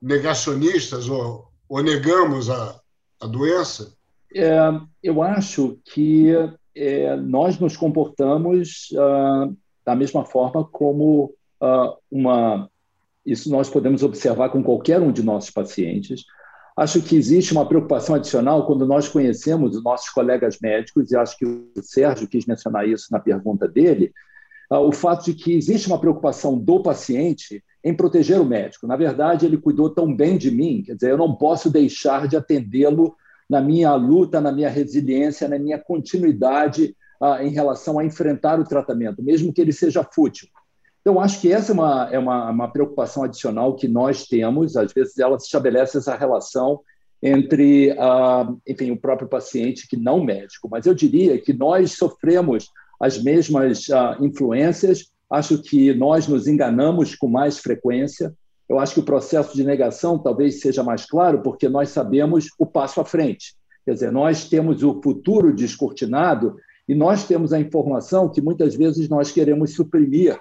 negacionistas 0.00 1.06
ou, 1.06 1.46
ou 1.68 1.82
negamos 1.82 2.48
a, 2.48 2.80
a 3.20 3.26
doença? 3.26 3.94
É, 4.34 4.56
eu 5.02 5.22
acho 5.22 5.78
que 5.84 6.30
é, 6.74 7.14
nós 7.16 7.58
nos 7.58 7.76
comportamos 7.76 8.88
ah, 8.98 9.50
da 9.84 9.94
mesma 9.94 10.24
forma 10.24 10.64
como 10.64 11.34
ah, 11.60 11.94
uma. 12.10 12.70
Isso 13.26 13.50
nós 13.50 13.68
podemos 13.68 14.02
observar 14.02 14.48
com 14.48 14.62
qualquer 14.62 15.02
um 15.02 15.12
de 15.12 15.22
nossos 15.22 15.50
pacientes. 15.50 16.24
Acho 16.76 17.00
que 17.00 17.16
existe 17.16 17.52
uma 17.52 17.66
preocupação 17.66 18.14
adicional 18.14 18.66
quando 18.66 18.86
nós 18.86 19.08
conhecemos 19.08 19.74
os 19.74 19.82
nossos 19.82 20.10
colegas 20.10 20.58
médicos, 20.60 21.10
e 21.10 21.16
acho 21.16 21.38
que 21.38 21.46
o 21.46 21.70
Sérgio 21.80 22.28
quis 22.28 22.44
mencionar 22.44 22.86
isso 22.86 23.06
na 23.10 23.18
pergunta 23.18 23.66
dele, 23.66 24.12
ah, 24.68 24.80
o 24.80 24.92
fato 24.92 25.24
de 25.24 25.34
que 25.34 25.54
existe 25.54 25.86
uma 25.86 25.98
preocupação 25.98 26.58
do 26.58 26.82
paciente 26.82 27.64
em 27.82 27.94
proteger 27.94 28.38
o 28.40 28.44
médico. 28.44 28.86
Na 28.86 28.96
verdade, 28.96 29.46
ele 29.46 29.56
cuidou 29.56 29.88
tão 29.88 30.14
bem 30.14 30.36
de 30.36 30.50
mim, 30.50 30.82
quer 30.84 30.96
dizer, 30.96 31.12
eu 31.12 31.16
não 31.16 31.34
posso 31.34 31.70
deixar 31.70 32.28
de 32.28 32.36
atendê-lo 32.36 33.16
na 33.48 33.60
minha 33.60 33.94
luta, 33.94 34.40
na 34.40 34.52
minha 34.52 34.68
resiliência, 34.68 35.48
na 35.48 35.58
minha 35.58 35.78
continuidade 35.78 36.94
ah, 37.22 37.42
em 37.42 37.50
relação 37.50 37.98
a 37.98 38.04
enfrentar 38.04 38.60
o 38.60 38.64
tratamento, 38.64 39.22
mesmo 39.22 39.52
que 39.52 39.62
ele 39.62 39.72
seja 39.72 40.04
fútil. 40.04 40.48
Então, 41.06 41.20
acho 41.20 41.40
que 41.40 41.52
essa 41.52 41.70
é 41.70 41.72
uma, 41.72 42.08
é 42.10 42.18
uma, 42.18 42.50
uma 42.50 42.68
preocupação 42.68 43.22
adicional 43.22 43.76
que 43.76 43.86
nós 43.86 44.26
temos. 44.26 44.76
Às 44.76 44.92
vezes, 44.92 45.16
ela 45.20 45.36
estabelece 45.36 45.98
essa 45.98 46.16
relação 46.16 46.80
entre, 47.22 47.92
ah, 47.96 48.52
enfim, 48.66 48.90
o 48.90 48.96
próprio 48.96 49.28
paciente 49.28 49.86
que 49.86 49.96
não 49.96 50.24
médico. 50.24 50.68
Mas 50.68 50.84
eu 50.84 50.92
diria 50.92 51.40
que 51.40 51.52
nós 51.52 51.92
sofremos 51.92 52.66
as 52.98 53.22
mesmas 53.22 53.88
ah, 53.88 54.18
influências. 54.20 55.12
Acho 55.30 55.62
que 55.62 55.94
nós 55.94 56.26
nos 56.26 56.48
enganamos 56.48 57.14
com 57.14 57.28
mais 57.28 57.58
frequência. 57.58 58.34
Eu 58.68 58.80
acho 58.80 58.94
que 58.94 59.00
o 59.00 59.04
processo 59.04 59.54
de 59.54 59.62
negação 59.62 60.18
talvez 60.18 60.58
seja 60.58 60.82
mais 60.82 61.06
claro, 61.06 61.40
porque 61.40 61.68
nós 61.68 61.90
sabemos 61.90 62.48
o 62.58 62.66
passo 62.66 63.00
à 63.00 63.04
frente. 63.04 63.54
Quer 63.84 63.94
dizer, 63.94 64.10
nós 64.10 64.48
temos 64.48 64.82
o 64.82 65.00
futuro 65.00 65.54
descortinado 65.54 66.56
e 66.88 66.96
nós 66.96 67.22
temos 67.22 67.52
a 67.52 67.60
informação 67.60 68.28
que 68.28 68.40
muitas 68.40 68.74
vezes 68.74 69.08
nós 69.08 69.30
queremos 69.30 69.72
suprimir 69.72 70.36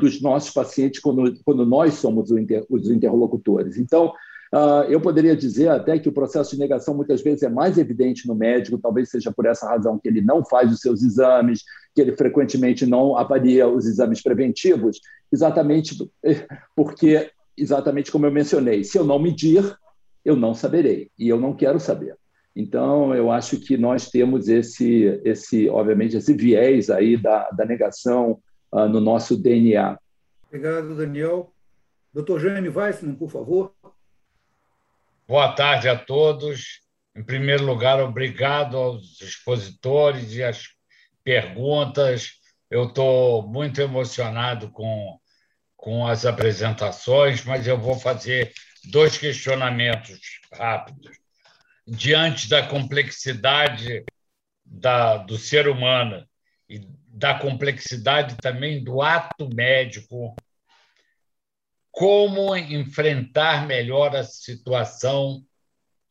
dos 0.00 0.20
nossos 0.20 0.50
pacientes 0.50 1.00
quando, 1.00 1.34
quando 1.44 1.66
nós 1.66 1.94
somos 1.94 2.30
inter, 2.30 2.64
os 2.68 2.90
interlocutores. 2.90 3.76
Então, 3.76 4.12
uh, 4.52 4.84
eu 4.88 5.00
poderia 5.00 5.36
dizer 5.36 5.68
até 5.68 5.98
que 5.98 6.08
o 6.08 6.12
processo 6.12 6.52
de 6.52 6.58
negação 6.58 6.94
muitas 6.94 7.22
vezes 7.22 7.42
é 7.42 7.48
mais 7.48 7.78
evidente 7.78 8.26
no 8.28 8.34
médico, 8.34 8.78
talvez 8.78 9.10
seja 9.10 9.32
por 9.32 9.46
essa 9.46 9.66
razão 9.68 9.98
que 9.98 10.08
ele 10.08 10.20
não 10.20 10.44
faz 10.44 10.72
os 10.72 10.80
seus 10.80 11.02
exames, 11.02 11.62
que 11.94 12.00
ele 12.00 12.16
frequentemente 12.16 12.86
não 12.86 13.16
avalia 13.16 13.68
os 13.68 13.86
exames 13.86 14.22
preventivos, 14.22 15.00
exatamente 15.32 15.96
porque 16.76 17.30
exatamente 17.56 18.10
como 18.10 18.26
eu 18.26 18.32
mencionei, 18.32 18.84
se 18.84 18.98
eu 18.98 19.04
não 19.04 19.18
medir, 19.18 19.76
eu 20.24 20.36
não 20.36 20.54
saberei, 20.54 21.10
e 21.18 21.28
eu 21.28 21.38
não 21.38 21.54
quero 21.54 21.80
saber. 21.80 22.16
Então, 22.54 23.14
eu 23.14 23.30
acho 23.30 23.58
que 23.58 23.78
nós 23.78 24.10
temos 24.10 24.46
esse, 24.48 25.20
esse 25.24 25.68
obviamente, 25.70 26.16
esse 26.16 26.34
viés 26.34 26.90
aí 26.90 27.16
da, 27.16 27.48
da 27.50 27.64
negação 27.64 28.38
uh, 28.72 28.88
no 28.88 29.00
nosso 29.00 29.36
DNA. 29.36 29.98
Obrigado, 30.46 30.96
Daniel. 30.96 31.52
Doutor 32.12 32.40
Jaime 32.40 32.68
Weissman, 32.68 33.14
por 33.14 33.30
favor. 33.30 33.72
Boa 35.26 35.52
tarde 35.52 35.88
a 35.88 35.96
todos. 35.96 36.80
Em 37.14 37.22
primeiro 37.22 37.64
lugar, 37.64 38.00
obrigado 38.00 38.76
aos 38.76 39.20
expositores 39.20 40.32
e 40.32 40.42
às 40.42 40.68
perguntas. 41.22 42.40
Eu 42.70 42.88
estou 42.88 43.46
muito 43.46 43.80
emocionado 43.80 44.70
com 44.70 45.18
com 45.82 46.06
as 46.06 46.24
apresentações, 46.24 47.44
mas 47.44 47.66
eu 47.66 47.76
vou 47.76 47.98
fazer 47.98 48.52
dois 48.84 49.18
questionamentos 49.18 50.38
rápidos. 50.52 51.18
Diante 51.84 52.48
da 52.48 52.64
complexidade 52.64 54.04
da, 54.64 55.16
do 55.16 55.36
ser 55.36 55.66
humano 55.66 56.24
e 56.68 56.86
da 57.12 57.38
complexidade 57.38 58.36
também 58.38 58.82
do 58.82 59.02
ato 59.02 59.48
médico, 59.54 60.34
como 61.90 62.56
enfrentar 62.56 63.66
melhor 63.66 64.16
a 64.16 64.24
situação 64.24 65.44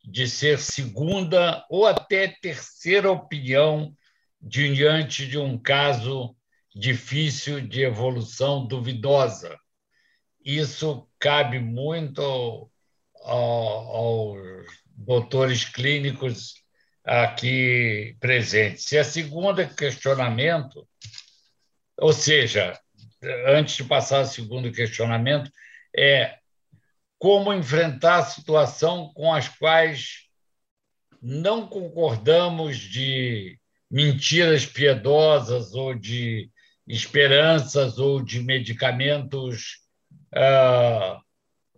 de 0.04 0.28
ser 0.28 0.60
segunda 0.60 1.66
ou 1.68 1.86
até 1.86 2.28
terceira 2.28 3.10
opinião 3.10 3.92
diante 4.40 5.26
de 5.26 5.38
um 5.38 5.58
caso 5.58 6.36
difícil 6.74 7.60
de 7.60 7.82
evolução 7.82 8.64
duvidosa. 8.64 9.58
Isso 10.44 11.08
cabe 11.18 11.58
muito 11.58 12.70
aos 13.24 14.38
doutores 14.96 15.64
clínicos 15.64 16.61
aqui 17.04 18.16
presentes. 18.20 18.90
E 18.92 18.98
a 18.98 19.04
segunda 19.04 19.66
questionamento, 19.66 20.86
ou 21.98 22.12
seja, 22.12 22.78
antes 23.46 23.76
de 23.76 23.84
passar 23.84 24.18
ao 24.18 24.26
segundo 24.26 24.72
questionamento, 24.72 25.50
é 25.96 26.36
como 27.18 27.52
enfrentar 27.52 28.18
a 28.18 28.24
situação 28.24 29.12
com 29.14 29.32
as 29.32 29.48
quais 29.48 30.22
não 31.20 31.68
concordamos 31.68 32.78
de 32.78 33.58
mentiras 33.88 34.66
piedosas 34.66 35.72
ou 35.74 35.94
de 35.94 36.50
esperanças 36.86 37.98
ou 37.98 38.20
de 38.20 38.42
medicamentos 38.42 39.82
uh, 40.34 41.22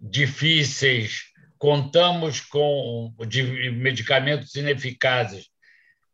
difíceis, 0.00 1.24
contamos 1.64 2.42
com 2.42 3.10
de 3.26 3.42
medicamentos 3.70 4.54
ineficazes, 4.54 5.48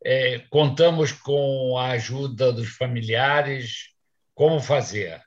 é, 0.01 0.39
contamos 0.49 1.11
com 1.11 1.77
a 1.77 1.89
ajuda 1.89 2.53
dos 2.53 2.69
familiares, 2.69 3.89
como 4.33 4.61
fazer? 4.61 5.21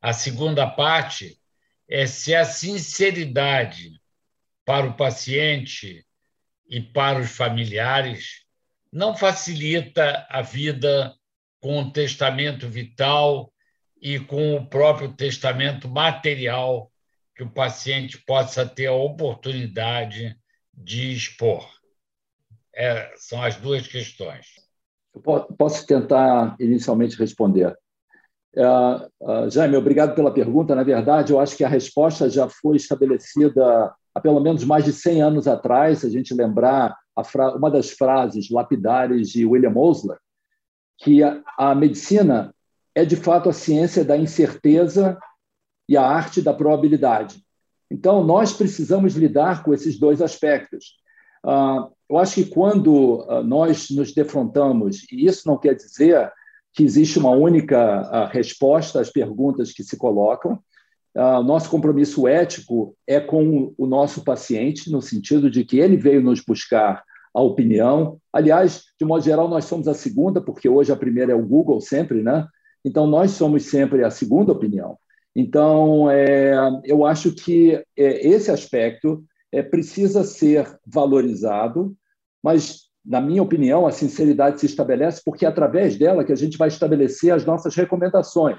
A 0.00 0.12
segunda 0.12 0.64
parte 0.64 1.40
é 1.90 2.06
se 2.06 2.36
a 2.36 2.44
sinceridade 2.44 4.00
para 4.64 4.86
o 4.86 4.96
paciente 4.96 6.06
e 6.68 6.80
para 6.80 7.18
os 7.18 7.32
familiares 7.32 8.44
não 8.92 9.16
facilita 9.16 10.24
a 10.30 10.40
vida 10.40 11.16
com 11.58 11.80
o 11.80 11.90
testamento 11.90 12.68
vital 12.68 13.52
e 14.00 14.20
com 14.20 14.54
o 14.54 14.68
próprio 14.68 15.12
testamento 15.14 15.88
material 15.88 16.92
que 17.38 17.44
o 17.44 17.48
paciente 17.48 18.18
possa 18.26 18.66
ter 18.66 18.86
a 18.86 18.92
oportunidade 18.92 20.36
de 20.74 21.12
expor. 21.12 21.64
É, 22.74 23.12
são 23.14 23.40
as 23.40 23.54
duas 23.54 23.86
questões. 23.86 24.46
Eu 25.14 25.22
posso 25.56 25.86
tentar 25.86 26.56
inicialmente 26.58 27.16
responder. 27.16 27.78
Uh, 28.56 29.48
Jaime, 29.50 29.76
obrigado 29.76 30.16
pela 30.16 30.34
pergunta. 30.34 30.74
Na 30.74 30.82
verdade, 30.82 31.32
eu 31.32 31.38
acho 31.38 31.56
que 31.56 31.62
a 31.62 31.68
resposta 31.68 32.28
já 32.28 32.48
foi 32.48 32.74
estabelecida 32.74 33.94
há 34.12 34.20
pelo 34.20 34.40
menos 34.40 34.64
mais 34.64 34.84
de 34.84 34.92
100 34.92 35.22
anos 35.22 35.46
atrás. 35.46 36.00
Se 36.00 36.08
a 36.08 36.10
gente 36.10 36.34
lembrar 36.34 36.96
uma 37.56 37.70
das 37.70 37.90
frases 37.90 38.50
lapidares 38.50 39.28
de 39.28 39.46
William 39.46 39.76
Osler, 39.76 40.18
que 40.98 41.22
a, 41.22 41.40
a 41.56 41.72
medicina 41.72 42.52
é 42.96 43.04
de 43.04 43.14
fato 43.14 43.48
a 43.48 43.52
ciência 43.52 44.04
da 44.04 44.16
incerteza 44.16 45.16
e 45.88 45.96
a 45.96 46.02
arte 46.02 46.42
da 46.42 46.52
probabilidade. 46.52 47.42
Então, 47.90 48.22
nós 48.22 48.52
precisamos 48.52 49.14
lidar 49.14 49.62
com 49.62 49.72
esses 49.72 49.98
dois 49.98 50.20
aspectos. 50.20 50.96
Uh, 51.44 51.90
eu 52.10 52.18
acho 52.18 52.34
que 52.34 52.44
quando 52.46 53.26
nós 53.44 53.90
nos 53.90 54.12
defrontamos, 54.12 55.06
e 55.10 55.26
isso 55.26 55.46
não 55.46 55.56
quer 55.56 55.74
dizer 55.74 56.30
que 56.72 56.82
existe 56.82 57.18
uma 57.18 57.30
única 57.30 58.28
resposta 58.28 59.00
às 59.00 59.10
perguntas 59.10 59.72
que 59.72 59.82
se 59.82 59.96
colocam. 59.96 60.58
Nosso 61.14 61.68
compromisso 61.68 62.28
ético 62.28 62.96
é 63.06 63.20
com 63.20 63.74
o 63.76 63.86
nosso 63.86 64.22
paciente, 64.22 64.90
no 64.90 65.02
sentido 65.02 65.50
de 65.50 65.64
que 65.64 65.78
ele 65.78 65.96
veio 65.96 66.22
nos 66.22 66.40
buscar 66.40 67.02
a 67.34 67.42
opinião. 67.42 68.18
Aliás, 68.32 68.84
de 68.98 69.04
modo 69.04 69.24
geral, 69.24 69.48
nós 69.48 69.64
somos 69.64 69.88
a 69.88 69.94
segunda, 69.94 70.40
porque 70.40 70.68
hoje 70.68 70.92
a 70.92 70.96
primeira 70.96 71.32
é 71.32 71.34
o 71.34 71.46
Google, 71.46 71.80
sempre, 71.80 72.22
né? 72.22 72.46
Então, 72.84 73.06
nós 73.06 73.32
somos 73.32 73.64
sempre 73.64 74.04
a 74.04 74.10
segunda 74.10 74.52
opinião. 74.52 74.96
Então, 75.40 76.10
é, 76.10 76.52
eu 76.82 77.06
acho 77.06 77.30
que 77.30 77.80
é, 77.96 78.28
esse 78.28 78.50
aspecto 78.50 79.22
é, 79.52 79.62
precisa 79.62 80.24
ser 80.24 80.76
valorizado, 80.84 81.94
mas 82.42 82.88
na 83.06 83.20
minha 83.20 83.40
opinião, 83.40 83.86
a 83.86 83.92
sinceridade 83.92 84.58
se 84.58 84.66
estabelece 84.66 85.22
porque 85.24 85.46
é 85.46 85.48
através 85.48 85.96
dela 85.96 86.24
que 86.24 86.32
a 86.32 86.36
gente 86.36 86.58
vai 86.58 86.66
estabelecer 86.66 87.32
as 87.32 87.44
nossas 87.44 87.76
recomendações. 87.76 88.58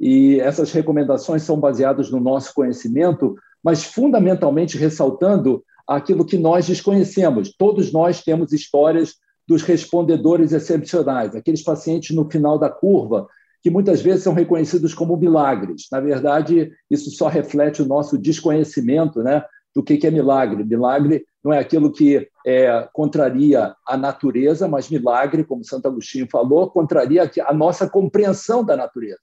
E 0.00 0.40
essas 0.40 0.72
recomendações 0.72 1.42
são 1.42 1.60
baseadas 1.60 2.10
no 2.10 2.18
nosso 2.18 2.54
conhecimento, 2.54 3.34
mas 3.62 3.84
fundamentalmente 3.84 4.78
ressaltando 4.78 5.62
aquilo 5.86 6.24
que 6.24 6.38
nós 6.38 6.66
desconhecemos. 6.66 7.54
Todos 7.58 7.92
nós 7.92 8.22
temos 8.22 8.54
histórias 8.54 9.16
dos 9.46 9.62
respondedores 9.62 10.52
excepcionais, 10.52 11.36
aqueles 11.36 11.62
pacientes 11.62 12.16
no 12.16 12.26
final 12.30 12.58
da 12.58 12.70
curva 12.70 13.28
que 13.66 13.70
muitas 13.70 14.00
vezes 14.00 14.22
são 14.22 14.32
reconhecidos 14.32 14.94
como 14.94 15.16
milagres. 15.16 15.88
Na 15.90 15.98
verdade, 15.98 16.70
isso 16.88 17.10
só 17.10 17.26
reflete 17.26 17.82
o 17.82 17.84
nosso 17.84 18.16
desconhecimento, 18.16 19.24
né, 19.24 19.44
do 19.74 19.82
que 19.82 20.06
é 20.06 20.08
milagre. 20.08 20.62
Milagre 20.62 21.26
não 21.42 21.52
é 21.52 21.58
aquilo 21.58 21.90
que 21.90 22.28
é, 22.46 22.88
contraria 22.92 23.74
a 23.84 23.96
natureza, 23.96 24.68
mas 24.68 24.88
milagre, 24.88 25.42
como 25.42 25.64
Santo 25.64 25.88
Agostinho 25.88 26.28
falou, 26.30 26.70
contraria 26.70 27.28
a 27.44 27.52
nossa 27.52 27.90
compreensão 27.90 28.64
da 28.64 28.76
natureza. 28.76 29.18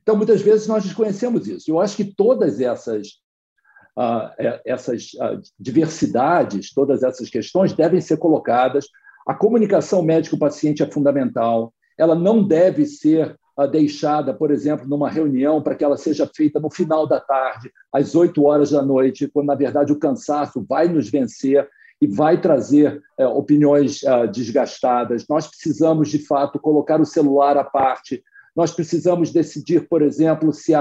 Então, 0.00 0.16
muitas 0.16 0.40
vezes 0.40 0.66
nós 0.66 0.84
desconhecemos 0.84 1.46
isso. 1.46 1.70
Eu 1.70 1.78
acho 1.78 1.94
que 1.94 2.14
todas 2.16 2.62
essas, 2.62 3.08
uh, 3.98 4.58
essas 4.64 5.10
uh, 5.20 5.38
diversidades, 5.60 6.72
todas 6.72 7.02
essas 7.02 7.28
questões 7.28 7.74
devem 7.74 8.00
ser 8.00 8.16
colocadas. 8.16 8.86
A 9.26 9.34
comunicação 9.34 10.00
médico-paciente 10.00 10.82
é 10.82 10.90
fundamental. 10.90 11.74
Ela 11.98 12.14
não 12.14 12.42
deve 12.42 12.86
ser 12.86 13.38
deixada, 13.70 14.32
por 14.32 14.50
exemplo, 14.50 14.88
numa 14.88 15.10
reunião 15.10 15.62
para 15.62 15.74
que 15.74 15.84
ela 15.84 15.96
seja 15.96 16.28
feita 16.34 16.58
no 16.58 16.70
final 16.70 17.06
da 17.06 17.20
tarde, 17.20 17.70
às 17.92 18.14
8 18.14 18.42
horas 18.44 18.70
da 18.70 18.82
noite, 18.82 19.28
quando 19.28 19.48
na 19.48 19.54
verdade 19.54 19.92
o 19.92 19.98
cansaço 19.98 20.64
vai 20.68 20.88
nos 20.88 21.10
vencer 21.10 21.68
e 22.00 22.06
vai 22.06 22.40
trazer 22.40 23.00
é, 23.16 23.24
opiniões 23.26 24.02
é, 24.02 24.26
desgastadas. 24.26 25.24
Nós 25.28 25.46
precisamos, 25.46 26.08
de 26.08 26.18
fato, 26.18 26.58
colocar 26.58 27.00
o 27.00 27.06
celular 27.06 27.56
à 27.56 27.62
parte. 27.62 28.24
Nós 28.56 28.72
precisamos 28.72 29.30
decidir, 29.30 29.88
por 29.88 30.02
exemplo, 30.02 30.52
se 30.52 30.72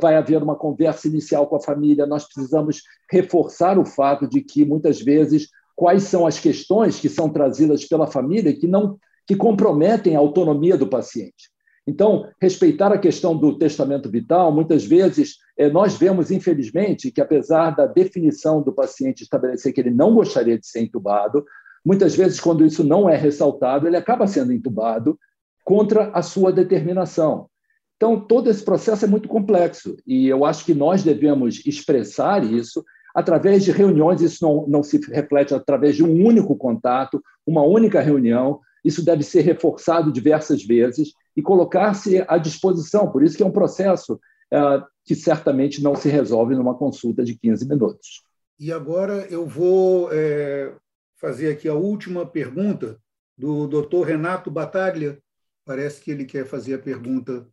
vai 0.00 0.14
haver 0.14 0.40
uma 0.40 0.54
conversa 0.54 1.08
inicial 1.08 1.48
com 1.48 1.56
a 1.56 1.60
família. 1.60 2.06
Nós 2.06 2.24
precisamos 2.24 2.82
reforçar 3.10 3.76
o 3.76 3.84
fato 3.84 4.28
de 4.28 4.40
que, 4.40 4.64
muitas 4.64 5.00
vezes, 5.00 5.48
quais 5.74 6.04
são 6.04 6.24
as 6.24 6.38
questões 6.38 7.00
que 7.00 7.08
são 7.08 7.28
trazidas 7.28 7.84
pela 7.84 8.06
família 8.06 8.56
que 8.56 8.68
não 8.68 8.98
que 9.26 9.36
comprometem 9.36 10.16
a 10.16 10.20
autonomia 10.20 10.76
do 10.78 10.86
paciente. 10.86 11.50
Então, 11.88 12.28
respeitar 12.38 12.92
a 12.92 12.98
questão 12.98 13.34
do 13.34 13.56
testamento 13.56 14.10
vital, 14.10 14.52
muitas 14.52 14.84
vezes 14.84 15.38
é, 15.56 15.70
nós 15.70 15.96
vemos, 15.96 16.30
infelizmente, 16.30 17.10
que 17.10 17.18
apesar 17.18 17.74
da 17.74 17.86
definição 17.86 18.60
do 18.60 18.74
paciente 18.74 19.22
estabelecer 19.22 19.72
que 19.72 19.80
ele 19.80 19.90
não 19.90 20.14
gostaria 20.14 20.58
de 20.58 20.66
ser 20.66 20.82
entubado, 20.82 21.46
muitas 21.82 22.14
vezes, 22.14 22.38
quando 22.38 22.62
isso 22.62 22.84
não 22.84 23.08
é 23.08 23.16
ressaltado, 23.16 23.86
ele 23.86 23.96
acaba 23.96 24.26
sendo 24.26 24.52
entubado 24.52 25.18
contra 25.64 26.10
a 26.10 26.20
sua 26.20 26.52
determinação. 26.52 27.48
Então, 27.96 28.20
todo 28.20 28.50
esse 28.50 28.62
processo 28.62 29.06
é 29.06 29.08
muito 29.08 29.26
complexo 29.26 29.96
e 30.06 30.28
eu 30.28 30.44
acho 30.44 30.66
que 30.66 30.74
nós 30.74 31.02
devemos 31.02 31.64
expressar 31.64 32.44
isso 32.44 32.84
através 33.14 33.64
de 33.64 33.72
reuniões. 33.72 34.20
Isso 34.20 34.44
não, 34.44 34.66
não 34.68 34.82
se 34.82 35.00
reflete 35.10 35.54
através 35.54 35.96
de 35.96 36.04
um 36.04 36.22
único 36.22 36.54
contato, 36.54 37.22
uma 37.46 37.62
única 37.62 38.02
reunião. 38.02 38.60
Isso 38.88 39.04
deve 39.04 39.22
ser 39.22 39.42
reforçado 39.42 40.10
diversas 40.10 40.64
vezes 40.64 41.12
e 41.36 41.42
colocar-se 41.42 42.24
à 42.26 42.38
disposição. 42.38 43.12
Por 43.12 43.22
isso 43.22 43.36
que 43.36 43.42
é 43.42 43.46
um 43.46 43.52
processo 43.52 44.18
é, 44.50 44.58
que 45.04 45.14
certamente 45.14 45.82
não 45.82 45.94
se 45.94 46.08
resolve 46.08 46.54
numa 46.54 46.74
consulta 46.74 47.22
de 47.22 47.38
15 47.38 47.68
minutos. 47.68 48.22
E 48.58 48.72
agora 48.72 49.26
eu 49.30 49.46
vou 49.46 50.08
é, 50.10 50.74
fazer 51.20 51.52
aqui 51.52 51.68
a 51.68 51.74
última 51.74 52.24
pergunta 52.24 52.98
do 53.36 53.66
doutor 53.66 54.06
Renato 54.06 54.50
Bataglia. 54.50 55.18
Parece 55.66 56.02
que 56.02 56.10
ele 56.10 56.24
quer 56.24 56.46
fazer 56.46 56.76
a 56.76 56.82
pergunta 56.82 57.46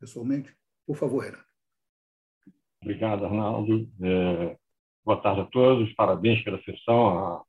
pessoalmente. 0.00 0.56
Por 0.86 0.96
favor, 0.96 1.24
Renato. 1.24 1.44
Obrigado, 2.80 3.26
Arnaldo. 3.26 3.86
É, 4.02 4.56
boa 5.04 5.20
tarde 5.20 5.42
a 5.42 5.44
todos. 5.44 5.92
Parabéns 5.92 6.42
pela 6.42 6.58
sessão. 6.62 7.18
Ah, 7.18 7.42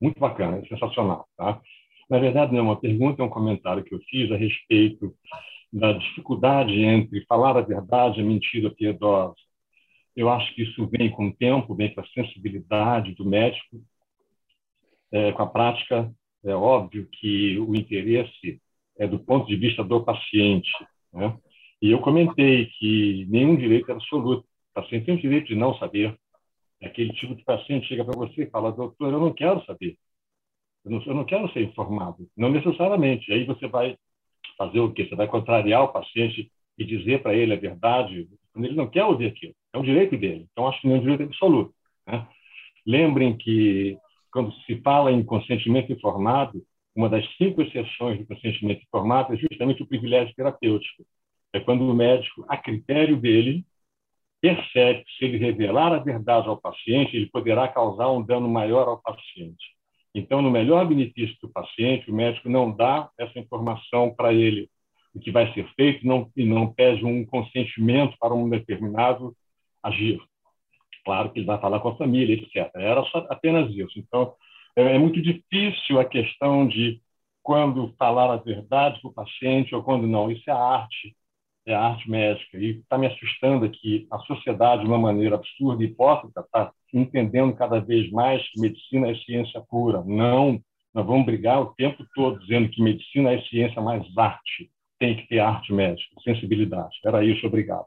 muito 0.00 0.20
bacana, 0.20 0.62
sensacional. 0.68 1.28
Tá? 1.36 1.60
Na 2.08 2.18
verdade, 2.18 2.52
não 2.52 2.60
é 2.60 2.62
uma 2.62 2.80
pergunta, 2.80 3.22
é 3.22 3.24
um 3.24 3.30
comentário 3.30 3.82
que 3.82 3.94
eu 3.94 4.00
fiz 4.08 4.30
a 4.30 4.36
respeito 4.36 5.14
da 5.72 5.92
dificuldade 5.92 6.72
entre 6.72 7.24
falar 7.26 7.56
a 7.56 7.62
verdade 7.62 8.20
e 8.20 8.22
a 8.22 8.26
mentira 8.26 8.70
piedosa. 8.70 9.34
Eu 10.14 10.30
acho 10.30 10.54
que 10.54 10.62
isso 10.62 10.86
vem 10.86 11.10
com 11.10 11.28
o 11.28 11.34
tempo, 11.34 11.74
vem 11.74 11.94
com 11.94 12.00
a 12.00 12.06
sensibilidade 12.08 13.14
do 13.14 13.24
médico, 13.24 13.82
é, 15.12 15.32
com 15.32 15.42
a 15.42 15.46
prática. 15.46 16.10
É 16.44 16.54
óbvio 16.54 17.08
que 17.10 17.58
o 17.58 17.74
interesse 17.74 18.60
é 18.98 19.06
do 19.06 19.18
ponto 19.18 19.46
de 19.46 19.56
vista 19.56 19.84
do 19.84 20.02
paciente. 20.02 20.70
Né? 21.12 21.36
E 21.82 21.90
eu 21.90 22.00
comentei 22.00 22.66
que 22.78 23.26
nenhum 23.28 23.56
direito 23.56 23.90
é 23.90 23.94
absoluto. 23.94 24.46
O 24.70 24.80
paciente 24.80 25.06
tem 25.06 25.16
o 25.16 25.20
direito 25.20 25.48
de 25.48 25.54
não 25.54 25.74
saber. 25.74 26.16
Aquele 26.82 27.12
tipo 27.14 27.34
de 27.34 27.44
paciente 27.44 27.86
chega 27.86 28.04
para 28.04 28.16
você 28.16 28.44
e 28.44 28.50
fala, 28.50 28.72
doutor, 28.72 29.12
eu 29.12 29.20
não 29.20 29.32
quero 29.32 29.64
saber. 29.64 29.98
Eu 30.86 30.92
não, 30.92 31.02
eu 31.02 31.14
não 31.14 31.24
quero 31.24 31.52
ser 31.52 31.62
informado, 31.62 32.28
não 32.36 32.48
necessariamente. 32.48 33.32
Aí 33.32 33.44
você 33.44 33.66
vai 33.66 33.98
fazer 34.56 34.78
o 34.78 34.92
quê? 34.92 35.04
Você 35.04 35.16
vai 35.16 35.26
contrariar 35.26 35.82
o 35.82 35.88
paciente 35.88 36.50
e 36.78 36.84
dizer 36.84 37.22
para 37.22 37.34
ele 37.34 37.52
a 37.52 37.58
verdade 37.58 38.28
quando 38.52 38.66
ele 38.66 38.76
não 38.76 38.88
quer 38.88 39.04
ouvir 39.04 39.26
aquilo. 39.26 39.52
É 39.72 39.78
um 39.78 39.82
direito 39.82 40.16
dele. 40.16 40.46
Então, 40.52 40.68
acho 40.68 40.80
que 40.80 40.86
não 40.86 40.94
é 40.94 40.98
um 40.98 41.02
direito 41.02 41.24
absoluto. 41.24 41.74
Né? 42.06 42.26
Lembrem 42.86 43.36
que 43.36 43.98
quando 44.32 44.52
se 44.62 44.80
fala 44.80 45.10
em 45.10 45.24
consentimento 45.24 45.92
informado, 45.92 46.62
uma 46.94 47.08
das 47.08 47.26
cinco 47.36 47.62
exceções 47.62 48.18
do 48.18 48.26
consentimento 48.26 48.82
informado 48.82 49.34
é 49.34 49.36
justamente 49.36 49.82
o 49.82 49.86
privilégio 49.86 50.34
terapêutico. 50.36 51.04
É 51.52 51.58
quando 51.58 51.82
o 51.82 51.94
médico, 51.94 52.44
a 52.48 52.56
critério 52.56 53.16
dele, 53.16 53.64
percebe 54.40 55.04
que 55.04 55.12
se 55.18 55.24
ele 55.24 55.38
revelar 55.38 55.92
a 55.92 55.98
verdade 55.98 56.48
ao 56.48 56.60
paciente, 56.60 57.16
ele 57.16 57.26
poderá 57.26 57.66
causar 57.66 58.10
um 58.10 58.22
dano 58.22 58.48
maior 58.48 58.88
ao 58.88 59.02
paciente. 59.02 59.75
Então, 60.18 60.40
no 60.40 60.50
melhor 60.50 60.86
benefício 60.86 61.36
do 61.42 61.48
paciente, 61.48 62.10
o 62.10 62.14
médico 62.14 62.48
não 62.48 62.70
dá 62.70 63.10
essa 63.18 63.38
informação 63.38 64.14
para 64.14 64.32
ele, 64.32 64.68
o 65.14 65.20
que 65.20 65.30
vai 65.30 65.52
ser 65.52 65.68
feito, 65.74 66.06
não, 66.06 66.30
e 66.36 66.44
não 66.44 66.72
pede 66.72 67.04
um 67.04 67.24
consentimento 67.24 68.16
para 68.18 68.34
um 68.34 68.48
determinado 68.48 69.34
agir. 69.82 70.20
Claro 71.04 71.30
que 71.30 71.38
ele 71.38 71.46
vai 71.46 71.60
falar 71.60 71.80
com 71.80 71.88
a 71.88 71.96
família, 71.96 72.34
etc. 72.34 72.70
Era 72.74 73.02
apenas 73.28 73.70
isso. 73.74 73.98
Então, 73.98 74.34
é, 74.76 74.82
é 74.82 74.98
muito 74.98 75.20
difícil 75.22 76.00
a 76.00 76.04
questão 76.04 76.66
de 76.66 77.00
quando 77.42 77.94
falar 77.98 78.32
a 78.32 78.36
verdade 78.36 79.00
para 79.00 79.10
o 79.10 79.14
paciente 79.14 79.74
ou 79.74 79.82
quando 79.82 80.06
não. 80.06 80.30
Isso 80.30 80.48
é 80.50 80.52
arte 80.52 81.14
é 81.66 81.74
a 81.74 81.82
arte 81.82 82.08
médica. 82.08 82.56
E 82.56 82.78
está 82.78 82.96
me 82.96 83.08
assustando 83.08 83.64
aqui 83.64 84.06
a 84.10 84.18
sociedade, 84.20 84.82
de 84.82 84.88
uma 84.88 84.98
maneira 84.98 85.34
absurda 85.34 85.82
e 85.82 85.86
hipócrita, 85.86 86.40
está 86.40 86.72
entendendo 86.96 87.54
cada 87.54 87.78
vez 87.80 88.10
mais 88.10 88.42
que 88.50 88.60
medicina 88.60 89.10
é 89.10 89.14
ciência 89.16 89.60
pura. 89.68 90.02
Não, 90.04 90.60
nós 90.94 91.06
vamos 91.06 91.26
brigar 91.26 91.60
o 91.60 91.74
tempo 91.74 92.04
todo 92.14 92.38
dizendo 92.40 92.68
que 92.70 92.82
medicina 92.82 93.32
é 93.32 93.42
ciência 93.42 93.80
mais 93.82 94.02
arte. 94.16 94.70
Tem 94.98 95.16
que 95.16 95.28
ter 95.28 95.40
arte 95.40 95.72
médica, 95.72 96.14
sensibilidade. 96.24 96.96
Era 97.04 97.22
isso, 97.22 97.46
obrigado. 97.46 97.84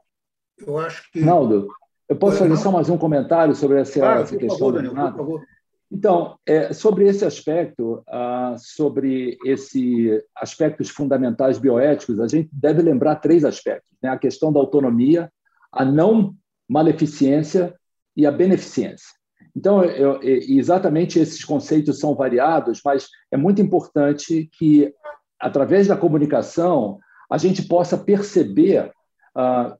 Eu 0.64 0.78
acho 0.78 1.10
que. 1.10 1.20
Naldo, 1.20 1.68
eu 2.08 2.16
posso 2.16 2.38
fazer 2.38 2.56
só 2.56 2.70
mais 2.70 2.88
um 2.88 2.96
comentário 2.96 3.54
sobre 3.54 3.80
essa, 3.80 3.98
claro, 3.98 4.22
essa 4.22 4.36
questão? 4.36 4.58
Favor, 4.58 4.72
Daniel, 4.74 4.94
por 4.94 5.16
favor. 5.16 5.42
Então, 5.92 6.38
é, 6.46 6.72
sobre 6.72 7.08
esse 7.08 7.24
aspecto, 7.24 8.04
ah, 8.06 8.54
sobre 8.56 9.36
esses 9.44 10.22
aspectos 10.36 10.88
fundamentais 10.88 11.58
bioéticos, 11.58 12.20
a 12.20 12.28
gente 12.28 12.48
deve 12.52 12.80
lembrar 12.80 13.16
três 13.16 13.44
aspectos: 13.44 13.90
né? 14.00 14.08
a 14.08 14.18
questão 14.18 14.52
da 14.52 14.60
autonomia, 14.60 15.28
a 15.72 15.84
não 15.84 16.32
maleficência 16.68 17.74
e 18.16 18.26
a 18.26 18.30
beneficência. 18.30 19.08
Então, 19.56 19.82
eu, 19.84 20.20
exatamente 20.22 21.18
esses 21.18 21.44
conceitos 21.44 21.98
são 21.98 22.14
variados, 22.14 22.80
mas 22.84 23.08
é 23.30 23.36
muito 23.36 23.60
importante 23.60 24.48
que, 24.56 24.92
através 25.40 25.88
da 25.88 25.96
comunicação, 25.96 26.98
a 27.30 27.38
gente 27.38 27.62
possa 27.62 27.96
perceber 27.96 28.92
ah, 29.34 29.76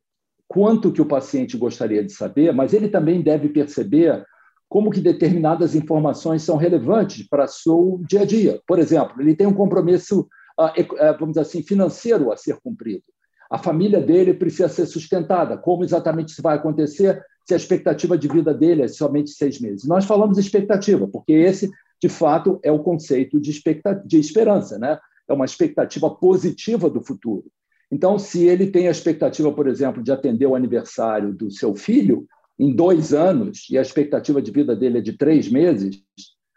quanto 0.49 0.93
que 0.93 1.03
o 1.03 1.07
paciente 1.07 1.57
gostaria 1.57 2.03
de 2.03 2.13
saber, 2.13 2.53
mas 2.53 2.73
ele 2.73 2.89
também 2.89 3.23
deve 3.23 3.49
perceber 3.49 4.25
como 4.69 4.91
que 4.91 5.01
determinadas 5.01 5.75
informações 5.75 6.43
são 6.43 6.57
relevantes 6.57 7.27
para 7.29 7.47
seu 7.47 8.01
dia 8.09 8.23
a 8.23 8.25
dia. 8.25 8.61
Por 8.67 8.79
exemplo, 8.79 9.21
ele 9.21 9.35
tem 9.35 9.47
um 9.47 9.55
compromisso, 9.55 10.29
ah, 10.59 10.73
ah, 10.99 11.13
vamos 11.13 11.31
dizer 11.31 11.41
assim, 11.41 11.63
financeiro 11.63 12.33
a 12.33 12.37
ser 12.37 12.59
cumprido. 12.61 13.03
A 13.51 13.59
família 13.59 14.01
dele 14.01 14.33
precisa 14.33 14.69
ser 14.69 14.87
sustentada. 14.87 15.59
Como 15.59 15.83
exatamente 15.83 16.29
isso 16.29 16.43
vai 16.43 16.57
acontecer 16.57 17.21
se 17.51 17.55
a 17.55 17.57
expectativa 17.57 18.17
de 18.17 18.29
vida 18.29 18.55
dele 18.55 18.83
é 18.83 18.89
somente 18.89 19.31
seis 19.31 19.61
meses? 19.61 19.85
Nós 19.85 20.05
falamos 20.05 20.39
expectativa, 20.39 21.09
porque 21.09 21.33
esse, 21.33 21.69
de 22.01 22.09
fato, 22.09 22.61
é 22.63 22.71
o 22.71 22.79
conceito 22.79 23.41
de, 23.41 23.61
de 24.07 24.19
esperança, 24.21 24.79
né? 24.79 24.99
É 25.29 25.33
uma 25.33 25.45
expectativa 25.45 26.09
positiva 26.09 26.89
do 26.89 27.01
futuro. 27.01 27.47
Então, 27.91 28.21
se 28.21 28.47
ele 28.47 28.69
tem 28.71 28.87
a 28.87 28.93
expectativa, 28.93 29.51
por 29.51 29.67
exemplo, 29.67 30.01
de 30.01 30.13
atender 30.13 30.47
o 30.47 30.55
aniversário 30.55 31.35
do 31.35 31.51
seu 31.51 31.75
filho, 31.75 32.25
em 32.57 32.73
dois 32.73 33.13
anos 33.13 33.67
e 33.69 33.77
a 33.77 33.83
expectativa 33.83 34.41
de 34.41 34.53
vida 34.53 34.77
dele 34.77 34.99
é 34.99 35.01
de 35.01 35.15
três 35.15 35.51
meses, 35.51 36.01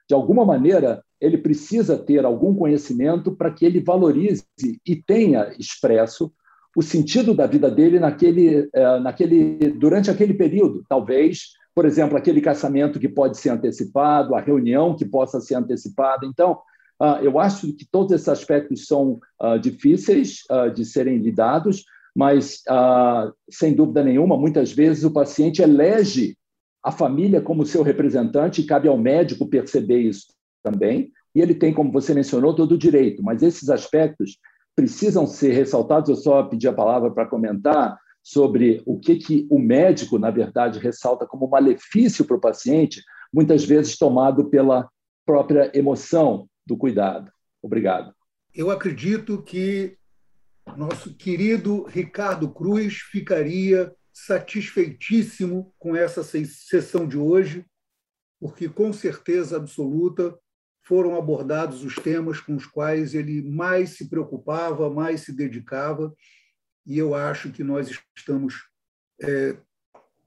de 0.07 0.13
alguma 0.13 0.45
maneira 0.45 1.03
ele 1.19 1.39
precisa 1.39 1.97
ter 1.97 2.23
algum 2.23 2.53
conhecimento 2.53 3.35
para 3.35 3.49
que 3.49 3.65
ele 3.65 3.79
valorize 3.79 4.45
e 4.85 4.95
tenha 4.95 5.51
expresso 5.57 6.31
o 6.75 6.81
sentido 6.81 7.33
da 7.33 7.45
vida 7.45 7.69
dele 7.69 7.99
naquele, 7.99 8.69
eh, 8.73 8.99
naquele, 8.99 9.57
durante 9.73 10.09
aquele 10.09 10.33
período. 10.33 10.83
Talvez, 10.89 11.53
por 11.75 11.85
exemplo, 11.85 12.17
aquele 12.17 12.41
casamento 12.41 12.99
que 12.99 13.09
pode 13.09 13.37
ser 13.37 13.49
antecipado, 13.49 14.35
a 14.35 14.41
reunião 14.41 14.95
que 14.95 15.05
possa 15.05 15.39
ser 15.39 15.55
antecipada. 15.55 16.25
Então, 16.25 16.59
ah, 16.99 17.19
eu 17.21 17.39
acho 17.39 17.73
que 17.73 17.85
todos 17.85 18.13
esses 18.13 18.29
aspectos 18.29 18.85
são 18.85 19.19
ah, 19.39 19.57
difíceis 19.57 20.43
ah, 20.49 20.69
de 20.69 20.85
serem 20.85 21.17
lidados, 21.17 21.83
mas, 22.15 22.61
sem 23.49 23.73
dúvida 23.73 24.03
nenhuma, 24.03 24.37
muitas 24.37 24.71
vezes 24.71 25.03
o 25.03 25.09
paciente 25.09 25.63
elege 25.63 26.37
a 26.83 26.91
família 26.91 27.41
como 27.41 27.65
seu 27.65 27.81
representante 27.81 28.61
e 28.61 28.65
cabe 28.67 28.87
ao 28.87 28.99
médico 28.99 29.47
perceber 29.47 29.97
isso 29.97 30.27
também. 30.63 31.11
E 31.33 31.41
ele 31.41 31.55
tem, 31.55 31.73
como 31.73 31.91
você 31.91 32.13
mencionou, 32.13 32.53
todo 32.53 32.73
o 32.73 32.77
direito, 32.77 33.23
mas 33.23 33.41
esses 33.41 33.67
aspectos 33.67 34.37
precisam 34.75 35.25
ser 35.25 35.53
ressaltados. 35.53 36.09
Eu 36.09 36.15
só 36.15 36.43
pedi 36.43 36.67
a 36.67 36.73
palavra 36.73 37.11
para 37.11 37.27
comentar 37.27 37.97
sobre 38.21 38.81
o 38.85 38.99
que, 38.99 39.17
que 39.17 39.47
o 39.49 39.59
médico, 39.59 40.17
na 40.17 40.31
verdade, 40.31 40.79
ressalta 40.79 41.27
como 41.27 41.47
malefício 41.47 42.25
para 42.25 42.37
o 42.37 42.41
paciente, 42.41 43.03
muitas 43.33 43.65
vezes 43.65 43.97
tomado 43.97 44.49
pela 44.49 44.89
própria 45.25 45.71
emoção 45.73 46.47
do 46.65 46.77
cuidado. 46.77 47.31
Obrigado. 47.61 48.13
Eu 48.55 48.71
acredito 48.71 49.41
que 49.41 49.97
nosso 50.77 51.13
querido 51.15 51.83
Ricardo 51.83 52.49
Cruz 52.49 52.95
ficaria 52.95 53.93
satisfeitíssimo 54.13 55.73
com 55.77 55.95
essa 55.95 56.23
sessão 56.23 57.07
de 57.07 57.17
hoje, 57.17 57.65
porque 58.39 58.69
com 58.69 58.93
certeza 58.93 59.57
absoluta 59.57 60.37
foram 60.83 61.15
abordados 61.15 61.83
os 61.83 61.95
temas 61.95 62.39
com 62.39 62.55
os 62.55 62.65
quais 62.65 63.15
ele 63.15 63.41
mais 63.41 63.91
se 63.91 64.09
preocupava, 64.09 64.89
mais 64.89 65.21
se 65.21 65.31
dedicava, 65.31 66.13
e 66.85 66.97
eu 66.97 67.15
acho 67.15 67.51
que 67.51 67.63
nós 67.63 67.89
estamos 68.15 68.67
é, 69.21 69.55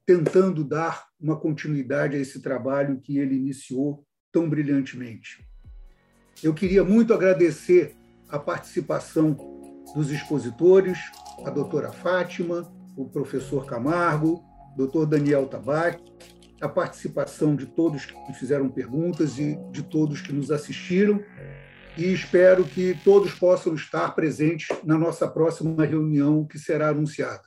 tentando 0.06 0.64
dar 0.64 1.06
uma 1.20 1.38
continuidade 1.38 2.16
a 2.16 2.20
esse 2.20 2.40
trabalho 2.40 3.00
que 3.00 3.18
ele 3.18 3.34
iniciou 3.34 4.06
tão 4.32 4.48
brilhantemente. 4.48 5.46
Eu 6.42 6.54
queria 6.54 6.84
muito 6.84 7.12
agradecer 7.12 7.94
a 8.28 8.38
participação 8.38 9.36
dos 9.94 10.10
expositores, 10.10 10.98
a 11.44 11.50
doutora 11.50 11.92
Fátima, 11.92 12.70
o 12.96 13.08
professor 13.08 13.66
Camargo, 13.66 14.42
doutor 14.76 15.06
Daniel 15.06 15.46
Tabac, 15.46 16.02
a 16.60 16.68
participação 16.68 17.54
de 17.54 17.66
todos 17.66 18.06
que 18.06 18.32
fizeram 18.34 18.68
perguntas 18.68 19.38
e 19.38 19.56
de 19.70 19.82
todos 19.82 20.20
que 20.20 20.32
nos 20.32 20.50
assistiram. 20.50 21.22
E 21.96 22.12
espero 22.12 22.64
que 22.64 22.98
todos 23.02 23.32
possam 23.34 23.74
estar 23.74 24.14
presentes 24.14 24.68
na 24.84 24.98
nossa 24.98 25.26
próxima 25.26 25.84
reunião 25.84 26.44
que 26.44 26.58
será 26.58 26.88
anunciada. 26.88 27.42